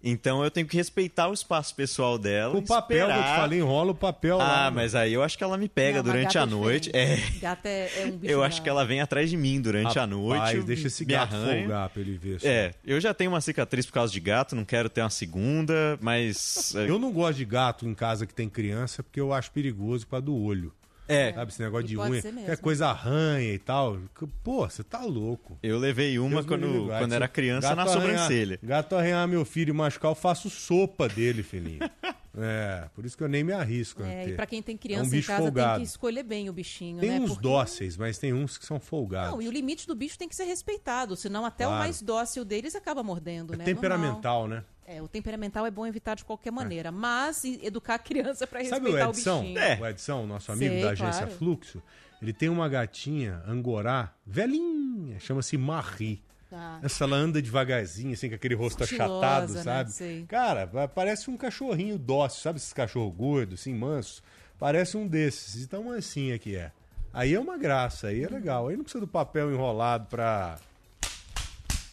Então 0.04 0.44
eu 0.44 0.52
tenho 0.52 0.68
que 0.68 0.76
respeitar 0.76 1.30
o 1.30 1.34
espaço 1.34 1.74
pessoal 1.74 2.18
dela. 2.18 2.58
O 2.58 2.62
papel 2.62 3.08
que 3.08 3.12
eu 3.12 3.16
te 3.16 3.20
esperar. 3.20 3.40
falei, 3.40 3.60
enrola 3.60 3.92
o 3.92 3.96
papel 3.96 4.38
lá. 4.38 4.68
Ah, 4.68 4.72
mas 4.72 4.96
aí 4.96 5.14
eu 5.14 5.24
acho 5.24 5.38
que 5.38 5.44
ela 5.44 5.58
me 5.58 5.70
pega 5.70 6.00
Não, 6.00 6.12
durante 6.12 6.38
a 6.38 6.42
é 6.42 6.46
noite. 6.46 6.92
É. 6.94 7.18
Gato 7.40 7.66
é, 7.66 7.90
é 8.02 8.06
um 8.08 8.12
bicho 8.18 8.34
Eu 8.34 8.44
acho 8.44 8.62
que 8.62 8.68
ela 8.68 8.86
vem 8.86 9.00
atrás 9.00 9.30
de 9.30 9.38
mim 9.38 9.62
durante 9.62 9.98
a 9.98 10.06
noite. 10.06 10.40
Rapaz, 10.40 10.66
deixa 10.66 10.88
esse 10.88 11.06
gato 11.06 11.36
folgar 11.36 11.90
pra 11.90 12.02
ele 12.02 12.18
ver. 12.18 12.42
só. 12.42 12.48
É, 12.48 12.74
eu 12.86 13.00
já 13.00 13.14
tenho 13.14 13.32
uma 13.32 13.40
cicatriz 13.40 13.86
por 13.86 13.94
causa 13.94 14.12
de 14.12 14.20
gato, 14.20 14.56
não 14.56 14.66
quero 14.66 14.90
ter 14.90 15.02
uma 15.02 15.10
segunda, 15.10 15.98
mas. 16.02 16.76
Eu 16.76 17.00
não 17.00 17.12
gosto 17.12 17.38
de 17.38 17.46
gato 17.46 17.88
em 17.88 17.94
casa 17.94 18.26
que 18.26 18.34
tem 18.34 18.50
criança 18.50 19.02
porque 19.02 19.22
eu 19.22 19.32
acho 19.32 19.52
perigoso 19.52 20.06
causa 20.06 20.26
do 20.26 20.36
olho. 20.36 20.74
É. 21.08 21.34
Sabe 21.34 21.52
esse 21.52 21.62
negócio 21.62 21.86
E 21.86 21.88
de 21.90 21.98
unha? 21.98 22.22
Que 22.22 22.58
coisa 22.58 22.88
arranha 22.88 23.54
e 23.54 23.60
tal. 23.60 24.00
Pô, 24.44 24.68
você 24.70 24.84
tá 24.84 25.02
louco. 25.02 25.58
Eu 25.62 25.78
levei 25.78 26.18
uma 26.20 26.30
Deus 26.36 26.46
quando, 26.46 26.88
quando 26.88 27.14
era 27.14 27.28
criança 27.28 27.68
gato 27.70 27.76
na 27.78 27.84
arranhar- 27.84 28.02
sobrancelha. 28.02 28.60
Gato 28.64 28.96
arranhar 28.96 29.28
meu 29.28 29.44
filho 29.46 29.72
e 29.72 29.74
machucar, 29.74 30.12
eu 30.12 30.16
faço 30.16 30.50
sopa 30.50 31.08
dele, 31.10 31.44
filhinho. 31.44 31.80
é, 32.38 32.90
por 32.96 33.06
isso 33.06 33.16
que 33.18 33.24
eu 33.24 33.28
nem 33.28 33.44
me 33.44 33.54
arrisco. 33.54 34.02
É, 34.04 34.30
e 34.30 34.34
pra 34.36 34.46
quem 34.46 34.62
tem 34.62 34.74
É 34.74 34.76
um 34.76 34.80
criança 34.80 35.16
em 35.18 35.22
casa 35.22 35.42
folgado. 35.44 35.76
tem 35.76 35.84
que 35.84 35.90
escolher 35.90 36.24
bem 36.24 36.50
o 36.50 36.54
bichinho, 36.54 37.00
Tem 37.00 37.12
né? 37.12 37.20
uns 37.20 37.30
Porque- 37.32 37.44
dóceis, 37.44 37.96
mas 37.98 38.18
tem 38.18 38.34
uns 38.34 38.58
que 38.58 38.66
são 38.66 38.80
folgados. 38.80 39.32
Não, 39.34 39.42
e 39.42 39.48
o 39.48 39.52
limite 39.52 39.86
do 39.88 39.96
bicho 39.96 40.18
tem 40.18 40.28
que 40.28 40.36
ser 40.36 40.46
respeitado, 40.46 41.16
senão 41.16 41.46
até 41.46 41.66
o 41.66 41.70
Claro. 41.70 41.84
mais 41.84 42.02
dócil 42.02 42.44
deles 42.44 42.76
acaba 42.76 43.04
mordendo, 43.04 43.54
é 43.54 43.58
né? 43.58 43.64
temperamental, 43.66 44.48
né? 44.48 44.56
Normal. 44.56 44.74
É, 44.86 45.02
o 45.02 45.08
temperamental 45.08 45.66
é 45.66 45.72
bom 45.72 45.86
evitar 45.88 46.14
de 46.16 46.26
qualquer 46.26 46.52
maneira, 46.52 46.92
mas 46.92 47.44
e- 47.46 47.58
educar 47.64 47.96
a 47.96 48.00
criança 48.00 48.46
pra 48.46 48.60
Sabe 48.66 48.88
respeitar 48.90 49.06
o 49.06 49.08
o, 49.08 49.12
Edson? 49.12 49.42
bichinho. 49.42 49.82
O 49.82 49.88
Edson, 49.88 50.26
nosso 50.26 50.52
amigo 50.52 50.74
Sei, 50.74 50.82
da 50.84 50.90
agência 50.90 51.22
claro. 51.26 51.32
Fluxo, 51.38 51.82
ele 52.22 52.34
tem 52.34 52.50
uma 52.50 52.68
gatinha 52.68 53.42
angorá, 53.48 54.14
velhinha, 54.26 55.20
chama-se 55.20 55.58
Marie. 55.58 56.22
Tá. 56.54 56.80
Essa 56.84 57.06
ela 57.06 57.16
anda 57.18 57.42
devagarzinho, 57.42 58.14
assim, 58.14 58.30
com 58.30 58.36
aquele 58.36 58.54
rosto 58.54 58.84
Estilosa, 58.84 59.12
achatado, 59.16 59.54
né? 59.54 59.64
sabe? 59.64 59.92
Sei. 59.92 60.24
Cara, 60.28 60.68
pa- 60.68 60.88
parece 60.88 61.28
um 61.32 61.36
cachorrinho 61.36 61.98
dócil, 61.98 62.42
sabe 62.44 62.58
esses 62.60 62.72
cachorros 62.72 63.16
gordos, 63.16 63.60
assim, 63.62 63.74
mansos? 63.74 64.22
Parece 64.60 64.96
um 64.96 65.08
desses, 65.08 65.64
então 65.64 65.92
assim 65.92 66.30
é 66.32 66.38
que 66.38 66.56
é. 66.56 66.72
Aí 67.12 67.34
é 67.34 67.40
uma 67.40 67.58
graça, 67.58 68.08
aí 68.08 68.24
é 68.24 68.28
legal. 68.28 68.68
Aí 68.68 68.76
não 68.78 68.84
precisa 68.84 69.02
do 69.02 69.08
papel 69.08 69.52
enrolado 69.52 70.06
pra 70.06 70.58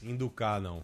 educar, 0.03 0.61
não. 0.61 0.83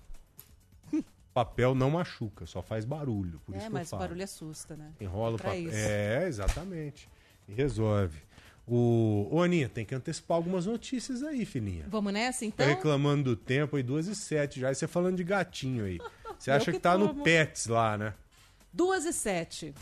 Papel 1.34 1.74
não 1.74 1.90
machuca, 1.90 2.46
só 2.46 2.62
faz 2.62 2.86
barulho, 2.86 3.38
por 3.44 3.54
isso 3.54 3.66
É, 3.66 3.68
que 3.68 3.74
eu 3.74 3.78
mas 3.78 3.92
o 3.92 3.96
barulho 3.98 4.24
assusta, 4.24 4.74
né? 4.74 4.90
Enrola 4.98 5.34
o 5.34 5.38
Pra 5.38 5.50
papel. 5.50 5.64
isso. 5.68 5.76
É, 5.76 6.26
exatamente. 6.26 7.10
E 7.46 7.52
resolve. 7.52 8.18
O... 8.66 9.28
Ô, 9.30 9.42
Aninha, 9.42 9.68
tem 9.68 9.84
que 9.84 9.94
antecipar 9.94 10.36
algumas 10.36 10.66
notícias 10.66 11.22
aí, 11.22 11.44
filhinha. 11.44 11.84
Vamos 11.88 12.12
nessa, 12.12 12.44
então? 12.44 12.66
reclamando 12.66 13.30
do 13.30 13.36
tempo 13.36 13.76
aí, 13.76 13.82
duas 13.82 14.08
e 14.08 14.14
sete 14.14 14.58
já. 14.60 14.72
E 14.72 14.74
você 14.74 14.88
falando 14.88 15.16
de 15.16 15.24
gatinho 15.24 15.84
aí. 15.84 15.98
Você 16.38 16.50
acha 16.50 16.66
que 16.66 16.72
que 16.72 16.78
tá 16.80 16.92
tô, 16.92 16.98
no. 16.98 17.22
Pets 17.22 17.66
lá, 17.66 17.96
né? 17.96 18.12
Duas 18.70 19.06
e 19.06 19.12
sete. 19.14 19.74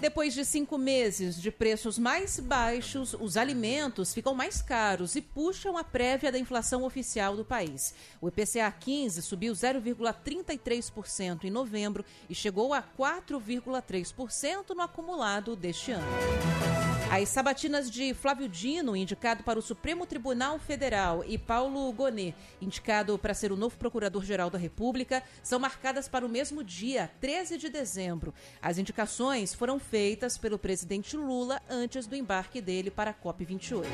Depois 0.00 0.32
de 0.32 0.46
cinco 0.46 0.78
meses 0.78 1.40
de 1.40 1.50
preços 1.50 1.98
mais 1.98 2.40
baixos, 2.40 3.14
os 3.20 3.36
alimentos 3.36 4.14
ficam 4.14 4.34
mais 4.34 4.62
caros 4.62 5.14
e 5.14 5.20
puxam 5.20 5.76
a 5.76 5.84
prévia 5.84 6.32
da 6.32 6.38
inflação 6.38 6.84
oficial 6.84 7.36
do 7.36 7.44
país. 7.44 7.94
O 8.18 8.28
IPCA 8.28 8.70
15 8.72 9.20
subiu 9.20 9.52
0,33% 9.52 11.44
em 11.44 11.50
novembro 11.50 12.02
e 12.30 12.34
chegou 12.34 12.72
a 12.72 12.82
4,3% 12.82 14.70
no 14.74 14.80
acumulado 14.80 15.54
deste 15.54 15.92
ano. 15.92 16.89
As 17.12 17.28
sabatinas 17.28 17.90
de 17.90 18.14
Flávio 18.14 18.48
Dino, 18.48 18.94
indicado 18.94 19.42
para 19.42 19.58
o 19.58 19.62
Supremo 19.62 20.06
Tribunal 20.06 20.60
Federal, 20.60 21.24
e 21.26 21.36
Paulo 21.36 21.92
Gonet, 21.92 22.36
indicado 22.62 23.18
para 23.18 23.34
ser 23.34 23.50
o 23.50 23.56
novo 23.56 23.76
Procurador-Geral 23.76 24.48
da 24.48 24.56
República, 24.56 25.20
são 25.42 25.58
marcadas 25.58 26.06
para 26.06 26.24
o 26.24 26.28
mesmo 26.28 26.62
dia, 26.62 27.10
13 27.20 27.58
de 27.58 27.68
dezembro. 27.68 28.32
As 28.62 28.78
indicações 28.78 29.52
foram 29.52 29.80
feitas 29.80 30.38
pelo 30.38 30.56
presidente 30.56 31.16
Lula 31.16 31.60
antes 31.68 32.06
do 32.06 32.14
embarque 32.14 32.60
dele 32.60 32.92
para 32.92 33.10
a 33.10 33.14
COP28. 33.14 33.86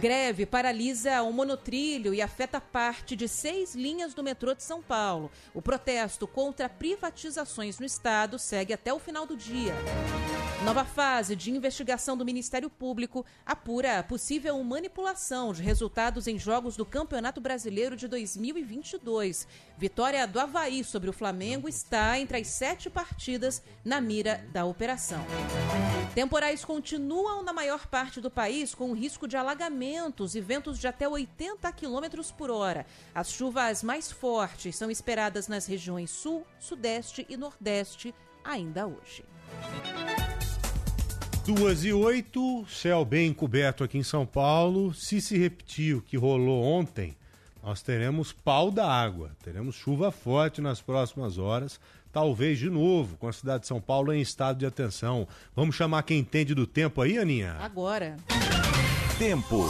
Greve 0.00 0.46
paralisa 0.46 1.22
o 1.22 1.32
monotrilho 1.32 2.14
e 2.14 2.22
afeta 2.22 2.60
parte 2.60 3.16
de 3.16 3.26
seis 3.26 3.74
linhas 3.74 4.14
do 4.14 4.22
metrô 4.22 4.54
de 4.54 4.62
São 4.62 4.80
Paulo. 4.80 5.28
O 5.52 5.60
protesto 5.60 6.24
contra 6.24 6.68
privatizações 6.68 7.80
no 7.80 7.86
estado 7.86 8.38
segue 8.38 8.72
até 8.72 8.94
o 8.94 9.00
final 9.00 9.26
do 9.26 9.36
dia. 9.36 9.74
Nova 10.64 10.84
fase 10.84 11.36
de 11.36 11.52
investigação 11.52 12.16
do 12.16 12.24
Ministério 12.24 12.68
Público 12.68 13.24
apura 13.46 14.00
a 14.00 14.02
possível 14.02 14.62
manipulação 14.64 15.52
de 15.52 15.62
resultados 15.62 16.26
em 16.26 16.36
jogos 16.36 16.76
do 16.76 16.84
Campeonato 16.84 17.40
Brasileiro 17.40 17.96
de 17.96 18.08
2022. 18.08 19.46
Vitória 19.76 20.26
do 20.26 20.40
Havaí 20.40 20.82
sobre 20.82 21.08
o 21.08 21.12
Flamengo 21.12 21.68
está 21.68 22.18
entre 22.18 22.38
as 22.38 22.48
sete 22.48 22.90
partidas 22.90 23.62
na 23.84 24.00
mira 24.00 24.44
da 24.52 24.64
operação. 24.64 25.24
Temporais 26.12 26.64
continuam 26.64 27.44
na 27.44 27.52
maior 27.52 27.86
parte 27.86 28.20
do 28.20 28.28
país 28.28 28.74
com 28.74 28.92
risco 28.92 29.28
de 29.28 29.36
alagamentos 29.88 30.34
e 30.34 30.40
ventos 30.40 30.78
de 30.78 30.86
até 30.86 31.08
80 31.08 31.72
km 31.72 32.22
por 32.36 32.50
hora. 32.50 32.84
As 33.14 33.30
chuvas 33.30 33.82
mais 33.82 34.12
fortes 34.12 34.76
são 34.76 34.90
esperadas 34.90 35.48
nas 35.48 35.66
regiões 35.66 36.10
Sul, 36.10 36.46
Sudeste 36.58 37.26
e 37.28 37.36
Nordeste 37.36 38.14
ainda 38.44 38.86
hoje. 38.86 39.24
Duas 41.44 41.84
e 41.84 41.92
oito, 41.92 42.66
céu 42.68 43.04
bem 43.04 43.32
coberto 43.32 43.82
aqui 43.82 43.96
em 43.96 44.02
São 44.02 44.26
Paulo. 44.26 44.92
Se 44.92 45.20
se 45.20 45.38
repetir 45.38 45.96
o 45.96 46.02
que 46.02 46.16
rolou 46.16 46.62
ontem, 46.62 47.16
nós 47.62 47.80
teremos 47.80 48.32
pau 48.32 48.70
da 48.70 48.86
água. 48.86 49.30
Teremos 49.42 49.74
chuva 49.74 50.10
forte 50.10 50.60
nas 50.60 50.82
próximas 50.82 51.38
horas. 51.38 51.80
Talvez 52.12 52.58
de 52.58 52.68
novo, 52.68 53.16
com 53.16 53.28
a 53.28 53.32
cidade 53.32 53.62
de 53.62 53.66
São 53.66 53.80
Paulo 53.80 54.12
em 54.12 54.20
estado 54.20 54.58
de 54.58 54.66
atenção. 54.66 55.26
Vamos 55.54 55.76
chamar 55.76 56.02
quem 56.02 56.18
entende 56.18 56.54
do 56.54 56.66
tempo 56.66 57.00
aí, 57.00 57.18
Aninha? 57.18 57.56
Agora 57.60 58.16
Tempo. 59.18 59.64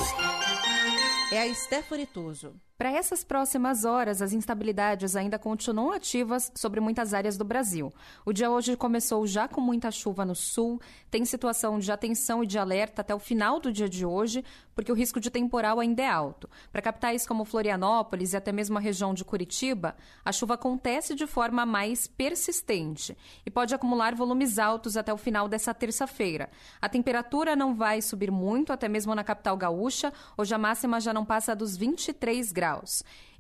é 1.33 1.41
a 1.41 1.55
Stephanie 1.55 2.05
Toso. 2.05 2.55
Para 2.79 2.93
essas 2.93 3.25
próximas 3.25 3.85
horas, 3.85 4.23
as 4.23 4.33
instabilidades 4.33 5.17
ainda 5.17 5.37
continuam 5.37 5.91
ativas 5.91 6.53
sobre 6.55 6.79
muitas 6.79 7.13
áreas 7.13 7.37
do 7.37 7.43
Brasil. 7.43 7.93
O 8.25 8.33
dia 8.33 8.49
hoje 8.49 8.77
começou 8.77 9.27
já 9.27 9.49
com 9.49 9.61
muita 9.61 9.91
chuva 9.91 10.25
no 10.25 10.37
sul, 10.37 10.81
tem 11.11 11.25
situação 11.25 11.81
de 11.81 11.91
atenção 11.91 12.45
e 12.45 12.47
de 12.47 12.57
alerta 12.57 13.01
até 13.01 13.13
o 13.13 13.19
final 13.19 13.59
do 13.59 13.73
dia 13.73 13.89
de 13.89 14.07
hoje, 14.07 14.45
porque 14.77 14.93
o 14.93 14.95
risco 14.95 15.19
de 15.19 15.29
temporal 15.29 15.81
ainda 15.81 16.03
é 16.03 16.09
alto. 16.09 16.49
Para 16.71 16.81
capitais 16.81 17.27
como 17.27 17.45
Florianópolis 17.45 18.33
e 18.33 18.37
até 18.37 18.53
mesmo 18.53 18.79
a 18.79 18.81
região 18.81 19.13
de 19.13 19.25
Curitiba, 19.25 19.97
a 20.25 20.31
chuva 20.31 20.55
acontece 20.55 21.17
de 21.17 21.27
forma 21.27 21.67
mais 21.67 22.07
persistente 22.07 23.19
e 23.45 23.51
pode 23.51 23.75
acumular 23.75 24.15
volumes 24.15 24.57
altos 24.57 24.97
até 24.97 25.13
o 25.13 25.17
final 25.17 25.49
dessa 25.49 25.75
terça-feira. 25.75 26.49
A 26.81 26.89
temperatura 26.89 27.57
não 27.57 27.75
vai 27.75 28.01
subir 28.01 28.31
muito, 28.31 28.73
até 28.73 28.89
mesmo 28.89 29.17
na 29.17 29.25
capital 29.25 29.57
gaúcha, 29.57 30.13
hoje 30.37 30.55
a 30.55 30.59
máxima 30.59 31.01
já 31.01 31.13
não 31.13 31.25
passa 31.25 31.57
dos 31.57 31.77
23 31.77 32.53
graus. 32.53 32.68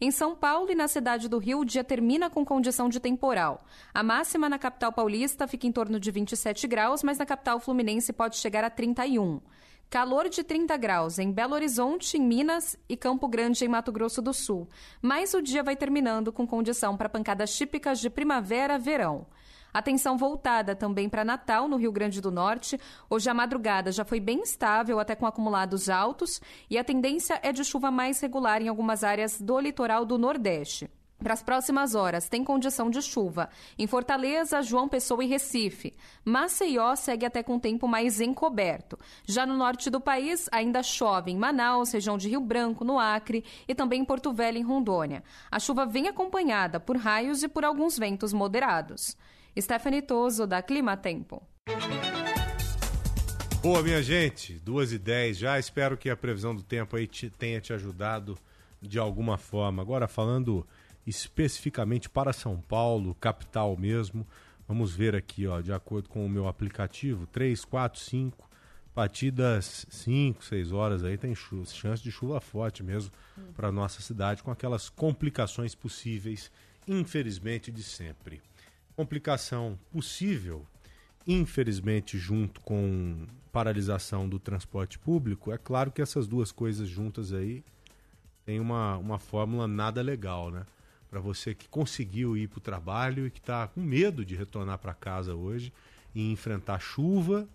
Em 0.00 0.10
São 0.10 0.34
Paulo 0.34 0.70
e 0.70 0.74
na 0.74 0.86
cidade 0.86 1.28
do 1.28 1.38
Rio, 1.38 1.60
o 1.60 1.64
dia 1.64 1.82
termina 1.82 2.30
com 2.30 2.44
condição 2.44 2.88
de 2.88 3.00
temporal. 3.00 3.64
A 3.92 4.02
máxima 4.02 4.48
na 4.48 4.58
capital 4.58 4.92
paulista 4.92 5.46
fica 5.48 5.66
em 5.66 5.72
torno 5.72 5.98
de 5.98 6.10
27 6.10 6.66
graus, 6.66 7.02
mas 7.02 7.18
na 7.18 7.26
capital 7.26 7.58
fluminense 7.58 8.12
pode 8.12 8.36
chegar 8.36 8.62
a 8.64 8.70
31. 8.70 9.40
Calor 9.90 10.28
de 10.28 10.44
30 10.44 10.76
graus 10.76 11.18
em 11.18 11.32
Belo 11.32 11.54
Horizonte, 11.54 12.18
em 12.18 12.20
Minas 12.20 12.76
e 12.88 12.94
Campo 12.96 13.26
Grande, 13.26 13.64
em 13.64 13.68
Mato 13.68 13.90
Grosso 13.90 14.20
do 14.20 14.34
Sul. 14.34 14.68
Mas 15.00 15.32
o 15.32 15.40
dia 15.40 15.62
vai 15.62 15.74
terminando 15.76 16.30
com 16.30 16.46
condição 16.46 16.94
para 16.94 17.08
pancadas 17.08 17.56
típicas 17.56 17.98
de 17.98 18.10
primavera-verão. 18.10 19.26
Atenção 19.72 20.16
voltada 20.16 20.74
também 20.74 21.08
para 21.08 21.24
Natal, 21.24 21.68
no 21.68 21.76
Rio 21.76 21.92
Grande 21.92 22.20
do 22.20 22.30
Norte. 22.30 22.80
Hoje 23.08 23.28
a 23.28 23.34
madrugada 23.34 23.92
já 23.92 24.04
foi 24.04 24.20
bem 24.20 24.42
estável, 24.42 24.98
até 24.98 25.14
com 25.14 25.26
acumulados 25.26 25.88
altos, 25.88 26.40
e 26.70 26.78
a 26.78 26.84
tendência 26.84 27.38
é 27.42 27.52
de 27.52 27.64
chuva 27.64 27.90
mais 27.90 28.20
regular 28.20 28.62
em 28.62 28.68
algumas 28.68 29.04
áreas 29.04 29.40
do 29.40 29.58
litoral 29.58 30.04
do 30.04 30.16
Nordeste. 30.18 30.90
Para 31.18 31.34
as 31.34 31.42
próximas 31.42 31.96
horas, 31.96 32.28
tem 32.28 32.44
condição 32.44 32.88
de 32.88 33.02
chuva 33.02 33.50
em 33.76 33.88
Fortaleza, 33.88 34.62
João 34.62 34.88
Pessoa 34.88 35.24
e 35.24 35.26
Recife. 35.26 35.92
Maceió 36.24 36.94
segue 36.94 37.26
até 37.26 37.42
com 37.42 37.58
tempo 37.58 37.88
mais 37.88 38.20
encoberto. 38.20 38.96
Já 39.26 39.44
no 39.44 39.56
norte 39.56 39.90
do 39.90 40.00
país, 40.00 40.48
ainda 40.52 40.80
chove 40.80 41.32
em 41.32 41.36
Manaus, 41.36 41.90
região 41.90 42.16
de 42.16 42.28
Rio 42.28 42.40
Branco, 42.40 42.84
no 42.84 43.00
Acre 43.00 43.44
e 43.66 43.74
também 43.74 44.02
em 44.02 44.04
Porto 44.04 44.32
Velho, 44.32 44.58
em 44.58 44.62
Rondônia. 44.62 45.24
A 45.50 45.58
chuva 45.58 45.84
vem 45.84 46.06
acompanhada 46.06 46.78
por 46.78 46.96
raios 46.96 47.42
e 47.42 47.48
por 47.48 47.64
alguns 47.64 47.98
ventos 47.98 48.32
moderados. 48.32 49.16
Stephanie 49.60 50.02
Toso, 50.02 50.46
da 50.46 50.62
Clima 50.62 50.96
Tempo. 50.96 51.42
Boa, 53.62 53.82
minha 53.82 54.02
gente, 54.02 54.54
duas 54.54 54.92
e 54.92 54.98
dez 54.98 55.36
já. 55.36 55.58
Espero 55.58 55.96
que 55.96 56.08
a 56.08 56.16
previsão 56.16 56.54
do 56.54 56.62
tempo 56.62 56.96
aí 56.96 57.06
te- 57.06 57.28
tenha 57.30 57.60
te 57.60 57.72
ajudado 57.72 58.38
de 58.80 58.98
alguma 58.98 59.36
forma. 59.36 59.82
Agora, 59.82 60.06
falando 60.06 60.66
especificamente 61.06 62.08
para 62.08 62.32
São 62.32 62.60
Paulo, 62.60 63.14
capital 63.16 63.76
mesmo, 63.76 64.26
vamos 64.66 64.94
ver 64.94 65.16
aqui, 65.16 65.46
ó, 65.46 65.60
de 65.60 65.72
acordo 65.72 66.08
com 66.08 66.24
o 66.24 66.28
meu 66.28 66.46
aplicativo, 66.46 67.26
3, 67.26 67.64
4, 67.64 68.00
5, 68.00 68.48
batidas 68.94 69.86
5, 69.90 70.44
6 70.44 70.70
horas 70.72 71.02
aí, 71.02 71.16
tem 71.18 71.34
chance 71.34 72.02
de 72.02 72.10
chuva 72.12 72.40
forte 72.40 72.82
mesmo 72.82 73.10
para 73.56 73.72
nossa 73.72 74.00
cidade, 74.02 74.42
com 74.42 74.50
aquelas 74.50 74.88
complicações 74.88 75.74
possíveis, 75.74 76.50
infelizmente, 76.86 77.70
de 77.72 77.82
sempre. 77.82 78.40
Complicação 78.98 79.78
possível 79.92 80.66
infelizmente, 81.28 82.16
junto 82.16 82.58
com 82.62 83.26
paralisação 83.52 84.26
do 84.26 84.38
transporte 84.38 84.98
público, 84.98 85.52
é 85.52 85.58
claro 85.58 85.92
que 85.92 86.00
essas 86.00 86.26
duas 86.26 86.50
coisas 86.50 86.88
juntas 86.88 87.34
aí 87.34 87.62
tem 88.46 88.58
uma, 88.58 88.96
uma 88.96 89.18
fórmula 89.18 89.68
nada 89.68 90.00
legal, 90.00 90.50
né? 90.50 90.64
Para 91.10 91.20
você 91.20 91.54
que 91.54 91.68
conseguiu 91.68 92.34
ir 92.34 92.48
para 92.48 92.58
o 92.58 92.62
trabalho 92.62 93.26
e 93.26 93.30
que 93.30 93.40
está 93.40 93.68
com 93.68 93.80
medo 93.80 94.24
de 94.24 94.34
retornar 94.34 94.78
para 94.78 94.94
casa 94.94 95.34
hoje 95.34 95.70
e 96.14 96.32
enfrentar 96.32 96.80
chuva 96.80 97.46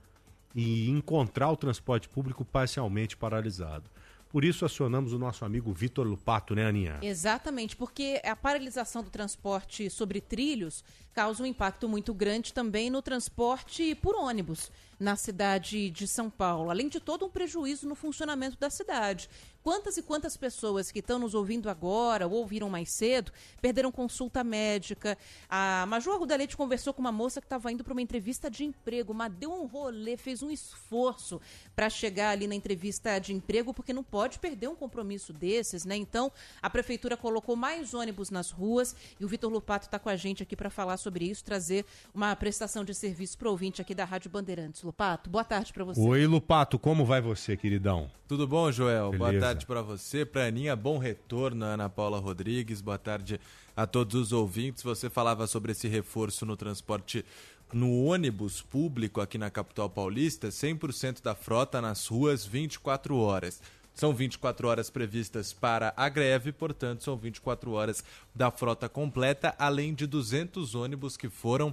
e 0.54 0.88
encontrar 0.90 1.50
o 1.50 1.58
transporte 1.58 2.08
público 2.08 2.46
parcialmente 2.46 3.18
paralisado. 3.18 3.90
Por 4.34 4.44
isso 4.44 4.66
acionamos 4.66 5.14
o 5.14 5.20
nosso 5.20 5.46
amigo 5.46 5.72
Vitor 5.72 6.08
Lupato, 6.08 6.56
né, 6.56 6.66
Aninha? 6.66 6.98
Exatamente, 7.04 7.76
porque 7.76 8.20
a 8.26 8.36
paralisação 8.36 9.04
do 9.04 9.12
transporte 9.12 9.92
sobre 9.92 10.20
trilhos 10.20 10.84
causa 11.14 11.44
um 11.44 11.46
impacto 11.46 11.88
muito 11.88 12.16
grande 12.16 12.52
também 12.52 12.90
no 12.90 13.00
transporte 13.00 13.94
por 13.94 14.16
ônibus 14.16 14.72
na 15.00 15.16
cidade 15.16 15.92
de 15.92 16.08
São 16.08 16.32
Paulo, 16.32 16.72
além 16.72 16.90
de 16.90 17.00
todo 17.00 17.28
um 17.28 17.30
prejuízo 17.30 17.88
no 17.88 17.94
funcionamento 17.94 18.58
da 18.58 18.72
cidade. 18.72 19.30
Quantas 19.64 19.96
e 19.96 20.02
quantas 20.02 20.36
pessoas 20.36 20.92
que 20.92 21.00
estão 21.00 21.18
nos 21.18 21.34
ouvindo 21.34 21.70
agora 21.70 22.28
ou 22.28 22.34
ouviram 22.34 22.70
mais 22.70 22.90
cedo 22.92 23.32
perderam 23.62 23.94
consulta 23.94 24.44
médica? 24.44 25.18
A 25.50 25.86
Maju 25.88 26.12
Arruda 26.12 26.36
Leite 26.36 26.58
conversou 26.58 26.94
com 26.94 27.00
uma 27.00 27.14
moça 27.14 27.40
que 27.40 27.46
estava 27.46 27.72
indo 27.72 27.82
para 27.82 27.94
uma 27.94 28.02
entrevista 28.02 28.52
de 28.52 28.66
emprego, 28.66 29.14
mas 29.14 29.32
deu 29.32 29.54
um 29.54 29.66
rolê, 29.66 30.18
fez 30.18 30.44
um 30.44 30.52
esforço 30.52 31.40
para 31.74 31.90
chegar 31.90 32.32
ali 32.32 32.46
na 32.46 32.56
entrevista 32.56 33.18
de 33.20 33.34
emprego, 33.34 33.74
porque 33.74 33.94
não 33.94 34.04
pode 34.04 34.38
perder 34.38 34.68
um 34.68 34.76
compromisso 34.76 35.32
desses, 35.32 35.86
né? 35.86 35.96
Então, 35.96 36.30
a 36.62 36.70
prefeitura 36.70 37.16
colocou 37.16 37.56
mais 37.56 37.94
ônibus 37.94 38.30
nas 38.30 38.52
ruas 38.52 38.94
e 39.18 39.24
o 39.24 39.30
Vitor 39.30 39.50
Lupato 39.50 39.86
está 39.86 39.98
com 39.98 40.10
a 40.10 40.18
gente 40.18 40.44
aqui 40.44 40.58
para 40.58 40.70
falar 40.70 40.98
sobre 40.98 41.24
isso, 41.24 41.42
trazer 41.42 41.86
uma 42.14 42.36
prestação 42.36 42.84
de 42.84 42.94
serviço 42.94 43.38
para 43.38 43.50
ouvinte 43.50 43.82
aqui 43.82 43.96
da 43.96 44.04
Rádio 44.04 44.30
Bandeirantes. 44.30 44.84
Lupato, 44.84 45.30
boa 45.30 45.46
tarde 45.46 45.72
para 45.72 45.86
você. 45.86 46.02
Oi, 46.02 46.28
Lupato, 46.28 46.78
como 46.78 47.06
vai 47.06 47.22
você, 47.22 47.56
queridão? 47.56 48.12
Tudo 48.28 48.48
bom, 48.48 48.72
Joel? 48.72 49.12
Boa 49.12 49.30
Beleza. 49.30 49.53
Tarde 49.54 49.68
para 49.68 49.84
você, 49.84 50.26
para 50.26 50.48
Aninha, 50.48 50.76
bom 50.76 50.98
retorno, 50.98 51.64
Ana 51.64 51.88
Paula 51.88 52.18
Rodrigues. 52.18 52.82
Boa 52.82 52.98
tarde 52.98 53.40
a 53.78 53.86
todos 53.86 54.16
os 54.16 54.32
ouvintes. 54.32 54.82
Você 54.82 55.12
falava 55.12 55.46
sobre 55.46 55.74
esse 55.74 55.88
reforço 55.88 56.44
no 56.44 56.58
transporte 56.58 57.24
no 57.72 58.06
ônibus 58.06 58.64
público 58.64 59.22
aqui 59.22 59.38
na 59.38 59.52
capital 59.52 59.88
paulista, 59.92 60.48
100% 60.48 61.22
da 61.22 61.36
frota 61.36 61.80
nas 61.80 62.08
ruas 62.08 62.44
24 62.44 63.16
horas. 63.16 63.62
São 63.94 64.12
24 64.12 64.68
horas 64.68 64.90
previstas 64.90 65.54
para 65.54 65.94
a 65.96 66.10
greve, 66.10 66.52
portanto, 66.52 67.04
são 67.04 67.16
24 67.16 67.74
horas 67.74 68.04
da 68.34 68.50
frota 68.50 68.90
completa, 68.90 69.54
além 69.60 69.94
de 69.94 70.08
200 70.08 70.74
ônibus 70.74 71.16
que 71.16 71.30
foram 71.30 71.72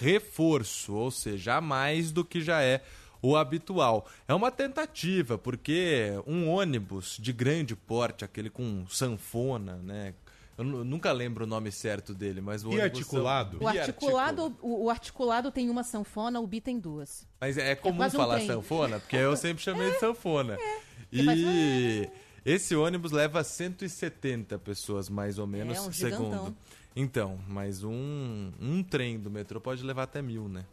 reforço, 0.00 0.94
ou 0.94 1.12
seja, 1.12 1.60
mais 1.60 2.10
do 2.10 2.24
que 2.24 2.40
já 2.40 2.60
é 2.60 2.82
o 3.22 3.36
habitual. 3.36 4.06
É 4.26 4.34
uma 4.34 4.50
tentativa, 4.50 5.36
porque 5.36 6.12
um 6.26 6.48
ônibus 6.48 7.16
de 7.20 7.32
grande 7.32 7.74
porte, 7.76 8.24
aquele 8.24 8.48
com 8.50 8.86
sanfona, 8.88 9.76
né? 9.76 10.14
Eu 10.58 10.64
nu- 10.64 10.84
nunca 10.84 11.10
lembro 11.10 11.44
o 11.44 11.46
nome 11.46 11.72
certo 11.72 12.12
dele, 12.12 12.40
mas 12.42 12.62
o 12.64 12.68
ônibus 12.68 12.90
Biarticulado? 12.90 13.58
O 13.62 13.66
articulado, 13.68 14.56
o, 14.60 14.84
o 14.84 14.90
articulado 14.90 15.50
tem 15.50 15.70
uma 15.70 15.82
sanfona, 15.82 16.38
o 16.38 16.46
bi 16.46 16.60
tem 16.60 16.78
duas. 16.78 17.26
Mas 17.40 17.56
é 17.56 17.74
comum 17.74 17.96
quase 17.96 18.16
um 18.16 18.20
falar 18.20 18.34
trem. 18.36 18.46
sanfona, 18.46 19.00
porque 19.00 19.16
eu 19.16 19.34
sempre 19.36 19.62
chamei 19.62 19.90
de 19.90 19.98
sanfona. 19.98 20.56
Faz, 20.56 21.38
E 21.38 22.10
esse 22.44 22.76
ônibus 22.76 23.10
leva 23.10 23.42
170 23.42 24.58
pessoas, 24.58 25.08
mais 25.08 25.38
ou 25.38 25.46
menos, 25.46 25.78
É, 25.78 25.80
um 25.80 25.92
segundo. 25.92 26.54
Então, 26.94 27.38
mas 27.48 27.82
um, 27.82 28.52
um 28.60 28.82
trem 28.82 29.18
do 29.18 29.30
metrô 29.30 29.60
pode 29.60 29.82
levar 29.82 30.02
até 30.02 30.20
mil, 30.20 30.48
né? 30.48 30.64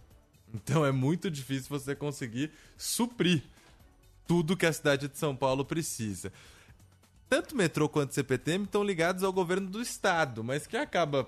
Então 0.53 0.85
é 0.85 0.91
muito 0.91 1.29
difícil 1.29 1.67
você 1.69 1.95
conseguir 1.95 2.51
suprir 2.77 3.43
tudo 4.27 4.57
que 4.57 4.65
a 4.65 4.73
cidade 4.73 5.07
de 5.07 5.17
São 5.17 5.35
Paulo 5.35 5.63
precisa. 5.63 6.31
Tanto 7.29 7.53
o 7.53 7.57
metrô 7.57 7.89
quanto 7.89 8.11
o 8.11 8.13
CPTM 8.13 8.65
estão 8.65 8.83
ligados 8.83 9.23
ao 9.23 9.33
governo 9.33 9.69
do 9.69 9.81
estado, 9.81 10.43
mas 10.43 10.65
quem 10.65 10.79
acaba 10.79 11.27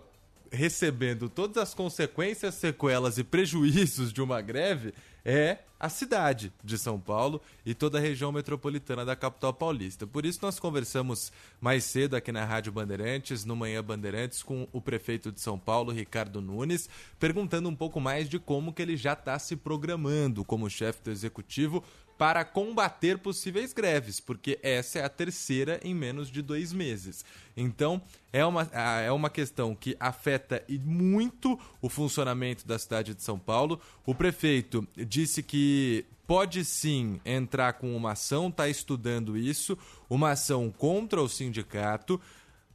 recebendo 0.51 1.29
todas 1.29 1.57
as 1.57 1.73
consequências, 1.73 2.55
sequelas 2.55 3.17
e 3.17 3.23
prejuízos 3.23 4.11
de 4.11 4.21
uma 4.21 4.41
greve 4.41 4.93
é 5.29 5.59
a 5.79 5.89
cidade 5.89 6.51
de 6.63 6.75
São 6.75 6.99
Paulo 6.99 7.39
e 7.63 7.75
toda 7.75 7.99
a 7.99 8.01
região 8.01 8.31
metropolitana 8.31 9.05
da 9.05 9.15
capital 9.15 9.53
paulista. 9.53 10.07
Por 10.07 10.25
isso 10.25 10.39
nós 10.41 10.59
conversamos 10.59 11.31
mais 11.61 11.83
cedo 11.83 12.15
aqui 12.15 12.31
na 12.31 12.43
Rádio 12.43 12.71
Bandeirantes, 12.71 13.45
no 13.45 13.55
Manhã 13.55 13.83
Bandeirantes, 13.83 14.41
com 14.41 14.67
o 14.73 14.81
prefeito 14.81 15.31
de 15.31 15.39
São 15.39 15.59
Paulo, 15.59 15.91
Ricardo 15.91 16.41
Nunes, 16.41 16.89
perguntando 17.19 17.69
um 17.69 17.75
pouco 17.75 18.01
mais 18.01 18.27
de 18.27 18.39
como 18.39 18.73
que 18.73 18.81
ele 18.81 18.97
já 18.97 19.13
está 19.13 19.37
se 19.37 19.55
programando 19.55 20.43
como 20.43 20.67
chefe 20.67 21.03
do 21.03 21.11
executivo 21.11 21.83
para 22.19 22.43
combater 22.43 23.17
possíveis 23.17 23.71
greves, 23.71 24.19
porque 24.19 24.59
essa 24.61 24.99
é 24.99 25.05
a 25.05 25.09
terceira 25.09 25.79
em 25.81 25.95
menos 25.95 26.29
de 26.29 26.41
dois 26.41 26.73
meses. 26.73 27.23
Então, 27.55 28.01
é 28.33 28.45
uma, 28.45 28.63
é 28.63 29.09
uma 29.09 29.29
questão 29.29 29.73
que 29.73 29.95
afeta 30.01 30.61
muito 30.83 31.57
o 31.81 31.87
funcionamento 31.87 32.67
da 32.67 32.77
cidade 32.77 33.15
de 33.15 33.23
São 33.23 33.39
Paulo. 33.39 33.79
O 34.05 34.13
prefeito 34.13 34.85
disse 35.19 35.43
que 35.43 36.05
pode 36.25 36.63
sim 36.63 37.19
entrar 37.25 37.73
com 37.73 37.93
uma 37.93 38.13
ação, 38.13 38.47
está 38.47 38.69
estudando 38.69 39.37
isso, 39.37 39.77
uma 40.09 40.31
ação 40.31 40.71
contra 40.71 41.21
o 41.21 41.27
sindicato 41.27 42.21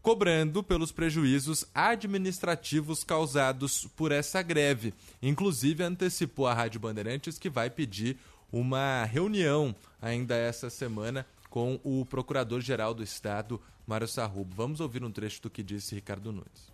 cobrando 0.02 0.62
pelos 0.62 0.92
prejuízos 0.92 1.64
administrativos 1.74 3.02
causados 3.02 3.86
por 3.96 4.12
essa 4.12 4.42
greve. 4.42 4.92
Inclusive, 5.22 5.82
antecipou 5.82 6.46
a 6.46 6.52
Rádio 6.52 6.78
Bandeirantes 6.78 7.38
que 7.38 7.48
vai 7.48 7.70
pedir 7.70 8.18
uma 8.52 9.04
reunião 9.04 9.74
ainda 10.02 10.36
essa 10.36 10.68
semana 10.68 11.26
com 11.48 11.80
o 11.82 12.04
Procurador-Geral 12.04 12.92
do 12.92 13.02
Estado, 13.02 13.58
Mário 13.86 14.06
Sarrubo. 14.06 14.54
Vamos 14.54 14.80
ouvir 14.80 15.02
um 15.02 15.10
trecho 15.10 15.40
do 15.40 15.48
que 15.48 15.62
disse 15.62 15.94
Ricardo 15.94 16.30
Nunes. 16.30 16.70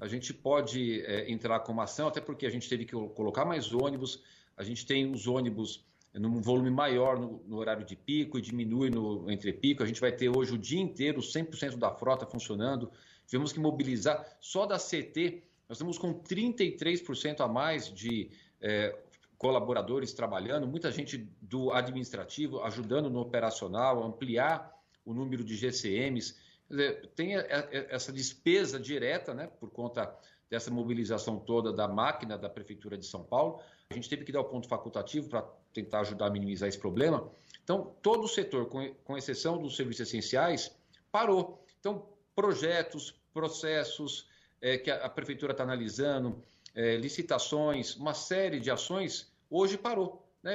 A 0.00 0.08
gente 0.08 0.34
pode 0.34 1.02
é, 1.02 1.30
entrar 1.30 1.60
com 1.60 1.70
uma 1.70 1.84
ação, 1.84 2.08
até 2.08 2.20
porque 2.20 2.46
a 2.46 2.50
gente 2.50 2.68
teve 2.68 2.84
que 2.84 2.96
colocar 3.14 3.44
mais 3.44 3.72
ônibus, 3.72 4.20
a 4.56 4.62
gente 4.62 4.84
tem 4.86 5.10
os 5.10 5.26
ônibus 5.26 5.84
num 6.12 6.40
volume 6.40 6.70
maior 6.70 7.18
no, 7.18 7.42
no 7.46 7.56
horário 7.56 7.84
de 7.84 7.96
pico 7.96 8.38
e 8.38 8.40
diminui 8.42 8.88
no 8.88 9.28
entre 9.30 9.52
pico. 9.52 9.82
A 9.82 9.86
gente 9.86 10.00
vai 10.00 10.12
ter 10.12 10.28
hoje 10.28 10.52
o 10.52 10.58
dia 10.58 10.80
inteiro 10.80 11.20
100% 11.20 11.76
da 11.76 11.90
frota 11.90 12.24
funcionando. 12.24 12.90
Tivemos 13.26 13.52
que 13.52 13.58
mobilizar 13.58 14.24
só 14.40 14.64
da 14.64 14.78
CT, 14.78 15.42
nós 15.68 15.76
estamos 15.78 15.98
com 15.98 16.14
33% 16.14 17.40
a 17.40 17.48
mais 17.48 17.92
de 17.92 18.30
é, 18.60 18.96
colaboradores 19.36 20.12
trabalhando, 20.12 20.66
muita 20.66 20.90
gente 20.92 21.18
do 21.40 21.72
administrativo 21.72 22.60
ajudando 22.62 23.10
no 23.10 23.20
operacional, 23.20 24.02
ampliar 24.04 24.72
o 25.04 25.12
número 25.12 25.42
de 25.42 25.56
GCMs. 25.56 26.36
Quer 26.68 26.74
dizer, 26.74 27.06
tem 27.16 27.36
a- 27.36 27.40
a- 27.40 27.68
essa 27.90 28.12
despesa 28.12 28.78
direta, 28.78 29.34
né, 29.34 29.48
por 29.58 29.70
conta 29.70 30.14
dessa 30.54 30.70
mobilização 30.70 31.36
toda 31.36 31.72
da 31.72 31.88
máquina 31.88 32.38
da 32.38 32.48
Prefeitura 32.48 32.96
de 32.96 33.04
São 33.04 33.24
Paulo. 33.24 33.60
A 33.90 33.94
gente 33.94 34.08
teve 34.08 34.24
que 34.24 34.30
dar 34.30 34.40
o 34.40 34.44
ponto 34.44 34.68
facultativo 34.68 35.28
para 35.28 35.42
tentar 35.72 36.00
ajudar 36.00 36.26
a 36.26 36.30
minimizar 36.30 36.68
esse 36.68 36.78
problema. 36.78 37.28
Então, 37.64 37.92
todo 38.00 38.22
o 38.22 38.28
setor, 38.28 38.66
com, 38.66 39.18
exceção 39.18 39.60
dos 39.60 39.74
serviços 39.74 40.06
essenciais, 40.06 40.70
parou. 41.10 41.60
Então, 41.80 42.06
projetos, 42.36 43.20
processos 43.32 44.28
eh, 44.60 44.78
que 44.78 44.92
a, 44.92 45.08
Prefeitura 45.08 45.50
está 45.50 45.64
analisando, 45.64 46.40
eh, 46.72 46.98
licitações, 46.98 47.96
uma 47.96 48.14
série 48.14 48.60
de 48.60 48.70
ações, 48.70 49.32
hoje 49.50 49.76
parou. 49.76 50.24
Né? 50.40 50.54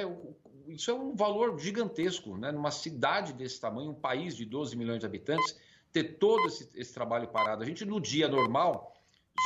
Isso 0.66 0.90
é 0.90 0.94
um 0.94 1.14
valor 1.14 1.58
gigantesco, 1.58 2.38
né? 2.38 2.50
numa 2.50 2.70
cidade 2.70 3.34
desse 3.34 3.60
tamanho, 3.60 3.90
um 3.90 3.94
país 3.94 4.34
de 4.34 4.46
12 4.46 4.74
milhões 4.76 5.00
de 5.00 5.04
habitantes, 5.04 5.60
ter 5.92 6.16
todo 6.16 6.46
esse, 6.46 6.70
esse 6.74 6.94
trabalho 6.94 7.28
parado. 7.28 7.62
A 7.62 7.66
gente, 7.66 7.84
no 7.84 8.00
dia 8.00 8.28
normal, 8.28 8.96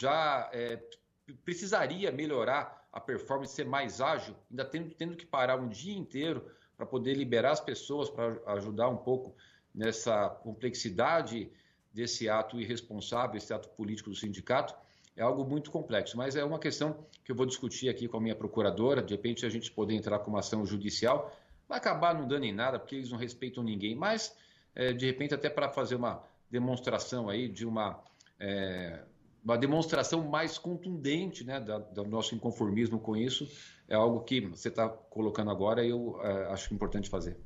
já 0.03 0.51
eh, 0.53 0.81
precisaria 1.45 2.11
melhorar 2.13 2.87
a 2.93 3.01
performance, 3.01 3.55
ser 3.55 3.67
mais 3.67 4.01
ágil, 4.01 4.35
ainda 4.51 4.65
tendo, 4.65 4.95
tendo 4.95 5.17
que 5.17 5.27
parar 5.27 5.57
um 5.57 5.69
dia 5.69 5.97
inteiro 5.97 6.49
para 6.77 6.87
poder 6.87 7.15
liberar 7.15 7.53
as 7.53 7.61
pessoas, 7.61 8.11
para 8.11 8.39
ajudar 8.55 8.89
um 8.89 8.97
pouco 8.97 9.35
nessa 9.75 10.29
complexidade 10.29 11.51
desse 11.93 12.29
ato 12.29 12.61
irresponsável, 12.61 13.37
esse 13.37 13.53
ato 13.53 13.69
político 13.71 14.11
do 14.11 14.17
sindicato, 14.17 14.75
é 15.17 15.23
algo 15.23 15.45
muito 15.45 15.71
complexo. 15.71 16.17
Mas 16.17 16.37
é 16.37 16.45
uma 16.45 16.59
questão 16.59 17.07
que 17.25 17.33
eu 17.33 17.37
vou 17.37 17.47
discutir 17.47 17.89
aqui 17.89 18.09
com 18.09 18.17
a 18.17 18.21
minha 18.21 18.35
procuradora, 18.35 19.03
de 19.03 19.15
repente 19.15 19.47
a 19.47 19.49
gente 19.49 19.71
poder 19.71 19.95
entrar 19.95 20.19
com 20.21 20.31
uma 20.31 20.41
ação 20.41 20.67
judicial, 20.67 21.37
vai 21.69 21.79
acabar 21.79 22.15
não 22.15 22.27
dando 22.27 22.45
em 22.45 22.53
nada, 22.53 22.79
porque 22.79 22.97
eles 22.97 23.11
não 23.11 23.19
respeitam 23.19 23.63
ninguém, 23.63 23.95
mas 23.95 24.37
eh, 24.75 24.93
de 24.93 25.07
repente 25.07 25.35
até 25.35 25.49
para 25.49 25.69
fazer 25.69 25.95
uma 25.95 26.23
demonstração 26.51 27.29
aí 27.29 27.49
de 27.49 27.65
uma 27.65 28.03
é, 28.39 29.03
uma 29.45 29.59
demonstração 29.59 30.27
mais 30.27 30.57
contundente 30.57 31.45
né, 31.45 31.61
da- 31.61 31.79
do 31.79 32.05
nosso 32.05 32.35
inconformismo 32.35 32.99
com 32.99 33.15
isso 33.17 33.47
é 33.87 33.95
algo 33.95 34.21
que 34.25 34.41
você 34.41 34.69
está 34.69 34.89
colocando 34.89 35.51
agora 35.51 35.85
e 35.85 35.91
eu 35.91 36.19
é, 36.23 36.47
acho 36.47 36.73
importante 36.73 37.11
fazer. 37.11 37.37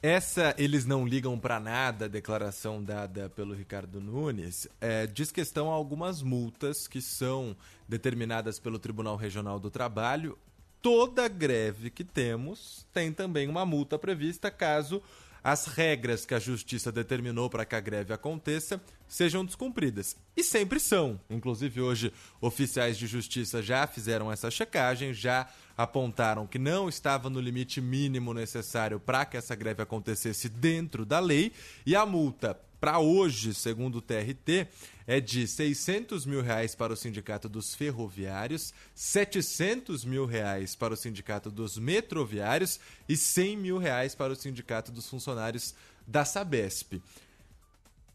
Essa 0.00 0.54
eles 0.56 0.86
não 0.86 1.04
ligam 1.06 1.38
pra 1.38 1.58
nada, 1.58 2.04
a 2.04 2.08
declaração 2.08 2.82
dada 2.82 3.28
pelo 3.28 3.52
Ricardo 3.52 4.00
Nunes, 4.00 4.68
é, 4.80 5.06
diz 5.08 5.32
que 5.32 5.40
estão 5.40 5.68
algumas 5.68 6.22
multas 6.22 6.86
que 6.86 7.02
são 7.02 7.56
determinadas 7.88 8.60
pelo 8.60 8.78
Tribunal 8.78 9.16
Regional 9.16 9.58
do 9.58 9.70
Trabalho. 9.70 10.38
Toda 10.80 11.26
greve 11.26 11.90
que 11.90 12.04
temos 12.04 12.86
tem 12.92 13.12
também 13.12 13.48
uma 13.48 13.66
multa 13.66 13.98
prevista 13.98 14.50
caso 14.52 15.02
as 15.42 15.66
regras 15.66 16.26
que 16.26 16.34
a 16.34 16.38
justiça 16.38 16.90
determinou 16.90 17.48
para 17.48 17.64
que 17.64 17.74
a 17.74 17.80
greve 17.80 18.12
aconteça 18.12 18.80
sejam 19.06 19.44
descumpridas. 19.44 20.16
E 20.36 20.42
sempre 20.42 20.78
são. 20.78 21.20
Inclusive, 21.30 21.80
hoje, 21.80 22.12
oficiais 22.40 22.98
de 22.98 23.06
justiça 23.06 23.62
já 23.62 23.86
fizeram 23.86 24.30
essa 24.30 24.50
checagem, 24.50 25.14
já 25.14 25.48
apontaram 25.76 26.46
que 26.46 26.58
não 26.58 26.88
estava 26.88 27.30
no 27.30 27.40
limite 27.40 27.80
mínimo 27.80 28.34
necessário 28.34 28.98
para 29.00 29.24
que 29.24 29.36
essa 29.36 29.54
greve 29.54 29.82
acontecesse 29.82 30.48
dentro 30.48 31.04
da 31.06 31.20
lei. 31.20 31.52
E 31.86 31.94
a 31.94 32.04
multa 32.04 32.58
para 32.80 32.98
hoje, 32.98 33.54
segundo 33.54 33.98
o 33.98 34.02
TRT, 34.02 34.68
é 35.08 35.20
de 35.20 35.48
600 35.48 36.26
mil 36.26 36.42
reais 36.42 36.74
para 36.74 36.92
o 36.92 36.96
Sindicato 36.96 37.48
dos 37.48 37.74
Ferroviários, 37.74 38.74
700 38.94 40.04
mil 40.04 40.26
reais 40.26 40.76
para 40.76 40.92
o 40.92 40.96
Sindicato 40.98 41.50
dos 41.50 41.78
Metroviários 41.78 42.78
e 43.08 43.16
100 43.16 43.56
mil 43.56 43.78
reais 43.78 44.14
para 44.14 44.34
o 44.34 44.36
Sindicato 44.36 44.92
dos 44.92 45.08
Funcionários 45.08 45.74
da 46.06 46.26
Sabesp. 46.26 47.00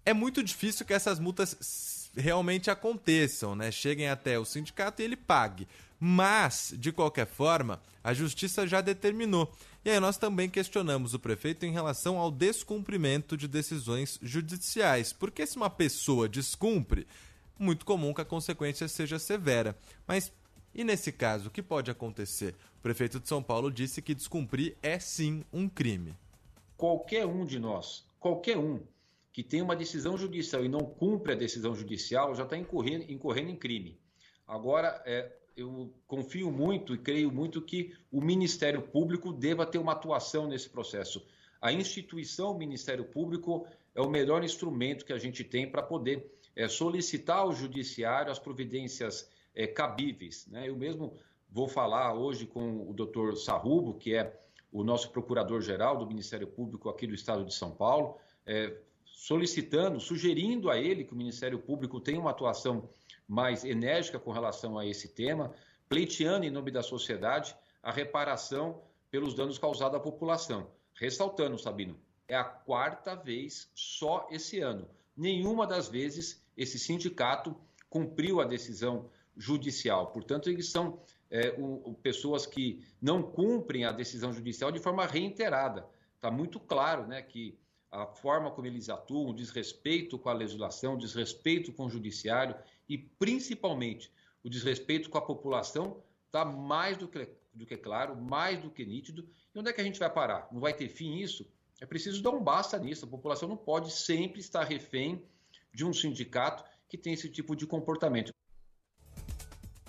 É 0.05 0.13
muito 0.13 0.43
difícil 0.43 0.85
que 0.85 0.93
essas 0.93 1.17
multas 1.17 2.11
realmente 2.15 2.69
aconteçam, 2.69 3.55
né? 3.55 3.71
Cheguem 3.71 4.07
até 4.07 4.37
o 4.37 4.45
sindicato 4.45 5.01
e 5.01 5.05
ele 5.05 5.15
pague. 5.15 5.67
Mas, 5.99 6.75
de 6.77 6.91
qualquer 6.91 7.25
forma, 7.25 7.81
a 8.03 8.13
justiça 8.13 8.67
já 8.67 8.81
determinou. 8.81 9.51
E 9.85 9.89
aí 9.89 9.99
nós 9.99 10.17
também 10.17 10.49
questionamos 10.49 11.13
o 11.13 11.19
prefeito 11.19 11.65
em 11.65 11.71
relação 11.71 12.17
ao 12.17 12.31
descumprimento 12.31 13.35
de 13.35 13.47
decisões 13.47 14.17
judiciais. 14.21 15.11
Porque 15.11 15.45
se 15.45 15.57
uma 15.57 15.69
pessoa 15.69 16.29
descumpre, 16.29 17.05
muito 17.59 17.85
comum 17.85 18.13
que 18.13 18.21
a 18.21 18.25
consequência 18.25 18.87
seja 18.87 19.19
severa. 19.19 19.77
Mas 20.07 20.31
e 20.75 20.83
nesse 20.83 21.11
caso, 21.11 21.49
o 21.49 21.51
que 21.51 21.61
pode 21.61 21.91
acontecer? 21.91 22.55
O 22.79 22.81
prefeito 22.81 23.19
de 23.19 23.27
São 23.27 23.43
Paulo 23.43 23.71
disse 23.71 24.01
que 24.01 24.15
descumprir 24.15 24.75
é 24.81 24.99
sim 24.99 25.43
um 25.53 25.69
crime. 25.69 26.15
Qualquer 26.75 27.27
um 27.27 27.45
de 27.45 27.59
nós, 27.59 28.03
qualquer 28.19 28.57
um 28.57 28.81
que 29.31 29.43
tem 29.43 29.61
uma 29.61 29.75
decisão 29.75 30.17
judicial 30.17 30.65
e 30.65 30.69
não 30.69 30.79
cumpre 30.79 31.33
a 31.33 31.35
decisão 31.35 31.75
judicial 31.75 32.33
já 32.33 32.43
está 32.43 32.57
incorrendo, 32.57 33.11
incorrendo 33.11 33.51
em 33.51 33.55
crime. 33.55 33.99
Agora, 34.47 35.01
é, 35.05 35.31
eu 35.55 35.93
confio 36.07 36.51
muito 36.51 36.93
e 36.93 36.97
creio 36.97 37.31
muito 37.31 37.61
que 37.61 37.93
o 38.11 38.21
Ministério 38.21 38.81
Público 38.81 39.31
deva 39.31 39.65
ter 39.65 39.77
uma 39.77 39.91
atuação 39.91 40.47
nesse 40.47 40.69
processo. 40.69 41.25
A 41.61 41.71
instituição 41.71 42.57
Ministério 42.57 43.05
Público 43.05 43.65
é 43.95 44.01
o 44.01 44.09
melhor 44.09 44.43
instrumento 44.43 45.05
que 45.05 45.13
a 45.13 45.17
gente 45.17 45.43
tem 45.43 45.69
para 45.69 45.83
poder 45.83 46.29
é, 46.55 46.67
solicitar 46.67 47.39
ao 47.39 47.53
Judiciário 47.53 48.31
as 48.31 48.39
providências 48.39 49.29
é, 49.55 49.67
cabíveis. 49.67 50.47
Né? 50.47 50.67
Eu 50.67 50.75
mesmo 50.75 51.13
vou 51.49 51.67
falar 51.67 52.13
hoje 52.13 52.45
com 52.45 52.89
o 52.89 52.93
doutor 52.93 53.37
Sarrubo, 53.37 53.93
que 53.93 54.15
é 54.15 54.39
o 54.71 54.83
nosso 54.83 55.11
procurador-geral 55.11 55.97
do 55.97 56.07
Ministério 56.07 56.47
Público 56.47 56.89
aqui 56.89 57.05
do 57.05 57.13
Estado 57.13 57.45
de 57.45 57.53
São 57.53 57.71
Paulo, 57.71 58.17
é, 58.45 58.75
solicitando, 59.05 59.99
sugerindo 59.99 60.69
a 60.69 60.79
ele 60.79 61.03
que 61.03 61.13
o 61.13 61.15
Ministério 61.15 61.59
Público 61.59 61.99
tenha 61.99 62.19
uma 62.19 62.31
atuação 62.31 62.89
mais 63.27 63.63
enérgica 63.63 64.19
com 64.19 64.31
relação 64.31 64.77
a 64.77 64.85
esse 64.85 65.07
tema, 65.09 65.53
pleiteando 65.87 66.45
em 66.45 66.51
nome 66.51 66.71
da 66.71 66.83
sociedade 66.83 67.55
a 67.81 67.91
reparação 67.91 68.81
pelos 69.11 69.33
danos 69.33 69.57
causados 69.57 69.97
à 69.97 69.99
população. 69.99 70.67
Ressaltando, 70.95 71.57
Sabino, 71.57 71.99
é 72.27 72.35
a 72.35 72.43
quarta 72.43 73.15
vez 73.15 73.69
só 73.73 74.27
esse 74.31 74.59
ano. 74.59 74.87
Nenhuma 75.15 75.67
das 75.67 75.87
vezes 75.87 76.43
esse 76.57 76.79
sindicato 76.79 77.55
cumpriu 77.89 78.41
a 78.41 78.45
decisão 78.45 79.09
judicial. 79.37 80.07
Portanto, 80.07 80.49
eles 80.49 80.69
são 80.69 80.99
é, 81.29 81.55
o- 81.57 81.95
pessoas 82.01 82.45
que 82.45 82.85
não 83.01 83.21
cumprem 83.23 83.85
a 83.85 83.91
decisão 83.91 84.31
judicial 84.31 84.71
de 84.71 84.79
forma 84.79 85.05
reiterada. 85.05 85.87
Está 86.15 86.29
muito 86.29 86.59
claro 86.59 87.07
né, 87.07 87.21
que 87.21 87.57
a 87.91 88.05
forma 88.05 88.49
como 88.51 88.67
eles 88.67 88.87
atuam, 88.89 89.33
desrespeito 89.33 90.17
com 90.17 90.29
a 90.29 90.33
legislação, 90.33 90.97
desrespeito 90.97 91.71
com 91.73 91.85
o 91.85 91.89
judiciário 91.89 92.55
e, 92.87 92.97
principalmente, 92.97 94.11
o 94.43 94.49
desrespeito 94.49 95.09
com 95.09 95.17
a 95.17 95.21
população 95.21 96.03
está 96.25 96.43
mais 96.43 96.97
do 96.97 97.07
que, 97.07 97.29
do 97.53 97.65
que 97.65 97.77
claro, 97.77 98.15
mais 98.15 98.61
do 98.61 98.69
que 98.69 98.85
nítido. 98.85 99.27
E 99.53 99.59
onde 99.59 99.69
é 99.69 99.73
que 99.73 99.81
a 99.81 99.83
gente 99.83 99.99
vai 99.99 100.09
parar? 100.09 100.47
Não 100.51 100.59
vai 100.59 100.73
ter 100.73 100.89
fim 100.89 101.17
isso? 101.17 101.47
É 101.79 101.85
preciso 101.85 102.21
dar 102.21 102.31
um 102.31 102.43
basta 102.43 102.77
nisso. 102.77 103.05
A 103.05 103.07
população 103.07 103.47
não 103.47 103.57
pode 103.57 103.91
sempre 103.91 104.39
estar 104.39 104.63
refém 104.63 105.23
de 105.73 105.85
um 105.85 105.93
sindicato 105.93 106.63
que 106.87 106.97
tem 106.97 107.13
esse 107.13 107.29
tipo 107.29 107.55
de 107.55 107.65
comportamento. 107.65 108.33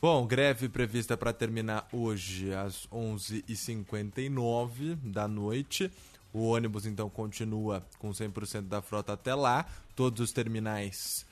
Bom, 0.00 0.26
greve 0.26 0.68
prevista 0.68 1.16
para 1.16 1.32
terminar 1.32 1.88
hoje 1.90 2.52
às 2.52 2.86
11h59 2.88 4.96
da 4.96 5.26
noite. 5.26 5.90
O 6.32 6.48
ônibus 6.48 6.84
então 6.84 7.08
continua 7.08 7.86
com 7.98 8.10
100% 8.10 8.68
da 8.68 8.82
frota 8.82 9.14
até 9.14 9.34
lá. 9.34 9.66
Todos 9.96 10.20
os 10.20 10.32
terminais 10.32 11.24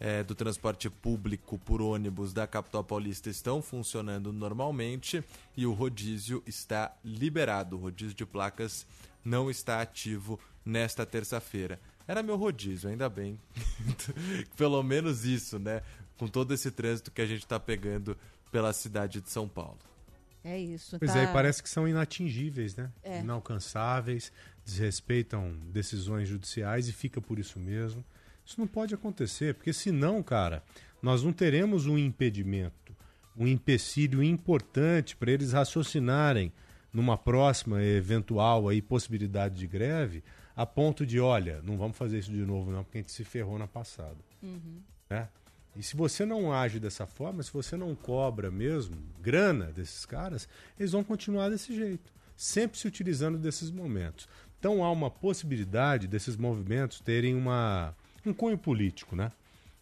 eh, 0.00 0.24
do 0.24 0.34
transporte 0.34 0.88
público 0.88 1.58
por 1.58 1.82
ônibus 1.82 2.32
da 2.32 2.46
capital 2.46 2.82
paulista 2.82 3.28
estão 3.28 3.60
funcionando 3.60 4.32
normalmente 4.32 5.22
e 5.54 5.66
o 5.66 5.72
rodízio 5.74 6.42
está 6.46 6.96
liberado. 7.04 7.76
O 7.76 7.80
rodízio 7.80 8.16
de 8.16 8.24
placas 8.24 8.86
não 9.22 9.50
está 9.50 9.82
ativo 9.82 10.40
nesta 10.64 11.04
terça-feira. 11.04 11.78
Era 12.08 12.22
meu 12.22 12.36
rodízio, 12.36 12.88
ainda 12.88 13.08
bem. 13.08 13.38
Pelo 14.56 14.82
menos 14.82 15.24
isso, 15.24 15.58
né? 15.58 15.82
Com 16.16 16.26
todo 16.26 16.54
esse 16.54 16.70
trânsito 16.70 17.10
que 17.10 17.20
a 17.20 17.26
gente 17.26 17.42
está 17.42 17.60
pegando 17.60 18.16
pela 18.50 18.72
cidade 18.72 19.20
de 19.20 19.30
São 19.30 19.48
Paulo. 19.48 19.78
É 20.42 20.58
isso. 20.58 20.98
Pois 20.98 21.12
tá... 21.12 21.20
é, 21.20 21.24
e 21.24 21.32
parece 21.32 21.62
que 21.62 21.68
são 21.68 21.86
inatingíveis, 21.86 22.74
né? 22.74 22.90
É. 23.02 23.20
Inalcançáveis, 23.20 24.32
desrespeitam 24.64 25.52
decisões 25.70 26.28
judiciais 26.28 26.88
e 26.88 26.92
fica 26.92 27.20
por 27.20 27.38
isso 27.38 27.58
mesmo. 27.58 28.04
Isso 28.50 28.58
não 28.58 28.66
pode 28.66 28.92
acontecer, 28.92 29.54
porque 29.54 29.72
senão, 29.72 30.20
cara, 30.24 30.60
nós 31.00 31.22
não 31.22 31.32
teremos 31.32 31.86
um 31.86 31.96
impedimento, 31.96 32.92
um 33.36 33.46
empecilho 33.46 34.24
importante 34.24 35.14
para 35.14 35.30
eles 35.30 35.52
raciocinarem 35.52 36.52
numa 36.92 37.16
próxima 37.16 37.80
eventual 37.80 38.68
aí 38.68 38.82
possibilidade 38.82 39.56
de 39.56 39.68
greve, 39.68 40.24
a 40.56 40.66
ponto 40.66 41.06
de, 41.06 41.20
olha, 41.20 41.62
não 41.62 41.78
vamos 41.78 41.96
fazer 41.96 42.18
isso 42.18 42.32
de 42.32 42.44
novo 42.44 42.72
não, 42.72 42.82
porque 42.82 42.98
a 42.98 43.00
gente 43.02 43.12
se 43.12 43.22
ferrou 43.22 43.56
na 43.56 43.68
passada 43.68 44.18
Uhum. 44.42 44.80
né? 45.08 45.28
E 45.76 45.82
se 45.84 45.94
você 45.94 46.26
não 46.26 46.52
age 46.52 46.80
dessa 46.80 47.06
forma, 47.06 47.44
se 47.44 47.52
você 47.52 47.76
não 47.76 47.94
cobra 47.94 48.50
mesmo 48.50 48.96
grana 49.22 49.66
desses 49.66 50.04
caras, 50.04 50.48
eles 50.76 50.90
vão 50.90 51.04
continuar 51.04 51.50
desse 51.50 51.72
jeito, 51.72 52.12
sempre 52.36 52.76
se 52.76 52.88
utilizando 52.88 53.38
desses 53.38 53.70
momentos. 53.70 54.28
Então 54.58 54.82
há 54.82 54.90
uma 54.90 55.08
possibilidade 55.08 56.08
desses 56.08 56.36
movimentos 56.36 57.00
terem 57.00 57.36
uma, 57.36 57.94
um 58.28 58.32
cunho 58.32 58.58
político, 58.58 59.16
né? 59.16 59.30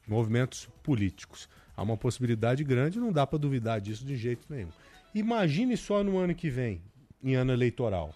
Movimentos 0.07 0.69
políticos. 0.83 1.49
Há 1.77 1.83
uma 1.83 1.97
possibilidade 1.97 2.63
grande, 2.65 2.99
não 2.99 3.13
dá 3.13 3.27
para 3.27 3.39
duvidar 3.39 3.81
disso 3.81 4.05
de 4.05 4.17
jeito 4.17 4.47
nenhum. 4.49 4.71
Imagine 5.15 5.77
só 5.77 6.05
no 6.05 6.19
ano 6.19 6.35
que 6.35 6.51
vem, 6.51 6.81
em 7.23 7.35
ano 7.35 7.53
eleitoral. 7.53 8.15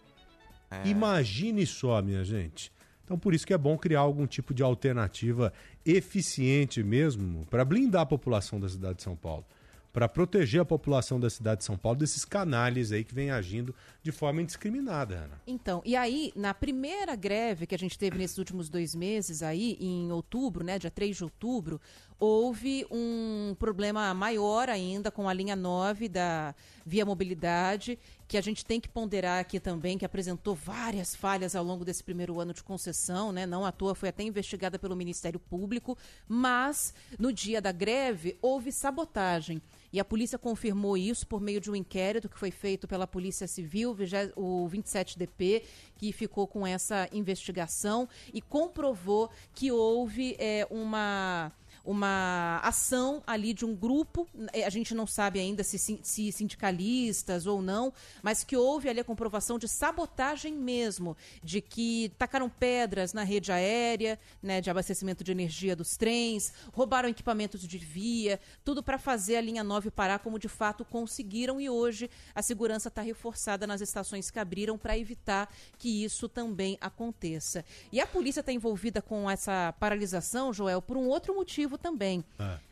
Imagine 0.84 1.66
só, 1.66 2.00
minha 2.00 2.24
gente. 2.24 2.72
Então, 3.04 3.18
por 3.18 3.34
isso 3.34 3.46
que 3.46 3.52
é 3.52 3.58
bom 3.58 3.76
criar 3.76 4.00
algum 4.00 4.26
tipo 4.26 4.54
de 4.54 4.62
alternativa 4.62 5.52
eficiente 5.84 6.82
mesmo 6.82 7.44
para 7.46 7.64
blindar 7.64 8.02
a 8.02 8.06
população 8.06 8.58
da 8.58 8.68
cidade 8.68 8.96
de 8.96 9.02
São 9.02 9.14
Paulo. 9.14 9.44
para 9.92 10.08
proteger 10.08 10.62
a 10.62 10.64
população 10.64 11.20
da 11.20 11.28
cidade 11.28 11.58
de 11.58 11.64
São 11.64 11.76
Paulo 11.76 11.98
desses 11.98 12.24
canalhas 12.24 12.92
aí 12.92 13.04
que 13.04 13.14
vem 13.14 13.30
agindo 13.30 13.74
de 14.02 14.10
forma 14.10 14.42
indiscriminada, 14.42 15.14
Ana. 15.14 15.40
Então, 15.46 15.80
e 15.84 15.94
aí, 15.94 16.32
na 16.34 16.52
primeira 16.52 17.14
greve 17.14 17.66
que 17.66 17.74
a 17.74 17.78
gente 17.78 17.96
teve 17.96 18.18
nesses 18.18 18.36
últimos 18.36 18.68
dois 18.68 18.94
meses 18.94 19.42
aí, 19.42 19.76
em 19.80 20.10
outubro, 20.10 20.64
né, 20.64 20.78
dia 20.78 20.90
3 20.90 21.16
de 21.16 21.22
outubro, 21.22 21.80
houve 22.18 22.84
um 22.90 23.54
problema 23.58 24.12
maior 24.12 24.68
ainda 24.68 25.10
com 25.10 25.28
a 25.28 25.32
linha 25.32 25.54
9 25.54 26.08
da 26.08 26.54
Via 26.84 27.04
Mobilidade, 27.04 27.98
que 28.26 28.36
a 28.36 28.40
gente 28.40 28.64
tem 28.64 28.80
que 28.80 28.88
ponderar 28.88 29.40
aqui 29.40 29.60
também, 29.60 29.96
que 29.96 30.04
apresentou 30.04 30.54
várias 30.54 31.14
falhas 31.14 31.54
ao 31.54 31.64
longo 31.64 31.84
desse 31.84 32.02
primeiro 32.02 32.40
ano 32.40 32.52
de 32.52 32.62
concessão, 32.62 33.30
né? 33.30 33.46
Não 33.46 33.64
à 33.64 33.70
toa 33.70 33.94
foi 33.94 34.08
até 34.08 34.24
investigada 34.24 34.78
pelo 34.78 34.96
Ministério 34.96 35.38
Público, 35.38 35.96
mas 36.26 36.92
no 37.18 37.32
dia 37.32 37.60
da 37.60 37.70
greve 37.70 38.36
houve 38.42 38.72
sabotagem. 38.72 39.62
E 39.92 40.00
a 40.00 40.04
polícia 40.04 40.38
confirmou 40.38 40.96
isso 40.96 41.26
por 41.26 41.40
meio 41.40 41.60
de 41.60 41.70
um 41.70 41.76
inquérito 41.76 42.28
que 42.28 42.38
foi 42.38 42.50
feito 42.50 42.88
pela 42.88 43.06
Polícia 43.06 43.46
Civil, 43.46 43.94
o 44.36 44.68
27DP, 44.68 45.62
que 45.96 46.12
ficou 46.12 46.46
com 46.46 46.66
essa 46.66 47.08
investigação 47.12 48.08
e 48.32 48.40
comprovou 48.40 49.30
que 49.54 49.70
houve 49.70 50.34
é, 50.38 50.66
uma 50.70 51.52
uma 51.84 52.60
ação 52.62 53.22
ali 53.26 53.52
de 53.52 53.64
um 53.64 53.74
grupo, 53.74 54.28
eh, 54.52 54.64
a 54.64 54.70
gente 54.70 54.94
não 54.94 55.06
sabe 55.06 55.40
ainda 55.40 55.64
se, 55.64 55.78
se 55.78 56.32
sindicalistas 56.32 57.46
ou 57.46 57.60
não, 57.60 57.92
mas 58.22 58.44
que 58.44 58.56
houve 58.56 58.88
ali 58.88 59.00
a 59.00 59.04
comprovação 59.04 59.58
de 59.58 59.66
sabotagem 59.66 60.52
mesmo, 60.52 61.16
de 61.42 61.60
que 61.60 62.12
tacaram 62.18 62.48
pedras 62.48 63.12
na 63.12 63.24
rede 63.24 63.50
aérea, 63.50 64.18
né, 64.42 64.60
de 64.60 64.70
abastecimento 64.70 65.24
de 65.24 65.32
energia 65.32 65.74
dos 65.74 65.96
trens, 65.96 66.52
roubaram 66.72 67.08
equipamentos 67.08 67.66
de 67.66 67.78
via, 67.78 68.38
tudo 68.64 68.82
para 68.82 68.98
fazer 68.98 69.36
a 69.36 69.40
linha 69.40 69.64
9 69.64 69.90
parar 69.90 70.20
como 70.20 70.38
de 70.38 70.48
fato 70.48 70.84
conseguiram 70.84 71.60
e 71.60 71.68
hoje 71.68 72.08
a 72.34 72.42
segurança 72.42 72.88
está 72.88 73.02
reforçada 73.02 73.66
nas 73.66 73.80
estações 73.80 74.30
que 74.30 74.38
abriram 74.38 74.78
para 74.78 74.96
evitar 74.96 75.52
que 75.78 76.04
isso 76.04 76.28
também 76.28 76.78
aconteça. 76.80 77.64
E 77.90 78.00
a 78.00 78.06
polícia 78.06 78.40
está 78.40 78.52
envolvida 78.52 79.02
com 79.02 79.30
essa 79.30 79.74
paralisação, 79.78 80.52
Joel, 80.52 80.80
por 80.80 80.96
um 80.96 81.06
outro 81.08 81.34
motivo 81.34 81.71
também. 81.78 82.24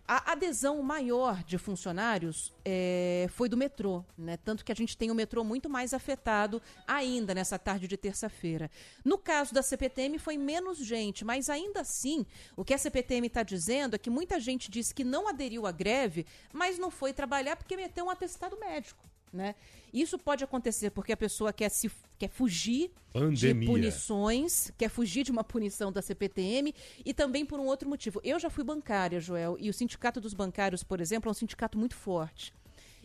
A 0.06 0.32
adesão 0.32 0.82
maior 0.82 1.44
de 1.44 1.56
funcionários 1.56 2.52
eh, 2.64 3.28
foi 3.30 3.48
do 3.48 3.56
metrô, 3.56 4.04
né? 4.18 4.36
Tanto 4.36 4.64
que 4.64 4.72
a 4.72 4.74
gente 4.74 4.96
tem 4.96 5.08
o 5.08 5.14
metrô 5.14 5.44
muito 5.44 5.70
mais 5.70 5.94
afetado 5.94 6.60
ainda 6.84 7.32
nessa 7.32 7.58
tarde 7.58 7.86
de 7.86 7.96
terça-feira. 7.96 8.68
No 9.04 9.16
caso 9.16 9.54
da 9.54 9.62
CPTM 9.62 10.18
foi 10.18 10.36
menos 10.36 10.78
gente, 10.78 11.24
mas 11.24 11.48
ainda 11.48 11.82
assim, 11.82 12.26
o 12.56 12.64
que 12.64 12.74
a 12.74 12.78
CPTM 12.78 13.28
está 13.28 13.44
dizendo 13.44 13.94
é 13.94 13.98
que 13.98 14.10
muita 14.10 14.40
gente 14.40 14.68
disse 14.68 14.92
que 14.92 15.04
não 15.04 15.28
aderiu 15.28 15.64
à 15.64 15.70
greve, 15.70 16.26
mas 16.52 16.76
não 16.76 16.90
foi 16.90 17.12
trabalhar 17.12 17.54
porque 17.54 17.76
meteu 17.76 18.06
um 18.06 18.10
atestado 18.10 18.58
médico. 18.58 19.09
Né? 19.32 19.54
Isso 19.92 20.18
pode 20.18 20.42
acontecer 20.42 20.90
porque 20.90 21.12
a 21.12 21.16
pessoa 21.16 21.52
quer, 21.52 21.68
se, 21.68 21.90
quer 22.18 22.28
fugir 22.28 22.90
Pandemia. 23.12 23.54
de 23.54 23.66
punições, 23.66 24.72
quer 24.76 24.88
fugir 24.88 25.24
de 25.24 25.30
uma 25.30 25.44
punição 25.44 25.92
da 25.92 26.02
CPTM 26.02 26.74
e 27.04 27.14
também 27.14 27.46
por 27.46 27.60
um 27.60 27.66
outro 27.66 27.88
motivo. 27.88 28.20
Eu 28.24 28.38
já 28.38 28.50
fui 28.50 28.64
bancária, 28.64 29.20
Joel, 29.20 29.56
e 29.60 29.70
o 29.70 29.72
Sindicato 29.72 30.20
dos 30.20 30.34
Bancários, 30.34 30.82
por 30.82 31.00
exemplo, 31.00 31.28
é 31.28 31.30
um 31.30 31.34
sindicato 31.34 31.78
muito 31.78 31.94
forte. 31.94 32.52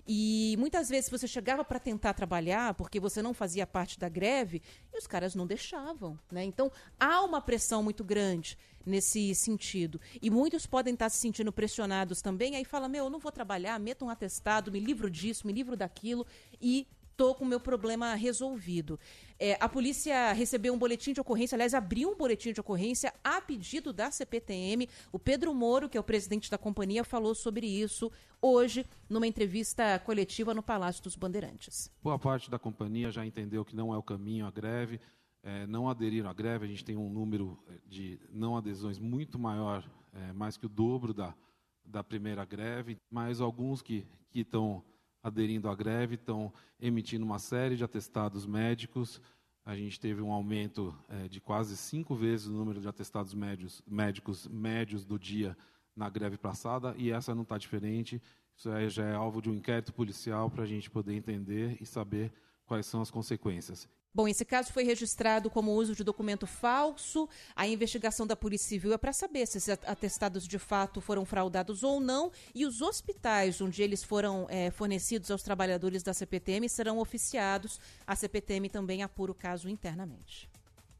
E 0.07 0.55
muitas 0.59 0.87
vezes 0.87 1.09
você 1.09 1.27
chegava 1.27 1.63
para 1.63 1.79
tentar 1.79 2.13
trabalhar 2.13 2.75
porque 2.75 2.99
você 2.99 3.21
não 3.21 3.33
fazia 3.33 3.65
parte 3.65 3.99
da 3.99 4.07
greve 4.07 4.61
e 4.93 4.97
os 4.97 5.07
caras 5.07 5.33
não 5.33 5.47
deixavam, 5.47 6.19
né? 6.31 6.43
Então 6.43 6.71
há 6.99 7.23
uma 7.23 7.41
pressão 7.41 7.81
muito 7.81 8.03
grande 8.03 8.57
nesse 8.85 9.33
sentido. 9.33 9.99
E 10.21 10.29
muitos 10.29 10.67
podem 10.67 10.93
estar 10.93 11.09
se 11.09 11.17
sentindo 11.17 11.51
pressionados 11.51 12.21
também, 12.21 12.55
aí 12.55 12.63
fala: 12.63 12.87
"Meu, 12.87 13.05
eu 13.05 13.09
não 13.09 13.19
vou 13.19 13.31
trabalhar, 13.31 13.79
meto 13.79 14.05
um 14.05 14.09
atestado, 14.09 14.71
me 14.71 14.79
livro 14.79 15.09
disso, 15.09 15.47
me 15.47 15.53
livro 15.53 15.75
daquilo 15.75 16.25
e 16.61 16.87
tô 17.15 17.33
com 17.33 17.43
o 17.45 17.47
meu 17.47 17.59
problema 17.59 18.13
resolvido. 18.15 18.99
É, 19.39 19.57
a 19.59 19.67
polícia 19.67 20.31
recebeu 20.33 20.73
um 20.73 20.77
boletim 20.77 21.13
de 21.13 21.19
ocorrência, 21.19 21.55
aliás, 21.55 21.73
abriu 21.73 22.09
um 22.09 22.15
boletim 22.15 22.53
de 22.53 22.59
ocorrência 22.59 23.13
a 23.23 23.41
pedido 23.41 23.91
da 23.91 24.11
CPTM. 24.11 24.87
O 25.11 25.19
Pedro 25.19 25.53
Moro, 25.53 25.89
que 25.89 25.97
é 25.97 25.99
o 25.99 26.03
presidente 26.03 26.49
da 26.49 26.57
companhia, 26.57 27.03
falou 27.03 27.35
sobre 27.35 27.67
isso 27.67 28.11
hoje 28.41 28.85
numa 29.09 29.27
entrevista 29.27 29.99
coletiva 29.99 30.53
no 30.53 30.63
Palácio 30.63 31.03
dos 31.03 31.15
Bandeirantes. 31.15 31.91
Boa 32.01 32.19
parte 32.19 32.49
da 32.49 32.59
companhia 32.59 33.11
já 33.11 33.25
entendeu 33.25 33.65
que 33.65 33.75
não 33.75 33.93
é 33.93 33.97
o 33.97 34.03
caminho 34.03 34.45
a 34.45 34.51
greve, 34.51 34.99
eh, 35.43 35.65
não 35.67 35.89
aderiram 35.89 36.29
à 36.29 36.33
greve. 36.33 36.65
A 36.65 36.67
gente 36.67 36.85
tem 36.85 36.95
um 36.95 37.09
número 37.09 37.57
eh, 37.67 37.73
de 37.87 38.19
não 38.31 38.55
adesões 38.55 38.99
muito 38.99 39.39
maior, 39.39 39.83
eh, 40.13 40.33
mais 40.33 40.57
que 40.57 40.65
o 40.65 40.69
dobro 40.69 41.13
da, 41.13 41.35
da 41.83 42.03
primeira 42.03 42.45
greve, 42.45 42.97
mas 43.09 43.41
alguns 43.41 43.81
que 43.81 44.05
que 44.35 44.41
estão 44.41 44.83
aderindo 45.25 45.67
à 45.67 45.73
greve 45.73 46.13
estão 46.13 46.53
emitindo 46.79 47.25
uma 47.25 47.39
série 47.39 47.75
de 47.75 47.83
atestados 47.83 48.45
médicos. 48.45 49.19
A 49.65 49.75
gente 49.75 49.99
teve 49.99 50.21
um 50.21 50.31
aumento 50.31 50.95
eh, 51.09 51.27
de 51.27 51.41
quase 51.41 51.75
cinco 51.75 52.13
vezes 52.13 52.45
o 52.45 52.51
número 52.51 52.79
de 52.79 52.87
atestados 52.87 53.33
médios, 53.33 53.81
médicos 53.87 54.47
médios 54.47 55.03
do 55.03 55.17
dia 55.17 55.57
na 55.95 56.11
greve 56.11 56.37
passada, 56.37 56.93
e 56.95 57.09
essa 57.09 57.33
não 57.33 57.41
está 57.41 57.57
diferente. 57.57 58.21
Isso 58.55 58.69
já 58.89 59.03
é 59.03 59.15
alvo 59.15 59.41
de 59.41 59.49
um 59.49 59.55
inquérito 59.55 59.91
policial 59.91 60.47
para 60.51 60.61
a 60.61 60.67
gente 60.67 60.91
poder 60.91 61.15
entender 61.15 61.75
e 61.81 61.87
saber 61.87 62.31
quais 62.63 62.85
são 62.85 63.01
as 63.01 63.09
consequências. 63.09 63.89
Bom, 64.15 64.29
esse 64.29 64.45
caso 64.45 64.71
foi 64.71 64.85
registrado 64.85 65.49
como 65.49 65.73
uso 65.73 65.93
de 65.93 66.01
documento 66.01 66.47
falso. 66.47 67.27
A 67.53 67.67
investigação 67.67 68.25
da 68.25 68.33
Polícia 68.33 68.69
Civil 68.69 68.93
é 68.93 68.97
para 68.97 69.11
saber 69.11 69.45
se 69.45 69.57
esses 69.57 69.77
atestados 69.85 70.47
de 70.47 70.57
fato 70.57 71.01
foram 71.01 71.25
fraudados 71.25 71.83
ou 71.83 71.99
não. 71.99 72.31
E 72.53 72.65
os 72.65 72.81
hospitais 72.81 73.59
onde 73.59 73.83
eles 73.83 74.05
foram 74.05 74.47
eh, 74.49 74.71
fornecidos 74.71 75.29
aos 75.29 75.43
trabalhadores 75.43 76.01
da 76.01 76.13
CPTM 76.13 76.69
serão 76.69 76.99
oficiados. 76.99 77.77
A 78.07 78.15
CPTM 78.15 78.69
também 78.69 79.03
apura 79.03 79.33
o 79.33 79.35
caso 79.35 79.67
internamente. 79.67 80.49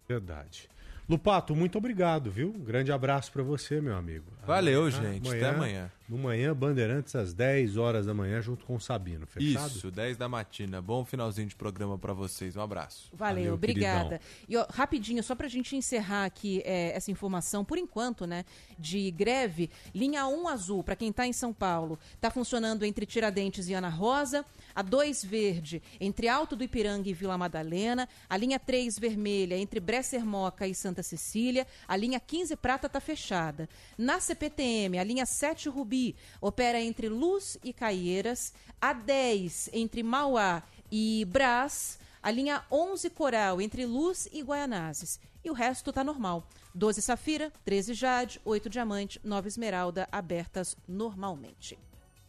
Verdade. 0.05 0.69
Lupato, 1.07 1.55
muito 1.55 1.77
obrigado, 1.77 2.29
viu? 2.29 2.49
Um 2.49 2.63
grande 2.65 2.91
abraço 2.91 3.31
para 3.31 3.43
você, 3.43 3.79
meu 3.79 3.95
amigo. 3.95 4.25
Valeu, 4.45 4.91
gente. 4.91 5.29
Até 5.29 5.49
amanhã. 5.49 5.89
No 6.07 6.19
manhã, 6.19 6.53
Bandeirantes, 6.53 7.15
às 7.15 7.33
10 7.33 7.77
horas 7.77 8.05
da 8.05 8.13
manhã, 8.13 8.39
junto 8.39 8.63
com 8.63 8.75
o 8.75 8.79
Sabino. 8.79 9.25
Fechado? 9.25 9.71
Isso, 9.71 9.89
10 9.89 10.17
da 10.17 10.29
matina. 10.29 10.79
Bom 10.79 11.03
finalzinho 11.03 11.47
de 11.47 11.55
programa 11.55 11.97
para 11.97 12.13
vocês. 12.13 12.55
Um 12.55 12.61
abraço. 12.61 13.09
Valeu, 13.11 13.35
Valeu, 13.35 13.53
obrigada. 13.55 14.19
queridão. 14.19 14.45
E 14.47 14.55
ó, 14.55 14.67
rapidinho, 14.69 15.23
só 15.23 15.33
pra 15.33 15.47
gente 15.47 15.75
encerrar 15.75 16.25
aqui 16.25 16.61
é, 16.63 16.95
essa 16.95 17.09
informação, 17.09 17.65
por 17.65 17.79
enquanto, 17.79 18.27
né, 18.27 18.45
de 18.77 19.09
greve, 19.09 19.71
linha 19.95 20.27
1 20.27 20.47
azul, 20.47 20.83
pra 20.83 20.95
quem 20.95 21.11
tá 21.11 21.25
em 21.25 21.33
São 21.33 21.51
Paulo, 21.51 21.97
tá 22.21 22.29
funcionando 22.29 22.85
entre 22.85 23.03
Tiradentes 23.07 23.67
e 23.67 23.73
Ana 23.73 23.89
Rosa, 23.89 24.45
a 24.75 24.83
2 24.83 25.23
verde 25.25 25.81
entre 25.99 26.27
Alto 26.27 26.55
do 26.55 26.63
Ipiranga 26.63 27.09
e 27.09 27.13
Vila 27.13 27.35
Madalena, 27.35 28.07
a 28.29 28.37
linha 28.37 28.59
3 28.59 28.99
vermelha 28.99 29.57
entre 29.57 29.79
Bresser 29.79 30.23
Moca 30.23 30.67
e 30.67 30.75
Santa 30.75 31.01
Cecília, 31.01 31.65
a 31.87 31.97
linha 31.97 32.19
15 32.19 32.55
prata 32.57 32.87
tá 32.87 32.99
fechada. 32.99 33.67
Na 33.97 34.19
CPTM, 34.19 34.99
a 34.99 35.03
linha 35.03 35.25
7 35.25 35.67
Rubi 35.67 35.94
opera 36.41 36.81
entre 36.81 37.09
Luz 37.09 37.57
e 37.63 37.71
Caieiras, 37.73 38.53
a 38.81 38.93
10 38.93 39.69
entre 39.73 40.03
Mauá 40.03 40.63
e 40.91 41.25
Brás, 41.25 41.99
a 42.21 42.31
linha 42.31 42.63
11 42.71 43.09
Coral 43.11 43.61
entre 43.61 43.85
Luz 43.85 44.27
e 44.31 44.41
Guaianazes. 44.41 45.19
E 45.43 45.49
o 45.49 45.53
resto 45.53 45.93
tá 45.93 46.03
normal. 46.03 46.47
12 46.73 47.01
Safira, 47.01 47.51
13 47.63 47.93
Jade, 47.93 48.41
8 48.43 48.69
Diamante, 48.69 49.19
9 49.23 49.47
Esmeralda 49.47 50.07
abertas 50.11 50.75
normalmente. 50.87 51.77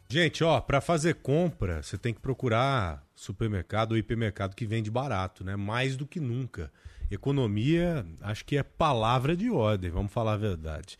Gente, 0.09 0.45
ó, 0.45 0.61
para 0.61 0.81
fazer 0.81 1.15
compra, 1.17 1.83
você 1.83 1.99
tem 1.99 2.15
que 2.15 2.21
procurar 2.21 3.05
supermercado 3.15 3.93
ou 3.93 3.99
hipermercado 3.99 4.55
que 4.55 4.65
vende 4.65 4.89
barato, 4.89 5.43
né? 5.43 5.57
Mais 5.57 5.97
do 5.97 6.07
que 6.07 6.21
nunca. 6.21 6.71
Economia, 7.11 8.07
acho 8.21 8.45
que 8.45 8.57
é 8.57 8.63
palavra 8.63 9.37
de 9.37 9.51
ordem, 9.51 9.91
vamos 9.91 10.13
falar 10.13 10.35
a 10.35 10.37
verdade. 10.37 10.97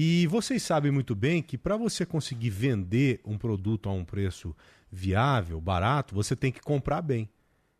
E 0.00 0.28
vocês 0.28 0.62
sabem 0.62 0.92
muito 0.92 1.12
bem 1.12 1.42
que 1.42 1.58
para 1.58 1.76
você 1.76 2.06
conseguir 2.06 2.50
vender 2.50 3.20
um 3.24 3.36
produto 3.36 3.88
a 3.88 3.92
um 3.92 4.04
preço 4.04 4.54
viável, 4.88 5.60
barato, 5.60 6.14
você 6.14 6.36
tem 6.36 6.52
que 6.52 6.60
comprar 6.60 7.02
bem. 7.02 7.28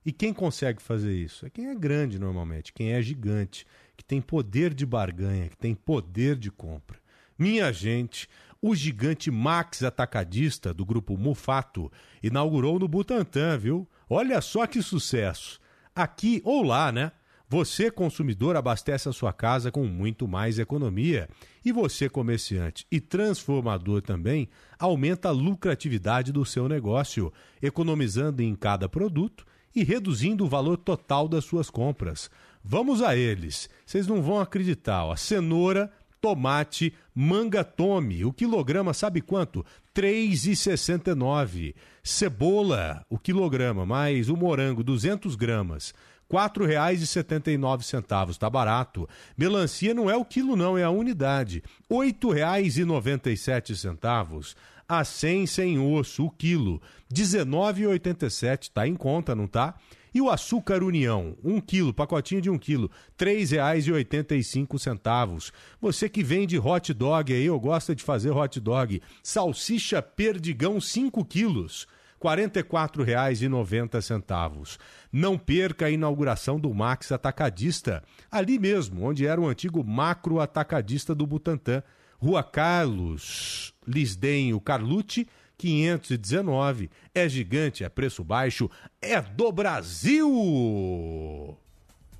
E 0.04 0.10
quem 0.10 0.34
consegue 0.34 0.82
fazer 0.82 1.14
isso? 1.14 1.46
É 1.46 1.50
quem 1.50 1.68
é 1.68 1.74
grande 1.76 2.18
normalmente, 2.18 2.72
quem 2.72 2.90
é 2.92 3.00
gigante, 3.00 3.64
que 3.96 4.04
tem 4.04 4.20
poder 4.20 4.74
de 4.74 4.84
barganha, 4.84 5.48
que 5.48 5.56
tem 5.56 5.76
poder 5.76 6.34
de 6.34 6.50
compra. 6.50 6.98
Minha 7.38 7.72
gente, 7.72 8.28
o 8.60 8.74
gigante 8.74 9.30
Max 9.30 9.84
Atacadista 9.84 10.74
do 10.74 10.84
grupo 10.84 11.16
Mufato 11.16 11.88
inaugurou 12.20 12.80
no 12.80 12.88
Butantã, 12.88 13.56
viu? 13.56 13.88
Olha 14.10 14.40
só 14.40 14.66
que 14.66 14.82
sucesso! 14.82 15.60
Aqui 15.94 16.42
ou 16.44 16.64
lá, 16.64 16.90
né? 16.90 17.12
Você, 17.50 17.90
consumidor, 17.90 18.56
abastece 18.56 19.08
a 19.08 19.12
sua 19.12 19.32
casa 19.32 19.72
com 19.72 19.84
muito 19.86 20.28
mais 20.28 20.58
economia. 20.58 21.28
E 21.64 21.72
você, 21.72 22.08
comerciante 22.08 22.86
e 22.92 23.00
transformador 23.00 24.02
também, 24.02 24.48
aumenta 24.78 25.28
a 25.28 25.32
lucratividade 25.32 26.30
do 26.30 26.44
seu 26.44 26.68
negócio, 26.68 27.32
economizando 27.62 28.42
em 28.42 28.54
cada 28.54 28.88
produto 28.88 29.46
e 29.74 29.82
reduzindo 29.82 30.44
o 30.44 30.48
valor 30.48 30.76
total 30.76 31.26
das 31.26 31.44
suas 31.44 31.70
compras. 31.70 32.30
Vamos 32.62 33.00
a 33.00 33.16
eles. 33.16 33.70
Vocês 33.86 34.06
não 34.06 34.20
vão 34.20 34.40
acreditar, 34.40 35.04
ó. 35.04 35.16
Cenoura 35.16 35.90
Tomate 36.20 36.92
manga 37.14 37.62
tome, 37.62 38.24
o 38.24 38.32
quilograma 38.32 38.92
sabe 38.92 39.20
quanto? 39.20 39.64
R$ 39.94 40.02
3,69. 40.02 41.74
Cebola, 42.02 43.04
o 43.08 43.18
quilograma, 43.18 43.86
mais 43.86 44.28
o 44.28 44.36
morango, 44.36 44.82
200 44.82 45.36
gramas. 45.36 45.94
R$ 46.30 46.36
4,79. 46.36 48.36
Tá 48.36 48.50
barato. 48.50 49.08
Melancia 49.36 49.94
não 49.94 50.10
é 50.10 50.16
o 50.16 50.24
quilo 50.24 50.56
não, 50.56 50.76
é 50.76 50.82
a 50.84 50.90
unidade. 50.90 51.62
R$ 51.90 51.96
8,97. 51.96 54.54
A 54.88 55.04
100 55.04 55.46
sem 55.46 55.78
osso, 55.78 56.26
o 56.26 56.30
quilo. 56.30 56.82
R$ 57.10 57.14
19,87. 57.14 58.70
Tá 58.72 58.86
em 58.86 58.94
conta, 58.94 59.34
não 59.34 59.46
tá? 59.46 59.74
E 60.14 60.20
o 60.20 60.30
açúcar 60.30 60.82
União, 60.82 61.36
um 61.44 61.60
quilo, 61.60 61.92
pacotinho 61.92 62.40
de 62.40 62.48
um 62.48 62.58
quilo, 62.58 62.90
R$ 63.18 63.26
3,85. 63.26 65.52
Você 65.80 66.08
que 66.08 66.24
vende 66.24 66.58
hot 66.58 66.94
dog 66.94 67.30
aí, 67.32 67.50
ou 67.50 67.60
gosta 67.60 67.94
de 67.94 68.02
fazer 68.02 68.30
hot 68.30 68.58
dog, 68.58 69.02
salsicha 69.22 70.00
perdigão 70.00 70.80
5 70.80 71.22
quilos, 71.26 71.86
R$ 72.22 72.28
44,90. 72.28 74.78
Não 75.12 75.38
perca 75.38 75.86
a 75.86 75.90
inauguração 75.90 76.58
do 76.58 76.74
Max 76.74 77.12
Atacadista, 77.12 78.02
ali 78.30 78.58
mesmo, 78.58 79.04
onde 79.04 79.26
era 79.26 79.40
o 79.40 79.46
antigo 79.46 79.84
macro 79.84 80.40
atacadista 80.40 81.14
do 81.14 81.26
Butantã. 81.26 81.82
Rua 82.18 82.42
Carlos 82.42 83.72
Lisdenho 83.86 84.60
Carlucci, 84.60 85.28
519. 85.56 86.90
É 87.14 87.28
gigante, 87.28 87.84
é 87.84 87.88
preço 87.88 88.24
baixo, 88.24 88.68
é 89.00 89.20
do 89.20 89.52
Brasil! 89.52 91.56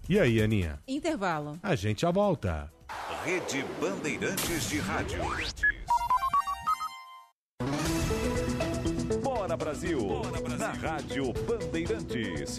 E 0.09 0.19
aí, 0.19 0.41
Aninha? 0.41 0.81
Intervalo. 0.89 1.59
A 1.63 1.75
gente 1.75 2.01
já 2.03 2.11
volta. 2.11 2.73
Rede 3.25 3.63
Bandeirantes 3.79 4.71
de 4.71 4.79
Rádio. 4.79 5.21
Brasil. 9.79 10.23
Na 10.59 10.73
Rádio 10.73 11.33
Bandeirantes. 11.33 12.57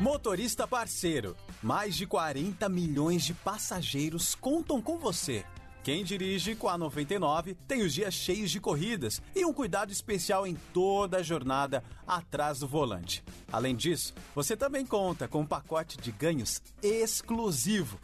Motorista 0.00 0.66
parceiro, 0.66 1.36
mais 1.62 1.94
de 1.94 2.06
40 2.08 2.68
milhões 2.68 3.22
de 3.22 3.32
passageiros 3.32 4.34
contam 4.34 4.82
com 4.82 4.98
você. 4.98 5.44
Quem 5.84 6.02
dirige 6.02 6.56
com 6.56 6.68
a 6.68 6.76
99 6.76 7.54
tem 7.68 7.82
os 7.82 7.94
dias 7.94 8.14
cheios 8.14 8.50
de 8.50 8.58
corridas 8.58 9.22
e 9.34 9.44
um 9.44 9.52
cuidado 9.52 9.92
especial 9.92 10.44
em 10.44 10.56
toda 10.72 11.18
a 11.18 11.22
jornada 11.22 11.84
atrás 12.04 12.58
do 12.58 12.66
volante. 12.66 13.22
Além 13.52 13.76
disso, 13.76 14.14
você 14.34 14.56
também 14.56 14.84
conta 14.84 15.28
com 15.28 15.42
um 15.42 15.46
pacote 15.46 15.98
de 15.98 16.10
ganhos 16.10 16.60
exclusivo. 16.82 17.98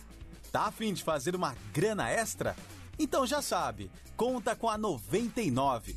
Tá 0.52 0.66
a 0.66 0.70
fim 0.70 0.92
de 0.92 1.02
fazer 1.02 1.34
uma 1.34 1.56
grana 1.72 2.08
extra? 2.08 2.54
Então 2.96 3.26
já 3.26 3.42
sabe, 3.42 3.90
conta 4.16 4.54
com 4.54 4.68
a 4.68 4.78
99. 4.78 5.96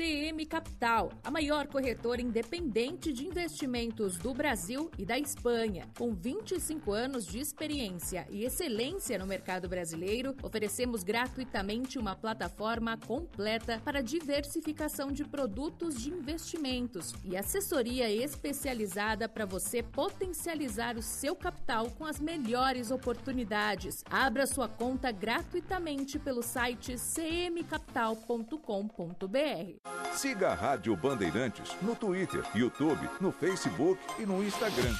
CM 0.00 0.46
Capital, 0.46 1.12
a 1.22 1.30
maior 1.30 1.66
corretora 1.66 2.22
independente 2.22 3.12
de 3.12 3.26
investimentos 3.26 4.16
do 4.16 4.32
Brasil 4.32 4.90
e 4.96 5.04
da 5.04 5.18
Espanha. 5.18 5.90
Com 5.98 6.14
25 6.14 6.90
anos 6.90 7.26
de 7.26 7.38
experiência 7.38 8.26
e 8.30 8.46
excelência 8.46 9.18
no 9.18 9.26
mercado 9.26 9.68
brasileiro, 9.68 10.34
oferecemos 10.42 11.02
gratuitamente 11.02 11.98
uma 11.98 12.16
plataforma 12.16 12.96
completa 12.96 13.78
para 13.84 14.02
diversificação 14.02 15.12
de 15.12 15.22
produtos 15.22 16.00
de 16.00 16.08
investimentos 16.08 17.12
e 17.22 17.36
assessoria 17.36 18.10
especializada 18.10 19.28
para 19.28 19.44
você 19.44 19.82
potencializar 19.82 20.96
o 20.96 21.02
seu 21.02 21.36
capital 21.36 21.90
com 21.90 22.06
as 22.06 22.18
melhores 22.18 22.90
oportunidades. 22.90 24.02
Abra 24.10 24.46
sua 24.46 24.66
conta 24.66 25.12
gratuitamente 25.12 26.18
pelo 26.18 26.42
site 26.42 26.96
cmcapital.com.br. 26.96 29.89
Siga 30.14 30.48
a 30.48 30.54
Rádio 30.54 30.94
Bandeirantes 30.96 31.76
no 31.80 31.94
Twitter, 31.94 32.42
YouTube, 32.54 33.08
no 33.20 33.32
Facebook 33.32 34.00
e 34.18 34.26
no 34.26 34.42
Instagram. 34.44 34.94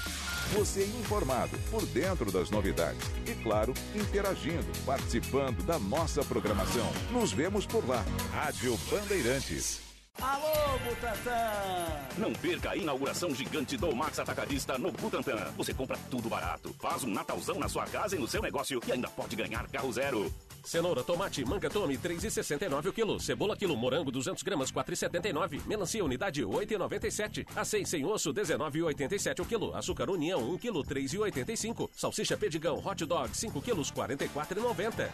Você 0.54 0.82
é 0.82 1.00
informado 1.00 1.56
por 1.70 1.84
dentro 1.86 2.32
das 2.32 2.50
novidades 2.50 3.10
e, 3.26 3.34
claro, 3.42 3.74
interagindo, 3.94 4.66
participando 4.86 5.62
da 5.64 5.78
nossa 5.78 6.24
programação. 6.24 6.90
Nos 7.10 7.32
vemos 7.32 7.66
por 7.66 7.86
lá. 7.86 8.04
Rádio 8.32 8.76
Bandeirantes. 8.90 9.89
Alô, 10.22 10.78
Butantan! 10.80 12.18
Não 12.18 12.32
perca 12.34 12.72
a 12.72 12.76
inauguração 12.76 13.34
gigante 13.34 13.76
do 13.78 13.94
Max 13.96 14.18
Atacadista 14.18 14.76
no 14.76 14.92
Butantã. 14.92 15.50
Você 15.56 15.72
compra 15.72 15.98
tudo 16.10 16.28
barato, 16.28 16.74
faz 16.78 17.04
um 17.04 17.10
Natalzão 17.10 17.58
na 17.58 17.68
sua 17.68 17.86
casa 17.86 18.16
e 18.16 18.18
no 18.18 18.28
seu 18.28 18.42
negócio 18.42 18.82
e 18.86 18.92
ainda 18.92 19.08
pode 19.08 19.34
ganhar 19.34 19.66
carro 19.68 19.90
zero. 19.90 20.30
Cenoura, 20.62 21.02
tomate, 21.02 21.42
manga 21.42 21.70
tome, 21.70 21.96
3,69 21.96 22.86
o 22.86 22.92
quilo. 22.92 23.18
Cebola 23.18 23.56
quilo, 23.56 23.74
morango, 23.74 24.10
200 24.10 24.42
gramas, 24.42 24.70
4,79. 24.70 25.66
Melancia, 25.66 26.04
unidade, 26.04 26.42
8,97. 26.42 27.46
Aceim 27.56 27.86
sem 27.86 28.04
osso, 28.04 28.32
19,87 28.34 29.40
o 29.40 29.46
quilo. 29.46 29.74
Açúcar 29.74 30.10
União, 30.10 30.38
1 30.50 30.58
quilo, 30.58 30.84
3,85. 30.84 31.88
Salsicha 31.96 32.36
Pedigão, 32.36 32.76
hot 32.84 33.06
dog, 33.06 33.34
5 33.34 33.62
quilos, 33.62 33.90
44,90. 33.90 35.10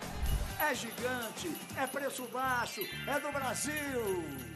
É 0.58 0.74
gigante, 0.74 1.52
é 1.76 1.86
preço 1.86 2.24
baixo, 2.32 2.80
é 3.06 3.20
do 3.20 3.30
Brasil. 3.30 4.55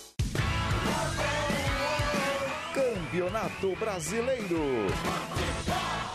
Campeonato 3.11 3.75
Brasileiro. 3.75 4.87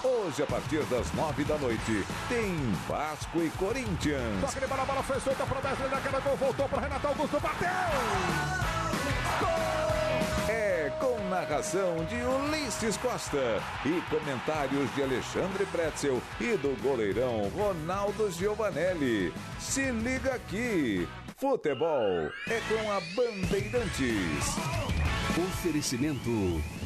Hoje, 0.03 0.43
a 0.43 0.47
partir 0.47 0.83
das 0.85 1.13
nove 1.13 1.45
da 1.45 1.59
noite, 1.59 2.07
tem 2.27 2.57
Vasco 2.89 3.43
e 3.43 3.51
Corinthians. 3.51 4.41
Toque 4.41 4.61
de 4.61 4.67
bola, 4.67 4.83
a 4.83 4.87
bola 4.87 5.03
foi 5.03 5.21
solta 5.21 5.45
pro 5.45 5.59
Wesley 5.63 5.91
da 5.91 6.01
queda 6.01 6.21
gol, 6.21 6.37
voltou 6.37 6.67
para 6.67 6.81
Renato 6.81 7.07
Augusto, 7.07 7.39
bateu! 7.39 7.69
É 10.49 10.91
com 10.99 11.19
narração 11.29 12.03
de 12.07 12.15
Ulisses 12.15 12.97
Costa 12.97 13.63
e 13.85 14.03
comentários 14.09 14.95
de 14.95 15.03
Alexandre 15.03 15.67
Pretzel 15.67 16.23
e 16.41 16.57
do 16.57 16.83
goleirão 16.83 17.51
Ronaldo 17.51 18.31
Giovanelli. 18.31 19.35
Se 19.61 19.91
liga 19.91 20.33
aqui. 20.33 21.07
Futebol 21.39 22.33
é 22.49 22.61
com 22.67 22.91
a 22.91 22.99
Bandeirantes. 23.15 24.57
Oferecimento 25.37 26.31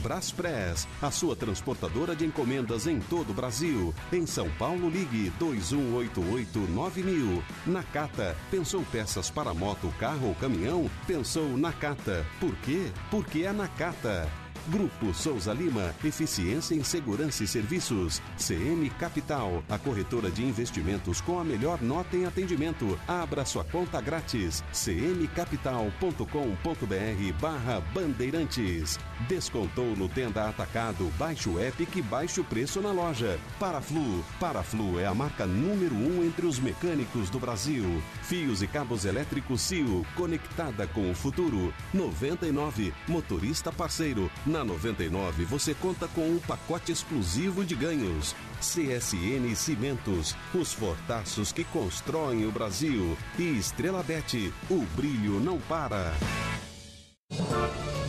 Braspress, 0.02 0.88
a 1.00 1.08
sua 1.12 1.36
transportadora 1.36 2.16
de 2.16 2.26
encomendas 2.26 2.88
em 2.88 2.98
todo 2.98 3.30
o 3.30 3.34
Brasil. 3.34 3.94
Em 4.12 4.26
São 4.26 4.50
Paulo, 4.58 4.90
ligue 4.90 5.32
2188-9000. 5.38 7.40
Nakata, 7.64 8.36
pensou 8.50 8.84
peças 8.90 9.30
para 9.30 9.54
moto, 9.54 9.88
carro 10.00 10.30
ou 10.30 10.34
caminhão? 10.34 10.90
Pensou 11.06 11.56
Nakata. 11.56 12.26
Por 12.40 12.56
quê? 12.56 12.90
Porque 13.08 13.44
é 13.44 13.52
Nakata. 13.52 14.28
Grupo 14.70 15.12
Souza 15.12 15.52
Lima, 15.52 15.92
eficiência 16.04 16.76
em 16.76 16.84
segurança 16.84 17.42
e 17.42 17.48
serviços. 17.48 18.22
CM 18.38 18.88
Capital, 18.90 19.64
a 19.68 19.76
corretora 19.76 20.30
de 20.30 20.44
investimentos 20.44 21.20
com 21.20 21.40
a 21.40 21.44
melhor 21.44 21.82
nota 21.82 22.16
em 22.16 22.24
atendimento. 22.24 22.96
Abra 23.08 23.44
sua 23.44 23.64
conta 23.64 24.00
grátis. 24.00 24.62
cmcapital.com.br 24.72 27.40
barra 27.40 27.80
Bandeirantes. 27.92 28.96
Descontou 29.28 29.96
no 29.96 30.08
Tenda 30.08 30.48
Atacado, 30.48 31.10
baixe 31.18 31.48
o 31.48 31.60
Epic 31.60 31.96
e 31.96 32.02
baixe 32.02 32.40
o 32.40 32.44
preço 32.44 32.80
na 32.80 32.92
loja. 32.92 33.40
Paraflu. 33.58 34.24
Paraflu 34.38 35.00
é 35.00 35.06
a 35.06 35.14
marca 35.14 35.46
número 35.46 35.96
um 35.96 36.24
entre 36.24 36.46
os 36.46 36.60
mecânicos 36.60 37.28
do 37.28 37.40
Brasil. 37.40 38.00
Fios 38.22 38.62
e 38.62 38.68
cabos 38.68 39.04
elétricos 39.04 39.62
CIO, 39.62 40.06
conectada 40.14 40.86
com 40.86 41.10
o 41.10 41.14
futuro. 41.14 41.74
99, 41.92 42.94
motorista 43.08 43.72
parceiro. 43.72 44.30
Na 44.60 44.64
99 44.64 45.46
você 45.46 45.72
conta 45.72 46.06
com 46.08 46.20
um 46.20 46.38
pacote 46.38 46.92
exclusivo 46.92 47.64
de 47.64 47.74
ganhos. 47.74 48.36
CSN 48.60 49.54
Cimentos, 49.56 50.36
os 50.54 50.70
fortaços 50.74 51.50
que 51.50 51.64
constroem 51.64 52.44
o 52.44 52.52
Brasil. 52.52 53.16
E 53.38 53.56
Estrela 53.56 54.02
Bet, 54.02 54.52
o 54.68 54.82
brilho 54.94 55.40
não 55.40 55.58
para. 55.60 56.12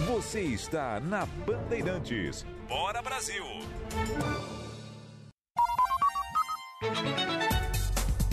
Você 0.09 0.41
está 0.41 0.99
na 0.99 1.25
Bandeirantes. 1.25 2.45
Bora 2.67 3.01
Brasil! 3.01 3.45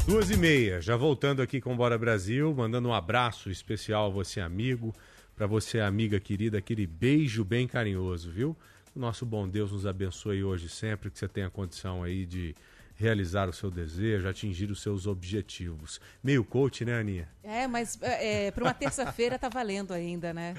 Duas 0.08 0.28
e 0.30 0.36
meia, 0.36 0.80
já 0.80 0.96
voltando 0.96 1.40
aqui 1.40 1.60
com 1.60 1.76
Bora 1.76 1.96
Brasil, 1.96 2.52
mandando 2.52 2.88
um 2.88 2.94
abraço 2.94 3.48
especial 3.48 4.06
a 4.06 4.08
você, 4.08 4.40
amigo, 4.40 4.92
para 5.38 5.46
você, 5.46 5.78
amiga 5.78 6.18
querida, 6.18 6.58
aquele 6.58 6.84
beijo 6.84 7.44
bem 7.44 7.68
carinhoso, 7.68 8.28
viu? 8.28 8.56
O 8.94 8.98
nosso 8.98 9.24
bom 9.24 9.48
Deus 9.48 9.70
nos 9.70 9.86
abençoe 9.86 10.42
hoje 10.42 10.68
sempre, 10.68 11.12
que 11.12 11.16
você 11.16 11.28
tenha 11.28 11.48
condição 11.48 12.02
aí 12.02 12.26
de 12.26 12.56
realizar 12.96 13.48
o 13.48 13.52
seu 13.52 13.70
desejo, 13.70 14.28
atingir 14.28 14.68
os 14.68 14.82
seus 14.82 15.06
objetivos. 15.06 16.00
Meio 16.24 16.44
coach, 16.44 16.84
né, 16.84 16.98
Aninha? 16.98 17.28
É, 17.44 17.68
mas 17.68 17.96
é, 18.02 18.50
para 18.50 18.64
uma 18.64 18.74
terça-feira 18.74 19.38
tá 19.38 19.48
valendo 19.48 19.94
ainda, 19.94 20.34
né? 20.34 20.56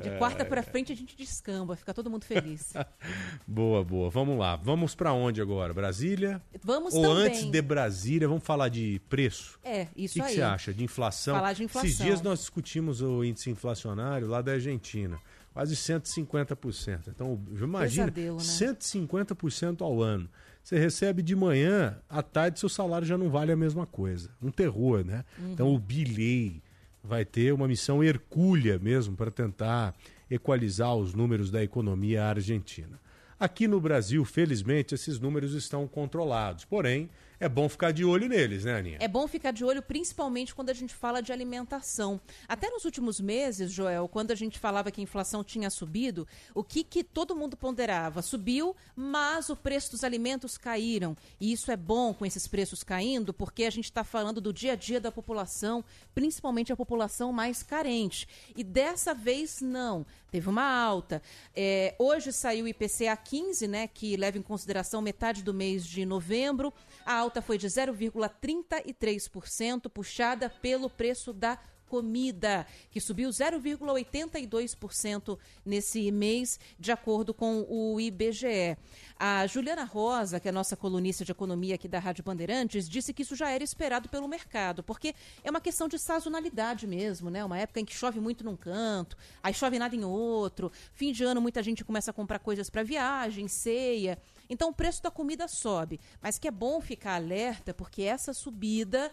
De 0.00 0.10
quarta 0.18 0.44
para 0.44 0.62
frente 0.62 0.92
a 0.92 0.96
gente 0.96 1.16
descamba, 1.16 1.76
fica 1.76 1.92
todo 1.92 2.08
mundo 2.08 2.24
feliz. 2.24 2.72
boa, 3.46 3.84
boa. 3.84 4.08
Vamos 4.10 4.38
lá. 4.38 4.56
Vamos 4.56 4.94
para 4.94 5.12
onde 5.12 5.40
agora? 5.40 5.74
Brasília? 5.74 6.40
Vamos 6.62 6.94
Ou 6.94 7.02
também. 7.02 7.26
antes 7.26 7.44
de 7.44 7.62
Brasília, 7.62 8.26
vamos 8.28 8.44
falar 8.44 8.68
de 8.68 9.00
preço? 9.08 9.58
É, 9.62 9.88
isso 9.94 10.18
O 10.18 10.22
que, 10.22 10.28
que 10.28 10.28
aí. 10.28 10.34
você 10.36 10.42
acha 10.42 10.72
de 10.72 10.82
inflação? 10.84 11.34
Falar 11.34 11.52
de 11.52 11.64
inflação. 11.64 11.88
Esses 11.88 12.02
dias 12.02 12.22
nós 12.22 12.38
discutimos 12.40 13.02
o 13.02 13.22
índice 13.22 13.50
inflacionário 13.50 14.26
lá 14.26 14.40
da 14.40 14.52
Argentina, 14.52 15.18
quase 15.52 15.74
150%. 15.76 17.08
Então, 17.08 17.40
imagina, 17.60 18.10
Pesadelo, 18.10 18.38
né? 18.38 18.42
150% 18.42 19.82
ao 19.82 20.00
ano. 20.00 20.28
Você 20.62 20.78
recebe 20.78 21.22
de 21.22 21.34
manhã, 21.34 21.98
à 22.08 22.22
tarde 22.22 22.60
seu 22.60 22.68
salário 22.68 23.06
já 23.06 23.18
não 23.18 23.28
vale 23.28 23.50
a 23.50 23.56
mesma 23.56 23.84
coisa. 23.84 24.30
Um 24.40 24.50
terror, 24.50 25.04
né? 25.04 25.24
Uhum. 25.38 25.52
Então 25.52 25.74
o 25.74 25.78
Bilei 25.78 26.62
vai 27.02 27.24
ter 27.24 27.52
uma 27.52 27.66
missão 27.66 28.02
hercúlea 28.02 28.78
mesmo 28.78 29.16
para 29.16 29.30
tentar 29.30 29.94
equalizar 30.30 30.94
os 30.94 31.14
números 31.14 31.50
da 31.50 31.62
economia 31.62 32.24
argentina. 32.24 33.00
Aqui 33.38 33.66
no 33.66 33.80
Brasil, 33.80 34.24
felizmente, 34.24 34.94
esses 34.94 35.18
números 35.18 35.52
estão 35.52 35.88
controlados. 35.88 36.64
Porém, 36.64 37.10
é 37.42 37.48
bom 37.48 37.68
ficar 37.68 37.92
de 37.92 38.04
olho 38.04 38.28
neles, 38.28 38.64
né, 38.64 38.78
Aninha? 38.78 38.98
É 39.00 39.08
bom 39.08 39.26
ficar 39.26 39.50
de 39.50 39.64
olho, 39.64 39.82
principalmente 39.82 40.54
quando 40.54 40.70
a 40.70 40.72
gente 40.72 40.94
fala 40.94 41.20
de 41.20 41.32
alimentação. 41.32 42.20
Até 42.46 42.70
nos 42.70 42.84
últimos 42.84 43.20
meses, 43.20 43.72
Joel, 43.72 44.06
quando 44.06 44.30
a 44.30 44.36
gente 44.36 44.60
falava 44.60 44.92
que 44.92 45.00
a 45.00 45.02
inflação 45.02 45.42
tinha 45.42 45.68
subido, 45.68 46.24
o 46.54 46.62
que, 46.62 46.84
que 46.84 47.02
todo 47.02 47.34
mundo 47.34 47.56
ponderava? 47.56 48.22
Subiu, 48.22 48.76
mas 48.94 49.50
o 49.50 49.56
preço 49.56 49.90
dos 49.90 50.04
alimentos 50.04 50.56
caíram. 50.56 51.16
E 51.40 51.52
isso 51.52 51.72
é 51.72 51.76
bom 51.76 52.14
com 52.14 52.24
esses 52.24 52.46
preços 52.46 52.84
caindo, 52.84 53.34
porque 53.34 53.64
a 53.64 53.70
gente 53.70 53.86
está 53.86 54.04
falando 54.04 54.40
do 54.40 54.52
dia 54.52 54.74
a 54.74 54.76
dia 54.76 55.00
da 55.00 55.10
população, 55.10 55.84
principalmente 56.14 56.72
a 56.72 56.76
população 56.76 57.32
mais 57.32 57.60
carente. 57.64 58.28
E 58.54 58.62
dessa 58.62 59.12
vez, 59.12 59.60
não. 59.60 60.06
Teve 60.32 60.48
uma 60.48 60.64
alta. 60.64 61.20
É, 61.54 61.94
hoje 61.98 62.32
saiu 62.32 62.64
o 62.64 62.68
IPCA 62.68 63.14
15, 63.14 63.68
né, 63.68 63.86
que 63.86 64.16
leva 64.16 64.38
em 64.38 64.42
consideração 64.42 65.02
metade 65.02 65.42
do 65.42 65.52
mês 65.52 65.84
de 65.84 66.06
novembro. 66.06 66.72
A 67.04 67.14
alta 67.14 67.31
foi 67.40 67.56
de 67.56 67.68
0,33%, 67.68 69.88
puxada 69.88 70.50
pelo 70.50 70.90
preço 70.90 71.32
da 71.32 71.56
comida, 71.92 72.66
que 72.90 73.02
subiu 73.02 73.28
0,82% 73.28 75.38
nesse 75.62 76.10
mês, 76.10 76.58
de 76.78 76.90
acordo 76.90 77.34
com 77.34 77.66
o 77.68 78.00
IBGE. 78.00 78.78
A 79.18 79.46
Juliana 79.46 79.84
Rosa, 79.84 80.40
que 80.40 80.48
é 80.48 80.52
nossa 80.52 80.74
colunista 80.74 81.22
de 81.22 81.32
economia 81.32 81.74
aqui 81.74 81.86
da 81.86 81.98
Rádio 81.98 82.24
Bandeirantes, 82.24 82.88
disse 82.88 83.12
que 83.12 83.20
isso 83.20 83.36
já 83.36 83.50
era 83.50 83.62
esperado 83.62 84.08
pelo 84.08 84.26
mercado, 84.26 84.82
porque 84.82 85.14
é 85.44 85.50
uma 85.50 85.60
questão 85.60 85.86
de 85.86 85.98
sazonalidade 85.98 86.86
mesmo, 86.86 87.28
né? 87.28 87.44
Uma 87.44 87.58
época 87.58 87.78
em 87.78 87.84
que 87.84 87.94
chove 87.94 88.20
muito 88.20 88.42
num 88.42 88.56
canto, 88.56 89.14
aí 89.42 89.52
chove 89.52 89.78
nada 89.78 89.94
em 89.94 90.02
outro. 90.02 90.72
Fim 90.94 91.12
de 91.12 91.24
ano 91.24 91.42
muita 91.42 91.62
gente 91.62 91.84
começa 91.84 92.10
a 92.10 92.14
comprar 92.14 92.38
coisas 92.38 92.70
para 92.70 92.82
viagem, 92.82 93.46
ceia. 93.48 94.16
Então 94.48 94.70
o 94.70 94.74
preço 94.74 95.02
da 95.02 95.10
comida 95.10 95.48
sobe, 95.48 96.00
mas 96.20 96.38
que 96.38 96.48
é 96.48 96.50
bom 96.50 96.80
ficar 96.80 97.14
alerta 97.14 97.72
porque 97.72 98.02
essa 98.02 98.32
subida 98.32 99.10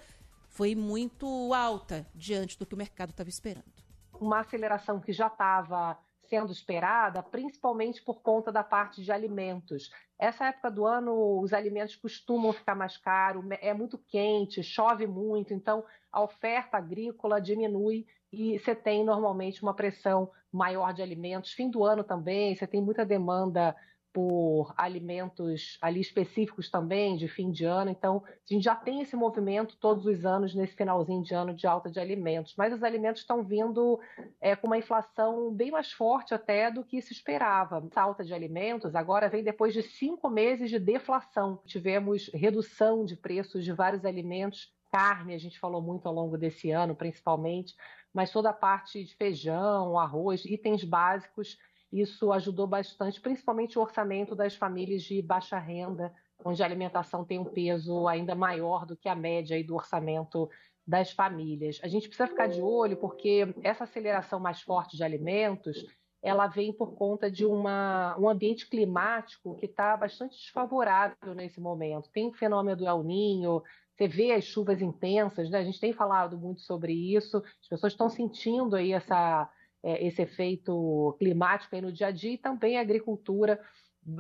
foi 0.47 0.75
muito 0.75 1.53
alta 1.53 2.05
diante 2.13 2.57
do 2.57 2.65
que 2.65 2.73
o 2.73 2.77
mercado 2.77 3.11
estava 3.11 3.29
esperando. 3.29 3.71
uma 4.19 4.39
aceleração 4.41 4.99
que 4.99 5.13
já 5.13 5.27
estava 5.27 5.97
sendo 6.29 6.51
esperada, 6.51 7.23
principalmente 7.23 8.03
por 8.03 8.21
conta 8.21 8.51
da 8.51 8.63
parte 8.63 9.01
de 9.01 9.11
alimentos. 9.11 9.89
Essa 10.17 10.47
época 10.47 10.69
do 10.69 10.85
ano, 10.85 11.39
os 11.39 11.53
alimentos 11.53 11.95
costumam 11.95 12.53
ficar 12.53 12.75
mais 12.75 12.97
caros, 12.97 13.43
é 13.61 13.73
muito 13.73 13.97
quente, 13.97 14.61
chove 14.61 15.07
muito, 15.07 15.53
então 15.53 15.83
a 16.11 16.21
oferta 16.21 16.77
agrícola 16.77 17.41
diminui 17.41 18.05
e 18.31 18.59
você 18.59 18.75
tem 18.75 19.03
normalmente 19.03 19.63
uma 19.63 19.73
pressão 19.73 20.29
maior 20.51 20.93
de 20.93 21.01
alimentos. 21.01 21.51
Fim 21.53 21.69
do 21.69 21.83
ano 21.83 22.03
também, 22.03 22.55
você 22.55 22.67
tem 22.67 22.81
muita 22.81 23.05
demanda 23.05 23.75
por 24.11 24.73
alimentos 24.75 25.77
ali 25.81 26.01
específicos 26.01 26.69
também 26.69 27.15
de 27.15 27.27
fim 27.27 27.51
de 27.51 27.65
ano. 27.65 27.91
Então, 27.91 28.23
a 28.25 28.53
gente 28.53 28.63
já 28.63 28.75
tem 28.75 29.01
esse 29.01 29.15
movimento 29.15 29.77
todos 29.79 30.05
os 30.05 30.25
anos 30.25 30.55
nesse 30.55 30.75
finalzinho 30.75 31.21
de 31.21 31.33
ano 31.33 31.53
de 31.53 31.67
alta 31.67 31.89
de 31.89 31.99
alimentos. 31.99 32.55
Mas 32.57 32.73
os 32.73 32.83
alimentos 32.83 33.21
estão 33.21 33.43
vindo 33.43 33.99
é, 34.41 34.55
com 34.55 34.67
uma 34.67 34.77
inflação 34.77 35.53
bem 35.53 35.71
mais 35.71 35.91
forte 35.91 36.33
até 36.33 36.71
do 36.71 36.83
que 36.83 37.01
se 37.01 37.13
esperava. 37.13 37.85
Essa 37.89 38.01
alta 38.01 38.23
de 38.23 38.33
alimentos 38.33 38.95
agora 38.95 39.29
vem 39.29 39.43
depois 39.43 39.73
de 39.73 39.83
cinco 39.83 40.29
meses 40.29 40.69
de 40.69 40.79
deflação. 40.79 41.61
Tivemos 41.65 42.29
redução 42.33 43.05
de 43.05 43.15
preços 43.15 43.63
de 43.63 43.71
vários 43.71 44.05
alimentos. 44.05 44.73
Carne, 44.91 45.35
a 45.35 45.37
gente 45.37 45.59
falou 45.59 45.83
muito 45.83 46.07
ao 46.07 46.13
longo 46.13 46.35
desse 46.35 46.71
ano, 46.71 46.95
principalmente, 46.95 47.75
mas 48.11 48.31
toda 48.31 48.49
a 48.49 48.53
parte 48.53 49.03
de 49.03 49.15
feijão, 49.15 49.99
arroz, 49.99 50.43
itens 50.45 50.83
básicos 50.83 51.59
isso 51.91 52.31
ajudou 52.31 52.67
bastante, 52.67 53.19
principalmente 53.19 53.77
o 53.77 53.81
orçamento 53.81 54.35
das 54.35 54.55
famílias 54.55 55.01
de 55.03 55.21
baixa 55.21 55.57
renda, 55.57 56.13
onde 56.43 56.61
a 56.61 56.65
alimentação 56.65 57.25
tem 57.25 57.39
um 57.39 57.45
peso 57.45 58.07
ainda 58.07 58.35
maior 58.35 58.85
do 58.85 58.95
que 58.95 59.09
a 59.09 59.15
média 59.15 59.61
do 59.63 59.75
orçamento 59.75 60.49
das 60.85 61.11
famílias. 61.11 61.79
A 61.83 61.87
gente 61.87 62.07
precisa 62.07 62.27
ficar 62.27 62.47
de 62.47 62.61
olho 62.61 62.97
porque 62.97 63.53
essa 63.61 63.83
aceleração 63.83 64.39
mais 64.39 64.61
forte 64.61 64.97
de 64.97 65.03
alimentos, 65.03 65.85
ela 66.21 66.47
vem 66.47 66.73
por 66.73 66.95
conta 66.95 67.29
de 67.29 67.45
uma, 67.45 68.17
um 68.19 68.27
ambiente 68.27 68.67
climático 68.67 69.55
que 69.55 69.65
está 69.65 69.95
bastante 69.95 70.35
desfavorável 70.37 71.33
nesse 71.35 71.59
momento. 71.61 72.09
Tem 72.11 72.27
o 72.27 72.33
fenômeno 72.33 72.77
do 72.77 72.87
El 72.87 73.03
Ninho, 73.03 73.63
você 73.95 74.07
vê 74.07 74.31
as 74.31 74.45
chuvas 74.45 74.81
intensas, 74.81 75.49
né? 75.49 75.59
A 75.59 75.63
gente 75.63 75.79
tem 75.79 75.93
falado 75.93 76.37
muito 76.37 76.61
sobre 76.61 76.93
isso, 76.93 77.37
as 77.37 77.67
pessoas 77.67 77.93
estão 77.93 78.09
sentindo 78.09 78.75
aí 78.75 78.93
essa 78.93 79.49
é, 79.83 80.05
esse 80.05 80.21
efeito 80.21 81.15
climático 81.17 81.75
aí 81.75 81.81
no 81.81 81.91
dia 81.91 82.07
a 82.07 82.11
dia 82.11 82.33
e 82.33 82.37
também 82.37 82.77
a 82.77 82.81
agricultura. 82.81 83.59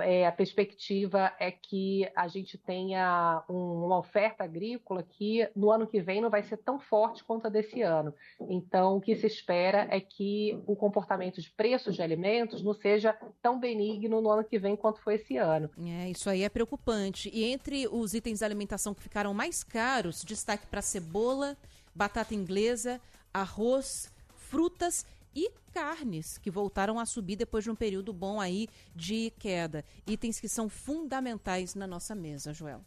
É, 0.01 0.27
a 0.27 0.31
perspectiva 0.31 1.33
é 1.39 1.49
que 1.51 2.07
a 2.13 2.27
gente 2.27 2.57
tenha 2.57 3.43
um, 3.49 3.85
uma 3.85 3.97
oferta 3.97 4.43
agrícola 4.43 5.01
que 5.01 5.49
no 5.55 5.71
ano 5.71 5.87
que 5.87 6.01
vem 6.01 6.21
não 6.21 6.29
vai 6.29 6.43
ser 6.43 6.57
tão 6.57 6.79
forte 6.79 7.23
quanto 7.23 7.47
a 7.47 7.49
desse 7.49 7.81
ano. 7.81 8.13
Então, 8.41 8.97
o 8.97 9.01
que 9.01 9.15
se 9.15 9.25
espera 9.25 9.87
é 9.89 9.99
que 9.99 10.61
o 10.67 10.75
comportamento 10.75 11.41
de 11.41 11.49
preços 11.51 11.95
de 11.95 12.03
alimentos 12.03 12.61
não 12.61 12.73
seja 12.73 13.17
tão 13.41 13.57
benigno 13.57 14.21
no 14.21 14.29
ano 14.29 14.43
que 14.43 14.59
vem 14.59 14.75
quanto 14.75 15.01
foi 15.01 15.15
esse 15.15 15.37
ano. 15.37 15.69
É, 15.79 16.09
isso 16.09 16.29
aí 16.29 16.43
é 16.43 16.49
preocupante. 16.49 17.31
E 17.33 17.45
entre 17.45 17.87
os 17.87 18.13
itens 18.13 18.41
da 18.41 18.45
alimentação 18.45 18.93
que 18.93 19.01
ficaram 19.01 19.33
mais 19.33 19.63
caros, 19.63 20.23
destaque 20.23 20.67
para 20.67 20.81
cebola, 20.81 21.57
batata 21.95 22.35
inglesa, 22.35 23.01
arroz, 23.33 24.11
frutas 24.35 25.05
e 25.39 25.51
carnes 25.71 26.37
que 26.37 26.51
voltaram 26.51 26.99
a 26.99 27.05
subir 27.05 27.37
depois 27.37 27.63
de 27.63 27.71
um 27.71 27.75
período 27.75 28.11
bom 28.11 28.41
aí 28.41 28.67
de 28.95 29.31
queda. 29.39 29.85
Itens 30.05 30.39
que 30.39 30.49
são 30.49 30.67
fundamentais 30.67 31.75
na 31.75 31.87
nossa 31.87 32.13
mesa, 32.13 32.53
Joel. 32.53 32.83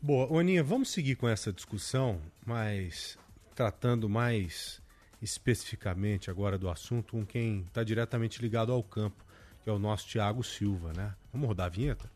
Boa, 0.00 0.32
Oninha, 0.32 0.64
vamos 0.64 0.90
seguir 0.90 1.16
com 1.16 1.28
essa 1.28 1.52
discussão, 1.52 2.20
mas 2.44 3.18
tratando 3.54 4.08
mais 4.08 4.80
especificamente 5.20 6.30
agora 6.30 6.58
do 6.58 6.68
assunto 6.68 7.12
com 7.12 7.24
quem 7.24 7.60
está 7.60 7.84
diretamente 7.84 8.40
ligado 8.40 8.72
ao 8.72 8.82
campo, 8.82 9.24
que 9.62 9.70
é 9.70 9.72
o 9.72 9.78
nosso 9.78 10.08
Tiago 10.08 10.42
Silva, 10.42 10.92
né? 10.92 11.14
Vamos 11.32 11.46
rodar 11.46 11.66
a 11.66 11.70
vinheta? 11.70 12.10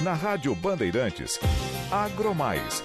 Na 0.00 0.12
Rádio 0.12 0.54
Bandeirantes, 0.54 1.40
Agromais. 1.90 2.82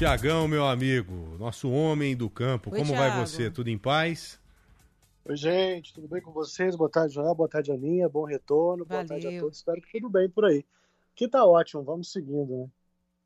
Tiagão, 0.00 0.48
meu 0.48 0.66
amigo, 0.66 1.36
nosso 1.38 1.70
homem 1.70 2.16
do 2.16 2.30
campo, 2.30 2.70
Oi, 2.72 2.78
como 2.78 2.94
vai 2.94 3.10
Thiago. 3.10 3.26
você? 3.26 3.50
Tudo 3.50 3.68
em 3.68 3.76
paz? 3.76 4.40
Oi, 5.26 5.36
gente, 5.36 5.92
tudo 5.92 6.08
bem 6.08 6.22
com 6.22 6.32
vocês? 6.32 6.74
Boa 6.74 6.88
tarde, 6.88 7.12
Joel. 7.12 7.34
Boa 7.34 7.50
tarde, 7.50 7.70
Aninha. 7.70 8.08
Bom 8.08 8.24
retorno. 8.24 8.86
Boa 8.86 9.04
tarde 9.04 9.26
a 9.26 9.28
Valeu. 9.28 9.42
todos. 9.42 9.58
Espero 9.58 9.78
que 9.82 9.92
tudo 9.92 10.08
bem 10.08 10.26
por 10.26 10.46
aí. 10.46 10.64
Aqui 11.12 11.28
tá 11.28 11.44
ótimo, 11.44 11.82
vamos 11.82 12.10
seguindo, 12.10 12.50
né? 12.50 12.66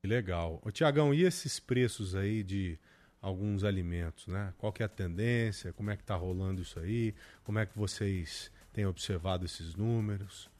Que 0.02 0.08
Legal. 0.08 0.60
Ô, 0.64 0.72
Tiagão, 0.72 1.14
e 1.14 1.22
esses 1.22 1.60
preços 1.60 2.16
aí 2.16 2.42
de 2.42 2.76
alguns 3.22 3.62
alimentos, 3.62 4.26
né? 4.26 4.52
Qual 4.58 4.72
que 4.72 4.82
é 4.82 4.86
a 4.86 4.88
tendência? 4.88 5.72
Como 5.72 5.92
é 5.92 5.96
que 5.96 6.02
tá 6.02 6.16
rolando 6.16 6.60
isso 6.60 6.80
aí? 6.80 7.14
Como 7.44 7.60
é 7.60 7.66
que 7.66 7.78
vocês 7.78 8.50
têm 8.72 8.84
observado 8.84 9.44
esses 9.44 9.76
números? 9.76 10.50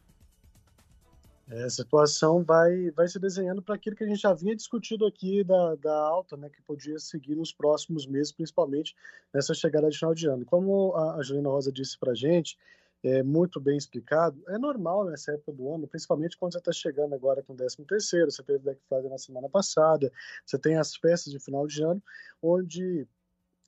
É, 1.51 1.65
a 1.65 1.71
situação 1.71 2.43
vai, 2.43 2.91
vai 2.93 3.07
se 3.07 3.19
desenhando 3.19 3.61
para 3.61 3.75
aquilo 3.75 3.95
que 3.95 4.05
a 4.05 4.07
gente 4.07 4.21
já 4.21 4.33
vinha 4.33 4.57
discutido 4.57 5.05
aqui 5.07 5.45
da, 5.45 5.75
da 5.75 5.95
alta, 5.95 6.37
né, 6.37 6.49
que 6.49 6.63
podia 6.63 6.99
seguir 6.99 7.35
nos 7.35 7.53
próximos 7.53 8.07
meses, 8.07 8.33
principalmente 8.33 8.97
nessa 9.33 9.53
chegada 9.53 9.91
de 9.91 9.99
final 9.99 10.15
de 10.15 10.27
ano. 10.27 10.45
Como 10.45 10.95
a, 10.95 11.17
a 11.17 11.23
Juliana 11.23 11.51
Rosa 11.51 11.71
disse 11.71 11.99
para 11.99 12.13
a 12.13 12.15
gente, 12.15 12.57
é 13.03 13.23
muito 13.23 13.61
bem 13.61 13.77
explicado, 13.77 14.43
é 14.49 14.57
normal 14.57 15.05
nessa 15.05 15.33
época 15.33 15.53
do 15.53 15.71
ano, 15.71 15.87
principalmente 15.87 16.39
quando 16.39 16.53
você 16.53 16.59
está 16.59 16.73
chegando 16.73 17.15
agora 17.15 17.43
com 17.43 17.53
o 17.53 17.57
13 17.57 17.85
terceiro, 17.85 18.31
você 18.31 18.43
teve 18.43 18.61
Black 18.61 18.81
Friday 18.89 19.11
na 19.11 19.19
semana 19.19 19.47
passada, 19.47 20.11
você 20.47 20.59
tem 20.59 20.79
as 20.79 20.97
festas 20.97 21.31
de 21.31 21.39
final 21.39 21.67
de 21.67 21.83
ano, 21.83 22.03
onde 22.43 23.07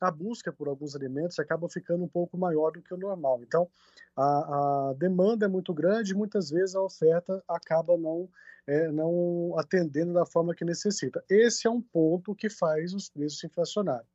a 0.01 0.11
busca 0.11 0.53
por 0.53 0.69
alguns 0.69 0.95
alimentos 0.95 1.39
acaba 1.39 1.69
ficando 1.69 2.05
um 2.05 2.09
pouco 2.09 2.37
maior 2.37 2.71
do 2.73 2.83
que 2.83 2.93
o 2.93 2.99
normal. 2.99 3.41
Então, 3.43 3.69
a, 4.17 4.91
a 4.91 4.95
demanda 4.95 5.47
é 5.47 5.49
muito 5.49 5.73
grande 5.73 6.13
e 6.13 6.17
muitas 6.17 6.51
vezes 6.51 6.75
a 6.75 6.83
oferta 6.83 7.43
acaba 7.49 7.97
não, 7.97 8.29
é, 8.67 8.91
não 8.91 9.55
atendendo 9.59 10.13
da 10.13 10.27
forma 10.27 10.55
que 10.55 10.65
necessita. 10.65 11.25
Esse 11.29 11.67
é 11.67 11.71
um 11.71 11.81
ponto 11.81 12.35
que 12.35 12.49
faz 12.49 12.93
os 12.95 13.09
preços 13.09 13.43
inflacionarem. 13.45 14.07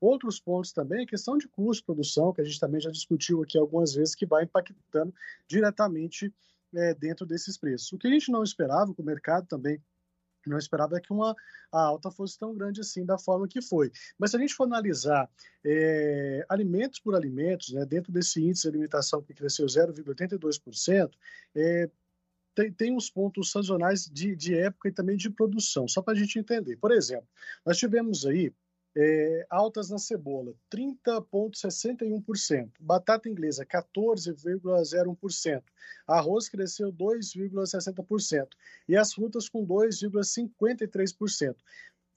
Outros 0.00 0.40
pontos 0.40 0.72
também, 0.72 1.04
a 1.04 1.06
questão 1.06 1.38
de 1.38 1.46
custo 1.46 1.82
de 1.82 1.86
produção, 1.86 2.32
que 2.32 2.40
a 2.40 2.44
gente 2.44 2.58
também 2.58 2.80
já 2.80 2.90
discutiu 2.90 3.42
aqui 3.42 3.56
algumas 3.56 3.94
vezes, 3.94 4.14
que 4.14 4.26
vai 4.26 4.44
impactando 4.44 5.14
diretamente 5.46 6.32
é, 6.74 6.94
dentro 6.94 7.24
desses 7.24 7.56
preços. 7.56 7.92
O 7.92 7.98
que 7.98 8.08
a 8.08 8.10
gente 8.10 8.30
não 8.30 8.42
esperava, 8.42 8.92
que 8.92 9.00
o 9.00 9.04
mercado 9.04 9.46
também 9.46 9.80
não 10.48 10.58
esperava 10.58 11.00
que 11.00 11.12
uma 11.12 11.34
a 11.72 11.80
alta 11.80 12.10
fosse 12.10 12.38
tão 12.38 12.54
grande 12.54 12.80
assim 12.80 13.04
da 13.04 13.18
forma 13.18 13.46
que 13.46 13.60
foi. 13.60 13.90
Mas 14.18 14.30
se 14.30 14.36
a 14.36 14.40
gente 14.40 14.54
for 14.54 14.64
analisar 14.64 15.28
é, 15.64 16.44
alimentos 16.48 17.00
por 17.00 17.14
alimentos, 17.14 17.72
né, 17.72 17.84
dentro 17.84 18.12
desse 18.12 18.42
índice 18.42 18.62
de 18.62 18.68
alimentação 18.68 19.22
que 19.22 19.34
cresceu 19.34 19.66
0,82%, 19.66 21.10
é, 21.54 21.90
tem, 22.54 22.72
tem 22.72 22.96
uns 22.96 23.10
pontos 23.10 23.50
sazonais 23.50 24.04
de, 24.06 24.34
de 24.34 24.54
época 24.54 24.88
e 24.88 24.92
também 24.92 25.16
de 25.16 25.30
produção, 25.30 25.86
só 25.86 26.02
para 26.02 26.14
a 26.14 26.16
gente 26.16 26.38
entender. 26.38 26.76
Por 26.76 26.92
exemplo, 26.92 27.28
nós 27.64 27.76
tivemos 27.76 28.24
aí 28.26 28.52
é, 28.96 29.46
altas 29.48 29.90
na 29.90 29.98
cebola, 29.98 30.54
30,61%. 30.72 32.70
Batata 32.80 33.28
inglesa, 33.28 33.64
14,01%. 33.64 35.62
Arroz 36.06 36.48
cresceu 36.48 36.92
2,60%. 36.92 38.48
E 38.88 38.96
as 38.96 39.12
frutas 39.12 39.48
com 39.48 39.66
2,53%. 39.66 41.56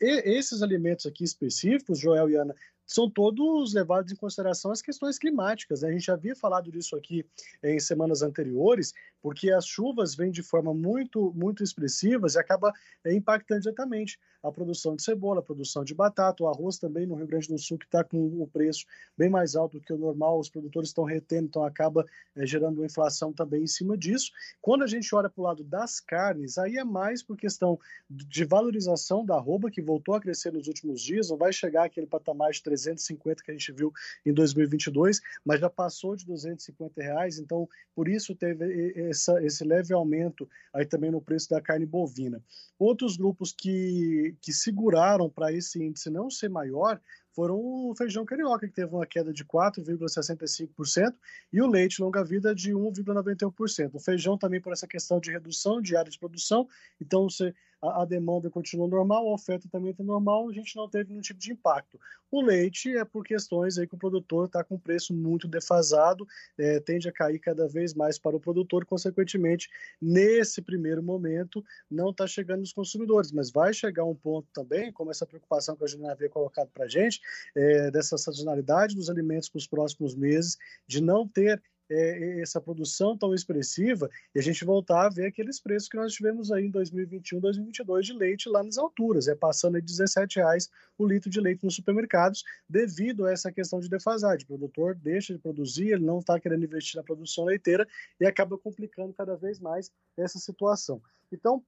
E 0.01 0.37
esses 0.37 0.61
alimentos 0.61 1.05
aqui 1.05 1.23
específicos, 1.23 1.99
Joel 1.99 2.29
e 2.29 2.35
Ana, 2.35 2.55
são 2.85 3.10
todos 3.10 3.73
levados 3.73 4.11
em 4.11 4.15
consideração 4.15 4.72
as 4.72 4.81
questões 4.81 5.18
climáticas. 5.18 5.81
Né? 5.81 5.89
A 5.89 5.91
gente 5.91 6.05
já 6.05 6.14
havia 6.14 6.35
falado 6.35 6.72
disso 6.72 6.95
aqui 6.95 7.26
em 7.64 7.80
semanas 7.80 8.22
anteriores, 8.22 8.93
porque 9.22 9.51
as 9.51 9.65
chuvas 9.65 10.15
vêm 10.15 10.31
de 10.31 10.43
forma 10.43 10.73
muito, 10.73 11.34
muito 11.35 11.64
expressivas 11.64 12.35
e 12.35 12.39
acaba 12.39 12.73
é, 13.05 13.14
impactando 13.14 13.61
diretamente 13.61 14.19
a 14.43 14.51
produção 14.51 14.95
de 14.95 15.01
cebola, 15.01 15.39
a 15.39 15.43
produção 15.43 15.85
de 15.85 15.95
batata, 15.95 16.43
o 16.43 16.49
arroz 16.49 16.77
também 16.77 17.05
no 17.07 17.15
Rio 17.15 17.26
Grande 17.26 17.47
do 17.47 17.57
Sul, 17.57 17.77
que 17.77 17.85
está 17.85 18.03
com 18.03 18.41
o 18.41 18.47
preço 18.47 18.85
bem 19.18 19.30
mais 19.30 19.55
alto 19.55 19.80
do 19.80 19.84
que 19.84 19.93
o 19.93 19.97
normal, 19.97 20.38
os 20.38 20.49
produtores 20.49 20.89
estão 20.89 21.05
retendo, 21.05 21.45
então 21.45 21.64
acaba 21.64 22.05
é, 22.35 22.45
gerando 22.45 22.80
uma 22.80 22.85
inflação 22.85 23.31
também 23.31 23.64
em 23.64 23.68
cima 23.68 23.97
disso. 23.97 24.31
Quando 24.61 24.84
a 24.84 24.88
gente 24.88 25.15
olha 25.15 25.30
para 25.30 25.41
o 25.41 25.45
lado 25.45 25.64
das 25.64 26.01
carnes, 26.01 26.57
aí 26.57 26.77
é 26.77 26.84
mais 26.84 27.23
por 27.23 27.38
questão 27.38 27.80
de 28.10 28.43
valorização 28.43 29.26
da 29.26 29.35
arroba, 29.35 29.72
que 29.72 29.81
voltou 29.81 30.15
a 30.15 30.19
crescer 30.19 30.51
nos 30.51 30.68
últimos 30.68 31.01
dias, 31.01 31.30
não 31.30 31.38
vai 31.38 31.53
chegar 31.53 31.85
aquele 31.85 32.05
patamar 32.07 32.51
de 32.51 32.61
350 32.73 33.43
que 33.43 33.51
a 33.51 33.53
gente 33.53 33.71
viu 33.71 33.93
em 34.25 34.33
2022, 34.33 35.21
mas 35.45 35.59
já 35.59 35.69
passou 35.69 36.15
de 36.15 36.25
250 36.25 37.01
reais, 37.01 37.37
então 37.37 37.67
por 37.95 38.07
isso 38.07 38.35
teve 38.35 38.93
essa, 39.09 39.43
esse 39.43 39.63
leve 39.63 39.93
aumento 39.93 40.49
aí 40.73 40.85
também 40.85 41.11
no 41.11 41.21
preço 41.21 41.49
da 41.49 41.61
carne 41.61 41.85
bovina. 41.85 42.41
Outros 42.79 43.15
grupos 43.15 43.53
que, 43.53 44.35
que 44.41 44.51
seguraram 44.51 45.29
para 45.29 45.53
esse 45.53 45.81
índice 45.81 46.09
não 46.09 46.29
ser 46.29 46.49
maior 46.49 46.99
foram 47.35 47.55
o 47.55 47.95
feijão 47.95 48.25
carioca, 48.25 48.67
que 48.67 48.73
teve 48.73 48.93
uma 48.93 49.07
queda 49.07 49.33
de 49.33 49.43
4,65%, 49.43 51.15
e 51.51 51.61
o 51.61 51.67
leite 51.67 51.99
longa-vida 52.01 52.53
de 52.53 52.71
1,91%. 52.73 53.89
O 53.93 53.99
feijão 53.99 54.37
também 54.37 54.61
por 54.61 54.71
essa 54.71 54.87
questão 54.87 55.19
de 55.19 55.31
redução 55.31 55.81
de 55.81 55.95
área 55.95 56.11
de 56.11 56.19
produção, 56.19 56.67
então 57.01 57.23
você 57.23 57.53
a, 57.84 58.05
demanda 58.05 58.49
continua 58.49 58.88
normal, 58.88 59.27
a 59.27 59.34
oferta 59.34 59.68
também 59.69 59.91
está 59.91 60.03
normal, 60.03 60.49
a 60.49 60.53
gente 60.53 60.76
não 60.76 60.89
teve 60.89 61.10
nenhum 61.10 61.22
tipo 61.22 61.39
de 61.39 61.51
impacto. 61.51 61.99
O 62.31 62.41
leite 62.41 62.95
é 62.95 63.03
por 63.03 63.23
questões 63.23 63.77
aí 63.77 63.85
que 63.85 63.95
o 63.95 63.97
produtor 63.97 64.45
está 64.45 64.64
com 64.64 64.80
preço 64.80 65.14
muito 65.14 65.47
defasado, 65.47 66.26
é, 66.57 66.80
tende 66.80 67.07
a 67.07 67.11
cair 67.11 67.39
cada 67.39 67.68
vez 67.68 67.93
mais 67.93 68.18
para 68.18 68.35
o 68.35 68.39
produtor, 68.39 68.85
consequentemente, 68.85 69.69
nesse 70.01 70.61
primeiro 70.61 71.03
momento, 71.03 71.64
não 71.89 72.10
está 72.10 72.26
chegando 72.26 72.61
nos 72.61 72.73
consumidores, 72.73 73.31
mas 73.31 73.51
vai 73.51 73.73
chegar 73.73 74.05
um 74.05 74.15
ponto 74.15 74.47
também, 74.53 74.91
como 74.91 75.11
essa 75.11 75.26
preocupação 75.26 75.76
que 75.76 75.84
a 75.84 75.88
Juliana 75.88 76.14
havia 76.14 76.30
colocado 76.30 76.69
para 76.73 76.85
a 76.85 76.89
gente, 76.89 77.22
é, 77.55 77.91
dessa 77.91 78.18
sazonalidade 78.18 78.95
dos 78.95 79.10
alimentos 79.10 79.49
para 79.49 79.60
os 79.60 79.68
próximos 79.68 80.15
meses, 80.15 80.57
de 80.88 81.01
não 81.01 81.27
ter 81.27 81.61
é, 81.89 82.39
essa 82.41 82.61
produção 82.61 83.18
tão 83.18 83.34
expressiva 83.34 84.10
e 84.34 84.39
a 84.39 84.41
gente 84.41 84.64
voltar 84.65 85.05
a 85.05 85.10
ver 85.10 85.27
aqueles 85.27 85.60
preços 85.60 85.89
que 85.89 85.97
nós 85.97 86.14
tivemos 86.14 86.51
aí 86.51 86.65
em 86.65 86.69
2021, 86.69 87.39
2022 87.39 88.05
de 88.05 88.14
leite 88.14 88.49
lá 88.49 88.64
nas 88.64 88.77
alturas, 88.77 89.27
é 89.27 89.35
passando 89.35 89.80
de 89.80 89.85
17 89.85 90.38
reais 90.38 90.69
o 90.97 91.05
litro 91.05 91.30
de 91.30 91.39
leite 91.39 91.64
nos 91.64 91.76
supermercados 91.76 92.43
devido 92.69 93.26
a 93.26 93.31
essa 93.31 93.51
questão 93.51 93.80
de 93.80 93.89
defasagem. 93.89 94.43
O 94.43 94.47
produtor 94.47 94.95
deixa 94.95 95.34
de 95.34 95.39
produzir, 95.39 95.89
ele 95.89 96.05
não 96.05 96.19
está 96.19 96.39
querendo 96.39 96.64
investir 96.64 96.95
na 96.97 97.03
produção 97.03 97.45
leiteira 97.45 97.88
e 98.19 98.26
acaba 98.26 98.57
complicando 98.57 99.14
cada 99.14 99.35
vez 99.35 99.60
mais 99.60 99.91
essa 100.18 100.39
situação. 100.39 101.01
Então, 101.31 101.64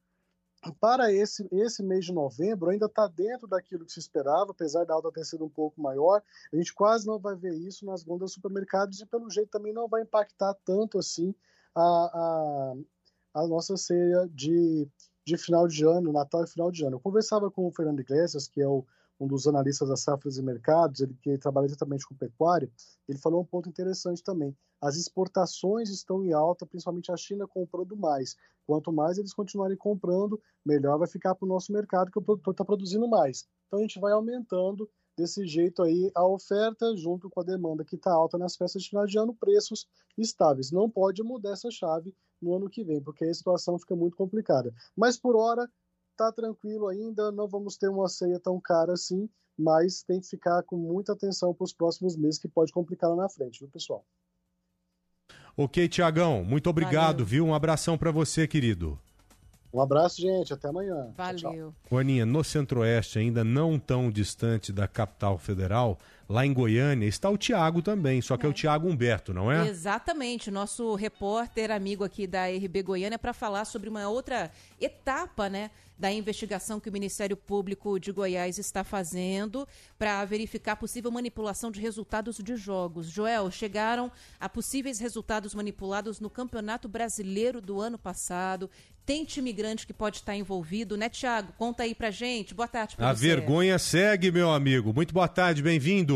para 0.74 1.12
esse, 1.12 1.48
esse 1.52 1.84
mês 1.84 2.06
de 2.06 2.14
novembro 2.14 2.70
ainda 2.70 2.86
está 2.86 3.08
dentro 3.08 3.48
daquilo 3.48 3.86
que 3.86 3.92
se 3.92 4.00
esperava, 4.00 4.52
apesar 4.52 4.86
da 4.86 4.94
alta 4.94 5.12
ter 5.12 5.26
sido 5.26 5.46
um 5.46 5.50
pouco 5.50 5.82
maior. 5.82 6.22
A 6.52 6.56
gente 6.56 6.74
quase 6.74 7.06
não 7.06 7.20
vai 7.20 7.36
ver 7.36 7.54
isso 7.54 7.86
nas 7.86 8.04
gôndolas 8.04 8.34
supermercados 8.34 9.00
e, 9.02 9.06
pelo 9.06 9.30
jeito, 9.30 9.50
também 9.50 9.74
não 9.74 9.88
vai 9.88 10.02
impactar 10.02 10.54
tanto 10.66 10.98
assim 10.98 11.34
a, 11.74 11.82
a, 11.82 12.74
a 13.42 13.48
nossa 13.48 13.78
ceia 13.78 14.28
de, 14.34 14.88
de 15.26 15.38
final 15.38 15.68
de 15.68 15.86
ano, 15.86 16.12
Natal 16.12 16.44
e 16.44 16.48
final 16.48 16.72
de 16.72 16.84
ano. 16.86 16.96
Eu 16.96 17.02
conversava 17.02 17.52
com 17.52 17.68
o 17.68 17.72
Fernando 17.72 18.00
Iglesias, 18.00 18.48
que 18.48 18.62
é 18.62 18.68
o 18.68 18.86
um 19.20 19.28
dos 19.28 19.48
analistas 19.48 19.90
da 19.90 19.96
Safras 19.96 20.38
e 20.38 20.44
Mercados, 20.44 21.00
ele 21.00 21.16
que 21.22 21.38
trabalha 21.38 21.66
exatamente 21.66 22.06
com 22.08 22.16
pecuária, 22.16 22.70
ele 23.08 23.18
falou 23.18 23.42
um 23.42 23.46
ponto 23.46 23.70
interessante 23.70 24.24
também. 24.24 24.56
As 24.82 24.98
exportações 24.98 25.90
estão 25.90 26.24
em 26.24 26.34
alta, 26.34 26.66
principalmente 26.66 27.12
a 27.12 27.18
China 27.18 27.48
comprando 27.48 27.96
mais. 27.96 28.36
Quanto 28.68 28.92
mais 28.92 29.18
eles 29.18 29.34
continuarem 29.34 29.78
comprando, 29.78 30.42
melhor 30.66 30.98
vai 30.98 31.08
ficar 31.08 31.34
para 31.36 31.46
o 31.46 31.50
nosso 31.50 31.72
mercado, 31.72 32.12
que 32.12 32.20
o 32.20 32.22
produtor 32.22 32.52
está 32.52 32.66
produzindo 32.66 33.08
mais. 33.08 33.46
Então 33.68 33.80
a 33.80 33.82
gente 33.82 34.00
vai 34.00 34.12
aumentando 34.12 34.90
desse 35.18 35.46
jeito 35.48 35.82
aí 35.82 36.12
a 36.14 36.28
oferta 36.28 36.96
junto 36.98 37.30
com 37.30 37.40
a 37.40 37.44
demanda 37.44 37.86
que 37.86 37.96
está 37.96 38.12
alta 38.12 38.38
nas 38.38 38.56
festas 38.56 38.84
de 38.84 38.90
final 38.90 39.06
de 39.06 39.18
ano, 39.18 39.34
preços 39.34 39.88
estáveis. 40.18 40.72
Não 40.72 40.90
pode 40.90 41.24
mudar 41.24 41.52
essa 41.52 41.72
chave 41.72 42.14
no 42.42 42.56
ano 42.56 42.70
que 42.70 42.84
vem, 42.84 43.02
porque 43.02 43.24
aí 43.24 43.30
a 43.30 43.34
situação 43.34 43.80
fica 43.80 43.96
muito 43.96 44.18
complicada. 44.18 44.74
Mas 44.96 45.18
por 45.18 45.36
hora 45.36 45.70
tá 46.16 46.32
tranquilo 46.32 46.88
ainda, 46.88 47.32
não 47.32 47.48
vamos 47.48 47.78
ter 47.78 47.90
uma 47.90 48.08
ceia 48.08 48.40
tão 48.40 48.60
cara 48.60 48.94
assim, 48.94 49.30
mas 49.58 50.04
tem 50.04 50.20
que 50.20 50.28
ficar 50.28 50.64
com 50.64 50.76
muita 50.76 51.14
atenção 51.14 51.54
para 51.54 51.64
os 51.64 51.74
próximos 51.74 52.16
meses, 52.16 52.40
que 52.40 52.48
pode 52.48 52.72
complicar 52.72 53.10
lá 53.10 53.16
na 53.16 53.30
frente, 53.30 53.60
viu, 53.60 53.70
pessoal? 53.70 54.06
Ok, 55.58 55.88
Tiagão, 55.88 56.44
muito 56.44 56.70
obrigado, 56.70 57.20
Valeu. 57.20 57.26
viu? 57.26 57.46
Um 57.46 57.54
abração 57.54 57.98
para 57.98 58.12
você, 58.12 58.48
querido. 58.48 59.00
Um 59.76 59.82
abraço, 59.82 60.22
gente. 60.22 60.54
Até 60.54 60.70
amanhã. 60.70 61.14
Valeu. 61.18 61.74
Aninha, 61.92 62.26
no 62.26 62.46
Centro-Oeste, 62.46 63.20
ainda 63.20 63.44
não 63.44 63.78
tão 63.78 64.10
distante 64.10 64.72
da 64.72 64.88
capital 64.88 65.38
federal, 65.38 65.98
lá 66.28 66.46
em 66.46 66.54
Goiânia, 66.54 67.08
está 67.08 67.30
o 67.30 67.38
Tiago 67.38 67.82
também, 67.82 68.22
só 68.22 68.36
que 68.38 68.46
é, 68.46 68.48
é 68.48 68.50
o 68.50 68.54
Tiago 68.54 68.88
Humberto, 68.90 69.34
não 69.34 69.52
é? 69.52 69.68
Exatamente. 69.68 70.50
Nosso 70.50 70.96
repórter, 70.96 71.72
amigo 71.72 72.04
aqui 72.04 72.26
da 72.28 72.48
RB 72.48 72.82
Goiânia, 72.84 73.20
para 73.20 73.34
falar 73.34 73.66
sobre 73.66 73.90
uma 73.90 74.08
outra 74.08 74.52
etapa, 74.80 75.50
né? 75.50 75.70
da 75.98 76.12
investigação 76.12 76.80
que 76.80 76.90
o 76.90 76.92
Ministério 76.92 77.38
Público 77.38 78.00
de 78.00 78.12
Goiás 78.12 78.58
está 78.58 78.84
fazendo 78.84 79.68
para 79.98 80.24
verificar 80.26 80.76
possível 80.76 81.10
manipulação 81.10 81.72
de 81.72 81.80
resultados 81.80 82.38
de 82.38 82.56
jogos. 82.56 83.08
Joel, 83.08 83.50
chegaram 83.50 84.12
a 84.40 84.50
possíveis 84.50 85.00
resultados 85.00 85.56
manipulados 85.56 86.20
no 86.20 86.30
Campeonato 86.30 86.88
Brasileiro 86.90 87.62
do 87.62 87.80
ano 87.80 87.98
passado. 87.98 88.70
Tem 89.06 89.24
time 89.24 89.54
grande 89.54 89.86
que 89.86 89.94
pode 89.94 90.18
estar 90.18 90.36
envolvido, 90.36 90.98
né, 90.98 91.08
Tiago? 91.08 91.54
Conta 91.60 91.84
aí 91.84 91.94
pra 91.94 92.10
gente. 92.10 92.56
Boa 92.56 92.68
tarde 92.68 92.96
pra 92.96 93.10
A 93.10 93.14
você. 93.16 93.22
vergonha 93.28 93.78
segue, 93.78 94.32
meu 94.32 94.52
amigo. 94.52 94.92
Muito 94.94 95.14
boa 95.14 95.28
tarde, 95.28 95.62
bem-vindo. 95.62 96.15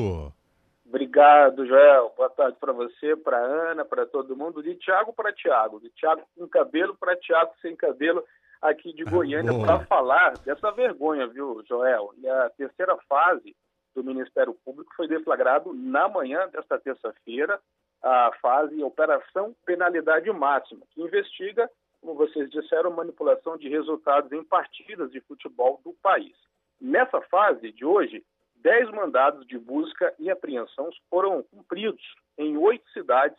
Obrigado, 0.86 1.66
Joel. 1.66 2.12
Boa 2.18 2.30
tarde 2.30 2.58
para 2.60 2.74
você, 2.74 3.16
para 3.16 3.38
Ana, 3.38 3.86
para 3.86 4.06
todo 4.06 4.36
mundo. 4.36 4.64
De 4.64 4.76
Tiago 4.76 5.14
para 5.14 5.32
Tiago, 5.32 5.80
de 5.80 5.90
Tiago 5.92 6.24
com 6.36 6.48
cabelo 6.48 6.96
para 7.00 7.16
Tiago 7.16 7.52
sem 7.62 7.76
cabelo 7.76 8.24
aqui 8.62 8.92
de 8.94 9.04
Goiânia 9.04 9.52
para 9.60 9.86
falar 9.86 10.38
dessa 10.40 10.72
vergonha, 10.72 11.28
viu, 11.28 11.64
Joel? 11.68 12.12
E 12.18 12.28
a 12.28 12.50
terceira 12.50 12.98
fase 13.08 13.56
do 13.96 14.04
Ministério 14.04 14.54
Público 14.66 14.92
foi 14.96 15.08
deflagrado 15.08 15.74
na 15.74 16.08
manhã 16.08 16.48
desta 16.50 16.80
terça-feira, 16.80 17.60
a 18.02 18.32
fase 18.42 18.82
Operação 18.84 19.56
Penalidade 19.66 20.32
Máxima, 20.32 20.82
que 20.94 21.02
investiga 21.02 21.70
como 22.02 22.16
vocês 22.16 22.50
disseram, 22.50 22.92
manipulação 22.92 23.58
de 23.58 23.68
resultados 23.68 24.32
em 24.32 24.44
partidas 24.44 25.12
de 25.12 25.20
futebol 25.22 25.80
do 25.84 25.94
país. 26.02 26.36
Nessa 26.80 27.22
fase 27.22 27.72
de 27.72 27.84
hoje, 27.84 28.24
10 28.60 28.91
mandados 28.91 29.45
de 29.48 29.57
busca 29.57 30.14
e 30.19 30.30
apreensão 30.30 30.90
foram 31.10 31.44
cumpridos 31.44 32.03
em 32.38 32.57
oito 32.57 32.88
cidades 32.91 33.38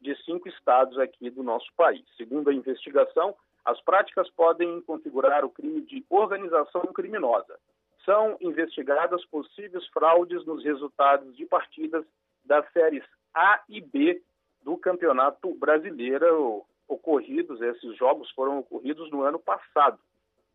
de 0.00 0.14
cinco 0.24 0.48
estados 0.48 0.98
aqui 0.98 1.30
do 1.30 1.42
nosso 1.42 1.70
país. 1.76 2.04
Segundo 2.16 2.50
a 2.50 2.54
investigação, 2.54 3.34
as 3.64 3.80
práticas 3.82 4.28
podem 4.30 4.80
configurar 4.82 5.44
o 5.44 5.50
crime 5.50 5.82
de 5.82 6.04
organização 6.10 6.82
criminosa. 6.92 7.58
São 8.04 8.36
investigadas 8.40 9.24
possíveis 9.26 9.86
fraudes 9.88 10.44
nos 10.44 10.64
resultados 10.64 11.36
de 11.36 11.46
partidas 11.46 12.04
das 12.44 12.70
séries 12.72 13.04
A 13.32 13.62
e 13.68 13.80
B 13.80 14.20
do 14.62 14.76
Campeonato 14.76 15.54
Brasileiro 15.54 16.64
ocorridos, 16.88 17.60
esses 17.60 17.96
jogos 17.96 18.30
foram 18.32 18.58
ocorridos 18.58 19.10
no 19.10 19.22
ano 19.22 19.38
passado, 19.38 19.98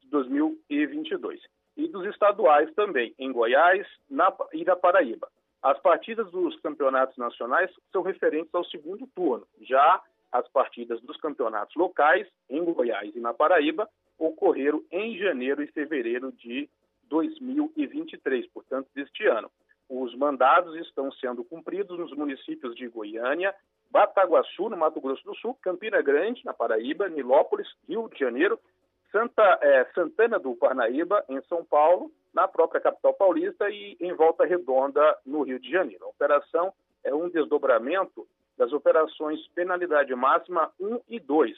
2022. 0.05 1.41
E 1.77 1.87
dos 1.87 2.05
estaduais 2.07 2.73
também, 2.73 3.13
em 3.19 3.31
Goiás 3.31 3.87
na, 4.09 4.33
e 4.51 4.65
na 4.65 4.75
Paraíba. 4.75 5.29
As 5.61 5.79
partidas 5.79 6.29
dos 6.31 6.59
campeonatos 6.61 7.17
nacionais 7.17 7.71
são 7.91 8.01
referentes 8.01 8.53
ao 8.53 8.65
segundo 8.65 9.07
turno. 9.15 9.47
Já 9.61 10.01
as 10.31 10.47
partidas 10.49 10.99
dos 11.01 11.17
campeonatos 11.17 11.75
locais, 11.75 12.27
em 12.49 12.63
Goiás 12.63 13.15
e 13.15 13.19
na 13.19 13.33
Paraíba, 13.33 13.87
ocorreram 14.17 14.83
em 14.91 15.17
janeiro 15.17 15.61
e 15.61 15.67
fevereiro 15.67 16.31
de 16.31 16.69
2023, 17.03 18.47
portanto, 18.47 18.87
deste 18.93 19.25
ano. 19.27 19.49
Os 19.89 20.13
mandados 20.15 20.75
estão 20.75 21.11
sendo 21.13 21.43
cumpridos 21.45 21.97
nos 21.97 22.11
municípios 22.11 22.75
de 22.75 22.87
Goiânia, 22.87 23.55
Bataguaçu, 23.89 24.69
no 24.69 24.75
Mato 24.75 24.99
Grosso 24.99 25.23
do 25.23 25.35
Sul, 25.35 25.53
Campina 25.61 26.01
Grande, 26.01 26.43
na 26.43 26.53
Paraíba, 26.53 27.07
Nilópolis, 27.07 27.67
Rio 27.87 28.09
de 28.09 28.19
Janeiro, 28.19 28.59
Santa, 29.17 29.57
é, 29.63 29.83
Santana 29.95 30.37
do 30.37 30.55
Parnaíba, 30.55 31.25
em 31.27 31.41
São 31.49 31.65
Paulo, 31.65 32.11
na 32.31 32.47
própria 32.47 32.79
capital 32.79 33.15
paulista 33.15 33.67
e 33.67 33.97
em 33.99 34.13
Volta 34.13 34.45
Redonda, 34.45 35.17
no 35.25 35.41
Rio 35.41 35.59
de 35.59 35.71
Janeiro. 35.71 36.05
A 36.05 36.09
operação 36.09 36.71
é 37.03 37.11
um 37.15 37.27
desdobramento 37.27 38.27
das 38.55 38.71
operações 38.71 39.39
Penalidade 39.55 40.13
Máxima 40.13 40.71
1 40.79 40.99
e 41.09 41.19
2, 41.19 41.57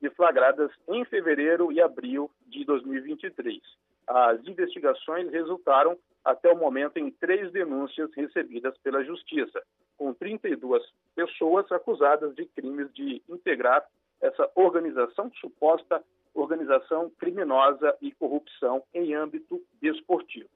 deflagradas 0.00 0.72
em 0.88 1.04
fevereiro 1.04 1.70
e 1.70 1.80
abril 1.80 2.28
de 2.44 2.64
2023. 2.64 3.60
As 4.08 4.44
investigações 4.44 5.30
resultaram, 5.30 5.96
até 6.24 6.50
o 6.50 6.56
momento, 6.56 6.96
em 6.96 7.12
três 7.12 7.52
denúncias 7.52 8.12
recebidas 8.14 8.76
pela 8.78 9.04
Justiça, 9.04 9.62
com 9.96 10.12
32 10.12 10.82
pessoas 11.14 11.70
acusadas 11.70 12.34
de 12.34 12.46
crimes 12.46 12.92
de 12.92 13.22
integrar 13.28 13.86
essa 14.20 14.50
organização, 14.56 15.30
suposta 15.40 16.02
organização 16.36 17.10
criminosa 17.18 17.96
e 18.00 18.12
corrupção 18.12 18.82
em 18.94 19.14
âmbito 19.14 19.60
desportivo. 19.80 20.48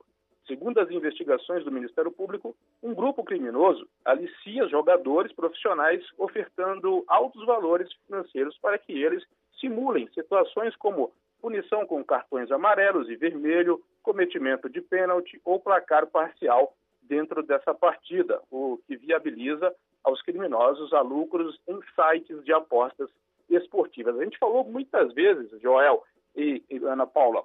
Segundo 0.47 0.81
as 0.81 0.91
investigações 0.91 1.65
do 1.65 1.71
Ministério 1.71 2.11
Público, 2.11 2.57
um 2.83 2.93
grupo 2.93 3.23
criminoso 3.23 3.89
alicia 4.05 4.69
jogadores 4.69 5.33
profissionais 5.33 6.05
ofertando 6.19 7.05
altos 7.07 7.47
valores 7.47 7.89
financeiros 8.07 8.59
para 8.59 8.77
que 8.77 8.93
eles 8.93 9.25
simulem 9.61 10.09
situações 10.13 10.75
como 10.77 11.13
punição 11.41 11.87
com 11.87 12.03
cartões 12.05 12.51
amarelos 12.51 13.09
e 13.09 13.17
vermelho, 13.17 13.81
cometimento 14.03 14.69
de 14.69 14.81
pênalti 14.81 15.41
ou 15.45 15.61
placar 15.61 16.07
parcial 16.07 16.75
dentro 17.03 17.43
dessa 17.43 17.75
partida, 17.75 18.41
o 18.51 18.79
que 18.87 18.97
viabiliza 18.97 19.75
aos 20.03 20.21
criminosos 20.23 20.93
a 20.93 21.01
lucros 21.01 21.61
em 21.69 21.79
sites 21.95 22.45
de 22.45 22.53
apostas 22.53 23.09
esportivas. 23.51 24.19
A 24.19 24.25
gente 24.25 24.39
falou 24.39 24.65
muitas 24.65 25.13
vezes, 25.13 25.51
Joel 25.61 26.03
e, 26.37 26.63
e 26.71 26.77
Ana 26.79 27.07
Paula, 27.07 27.45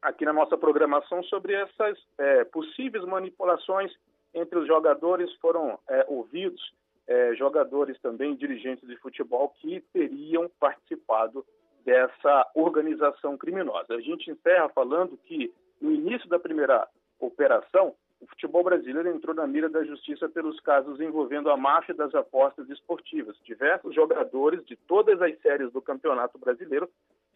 aqui 0.00 0.24
na 0.24 0.32
nossa 0.32 0.56
programação 0.56 1.22
sobre 1.24 1.54
essas 1.54 1.98
é, 2.18 2.44
possíveis 2.44 3.04
manipulações 3.04 3.92
entre 4.34 4.58
os 4.58 4.66
jogadores 4.66 5.32
foram 5.34 5.78
é, 5.88 6.04
ouvidos 6.08 6.72
é, 7.06 7.34
jogadores 7.34 7.98
também 8.00 8.34
dirigentes 8.34 8.88
de 8.88 8.96
futebol 8.96 9.50
que 9.60 9.80
teriam 9.92 10.50
participado 10.58 11.44
dessa 11.84 12.50
organização 12.54 13.36
criminosa. 13.36 13.94
A 13.94 14.00
gente 14.00 14.30
encerra 14.30 14.68
falando 14.68 15.16
que 15.24 15.52
no 15.80 15.90
início 15.90 16.28
da 16.28 16.38
primeira 16.38 16.88
operação 17.18 17.94
o 18.22 18.26
futebol 18.28 18.62
brasileiro 18.62 19.08
entrou 19.08 19.34
na 19.34 19.48
mira 19.48 19.68
da 19.68 19.82
justiça 19.82 20.28
pelos 20.28 20.60
casos 20.60 21.00
envolvendo 21.00 21.50
a 21.50 21.56
máfia 21.56 21.92
das 21.92 22.14
apostas 22.14 22.70
esportivas. 22.70 23.36
Diversos 23.42 23.92
jogadores 23.92 24.64
de 24.64 24.76
todas 24.76 25.20
as 25.20 25.36
séries 25.40 25.72
do 25.72 25.82
Campeonato 25.82 26.38
Brasileiro 26.38 26.88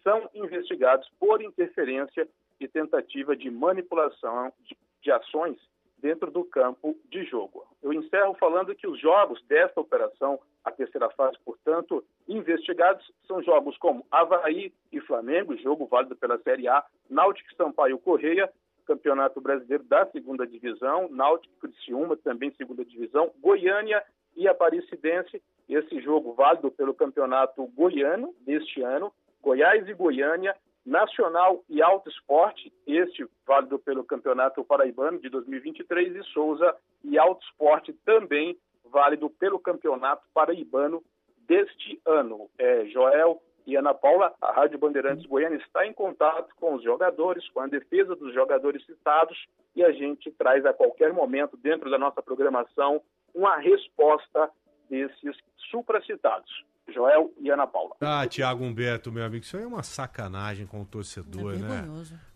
são 0.04 0.30
investigados 0.32 1.10
por 1.18 1.42
interferência 1.42 2.28
e 2.60 2.68
tentativa 2.68 3.36
de 3.36 3.50
manipulação 3.50 4.52
de, 4.60 4.76
de 5.02 5.10
ações 5.10 5.58
dentro 5.98 6.30
do 6.30 6.44
campo 6.44 6.96
de 7.10 7.24
jogo. 7.24 7.66
Eu 7.82 7.92
encerro 7.92 8.34
falando 8.34 8.74
que 8.74 8.86
os 8.86 9.00
jogos 9.00 9.42
desta 9.46 9.80
operação, 9.80 10.38
a 10.64 10.70
terceira 10.70 11.10
fase, 11.10 11.36
portanto, 11.44 12.04
investigados 12.28 13.10
são 13.26 13.42
jogos 13.42 13.76
como 13.78 14.06
Havaí 14.08 14.72
e 14.92 15.00
Flamengo, 15.00 15.56
jogo 15.56 15.86
válido 15.86 16.14
pela 16.14 16.38
Série 16.38 16.68
A, 16.68 16.84
Náutico 17.10 17.52
Sampaio 17.56 17.98
Correia, 17.98 18.48
Campeonato 18.86 19.40
Brasileiro 19.40 19.84
da 19.84 20.06
Segunda 20.06 20.46
Divisão, 20.46 21.08
Náutico 21.10 21.54
Criciúma, 21.60 22.16
também 22.16 22.52
Segunda 22.52 22.84
Divisão, 22.84 23.32
Goiânia 23.40 24.02
e 24.36 24.46
Aparecidense, 24.46 25.42
esse 25.68 26.00
jogo 26.00 26.34
válido 26.34 26.70
pelo 26.70 26.94
Campeonato 26.94 27.66
Goiano 27.68 28.34
deste 28.40 28.82
ano, 28.82 29.12
Goiás 29.42 29.88
e 29.88 29.94
Goiânia, 29.94 30.54
Nacional 30.84 31.64
e 31.68 31.82
Alto 31.82 32.08
Esporte, 32.08 32.72
este 32.86 33.26
válido 33.44 33.78
pelo 33.78 34.04
Campeonato 34.04 34.64
Paraibano 34.64 35.18
de 35.18 35.28
2023, 35.28 36.14
e 36.14 36.22
Souza 36.24 36.76
e 37.02 37.18
Alto 37.18 37.44
Esporte 37.44 37.92
também 38.04 38.56
válido 38.84 39.28
pelo 39.28 39.58
Campeonato 39.58 40.24
Paraibano 40.32 41.02
deste 41.38 42.00
ano. 42.06 42.48
É, 42.56 42.84
Joel 42.86 43.42
e 43.66 43.76
Ana 43.76 43.93
Paula, 43.93 44.32
a 44.40 44.52
Rádio 44.52 44.78
Bandeirantes 44.78 45.26
Goiânia 45.26 45.56
está 45.56 45.84
em 45.84 45.93
contato 45.93 46.55
com 46.56 46.76
os 46.76 46.84
jogadores, 46.84 47.48
com 47.51 47.60
a 47.60 47.66
defesa 47.66 48.14
dos 48.14 48.32
jogadores 48.32 48.84
citados 48.86 49.36
e 49.74 49.82
a 49.82 49.90
gente 49.90 50.30
traz 50.30 50.64
a 50.64 50.72
qualquer 50.72 51.12
momento, 51.12 51.56
dentro 51.56 51.90
da 51.90 51.98
nossa 51.98 52.22
programação, 52.22 53.02
uma 53.34 53.56
resposta 53.56 54.51
desses 54.88 55.36
supracitados. 55.70 56.64
Joel 56.88 57.32
e 57.40 57.51
Ana 57.51 57.66
Paula. 57.66 57.97
Ah, 58.01 58.26
Tiago 58.28 58.64
Humberto, 58.64 59.10
meu 59.10 59.24
amigo, 59.24 59.44
isso 59.44 59.56
aí 59.56 59.64
é 59.64 59.66
uma 59.66 59.82
sacanagem 59.82 60.66
com 60.66 60.82
o 60.82 60.86
torcedor, 60.86 61.55
é 61.55 61.56
né? 61.56 61.84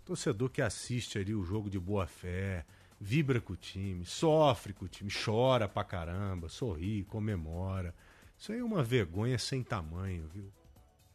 Torcedor 0.05 0.51
que 0.51 0.61
assiste 0.61 1.19
ali 1.19 1.33
o 1.33 1.45
jogo 1.45 1.71
de 1.71 1.79
boa 1.79 2.09
fé, 2.09 2.65
vibra 3.01 3.41
com 3.41 3.53
o 3.53 3.57
time, 3.57 4.05
sofre 4.05 4.73
com 4.73 4.87
o 4.87 4.89
time, 4.89 5.09
chora 5.25 5.69
pra 5.69 5.85
caramba, 5.85 6.49
sorri, 6.49 7.05
comemora. 7.05 7.95
Isso 8.37 8.51
aí 8.51 8.59
é 8.59 8.65
uma 8.65 8.83
vergonha 8.83 9.39
sem 9.39 9.63
tamanho, 9.63 10.27
viu? 10.27 10.51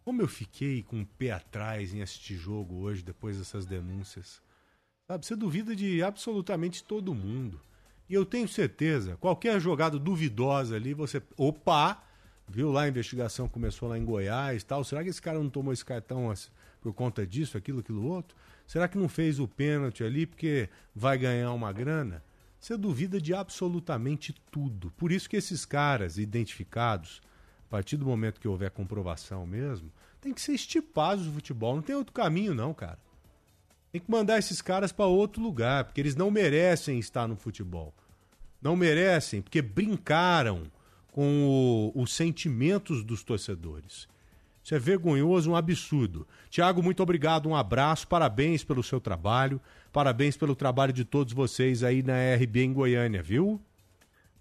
Como 0.06 0.22
eu 0.22 0.28
fiquei 0.28 0.84
com 0.84 1.02
o 1.02 1.06
pé 1.06 1.32
atrás 1.32 1.92
em 1.92 2.04
assistir 2.04 2.36
jogo 2.36 2.76
hoje, 2.76 3.02
depois 3.02 3.40
dessas 3.40 3.66
denúncias. 3.66 4.40
Sabe, 5.08 5.26
você 5.26 5.36
duvida 5.36 5.76
de 5.76 6.04
absolutamente 6.04 6.84
todo 6.84 7.16
mundo. 7.16 7.60
E 8.08 8.14
eu 8.14 8.24
tenho 8.24 8.48
certeza, 8.48 9.18
qualquer 9.18 9.60
jogada 9.60 9.98
duvidosa 9.98 10.76
ali, 10.76 10.94
você. 10.94 11.24
Opa! 11.36 12.04
Viu 12.48 12.72
lá 12.72 12.84
a 12.84 12.88
investigação 12.88 13.50
começou 13.50 13.90
lá 13.90 13.98
em 13.98 14.06
Goiás 14.06 14.64
tal. 14.64 14.84
Será 14.84 15.04
que 15.04 15.10
esse 15.10 15.20
cara 15.20 15.40
não 15.40 15.50
tomou 15.50 15.74
esse 15.74 15.84
cartão 15.84 16.32
por 16.80 16.94
conta 16.94 17.26
disso, 17.26 17.58
aquilo, 17.58 17.80
aquilo 17.80 18.06
outro? 18.06 18.38
Será 18.68 18.88
que 18.88 19.00
não 19.00 19.10
fez 19.10 19.40
o 19.40 19.48
pênalti 19.48 20.04
ali 20.04 20.28
porque 20.28 20.70
vai 20.94 21.18
ganhar 21.18 21.52
uma 21.52 21.74
grana? 21.74 22.24
Você 22.60 22.78
duvida 22.78 23.20
de 23.20 23.34
absolutamente 23.34 24.36
tudo. 24.52 24.92
Por 24.92 25.12
isso 25.12 25.28
que 25.28 25.36
esses 25.36 25.66
caras 25.66 26.20
identificados, 26.20 27.24
a 27.68 27.70
partir 27.70 27.98
do 27.98 28.06
momento 28.06 28.40
que 28.40 28.48
houver 28.48 28.70
comprovação 28.72 29.46
mesmo, 29.46 29.92
tem 30.22 30.34
que 30.34 30.42
ser 30.42 30.54
estipados 30.54 31.26
do 31.26 31.34
futebol. 31.34 31.76
Não 31.76 31.82
tem 31.82 31.96
outro 31.96 32.14
caminho, 32.14 32.54
não, 32.54 32.74
cara. 32.74 33.00
Tem 33.92 34.02
que 34.02 34.12
mandar 34.12 34.38
esses 34.38 34.62
caras 34.62 34.92
para 34.92 35.06
outro 35.06 35.42
lugar, 35.42 35.86
porque 35.86 36.02
eles 36.02 36.16
não 36.16 36.30
merecem 36.30 37.00
estar 37.00 37.28
no 37.28 37.36
futebol. 37.36 37.94
Não 38.62 38.76
merecem, 38.76 39.42
porque 39.42 39.62
brincaram 39.62 40.64
com 41.12 41.92
o, 41.96 42.02
os 42.02 42.14
sentimentos 42.14 43.04
dos 43.04 43.24
torcedores. 43.24 44.08
Isso 44.64 44.74
é 44.74 44.80
vergonhoso, 44.80 45.52
um 45.52 45.56
absurdo. 45.56 46.28
Tiago, 46.50 46.82
muito 46.82 47.02
obrigado, 47.04 47.48
um 47.48 47.56
abraço, 47.56 48.08
parabéns 48.08 48.64
pelo 48.64 48.84
seu 48.84 49.00
trabalho, 49.00 49.62
parabéns 49.94 50.36
pelo 50.36 50.56
trabalho 50.56 50.92
de 50.92 51.06
todos 51.06 51.34
vocês 51.34 51.84
aí 51.84 52.02
na 52.02 52.16
RB 52.36 52.64
em 52.64 52.74
Goiânia, 52.74 53.22
viu? 53.22 53.62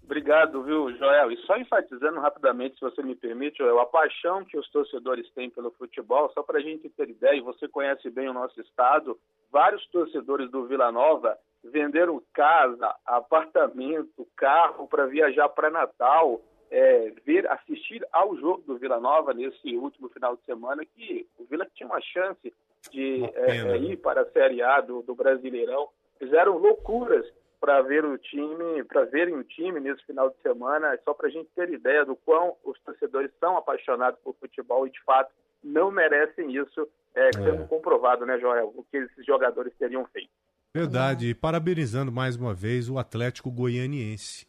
Obrigado, 0.05 0.61
viu, 0.61 0.95
Joel? 0.97 1.31
E 1.31 1.37
só 1.47 1.57
enfatizando 1.57 2.19
rapidamente, 2.19 2.75
se 2.75 2.81
você 2.81 3.01
me 3.01 3.15
permite, 3.15 3.57
Joel, 3.57 3.79
a 3.79 3.87
paixão 3.87 4.45
que 4.45 4.55
os 4.55 4.69
torcedores 4.69 5.27
têm 5.31 5.49
pelo 5.49 5.71
futebol, 5.71 6.31
só 6.31 6.43
para 6.43 6.59
a 6.59 6.61
gente 6.61 6.87
ter 6.89 7.09
ideia, 7.09 7.35
e 7.35 7.41
você 7.41 7.67
conhece 7.67 8.07
bem 8.11 8.29
o 8.29 8.33
nosso 8.33 8.61
estado, 8.61 9.19
vários 9.51 9.83
torcedores 9.87 10.49
do 10.51 10.67
Vila 10.67 10.91
Nova 10.91 11.35
venderam 11.63 12.21
casa, 12.33 12.95
apartamento, 13.03 14.27
carro 14.35 14.87
para 14.87 15.07
viajar 15.07 15.49
para 15.49 15.71
Natal, 15.71 16.39
é, 16.69 17.11
ver, 17.25 17.49
assistir 17.49 18.05
ao 18.11 18.37
jogo 18.37 18.61
do 18.61 18.77
Vila 18.77 18.99
Nova 18.99 19.33
nesse 19.33 19.75
último 19.75 20.07
final 20.09 20.35
de 20.35 20.43
semana, 20.43 20.85
que 20.85 21.27
o 21.39 21.45
Vila 21.45 21.65
tinha 21.73 21.87
uma 21.87 22.01
chance 22.01 22.53
de 22.91 23.23
é, 23.23 23.57
é, 23.57 23.77
ir 23.77 23.97
para 23.97 24.21
a 24.21 24.29
Série 24.29 24.61
A 24.61 24.81
do, 24.81 25.01
do 25.01 25.15
Brasileirão. 25.15 25.89
Fizeram 26.19 26.59
loucuras 26.59 27.25
para 27.59 27.81
ver 27.81 28.05
o 28.05 28.17
time, 28.17 28.83
para 28.83 29.05
verem 29.05 29.35
o 29.35 29.43
time 29.43 29.79
nesse 29.79 30.05
final 30.05 30.29
de 30.29 30.35
semana, 30.41 30.97
só 31.03 31.13
para 31.13 31.27
a 31.27 31.31
gente 31.31 31.49
ter 31.55 31.69
ideia 31.71 32.05
do 32.05 32.15
quão 32.15 32.55
os 32.63 32.79
torcedores 32.81 33.31
são 33.39 33.57
apaixonados 33.57 34.19
por 34.23 34.35
futebol 34.35 34.85
e 34.87 34.91
de 34.91 35.01
fato 35.03 35.33
não 35.63 35.89
merecem 35.89 36.55
isso, 36.55 36.87
é, 37.15 37.31
sendo 37.33 37.67
comprovado, 37.67 38.25
né, 38.25 38.37
Joel, 38.39 38.71
o 38.75 38.83
que 38.83 38.97
esses 38.97 39.25
jogadores 39.25 39.73
teriam 39.79 40.05
feito. 40.07 40.29
Verdade, 40.73 41.29
e 41.29 41.33
parabenizando 41.33 42.11
mais 42.11 42.35
uma 42.35 42.53
vez 42.53 42.89
o 42.89 42.99
Atlético 42.99 43.49
Goianiense. 43.49 44.45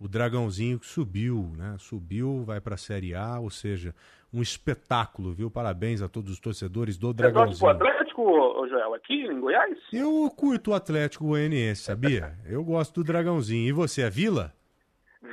O 0.00 0.08
Dragãozinho 0.08 0.78
que 0.78 0.86
subiu, 0.86 1.52
né? 1.58 1.76
Subiu, 1.78 2.42
vai 2.42 2.58
para 2.58 2.74
a 2.74 2.78
Série 2.78 3.14
A, 3.14 3.38
ou 3.38 3.50
seja, 3.50 3.94
um 4.32 4.40
espetáculo, 4.40 5.34
viu? 5.34 5.50
Parabéns 5.50 6.00
a 6.00 6.08
todos 6.08 6.32
os 6.32 6.40
torcedores 6.40 6.96
do 6.96 7.08
Você 7.08 7.30
torce 7.30 7.58
pro 7.58 7.68
Dragãozinho. 7.68 7.70
Atlético, 7.70 8.66
Joel, 8.66 8.94
aqui 8.94 9.26
em 9.26 9.38
Goiás? 9.38 9.76
Eu 9.92 10.30
curto 10.34 10.70
o 10.70 10.74
Atlético 10.74 11.26
Goianiense, 11.26 11.82
sabia? 11.82 12.32
Eu 12.48 12.64
gosto 12.64 12.94
do 12.94 13.04
Dragãozinho. 13.04 13.68
E 13.68 13.72
você, 13.72 14.00
é 14.00 14.08
Vila? 14.08 14.54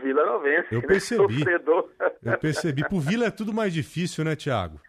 Vila 0.03 0.25
Novense. 0.25 0.67
Eu 0.69 0.81
né? 0.81 0.87
percebi. 0.87 1.39
Sofredor. 1.39 1.89
Eu 2.21 2.37
percebi. 2.37 2.87
Pro 2.89 2.99
Vila 2.99 3.27
é 3.27 3.31
tudo 3.31 3.53
mais 3.53 3.73
difícil, 3.73 4.25
né, 4.25 4.35
Thiago? 4.35 4.81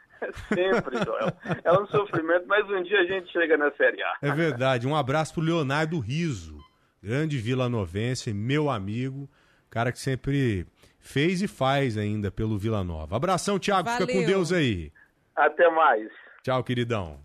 Sempre, 0.49 1.05
Joel. 1.05 1.33
É 1.63 1.73
um 1.73 1.87
sofrimento, 1.87 2.47
mas 2.49 2.69
um 2.69 2.83
dia 2.83 2.99
a 2.99 3.05
gente 3.05 3.31
chega 3.31 3.57
na 3.57 3.71
Série 3.73 4.03
A. 4.03 4.15
É 4.23 4.33
verdade. 4.33 4.89
Um 4.89 4.97
abraço 4.97 5.35
pro 5.35 5.43
Leonardo 5.43 6.01
Riso, 6.01 6.59
grande 7.01 7.39
Vila 7.39 7.69
Novense, 7.69 8.35
meu 8.35 8.69
amigo, 8.69 9.31
cara 9.70 9.93
que 9.93 9.99
sempre 9.99 10.66
fez 10.99 11.43
e 11.43 11.49
faz 11.49 11.97
ainda 11.97 12.31
pelo 12.31 12.59
Vila 12.59 12.82
Nova. 12.85 13.16
Abração, 13.16 13.59
Thiago. 13.59 13.89
Fica 13.90 14.07
com 14.07 14.12
Valeu. 14.12 14.27
Deus 14.27 14.53
aí. 14.53 14.93
Até 15.35 15.70
mais. 15.70 16.09
Tchau, 16.43 16.62
queridão. 16.65 17.19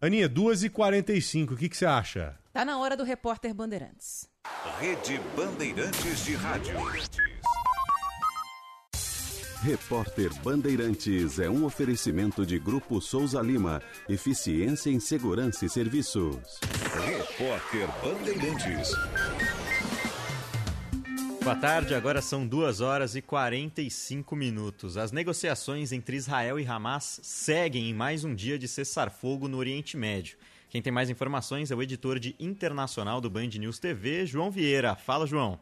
Aninha, 0.00 0.28
2h45, 0.28 1.52
o 1.52 1.56
que 1.56 1.68
que 1.68 1.76
você 1.76 1.86
acha? 1.86 2.36
Tá 2.52 2.64
na 2.64 2.78
hora 2.78 2.96
do 2.96 3.04
repórter 3.04 3.54
Bandeirantes. 3.54 4.28
Rede 4.78 5.20
Bandeirantes 5.36 6.24
de 6.24 6.34
Rádio. 6.34 6.76
Repórter 9.62 10.30
Bandeirantes 10.42 11.38
é 11.40 11.48
um 11.48 11.64
oferecimento 11.64 12.46
de 12.46 12.58
Grupo 12.58 13.00
Souza 13.00 13.40
Lima. 13.40 13.82
Eficiência 14.08 14.90
em 14.90 15.00
Segurança 15.00 15.64
e 15.64 15.68
Serviços. 15.68 16.60
Repórter 17.04 17.88
Bandeirantes. 18.02 18.92
Boa 21.46 21.54
tarde, 21.54 21.94
agora 21.94 22.20
são 22.20 22.44
2 22.44 22.80
horas 22.80 23.14
e 23.14 23.22
45 23.22 24.34
minutos. 24.34 24.96
As 24.96 25.12
negociações 25.12 25.92
entre 25.92 26.16
Israel 26.16 26.58
e 26.58 26.66
Hamas 26.66 27.20
seguem 27.22 27.88
em 27.88 27.94
mais 27.94 28.24
um 28.24 28.34
dia 28.34 28.58
de 28.58 28.66
cessar-fogo 28.66 29.46
no 29.46 29.56
Oriente 29.56 29.96
Médio. 29.96 30.36
Quem 30.68 30.82
tem 30.82 30.92
mais 30.92 31.08
informações 31.08 31.70
é 31.70 31.74
o 31.76 31.80
editor 31.80 32.18
de 32.18 32.34
internacional 32.40 33.20
do 33.20 33.30
Band 33.30 33.46
News 33.60 33.78
TV, 33.78 34.26
João 34.26 34.50
Vieira. 34.50 34.96
Fala, 34.96 35.24
João. 35.24 35.56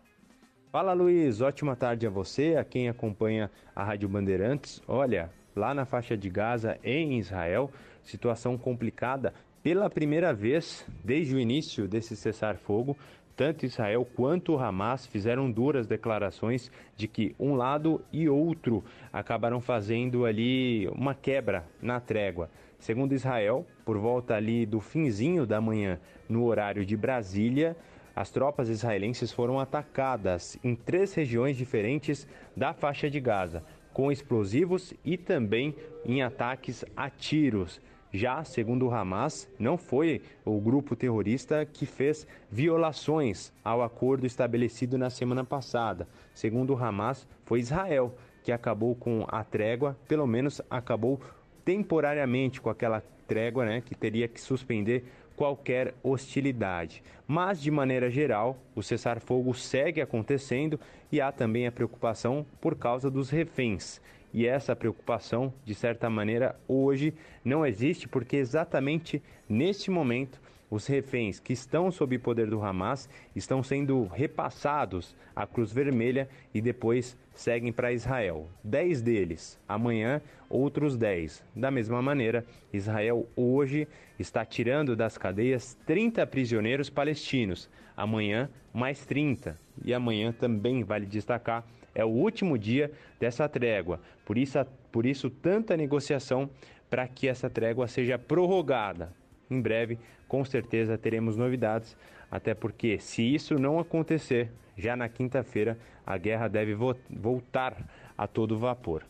Fala 0.72 0.94
Luiz, 0.94 1.42
ótima 1.42 1.76
tarde 1.76 2.06
a 2.06 2.10
você, 2.10 2.56
a 2.56 2.64
quem 2.64 2.88
acompanha 2.88 3.50
a 3.76 3.84
Rádio 3.84 4.08
Bandeirantes. 4.08 4.80
Olha, 4.88 5.30
lá 5.54 5.74
na 5.74 5.84
faixa 5.84 6.16
de 6.16 6.30
Gaza, 6.30 6.78
em 6.82 7.18
Israel, 7.18 7.70
situação 8.02 8.56
complicada 8.56 9.34
pela 9.62 9.90
primeira 9.90 10.32
vez 10.32 10.82
desde 11.04 11.34
o 11.34 11.38
início 11.38 11.86
desse 11.86 12.16
cessar-fogo. 12.16 12.96
Tanto 13.36 13.66
Israel 13.66 14.06
quanto 14.14 14.56
Hamas 14.56 15.06
fizeram 15.06 15.50
duras 15.50 15.88
declarações 15.88 16.70
de 16.96 17.08
que 17.08 17.34
um 17.38 17.54
lado 17.54 18.00
e 18.12 18.28
outro 18.28 18.84
acabaram 19.12 19.60
fazendo 19.60 20.24
ali 20.24 20.86
uma 20.88 21.14
quebra 21.14 21.66
na 21.82 21.98
trégua. 21.98 22.48
Segundo 22.78 23.12
Israel, 23.12 23.66
por 23.84 23.98
volta 23.98 24.36
ali 24.36 24.64
do 24.64 24.80
finzinho 24.80 25.46
da 25.46 25.60
manhã, 25.60 25.98
no 26.28 26.44
horário 26.44 26.86
de 26.86 26.96
Brasília, 26.96 27.76
as 28.14 28.30
tropas 28.30 28.68
israelenses 28.68 29.32
foram 29.32 29.58
atacadas 29.58 30.56
em 30.62 30.76
três 30.76 31.12
regiões 31.12 31.56
diferentes 31.56 32.28
da 32.56 32.72
faixa 32.72 33.10
de 33.10 33.18
Gaza, 33.18 33.64
com 33.92 34.12
explosivos 34.12 34.94
e 35.04 35.16
também 35.16 35.74
em 36.04 36.22
ataques 36.22 36.84
a 36.96 37.10
tiros. 37.10 37.80
Já, 38.14 38.44
segundo 38.44 38.86
o 38.86 38.94
Hamas, 38.94 39.48
não 39.58 39.76
foi 39.76 40.22
o 40.44 40.60
grupo 40.60 40.94
terrorista 40.94 41.66
que 41.66 41.84
fez 41.84 42.24
violações 42.48 43.52
ao 43.64 43.82
acordo 43.82 44.24
estabelecido 44.24 44.96
na 44.96 45.10
semana 45.10 45.42
passada. 45.42 46.06
Segundo 46.32 46.72
o 46.72 46.76
Hamas, 46.76 47.26
foi 47.44 47.58
Israel 47.58 48.14
que 48.44 48.52
acabou 48.52 48.94
com 48.94 49.26
a 49.26 49.42
trégua, 49.42 49.96
pelo 50.06 50.28
menos 50.28 50.62
acabou 50.70 51.20
temporariamente 51.64 52.60
com 52.60 52.70
aquela 52.70 53.02
trégua, 53.26 53.64
né, 53.64 53.82
que 53.84 53.96
teria 53.96 54.28
que 54.28 54.40
suspender 54.40 55.04
qualquer 55.34 55.92
hostilidade. 56.00 57.02
Mas, 57.26 57.60
de 57.60 57.70
maneira 57.72 58.08
geral, 58.08 58.56
o 58.76 58.82
cessar-fogo 58.82 59.52
segue 59.54 60.00
acontecendo 60.00 60.78
e 61.10 61.20
há 61.20 61.32
também 61.32 61.66
a 61.66 61.72
preocupação 61.72 62.46
por 62.60 62.76
causa 62.76 63.10
dos 63.10 63.28
reféns. 63.28 64.00
E 64.34 64.48
essa 64.48 64.74
preocupação, 64.74 65.54
de 65.64 65.76
certa 65.76 66.10
maneira, 66.10 66.58
hoje 66.66 67.14
não 67.44 67.64
existe 67.64 68.08
porque 68.08 68.36
exatamente 68.36 69.22
neste 69.48 69.92
momento 69.92 70.40
os 70.68 70.88
reféns 70.88 71.38
que 71.38 71.52
estão 71.52 71.88
sob 71.92 72.18
poder 72.18 72.50
do 72.50 72.60
Hamas 72.60 73.08
estão 73.36 73.62
sendo 73.62 74.06
repassados 74.06 75.14
à 75.36 75.46
Cruz 75.46 75.72
Vermelha 75.72 76.28
e 76.52 76.60
depois 76.60 77.16
seguem 77.32 77.72
para 77.72 77.92
Israel. 77.92 78.48
Dez 78.64 79.00
deles 79.00 79.56
amanhã, 79.68 80.20
outros 80.50 80.96
dez. 80.96 81.44
Da 81.54 81.70
mesma 81.70 82.02
maneira, 82.02 82.44
Israel 82.72 83.28
hoje 83.36 83.86
está 84.18 84.44
tirando 84.44 84.96
das 84.96 85.16
cadeias 85.16 85.78
30 85.86 86.26
prisioneiros 86.26 86.90
palestinos. 86.90 87.70
Amanhã, 87.96 88.50
mais 88.72 89.06
30. 89.06 89.56
E 89.84 89.94
amanhã 89.94 90.32
também 90.32 90.82
vale 90.82 91.06
destacar 91.06 91.64
é 91.94 92.04
o 92.04 92.08
último 92.08 92.58
dia 92.58 92.90
dessa 93.20 93.48
trégua. 93.48 94.00
Por 94.24 94.36
isso, 94.36 94.58
por 94.90 95.06
isso 95.06 95.30
tanta 95.30 95.76
negociação 95.76 96.50
para 96.90 97.06
que 97.06 97.28
essa 97.28 97.48
trégua 97.48 97.86
seja 97.88 98.18
prorrogada. 98.18 99.12
Em 99.50 99.60
breve, 99.60 99.98
com 100.26 100.44
certeza, 100.44 100.98
teremos 100.98 101.36
novidades, 101.36 101.96
até 102.30 102.54
porque, 102.54 102.98
se 102.98 103.22
isso 103.22 103.54
não 103.54 103.78
acontecer, 103.78 104.50
já 104.76 104.96
na 104.96 105.08
quinta-feira, 105.08 105.78
a 106.06 106.16
guerra 106.16 106.48
deve 106.48 106.74
vo 106.74 106.96
voltar 107.10 107.76
a 108.16 108.26
todo 108.26 108.58
vapor. 108.58 109.04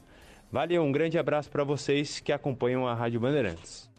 Valeu, 0.50 0.82
um 0.82 0.92
grande 0.92 1.18
abraço 1.18 1.50
para 1.50 1.64
vocês 1.64 2.20
que 2.20 2.32
acompanham 2.32 2.86
a 2.86 2.94
Rádio 2.94 3.20
Bandeirantes. 3.20 3.90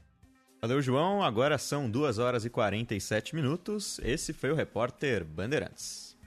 Valeu, 0.61 0.81
João. 0.81 1.21
Agora 1.21 1.57
são 1.57 1.89
2 1.89 2.17
horas 2.17 2.45
e 2.45 2.49
47 2.49 3.35
minutos. 3.35 3.99
Esse 3.99 4.33
foi 4.33 4.51
o 4.51 4.55
repórter 4.55 5.23
Bandeirantes. 5.23 6.04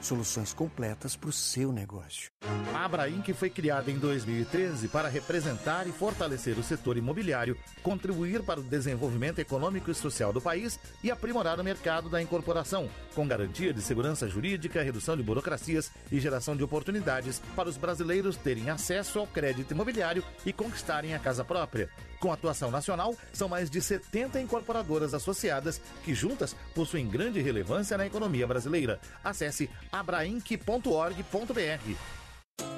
Soluções 0.00 0.52
completas 0.52 1.16
para 1.16 1.28
o 1.28 1.32
seu 1.32 1.72
negócio. 1.72 2.30
A 2.72 2.84
Abrainc 2.84 3.32
foi 3.32 3.50
criada 3.50 3.90
em 3.90 3.98
2013 3.98 4.88
para 4.88 5.08
representar 5.08 5.86
e 5.88 5.92
fortalecer 5.92 6.56
o 6.58 6.62
setor 6.62 6.96
imobiliário, 6.96 7.56
contribuir 7.82 8.42
para 8.42 8.60
o 8.60 8.62
desenvolvimento 8.62 9.40
econômico 9.40 9.90
e 9.90 9.94
social 9.94 10.32
do 10.32 10.40
país 10.40 10.78
e 11.02 11.10
aprimorar 11.10 11.58
o 11.58 11.64
mercado 11.64 12.08
da 12.08 12.22
incorporação, 12.22 12.88
com 13.14 13.26
garantia 13.26 13.74
de 13.74 13.82
segurança 13.82 14.28
jurídica, 14.28 14.82
redução 14.82 15.16
de 15.16 15.22
burocracias 15.22 15.90
e 16.10 16.20
geração 16.20 16.56
de 16.56 16.62
oportunidades 16.62 17.42
para 17.56 17.68
os 17.68 17.76
brasileiros 17.76 18.36
terem 18.36 18.70
acesso 18.70 19.18
ao 19.18 19.26
crédito 19.26 19.72
imobiliário 19.72 20.22
e 20.46 20.52
conquistarem 20.52 21.14
a 21.14 21.18
casa 21.18 21.44
própria. 21.44 21.90
Com 22.20 22.32
atuação 22.32 22.70
nacional, 22.70 23.14
são 23.32 23.48
mais 23.48 23.70
de 23.70 23.80
70 23.80 24.40
incorporadoras 24.40 25.14
associadas 25.14 25.80
que 26.04 26.14
juntas 26.14 26.56
possuem 26.74 27.08
grande 27.08 27.40
relevância 27.40 27.96
na 27.96 28.06
economia 28.06 28.46
brasileira. 28.46 29.00
Acesse 29.22 29.70
abrainc.org.br. 29.92 32.17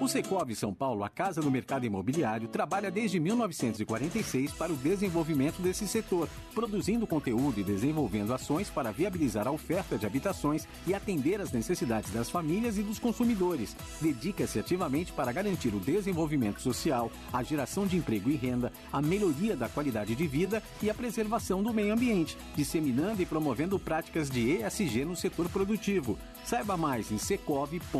O 0.01 0.09
Secovi 0.09 0.57
São 0.57 0.73
Paulo, 0.73 1.05
a 1.05 1.11
casa 1.11 1.43
do 1.43 1.51
mercado 1.51 1.85
imobiliário, 1.85 2.49
trabalha 2.49 2.91
desde 2.91 3.21
1946 3.21 4.53
para 4.53 4.73
o 4.73 4.77
desenvolvimento 4.77 5.61
desse 5.61 5.87
setor, 5.87 6.27
produzindo 6.55 7.07
conteúdo 7.07 7.61
e 7.61 7.63
desenvolvendo 7.63 8.33
ações 8.33 8.71
para 8.71 8.93
viabilizar 8.93 9.47
a 9.47 9.51
oferta 9.51 9.99
de 9.99 10.07
habitações 10.07 10.67
e 10.87 10.95
atender 10.95 11.39
às 11.39 11.53
necessidades 11.53 12.11
das 12.13 12.31
famílias 12.31 12.79
e 12.79 12.83
dos 12.83 12.99
consumidores. 12.99 13.77
Dedica-se 14.01 14.59
ativamente 14.59 15.13
para 15.13 15.33
garantir 15.33 15.75
o 15.75 15.81
desenvolvimento 15.81 16.63
social, 16.63 17.13
a 17.31 17.43
geração 17.43 17.87
de 17.87 17.99
emprego 17.99 18.31
e 18.31 18.37
renda, 18.37 18.73
a 18.91 19.03
melhoria 19.03 19.55
da 19.55 19.69
qualidade 19.69 20.15
de 20.15 20.27
vida 20.27 20.63
e 20.83 20.89
a 20.89 20.95
preservação 20.95 21.63
do 21.63 21.75
meio 21.75 21.93
ambiente, 21.93 22.39
disseminando 22.57 23.21
e 23.21 23.27
promovendo 23.27 23.79
práticas 23.79 24.31
de 24.31 24.63
ESG 24.63 25.05
no 25.05 25.15
setor 25.15 25.51
produtivo. 25.51 26.19
Saiba 26.43 26.75
mais 26.75 27.13
em 27.13 27.19
secov.com.br. 27.19 27.91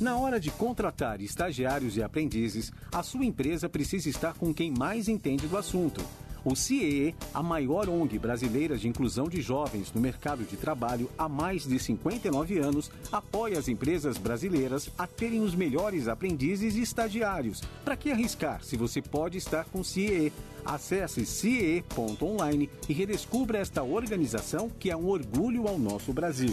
Na 0.00 0.16
hora 0.16 0.40
de 0.40 0.50
contratar 0.50 1.20
estagiários 1.20 1.96
e 1.96 2.02
aprendizes, 2.02 2.72
a 2.90 3.00
sua 3.00 3.24
empresa 3.24 3.68
precisa 3.68 4.08
estar 4.08 4.34
com 4.34 4.52
quem 4.52 4.72
mais 4.72 5.08
entende 5.08 5.46
do 5.46 5.56
assunto. 5.56 6.04
O 6.44 6.56
CIEE, 6.56 7.14
a 7.32 7.42
maior 7.42 7.88
ONG 7.88 8.18
brasileira 8.18 8.76
de 8.76 8.88
inclusão 8.88 9.28
de 9.28 9.40
jovens 9.40 9.92
no 9.94 10.00
mercado 10.00 10.44
de 10.44 10.56
trabalho 10.56 11.08
há 11.16 11.28
mais 11.28 11.64
de 11.64 11.78
59 11.78 12.58
anos, 12.58 12.90
apoia 13.10 13.58
as 13.58 13.68
empresas 13.68 14.18
brasileiras 14.18 14.90
a 14.98 15.06
terem 15.06 15.40
os 15.40 15.54
melhores 15.54 16.08
aprendizes 16.08 16.74
e 16.74 16.82
estagiários. 16.82 17.62
Para 17.84 17.96
que 17.96 18.10
arriscar 18.10 18.62
se 18.64 18.76
você 18.76 19.00
pode 19.00 19.38
estar 19.38 19.64
com 19.66 19.80
o 19.80 19.84
CIEE? 19.84 20.32
Acesse 20.66 21.24
ciee.online 21.24 22.68
e 22.88 22.92
redescubra 22.92 23.58
esta 23.58 23.82
organização 23.82 24.68
que 24.68 24.90
é 24.90 24.96
um 24.96 25.06
orgulho 25.06 25.68
ao 25.68 25.78
nosso 25.78 26.12
Brasil. 26.12 26.52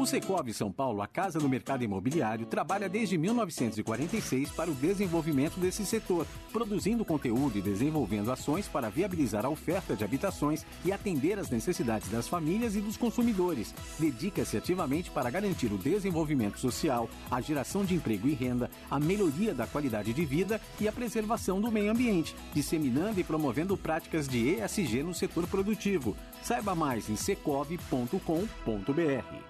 O 0.00 0.06
Secovi 0.06 0.54
São 0.54 0.72
Paulo, 0.72 1.02
a 1.02 1.06
casa 1.06 1.38
do 1.38 1.46
mercado 1.46 1.84
imobiliário, 1.84 2.46
trabalha 2.46 2.88
desde 2.88 3.18
1946 3.18 4.50
para 4.52 4.70
o 4.70 4.74
desenvolvimento 4.74 5.60
desse 5.60 5.84
setor, 5.84 6.26
produzindo 6.50 7.04
conteúdo 7.04 7.58
e 7.58 7.60
desenvolvendo 7.60 8.32
ações 8.32 8.66
para 8.66 8.88
viabilizar 8.88 9.44
a 9.44 9.50
oferta 9.50 9.94
de 9.94 10.02
habitações 10.02 10.64
e 10.86 10.90
atender 10.90 11.38
às 11.38 11.50
necessidades 11.50 12.08
das 12.08 12.26
famílias 12.26 12.74
e 12.76 12.80
dos 12.80 12.96
consumidores. 12.96 13.74
Dedica-se 13.98 14.56
ativamente 14.56 15.10
para 15.10 15.28
garantir 15.28 15.70
o 15.70 15.76
desenvolvimento 15.76 16.58
social, 16.58 17.06
a 17.30 17.38
geração 17.42 17.84
de 17.84 17.94
emprego 17.94 18.26
e 18.26 18.32
renda, 18.32 18.70
a 18.90 18.98
melhoria 18.98 19.52
da 19.52 19.66
qualidade 19.66 20.14
de 20.14 20.24
vida 20.24 20.58
e 20.80 20.88
a 20.88 20.92
preservação 20.92 21.60
do 21.60 21.70
meio 21.70 21.92
ambiente, 21.92 22.34
disseminando 22.54 23.20
e 23.20 23.24
promovendo 23.24 23.76
práticas 23.76 24.26
de 24.26 24.48
ESG 24.48 25.02
no 25.02 25.12
setor 25.12 25.46
produtivo. 25.46 26.16
Saiba 26.42 26.74
mais 26.74 27.10
em 27.10 27.16
secov.com.br. 27.16 29.49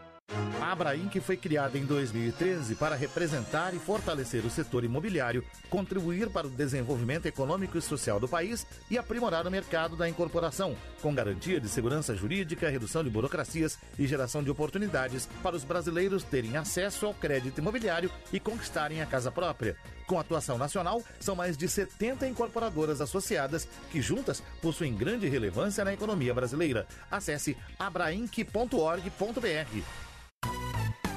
A 0.61 0.73
Abrainc 0.73 1.19
foi 1.21 1.37
criada 1.37 1.77
em 1.77 1.85
2013 1.85 2.77
para 2.77 2.95
representar 2.95 3.75
e 3.75 3.81
fortalecer 3.81 4.47
o 4.47 4.51
setor 4.51 4.85
imobiliário, 4.85 5.45
contribuir 5.69 6.31
para 6.31 6.47
o 6.47 6.51
desenvolvimento 6.51 7.27
econômico 7.27 7.77
e 7.77 7.83
social 7.83 8.21
do 8.21 8.29
país 8.29 8.65
e 8.89 8.97
aprimorar 8.97 9.47
o 9.47 9.51
mercado 9.51 9.97
da 9.97 10.09
incorporação, 10.09 10.77
com 11.03 11.13
garantia 11.13 11.61
de 11.61 11.69
segurança 11.69 12.15
jurídica, 12.15 12.69
redução 12.69 13.03
de 13.03 13.11
burocracias 13.11 13.77
e 13.99 14.07
geração 14.07 14.45
de 14.45 14.51
oportunidades 14.51 15.29
para 15.43 15.57
os 15.57 15.65
brasileiros 15.65 16.23
terem 16.23 16.57
acesso 16.57 17.07
ao 17.07 17.15
crédito 17.15 17.59
imobiliário 17.59 18.11
e 18.33 18.39
conquistarem 18.39 19.03
a 19.03 19.07
casa 19.07 19.33
própria. 19.33 19.77
Com 20.07 20.19
atuação 20.19 20.57
nacional, 20.57 21.03
são 21.19 21.35
mais 21.35 21.57
de 21.57 21.69
70 21.69 22.29
incorporadoras 22.29 23.01
associadas 23.01 23.67
que 23.91 24.01
juntas 24.01 24.43
possuem 24.63 24.95
grande 24.95 25.29
relevância 25.29 25.85
na 25.85 25.93
economia 25.93 26.35
brasileira. 26.35 26.87
Acesse 27.11 27.57
abrainc.org.br. 27.79 30.11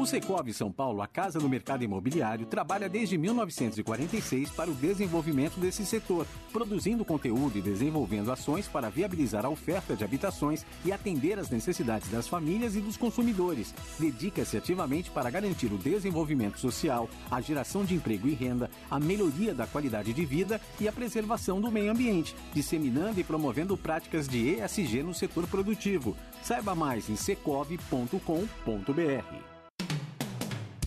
O 0.00 0.06
Secovi 0.06 0.54
São 0.54 0.72
Paulo, 0.72 1.02
a 1.02 1.06
casa 1.06 1.38
do 1.38 1.46
mercado 1.46 1.84
imobiliário, 1.84 2.46
trabalha 2.46 2.88
desde 2.88 3.18
1946 3.18 4.48
para 4.50 4.70
o 4.70 4.74
desenvolvimento 4.74 5.60
desse 5.60 5.84
setor, 5.84 6.26
produzindo 6.50 7.04
conteúdo 7.04 7.58
e 7.58 7.60
desenvolvendo 7.60 8.32
ações 8.32 8.66
para 8.66 8.88
viabilizar 8.88 9.44
a 9.44 9.50
oferta 9.50 9.94
de 9.94 10.02
habitações 10.02 10.64
e 10.86 10.92
atender 10.92 11.38
às 11.38 11.50
necessidades 11.50 12.08
das 12.08 12.26
famílias 12.26 12.74
e 12.76 12.80
dos 12.80 12.96
consumidores. 12.96 13.74
Dedica-se 13.98 14.56
ativamente 14.56 15.10
para 15.10 15.28
garantir 15.28 15.70
o 15.70 15.76
desenvolvimento 15.76 16.58
social, 16.58 17.06
a 17.30 17.40
geração 17.42 17.84
de 17.84 17.94
emprego 17.94 18.26
e 18.26 18.32
renda, 18.32 18.70
a 18.90 18.98
melhoria 18.98 19.54
da 19.54 19.66
qualidade 19.66 20.14
de 20.14 20.24
vida 20.24 20.58
e 20.80 20.88
a 20.88 20.92
preservação 20.92 21.60
do 21.60 21.70
meio 21.70 21.92
ambiente, 21.92 22.34
disseminando 22.54 23.20
e 23.20 23.24
promovendo 23.24 23.76
práticas 23.76 24.26
de 24.26 24.54
ESG 24.54 25.02
no 25.02 25.12
setor 25.12 25.46
produtivo. 25.46 26.16
Saiba 26.42 26.74
mais 26.74 27.10
em 27.10 27.16
secov.com.br. 27.16 28.18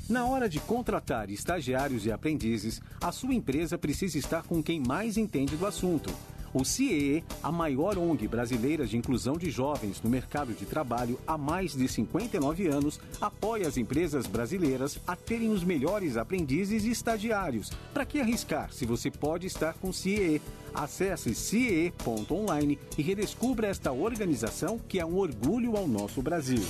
Na 0.10 0.26
hora 0.26 0.50
de 0.50 0.60
contratar 0.60 1.30
estagiários 1.30 2.06
e 2.06 2.12
aprendizes, 2.12 2.82
a 3.00 3.10
sua 3.10 3.34
empresa 3.34 3.78
precisa 3.78 4.18
estar 4.18 4.44
com 4.44 4.62
quem 4.62 4.82
mais 4.86 5.16
entende 5.18 5.56
do 5.56 5.66
assunto. 5.66 6.14
O 6.54 6.66
CIEE, 6.66 7.24
a 7.42 7.52
maior 7.52 7.98
ONG 7.98 8.28
brasileira 8.28 8.86
de 8.86 8.98
inclusão 8.98 9.38
de 9.38 9.50
jovens 9.50 10.02
no 10.04 10.10
mercado 10.10 10.54
de 10.54 10.66
trabalho 10.66 11.20
há 11.26 11.38
mais 11.38 11.74
de 11.74 11.88
59 11.88 12.68
anos, 12.68 13.00
apoia 13.20 13.68
as 13.68 13.78
empresas 13.78 14.28
brasileiras 14.28 15.00
a 15.08 15.16
terem 15.16 15.50
os 15.50 15.64
melhores 15.64 16.18
aprendizes 16.18 16.84
e 16.84 16.92
estagiários. 16.92 17.72
Para 17.94 18.06
que 18.06 18.20
arriscar 18.20 18.72
se 18.74 18.86
você 18.86 19.10
pode 19.10 19.48
estar 19.48 19.74
com 19.76 19.90
o 19.90 19.94
CIEE? 19.94 20.42
Acesse 20.76 21.34
ciee.online 21.34 22.78
e 22.98 23.02
redescubra 23.02 23.68
esta 23.68 23.92
organização 23.92 24.78
que 24.78 25.00
é 25.00 25.06
um 25.06 25.18
orgulho 25.18 25.78
ao 25.78 25.88
nosso 25.88 26.22
Brasil. 26.22 26.62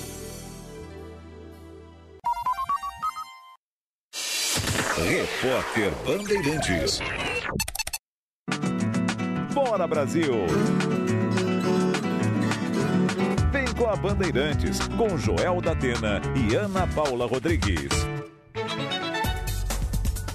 Repórter 5.06 5.92
Bandeirantes. 6.06 7.00
Bora 9.54 9.86
Brasil! 9.86 10.48
Vem 13.52 13.66
com 13.76 13.90
a 13.90 13.96
Bandeirantes, 13.98 14.80
com 14.98 15.18
Joel 15.18 15.60
da 15.60 15.74
Atena 15.74 16.22
e 16.36 16.56
Ana 16.56 16.88
Paula 16.88 17.28
Rodrigues. 17.28 17.90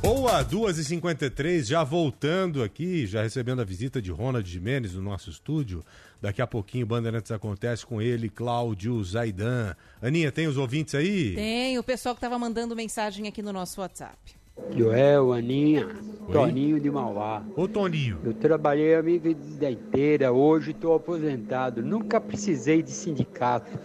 Boa, 0.02 0.44
2h53, 0.44 1.64
já 1.64 1.82
voltando 1.82 2.62
aqui, 2.62 3.06
já 3.06 3.22
recebendo 3.22 3.62
a 3.62 3.64
visita 3.64 4.02
de 4.02 4.10
Ronald 4.10 4.48
Jimenez 4.48 4.94
no 4.94 5.02
nosso 5.02 5.30
estúdio. 5.30 5.82
Daqui 6.20 6.42
a 6.42 6.46
pouquinho 6.46 6.86
Bandeirantes 6.86 7.32
acontece 7.32 7.86
com 7.86 8.02
ele, 8.02 8.28
Cláudio 8.28 9.02
Zaidan. 9.02 9.74
Aninha, 10.00 10.30
tem 10.30 10.46
os 10.46 10.58
ouvintes 10.58 10.94
aí? 10.94 11.34
Tem, 11.34 11.78
o 11.78 11.82
pessoal 11.82 12.14
que 12.14 12.18
estava 12.18 12.38
mandando 12.38 12.76
mensagem 12.76 13.26
aqui 13.26 13.40
no 13.40 13.52
nosso 13.52 13.80
WhatsApp. 13.80 14.38
Joel, 14.76 15.32
Aninha, 15.32 15.89
Toninho 16.32 16.78
de 16.78 16.90
Mauá. 16.90 17.43
Ô 17.56 17.66
Toninho. 17.66 18.18
Eu 18.22 18.35
trabalhei 18.35 18.94
a 18.94 19.02
minha 19.02 19.18
vida 19.18 19.70
inteira, 19.70 20.32
hoje 20.32 20.72
estou 20.72 20.94
aposentado. 20.94 21.82
Nunca 21.82 22.20
precisei 22.20 22.82
de 22.82 22.90
sindicato. 22.90 23.78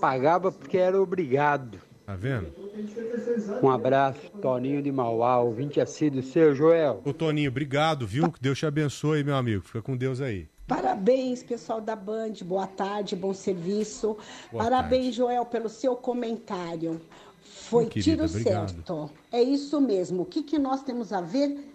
Pagava 0.00 0.52
porque 0.52 0.78
era 0.78 1.00
obrigado. 1.00 1.78
Tá 2.06 2.16
vendo? 2.16 2.52
Um 3.62 3.68
abraço, 3.68 4.30
Toninho 4.40 4.82
de 4.82 4.90
Mauá, 4.90 5.40
ouvinte 5.40 5.80
assíduo 5.80 6.22
seu, 6.22 6.54
Joel. 6.54 7.02
Ô 7.04 7.12
Toninho, 7.12 7.50
obrigado, 7.50 8.06
viu? 8.06 8.30
Que 8.32 8.40
Deus 8.40 8.58
te 8.58 8.66
abençoe, 8.66 9.22
meu 9.22 9.36
amigo. 9.36 9.62
Fica 9.62 9.82
com 9.82 9.96
Deus 9.96 10.20
aí. 10.20 10.48
Parabéns, 10.70 11.42
pessoal 11.42 11.80
da 11.80 11.96
Band. 11.96 12.34
Boa 12.44 12.66
tarde, 12.66 13.16
bom 13.16 13.34
serviço. 13.34 14.16
Boa 14.52 14.62
Parabéns, 14.62 15.16
Joel, 15.16 15.44
pelo 15.44 15.68
seu 15.68 15.96
comentário. 15.96 17.00
Foi 17.70 17.86
querida, 17.86 18.02
tiro 18.02 18.24
obrigado. 18.24 18.70
certo. 18.70 19.10
É 19.30 19.42
isso 19.42 19.80
mesmo. 19.80 20.22
O 20.22 20.26
que, 20.26 20.42
que 20.42 20.58
nós 20.58 20.82
temos 20.82 21.12
a 21.12 21.20
ver 21.20 21.72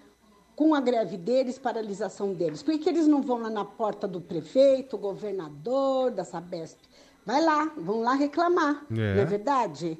com 0.55 0.75
a 0.75 0.81
greve 0.81 1.17
deles, 1.17 1.57
paralisação 1.57 2.33
deles? 2.33 2.61
Por 2.61 2.77
que, 2.77 2.89
eles 2.89 3.07
não 3.07 3.21
vão 3.21 3.39
lá 3.39 3.49
na 3.49 3.65
porta 3.65 4.07
do 4.07 4.21
prefeito, 4.21 4.97
governador, 4.97 6.11
da 6.11 6.23
Sabesp? 6.23 6.77
Vai 7.25 7.43
lá, 7.43 7.71
vão 7.77 8.01
lá 8.01 8.13
reclamar. 8.13 8.85
É. 8.91 9.15
Não 9.15 9.21
é 9.21 9.25
verdade? 9.25 9.97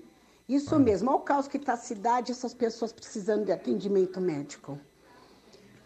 Isso 0.48 0.78
mesmo. 0.80 1.10
Olha 1.10 1.18
o 1.18 1.22
caos 1.22 1.48
que 1.48 1.58
está 1.58 1.74
a 1.74 1.78
cidade, 1.78 2.32
essas 2.32 2.54
pessoas 2.54 2.94
precisando 2.94 3.46
de 3.46 3.52
atendimento 3.52 4.22
médico. 4.22 4.78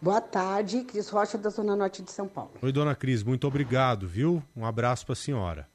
Boa 0.01 0.21
tarde, 0.21 0.83
Cris 0.83 1.09
Rocha, 1.09 1.37
da 1.37 1.49
Zona 1.49 1.75
Norte 1.75 2.01
de 2.01 2.11
São 2.11 2.27
Paulo. 2.27 2.51
Oi, 2.61 2.71
dona 2.71 2.95
Cris, 2.95 3.21
muito 3.21 3.45
obrigado, 3.45 4.07
viu? 4.07 4.41
Um 4.55 4.65
abraço 4.65 5.05
pra 5.05 5.13
senhora. 5.13 5.67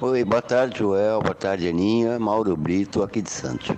Oi, 0.00 0.24
boa 0.24 0.42
tarde, 0.42 0.78
Joel. 0.78 1.20
Boa 1.20 1.34
tarde, 1.34 1.68
Aninha. 1.68 2.18
Mauro 2.18 2.56
Brito, 2.56 3.02
aqui 3.02 3.20
de 3.20 3.30
Santos. 3.30 3.76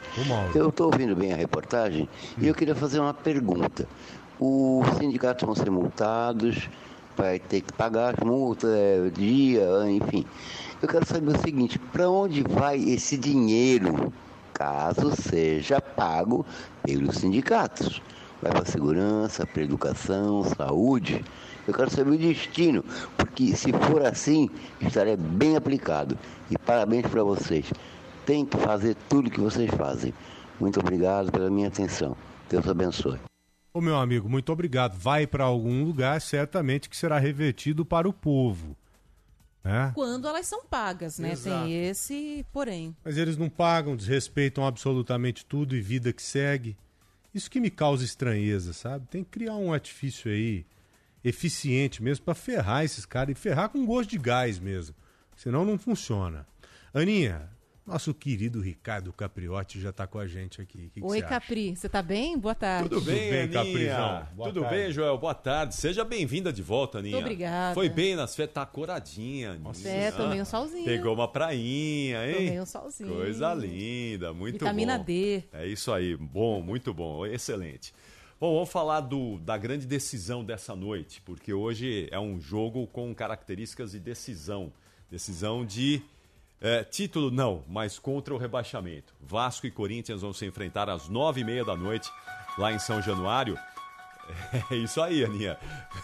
Eu 0.55 0.69
estou 0.69 0.87
ouvindo 0.87 1.15
bem 1.15 1.33
a 1.33 1.37
reportagem 1.37 2.09
e 2.39 2.47
eu 2.47 2.55
queria 2.55 2.75
fazer 2.75 3.01
uma 3.01 3.15
pergunta. 3.15 3.87
Os 4.39 4.87
sindicatos 4.99 5.45
vão 5.45 5.55
ser 5.55 5.71
multados, 5.71 6.69
vai 7.17 7.39
ter 7.39 7.61
que 7.61 7.73
pagar 7.73 8.15
as 8.15 8.25
multas, 8.25 8.71
é, 8.71 9.11
dia, 9.11 9.67
enfim. 9.89 10.25
Eu 10.81 10.89
quero 10.89 11.07
saber 11.07 11.37
o 11.37 11.41
seguinte: 11.41 11.79
para 11.79 12.09
onde 12.09 12.43
vai 12.43 12.79
esse 12.79 13.17
dinheiro, 13.17 14.13
caso 14.55 15.11
seja 15.21 15.81
pago 15.81 16.45
pelos 16.83 17.17
sindicatos? 17.17 18.01
Vai 18.41 18.53
para 18.53 18.65
segurança, 18.65 19.47
para 19.47 19.63
educação, 19.63 20.45
saúde? 20.45 21.25
Eu 21.69 21.75
quero 21.75 21.91
saber 21.91 22.13
o 22.13 22.17
destino, 22.17 22.83
porque 23.15 23.55
se 23.55 23.71
for 23.75 24.03
assim, 24.03 24.49
estará 24.81 25.15
bem 25.15 25.55
aplicado. 25.55 26.19
E 26.51 26.57
parabéns 26.57 27.07
para 27.07 27.23
vocês. 27.23 27.71
Tem 28.25 28.47
que 28.47 28.57
fazer 28.57 28.97
tudo 29.07 29.31
que 29.31 29.39
vocês 29.39 29.71
fazem. 29.73 30.15
Muito 30.59 30.81
obrigado 30.81 31.31
pela 31.31 31.51
minha 31.51 31.69
atenção. 31.69 32.17
Deus 32.49 32.67
abençoe. 32.67 33.19
Ô, 33.75 33.83
meu 33.83 33.99
amigo, 33.99 34.31
muito 34.31 34.51
obrigado. 34.51 34.97
Vai 34.97 35.27
pra 35.27 35.45
algum 35.45 35.85
lugar, 35.85 36.23
certamente 36.23 36.89
que 36.89 36.97
será 36.97 37.19
revertido 37.19 37.85
para 37.85 38.09
o 38.09 38.15
povo. 38.15 38.75
Né? 39.63 39.93
Quando 39.95 40.27
elas 40.27 40.47
são 40.47 40.65
pagas, 40.65 41.19
né? 41.19 41.33
Exato. 41.33 41.67
Tem 41.67 41.85
esse, 41.85 42.47
porém. 42.51 42.97
Mas 43.05 43.19
eles 43.19 43.37
não 43.37 43.51
pagam, 43.51 43.95
desrespeitam 43.95 44.65
absolutamente 44.67 45.45
tudo 45.45 45.77
e 45.77 45.83
vida 45.83 46.15
que 46.15 46.23
segue. 46.23 46.79
Isso 47.35 47.51
que 47.51 47.61
me 47.61 47.69
causa 47.69 48.07
estranheza, 48.07 48.73
sabe? 48.73 49.07
Tem 49.09 49.23
que 49.23 49.29
criar 49.29 49.57
um 49.57 49.71
artifício 49.71 50.31
aí 50.31 50.65
eficiente 51.25 52.03
mesmo 52.03 52.25
pra 52.25 52.35
ferrar 52.35 52.85
esses 52.85 53.05
caras 53.05 53.37
e 53.37 53.41
ferrar 53.41 53.69
com 53.69 53.85
gosto 53.85 54.11
de 54.11 54.19
gás 54.19 54.59
mesmo. 54.59 54.95
Senão 55.37 55.65
não 55.65 55.79
funciona. 55.79 56.47
Aninha, 56.93 57.49
nosso 57.89 58.13
querido 58.13 58.61
Ricardo 58.61 59.11
Capriotti 59.15 59.81
já 59.81 59.91
tá 59.91 60.07
com 60.07 60.19
a 60.19 60.27
gente 60.27 60.61
aqui. 60.61 60.91
Que 60.93 61.01
que 61.01 61.07
Oi, 61.07 61.19
acha? 61.21 61.29
Capri, 61.29 61.75
você 61.75 61.89
tá 61.89 62.03
bem? 62.03 62.37
Boa 62.37 62.55
tarde. 62.55 62.89
Tudo 62.91 63.01
bem, 63.01 63.31
bem, 63.31 63.43
Aninha? 63.43 63.53
Caprizão? 63.53 64.29
Boa 64.35 64.49
Tudo 64.51 64.61
tarde. 64.61 64.77
bem, 64.77 64.93
Joel? 64.93 65.17
Boa 65.17 65.35
tarde. 65.35 65.75
Seja 65.75 66.05
bem-vinda 66.05 66.53
de 66.53 66.61
volta, 66.61 66.99
Aninha. 66.99 67.17
Muito 67.17 67.25
obrigada. 67.25 67.75
Foi 67.75 67.89
bem 67.89 68.15
nas 68.15 68.37
férias, 68.37 68.53
tá 68.53 68.67
coradinha. 68.67 69.53
Aninha. 69.53 69.89
É, 69.89 70.11
tomei 70.11 70.41
um 70.41 70.45
solzinho. 70.45 70.85
Pegou 70.85 71.15
uma 71.15 71.29
prainha, 71.29 72.29
hein? 72.29 72.35
Tomei 72.35 72.61
um 72.61 72.67
solzinho. 72.67 73.15
Coisa 73.15 73.55
linda, 73.55 74.35
muito 74.35 74.55
Vitamina 74.59 74.99
bom. 74.99 75.05
D. 75.05 75.45
É 75.53 75.67
isso 75.67 75.91
aí, 75.91 76.15
bom, 76.15 76.61
muito 76.61 76.93
bom, 76.93 77.25
excelente. 77.25 77.95
Bom, 78.41 78.55
vamos 78.55 78.71
falar 78.71 79.01
do, 79.01 79.37
da 79.39 79.59
grande 79.59 79.85
decisão 79.85 80.45
dessa 80.45 80.77
noite, 80.77 81.21
porque 81.23 81.53
hoje 81.53 82.07
é 82.13 82.21
um 82.21 82.41
jogo 82.41 82.87
com 82.87 83.13
características 83.13 83.91
de 83.91 83.99
decisão. 83.99 84.73
Decisão 85.11 85.67
de 85.67 86.01
é, 86.61 86.85
título, 86.85 87.33
não, 87.33 87.65
mas 87.67 87.99
contra 87.99 88.33
o 88.33 88.39
rebaixamento. 88.39 89.13
Vasco 89.21 89.67
e 89.67 89.73
Corinthians 89.73 90.21
vão 90.21 90.33
se 90.33 90.47
enfrentar 90.47 90.89
às 90.89 91.09
nove 91.09 91.41
e 91.41 91.45
meia 91.45 91.65
da 91.65 91.75
noite, 91.75 92.13
lá 92.57 92.73
em 92.73 92.79
São 92.79 93.03
Januário. 93.03 93.59
É 94.71 94.77
isso 94.77 95.01
aí, 95.01 95.25
Aninha. 95.25 95.59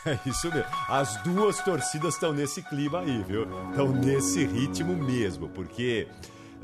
É 0.05 0.19
isso 0.29 0.51
mesmo. 0.51 0.65
As 0.89 1.23
duas 1.23 1.63
torcidas 1.63 2.15
estão 2.15 2.33
nesse 2.33 2.63
clima 2.63 3.01
aí, 3.01 3.23
viu? 3.23 3.43
Estão 3.69 3.93
nesse 3.93 4.45
ritmo 4.47 4.97
mesmo, 4.97 5.49
porque 5.51 6.09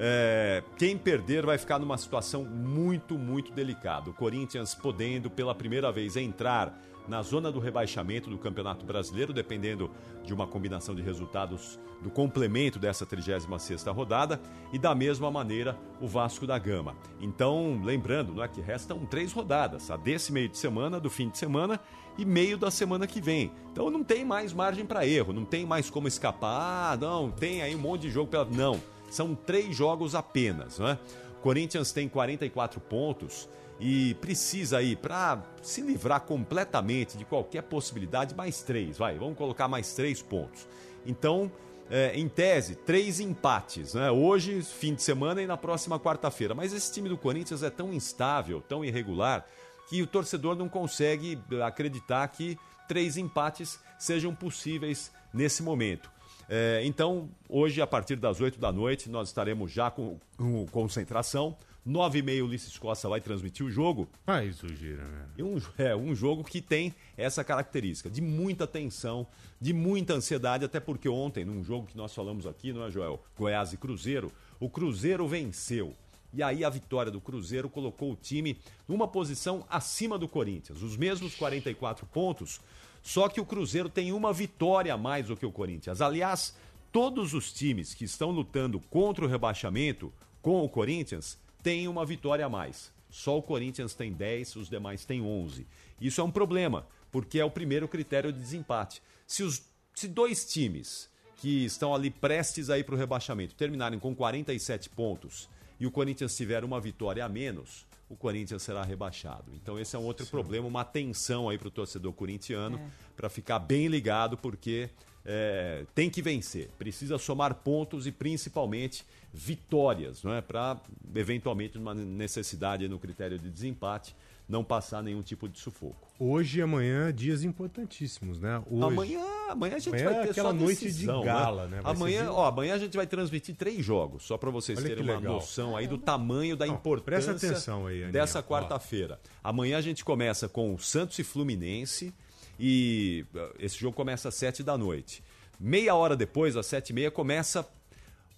é, 0.02 0.62
quem 0.78 0.96
perder 0.96 1.44
vai 1.44 1.58
ficar 1.58 1.78
numa 1.78 1.98
situação 1.98 2.42
muito, 2.42 3.18
muito 3.18 3.52
delicada. 3.52 4.08
O 4.08 4.14
Corinthians 4.14 4.74
podendo 4.74 5.28
pela 5.28 5.54
primeira 5.54 5.92
vez 5.92 6.16
entrar 6.16 6.74
na 7.06 7.20
zona 7.20 7.52
do 7.52 7.58
rebaixamento 7.58 8.30
do 8.30 8.38
Campeonato 8.38 8.86
Brasileiro, 8.86 9.32
dependendo 9.32 9.90
de 10.24 10.32
uma 10.32 10.46
combinação 10.46 10.94
de 10.94 11.02
resultados 11.02 11.78
do 12.00 12.08
complemento 12.08 12.78
dessa 12.78 13.04
36ª 13.04 13.92
rodada, 13.92 14.40
e 14.72 14.78
da 14.78 14.94
mesma 14.94 15.30
maneira 15.30 15.76
o 16.00 16.06
Vasco 16.06 16.46
da 16.46 16.58
Gama. 16.58 16.96
Então, 17.20 17.78
lembrando, 17.84 18.32
não 18.32 18.42
é 18.42 18.48
que 18.48 18.60
restam 18.62 19.04
três 19.04 19.32
rodadas, 19.32 19.90
a 19.90 19.98
desse 19.98 20.32
meio 20.32 20.48
de 20.48 20.56
semana, 20.56 20.98
do 20.98 21.10
fim 21.10 21.28
de 21.28 21.36
semana 21.36 21.78
e 22.16 22.24
meio 22.24 22.56
da 22.56 22.70
semana 22.70 23.06
que 23.06 23.20
vem. 23.20 23.52
Então 23.70 23.90
não 23.90 24.02
tem 24.02 24.24
mais 24.24 24.52
margem 24.52 24.86
para 24.86 25.06
erro, 25.06 25.32
não 25.32 25.44
tem 25.44 25.66
mais 25.66 25.90
como 25.90 26.08
escapar, 26.08 26.92
ah, 26.92 26.96
não, 26.96 27.30
tem 27.30 27.60
aí 27.60 27.74
um 27.74 27.78
monte 27.78 28.02
de 28.02 28.10
jogo 28.10 28.30
pela 28.30 28.44
não, 28.44 28.80
são 29.10 29.34
três 29.34 29.76
jogos 29.76 30.14
apenas, 30.14 30.78
não 30.78 30.88
é? 30.88 30.98
Corinthians 31.42 31.92
tem 31.92 32.08
44 32.08 32.80
pontos 32.80 33.48
e 33.78 34.14
precisa 34.14 34.78
aí 34.78 34.94
para 34.94 35.42
se 35.62 35.80
livrar 35.80 36.20
completamente 36.20 37.16
de 37.16 37.24
qualquer 37.24 37.62
possibilidade 37.62 38.34
mais 38.34 38.62
três, 38.62 38.98
vai, 38.98 39.18
vamos 39.18 39.36
colocar 39.36 39.68
mais 39.68 39.94
três 39.94 40.20
pontos. 40.20 40.68
Então, 41.06 41.50
é, 41.90 42.12
em 42.14 42.28
tese, 42.28 42.76
três 42.76 43.18
empates, 43.18 43.94
né? 43.94 44.10
Hoje, 44.10 44.62
fim 44.62 44.94
de 44.94 45.02
semana 45.02 45.42
e 45.42 45.46
na 45.46 45.56
próxima 45.56 45.98
quarta-feira. 45.98 46.54
Mas 46.54 46.72
esse 46.72 46.92
time 46.92 47.08
do 47.08 47.18
Corinthians 47.18 47.64
é 47.64 47.70
tão 47.70 47.92
instável, 47.92 48.60
tão 48.60 48.84
irregular, 48.84 49.44
que 49.88 50.00
o 50.00 50.06
torcedor 50.06 50.54
não 50.54 50.68
consegue 50.68 51.36
acreditar 51.64 52.28
que 52.28 52.56
três 52.86 53.16
empates 53.16 53.80
sejam 53.98 54.32
possíveis 54.32 55.10
nesse 55.34 55.64
momento. 55.64 56.08
É, 56.52 56.82
então, 56.84 57.30
hoje, 57.48 57.80
a 57.80 57.86
partir 57.86 58.16
das 58.16 58.40
8 58.40 58.58
da 58.58 58.72
noite, 58.72 59.08
nós 59.08 59.28
estaremos 59.28 59.70
já 59.70 59.88
com, 59.88 60.18
com 60.36 60.66
concentração. 60.66 61.56
9 61.86 62.18
e 62.18 62.22
meia, 62.22 62.44
Ulisses 62.44 62.76
Costa 62.76 63.08
vai 63.08 63.20
transmitir 63.20 63.64
o 63.64 63.70
jogo. 63.70 64.08
Ah, 64.26 64.44
isso 64.44 64.68
gira, 64.74 65.04
né? 65.04 65.26
E 65.38 65.42
um, 65.44 65.62
é 65.78 65.94
um 65.94 66.12
jogo 66.12 66.42
que 66.42 66.60
tem 66.60 66.92
essa 67.16 67.44
característica 67.44 68.10
de 68.10 68.20
muita 68.20 68.66
tensão, 68.66 69.24
de 69.60 69.72
muita 69.72 70.14
ansiedade, 70.14 70.64
até 70.64 70.80
porque 70.80 71.08
ontem, 71.08 71.44
num 71.44 71.62
jogo 71.62 71.86
que 71.86 71.96
nós 71.96 72.12
falamos 72.12 72.48
aqui, 72.48 72.72
não 72.72 72.84
é, 72.84 72.90
Joel? 72.90 73.22
Goiás 73.38 73.72
e 73.72 73.76
Cruzeiro, 73.76 74.32
o 74.58 74.68
Cruzeiro 74.68 75.28
venceu. 75.28 75.94
E 76.32 76.42
aí 76.42 76.64
a 76.64 76.70
vitória 76.70 77.10
do 77.10 77.20
Cruzeiro 77.20 77.68
colocou 77.68 78.12
o 78.12 78.16
time 78.16 78.58
numa 78.86 79.08
posição 79.08 79.64
acima 79.68 80.18
do 80.18 80.28
Corinthians, 80.28 80.82
os 80.82 80.96
mesmos 80.96 81.34
44 81.34 82.06
pontos, 82.06 82.60
só 83.02 83.28
que 83.28 83.40
o 83.40 83.46
Cruzeiro 83.46 83.88
tem 83.88 84.12
uma 84.12 84.32
vitória 84.32 84.92
a 84.92 84.98
mais 84.98 85.26
do 85.26 85.36
que 85.36 85.46
o 85.46 85.52
Corinthians. 85.52 86.00
Aliás, 86.00 86.54
todos 86.92 87.34
os 87.34 87.52
times 87.52 87.94
que 87.94 88.04
estão 88.04 88.30
lutando 88.30 88.80
contra 88.80 89.24
o 89.24 89.28
rebaixamento 89.28 90.12
com 90.42 90.64
o 90.64 90.68
Corinthians 90.68 91.38
têm 91.62 91.88
uma 91.88 92.04
vitória 92.04 92.44
a 92.44 92.48
mais. 92.48 92.92
Só 93.10 93.38
o 93.38 93.42
Corinthians 93.42 93.94
tem 93.94 94.12
10, 94.12 94.56
os 94.56 94.68
demais 94.68 95.04
têm 95.04 95.20
11. 95.20 95.66
Isso 96.00 96.20
é 96.20 96.24
um 96.24 96.30
problema, 96.30 96.86
porque 97.10 97.38
é 97.38 97.44
o 97.44 97.50
primeiro 97.50 97.88
critério 97.88 98.32
de 98.32 98.38
desempate. 98.38 99.02
Se, 99.26 99.42
os, 99.42 99.62
se 99.94 100.06
dois 100.06 100.44
times 100.44 101.10
que 101.36 101.64
estão 101.64 101.94
ali 101.94 102.10
prestes 102.10 102.70
a 102.70 102.78
ir 102.78 102.84
para 102.84 102.94
o 102.94 102.98
rebaixamento 102.98 103.54
terminarem 103.54 103.98
com 103.98 104.14
47 104.14 104.90
pontos 104.90 105.48
e 105.78 105.86
o 105.86 105.90
Corinthians 105.90 106.36
tiver 106.36 106.62
uma 106.62 106.80
vitória 106.80 107.24
a 107.24 107.28
menos, 107.28 107.86
o 108.10 108.16
Corinthians 108.16 108.62
será 108.62 108.82
rebaixado. 108.82 109.52
Então 109.54 109.78
esse 109.78 109.94
é 109.96 109.98
um 109.98 110.04
outro 110.04 110.26
problema, 110.26 110.66
uma 110.66 110.84
tensão 110.84 111.48
aí 111.48 111.56
para 111.56 111.68
o 111.68 111.70
torcedor 111.70 112.12
corintiano, 112.12 112.76
É. 112.76 112.90
para 113.16 113.28
ficar 113.30 113.58
bem 113.60 113.86
ligado, 113.86 114.36
porque 114.36 114.90
é, 115.24 115.86
tem 115.94 116.10
que 116.10 116.20
vencer, 116.20 116.68
precisa 116.78 117.16
somar 117.18 117.54
pontos 117.54 118.06
e 118.06 118.12
principalmente 118.12 119.04
vitórias, 119.32 120.22
não 120.22 120.34
é? 120.34 120.40
Para 120.40 120.80
eventualmente 121.14 121.78
numa 121.78 121.94
necessidade 121.94 122.88
no 122.88 122.98
critério 122.98 123.38
de 123.38 123.48
desempate 123.48 124.14
não 124.50 124.64
passar 124.64 125.00
nenhum 125.00 125.22
tipo 125.22 125.48
de 125.48 125.60
sufoco. 125.60 126.08
Hoje 126.18 126.58
e 126.58 126.62
amanhã, 126.62 127.14
dias 127.14 127.44
importantíssimos, 127.44 128.40
né? 128.40 128.60
Hoje. 128.68 128.84
Amanhã, 128.84 129.24
amanhã 129.48 129.76
a 129.76 129.78
gente 129.78 129.88
Amanhã 129.90 130.04
vai 130.04 130.14
é 130.14 130.22
ter 130.24 130.30
aquela 130.30 130.50
só 130.50 130.56
noite 130.56 130.84
decisão, 130.84 131.20
de 131.20 131.26
gala, 131.26 131.68
né? 131.68 131.80
Vai 131.80 131.92
Amanhã, 131.92 132.32
ó, 132.32 132.46
amanhã 132.46 132.74
a 132.74 132.78
gente 132.78 132.96
vai 132.96 133.06
transmitir 133.06 133.54
três 133.54 133.84
jogos, 133.84 134.24
só 134.24 134.36
para 134.36 134.50
vocês 134.50 134.76
Olha 134.78 134.88
terem 134.88 135.04
uma 135.04 135.16
legal. 135.18 135.34
noção 135.34 135.76
aí 135.76 135.86
do 135.86 135.96
tamanho 135.96 136.56
da 136.56 136.66
importância 136.66 137.32
presta 137.32 137.46
atenção 137.46 137.86
aí, 137.86 138.10
dessa 138.10 138.42
quarta-feira. 138.42 139.20
Amanhã 139.42 139.78
a 139.78 139.80
gente 139.80 140.04
começa 140.04 140.48
com 140.48 140.74
o 140.74 140.78
Santos 140.80 141.16
e 141.20 141.22
Fluminense 141.22 142.12
e 142.58 143.24
uh, 143.32 143.54
esse 143.60 143.78
jogo 143.78 143.94
começa 143.94 144.28
às 144.28 144.34
sete 144.34 144.64
da 144.64 144.76
noite. 144.76 145.22
Meia 145.60 145.94
hora 145.94 146.16
depois, 146.16 146.56
às 146.56 146.66
sete 146.66 146.90
e 146.90 146.92
meia, 146.92 147.10
começa 147.10 147.66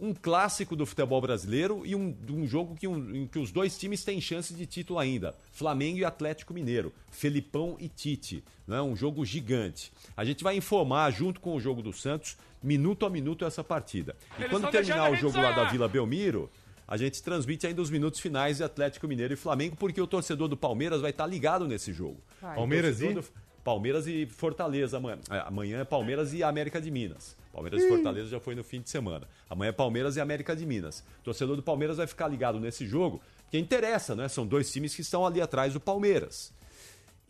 um 0.03 0.12
clássico 0.12 0.74
do 0.74 0.85
futebol 0.85 1.20
brasileiro 1.20 1.83
e 1.87 1.95
um, 1.95 2.12
um 2.29 2.45
jogo 2.45 2.74
que, 2.74 2.89
um, 2.89 3.15
em 3.15 3.27
que 3.29 3.39
os 3.39 3.53
dois 3.53 3.79
times 3.79 4.03
têm 4.03 4.20
chance 4.20 4.53
de 4.53 4.66
título 4.66 4.99
ainda. 4.99 5.33
Flamengo 5.53 5.99
e 5.99 6.05
Atlético 6.05 6.53
Mineiro. 6.53 6.93
Felipão 7.11 7.77
e 7.79 7.89
Tite. 7.89 8.43
Né? 8.66 8.83
Um 8.83 8.97
jogo 8.97 9.24
gigante. 9.24 9.93
A 10.16 10.24
gente 10.24 10.43
vai 10.43 10.57
informar, 10.57 11.09
junto 11.12 11.41
com 11.41 11.55
o 11.55 11.61
jogo 11.61 11.81
do 11.83 11.93
Santos, 11.93 12.37
minuto 12.61 13.07
a 13.07 13.11
minuto 13.11 13.45
essa 13.45 13.62
partida. 13.62 14.16
E 14.37 14.43
Eles 14.43 14.51
quando 14.51 14.69
terminar 14.73 15.11
o 15.12 15.15
jogo 15.15 15.41
lá 15.41 15.53
da. 15.53 15.65
Vila 15.70 15.87
Belmiro, 15.89 16.51
a 16.89 16.97
gente 16.97 17.23
transmite 17.23 17.65
ainda 17.66 17.81
os 17.81 17.89
minutos 17.89 18.19
finais 18.19 18.57
de 18.57 18.65
Atlético 18.65 19.07
Mineiro 19.07 19.33
e 19.33 19.37
Flamengo, 19.37 19.77
porque 19.77 20.01
o 20.01 20.07
torcedor 20.07 20.49
do 20.49 20.57
Palmeiras 20.57 21.01
vai 21.01 21.11
estar 21.11 21.27
ligado 21.27 21.66
nesse 21.69 21.93
jogo. 21.93 22.20
Vai. 22.41 22.57
Palmeiras 22.57 23.01
e? 23.01 23.15
do- 23.15 23.24
Palmeiras 23.62 24.09
e 24.09 24.27
Fortaleza 24.27 24.97
amanhã. 24.97 25.19
É, 25.31 25.39
Amanhã 25.47 25.79
é 25.79 25.85
Palmeiras 25.85 26.35
e 26.35 26.43
América 26.43 26.81
de 26.81 26.91
Minas. 26.91 27.37
Palmeiras 27.53 27.83
e 27.83 27.89
Fortaleza 27.89 28.29
já 28.29 28.41
foi 28.41 28.55
no 28.55 28.65
fim 28.65 28.81
de 28.81 28.89
semana. 28.89 29.29
Amanhã 29.49 29.69
é 29.69 29.73
Palmeiras 29.73 30.16
e 30.16 30.20
América 30.20 30.57
de 30.57 30.65
Minas. 30.65 31.05
O 31.20 31.24
torcedor 31.24 31.55
do 31.55 31.62
Palmeiras 31.62 31.99
vai 31.99 32.07
ficar 32.07 32.27
ligado 32.29 32.59
nesse 32.59 32.87
jogo, 32.87 33.20
porque 33.43 33.59
interessa, 33.59 34.15
né? 34.15 34.27
São 34.29 34.47
dois 34.47 34.73
times 34.73 34.95
que 34.95 35.03
estão 35.03 35.27
ali 35.27 35.41
atrás 35.41 35.74
do 35.74 35.81
Palmeiras. 35.81 36.53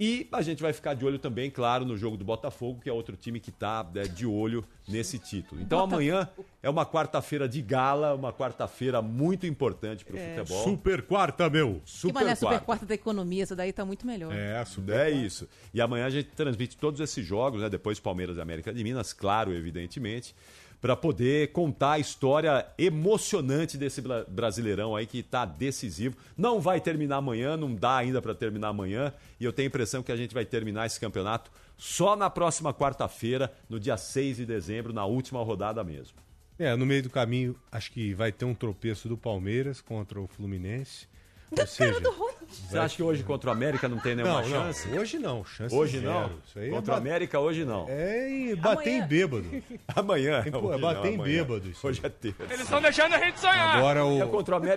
E 0.05 0.27
a 0.33 0.43
gente 0.43 0.61
vai 0.61 0.73
ficar 0.73 0.95
de 0.95 1.05
olho 1.07 1.17
também, 1.17 1.49
claro, 1.49 1.85
no 1.85 1.97
jogo 1.97 2.17
do 2.17 2.25
Botafogo, 2.25 2.81
que 2.83 2.91
é 2.91 2.93
outro 2.93 3.17
time 3.17 3.39
que 3.39 3.51
está 3.51 3.85
de 3.85 4.27
olho 4.27 4.65
nesse 4.89 5.17
título. 5.17 5.61
Então 5.63 5.79
Botafogo. 5.87 5.95
amanhã 5.95 6.29
é 6.61 6.69
uma 6.69 6.85
quarta-feira 6.85 7.49
de 7.49 7.63
gala, 7.63 8.13
uma 8.13 8.33
quarta-feira 8.33 9.01
muito 9.01 9.47
importante 9.47 10.05
para 10.05 10.17
o 10.17 10.19
É. 10.19 10.35
futebol. 10.39 10.65
Super 10.65 11.03
quarta, 11.03 11.49
meu. 11.49 11.81
que 11.85 11.91
Super 11.93 12.15
mané 12.15 12.35
super 12.35 12.49
quarta. 12.49 12.65
quarta 12.65 12.87
da 12.87 12.95
economia, 12.95 13.45
essa 13.45 13.55
daí 13.55 13.73
tá 13.73 13.85
muito 13.85 14.05
melhor. 14.05 14.33
É, 14.35 14.61
é 14.91 15.11
isso. 15.13 15.49
E 15.73 15.81
amanhã 15.81 16.07
a 16.07 16.11
gente 16.11 16.31
transmite 16.31 16.77
todos 16.77 17.01
esses 17.01 17.25
jogos, 17.25 17.63
né? 17.63 17.69
Depois 17.71 18.01
Palmeiras 18.01 18.37
e 18.39 18.41
América 18.41 18.75
de 18.75 18.83
Minas, 18.83 19.13
claro, 19.13 19.55
evidentemente, 19.55 20.35
para 20.83 20.97
poder 20.97 21.53
contar 21.53 21.93
a 21.93 21.99
história 22.01 22.67
emocionante 22.77 23.79
desse 23.79 24.01
bra- 24.03 24.25
Brasileirão 24.29 24.97
aí 24.97 25.07
que 25.07 25.21
está 25.21 25.45
decisivo. 25.45 26.17
Não 26.37 26.61
vai 26.61 26.81
terminar 26.81 27.17
amanhã, 27.19 27.57
não 27.57 27.73
dá 27.73 27.97
ainda 27.99 28.21
para 28.21 28.35
terminar 28.35 28.69
amanhã, 28.69 29.15
e 29.39 29.45
eu 29.45 29.53
tenho 29.53 29.69
a 29.69 29.71
impressão 29.71 30.03
que 30.03 30.11
a 30.11 30.17
gente 30.17 30.35
vai 30.35 30.45
terminar 30.45 30.85
esse 30.85 30.99
campeonato 30.99 31.53
só 31.79 32.17
na 32.17 32.29
próxima 32.29 32.75
quarta-feira, 32.75 33.53
no 33.71 33.79
dia 33.79 33.97
6 33.97 34.39
de 34.39 34.45
dezembro, 34.45 34.93
na 34.93 35.05
última 35.07 35.41
rodada 35.43 35.85
mesmo. 35.85 36.19
É, 36.59 36.75
no 36.75 36.85
meio 36.85 37.05
do 37.05 37.11
caminho, 37.11 37.57
acho 37.71 37.91
que 37.93 38.13
vai 38.13 38.33
ter 38.33 38.45
um 38.45 38.55
tropeço 38.55 39.09
do 39.09 39.17
Palmeiras 39.17 39.81
contra 39.81 40.21
o 40.21 40.27
Fluminense. 40.27 41.07
Ou 41.59 41.67
seja, 41.67 42.01
Você 42.69 42.79
acha 42.79 42.97
que 42.97 43.03
hoje 43.03 43.23
contra 43.23 43.51
o 43.51 43.53
América 43.53 43.89
não 43.89 43.99
tem 43.99 44.15
nenhuma 44.15 44.41
Não, 44.43 44.49
não, 44.49 44.65
chance? 44.65 44.89
hoje 44.89 45.19
não, 45.19 45.45
chance 45.45 45.75
Hoje 45.75 46.01
zero. 46.01 46.13
não. 46.13 46.31
Isso 46.47 46.59
aí 46.59 46.69
é 46.69 46.71
contra 46.71 46.93
o 46.93 46.97
bat- 46.97 47.07
América 47.07 47.41
hoje 47.41 47.65
não. 47.65 47.87
É 47.89 48.31
e 48.31 48.57
bater 48.57 48.91
em 48.91 49.07
bêbado. 49.07 49.45
Amanhã. 49.95 50.43
É 50.47 50.51
bater 50.51 50.53
não, 50.53 51.07
em 51.11 51.15
amanhã. 51.15 51.25
bêbado 51.45 51.69
isso. 51.69 51.87
Hoje 51.87 52.01
é 52.03 52.09
terça. 52.09 52.43
Eles 52.45 52.61
estão 52.61 52.81
deixando 52.81 53.15
a 53.15 53.19
gente 53.19 53.39
sonhar. 53.41 53.77
Agora 53.77 54.05
o... 54.05 54.23
É 54.23 54.27
contra 54.27 54.55
o 54.55 54.59
América 54.59 54.71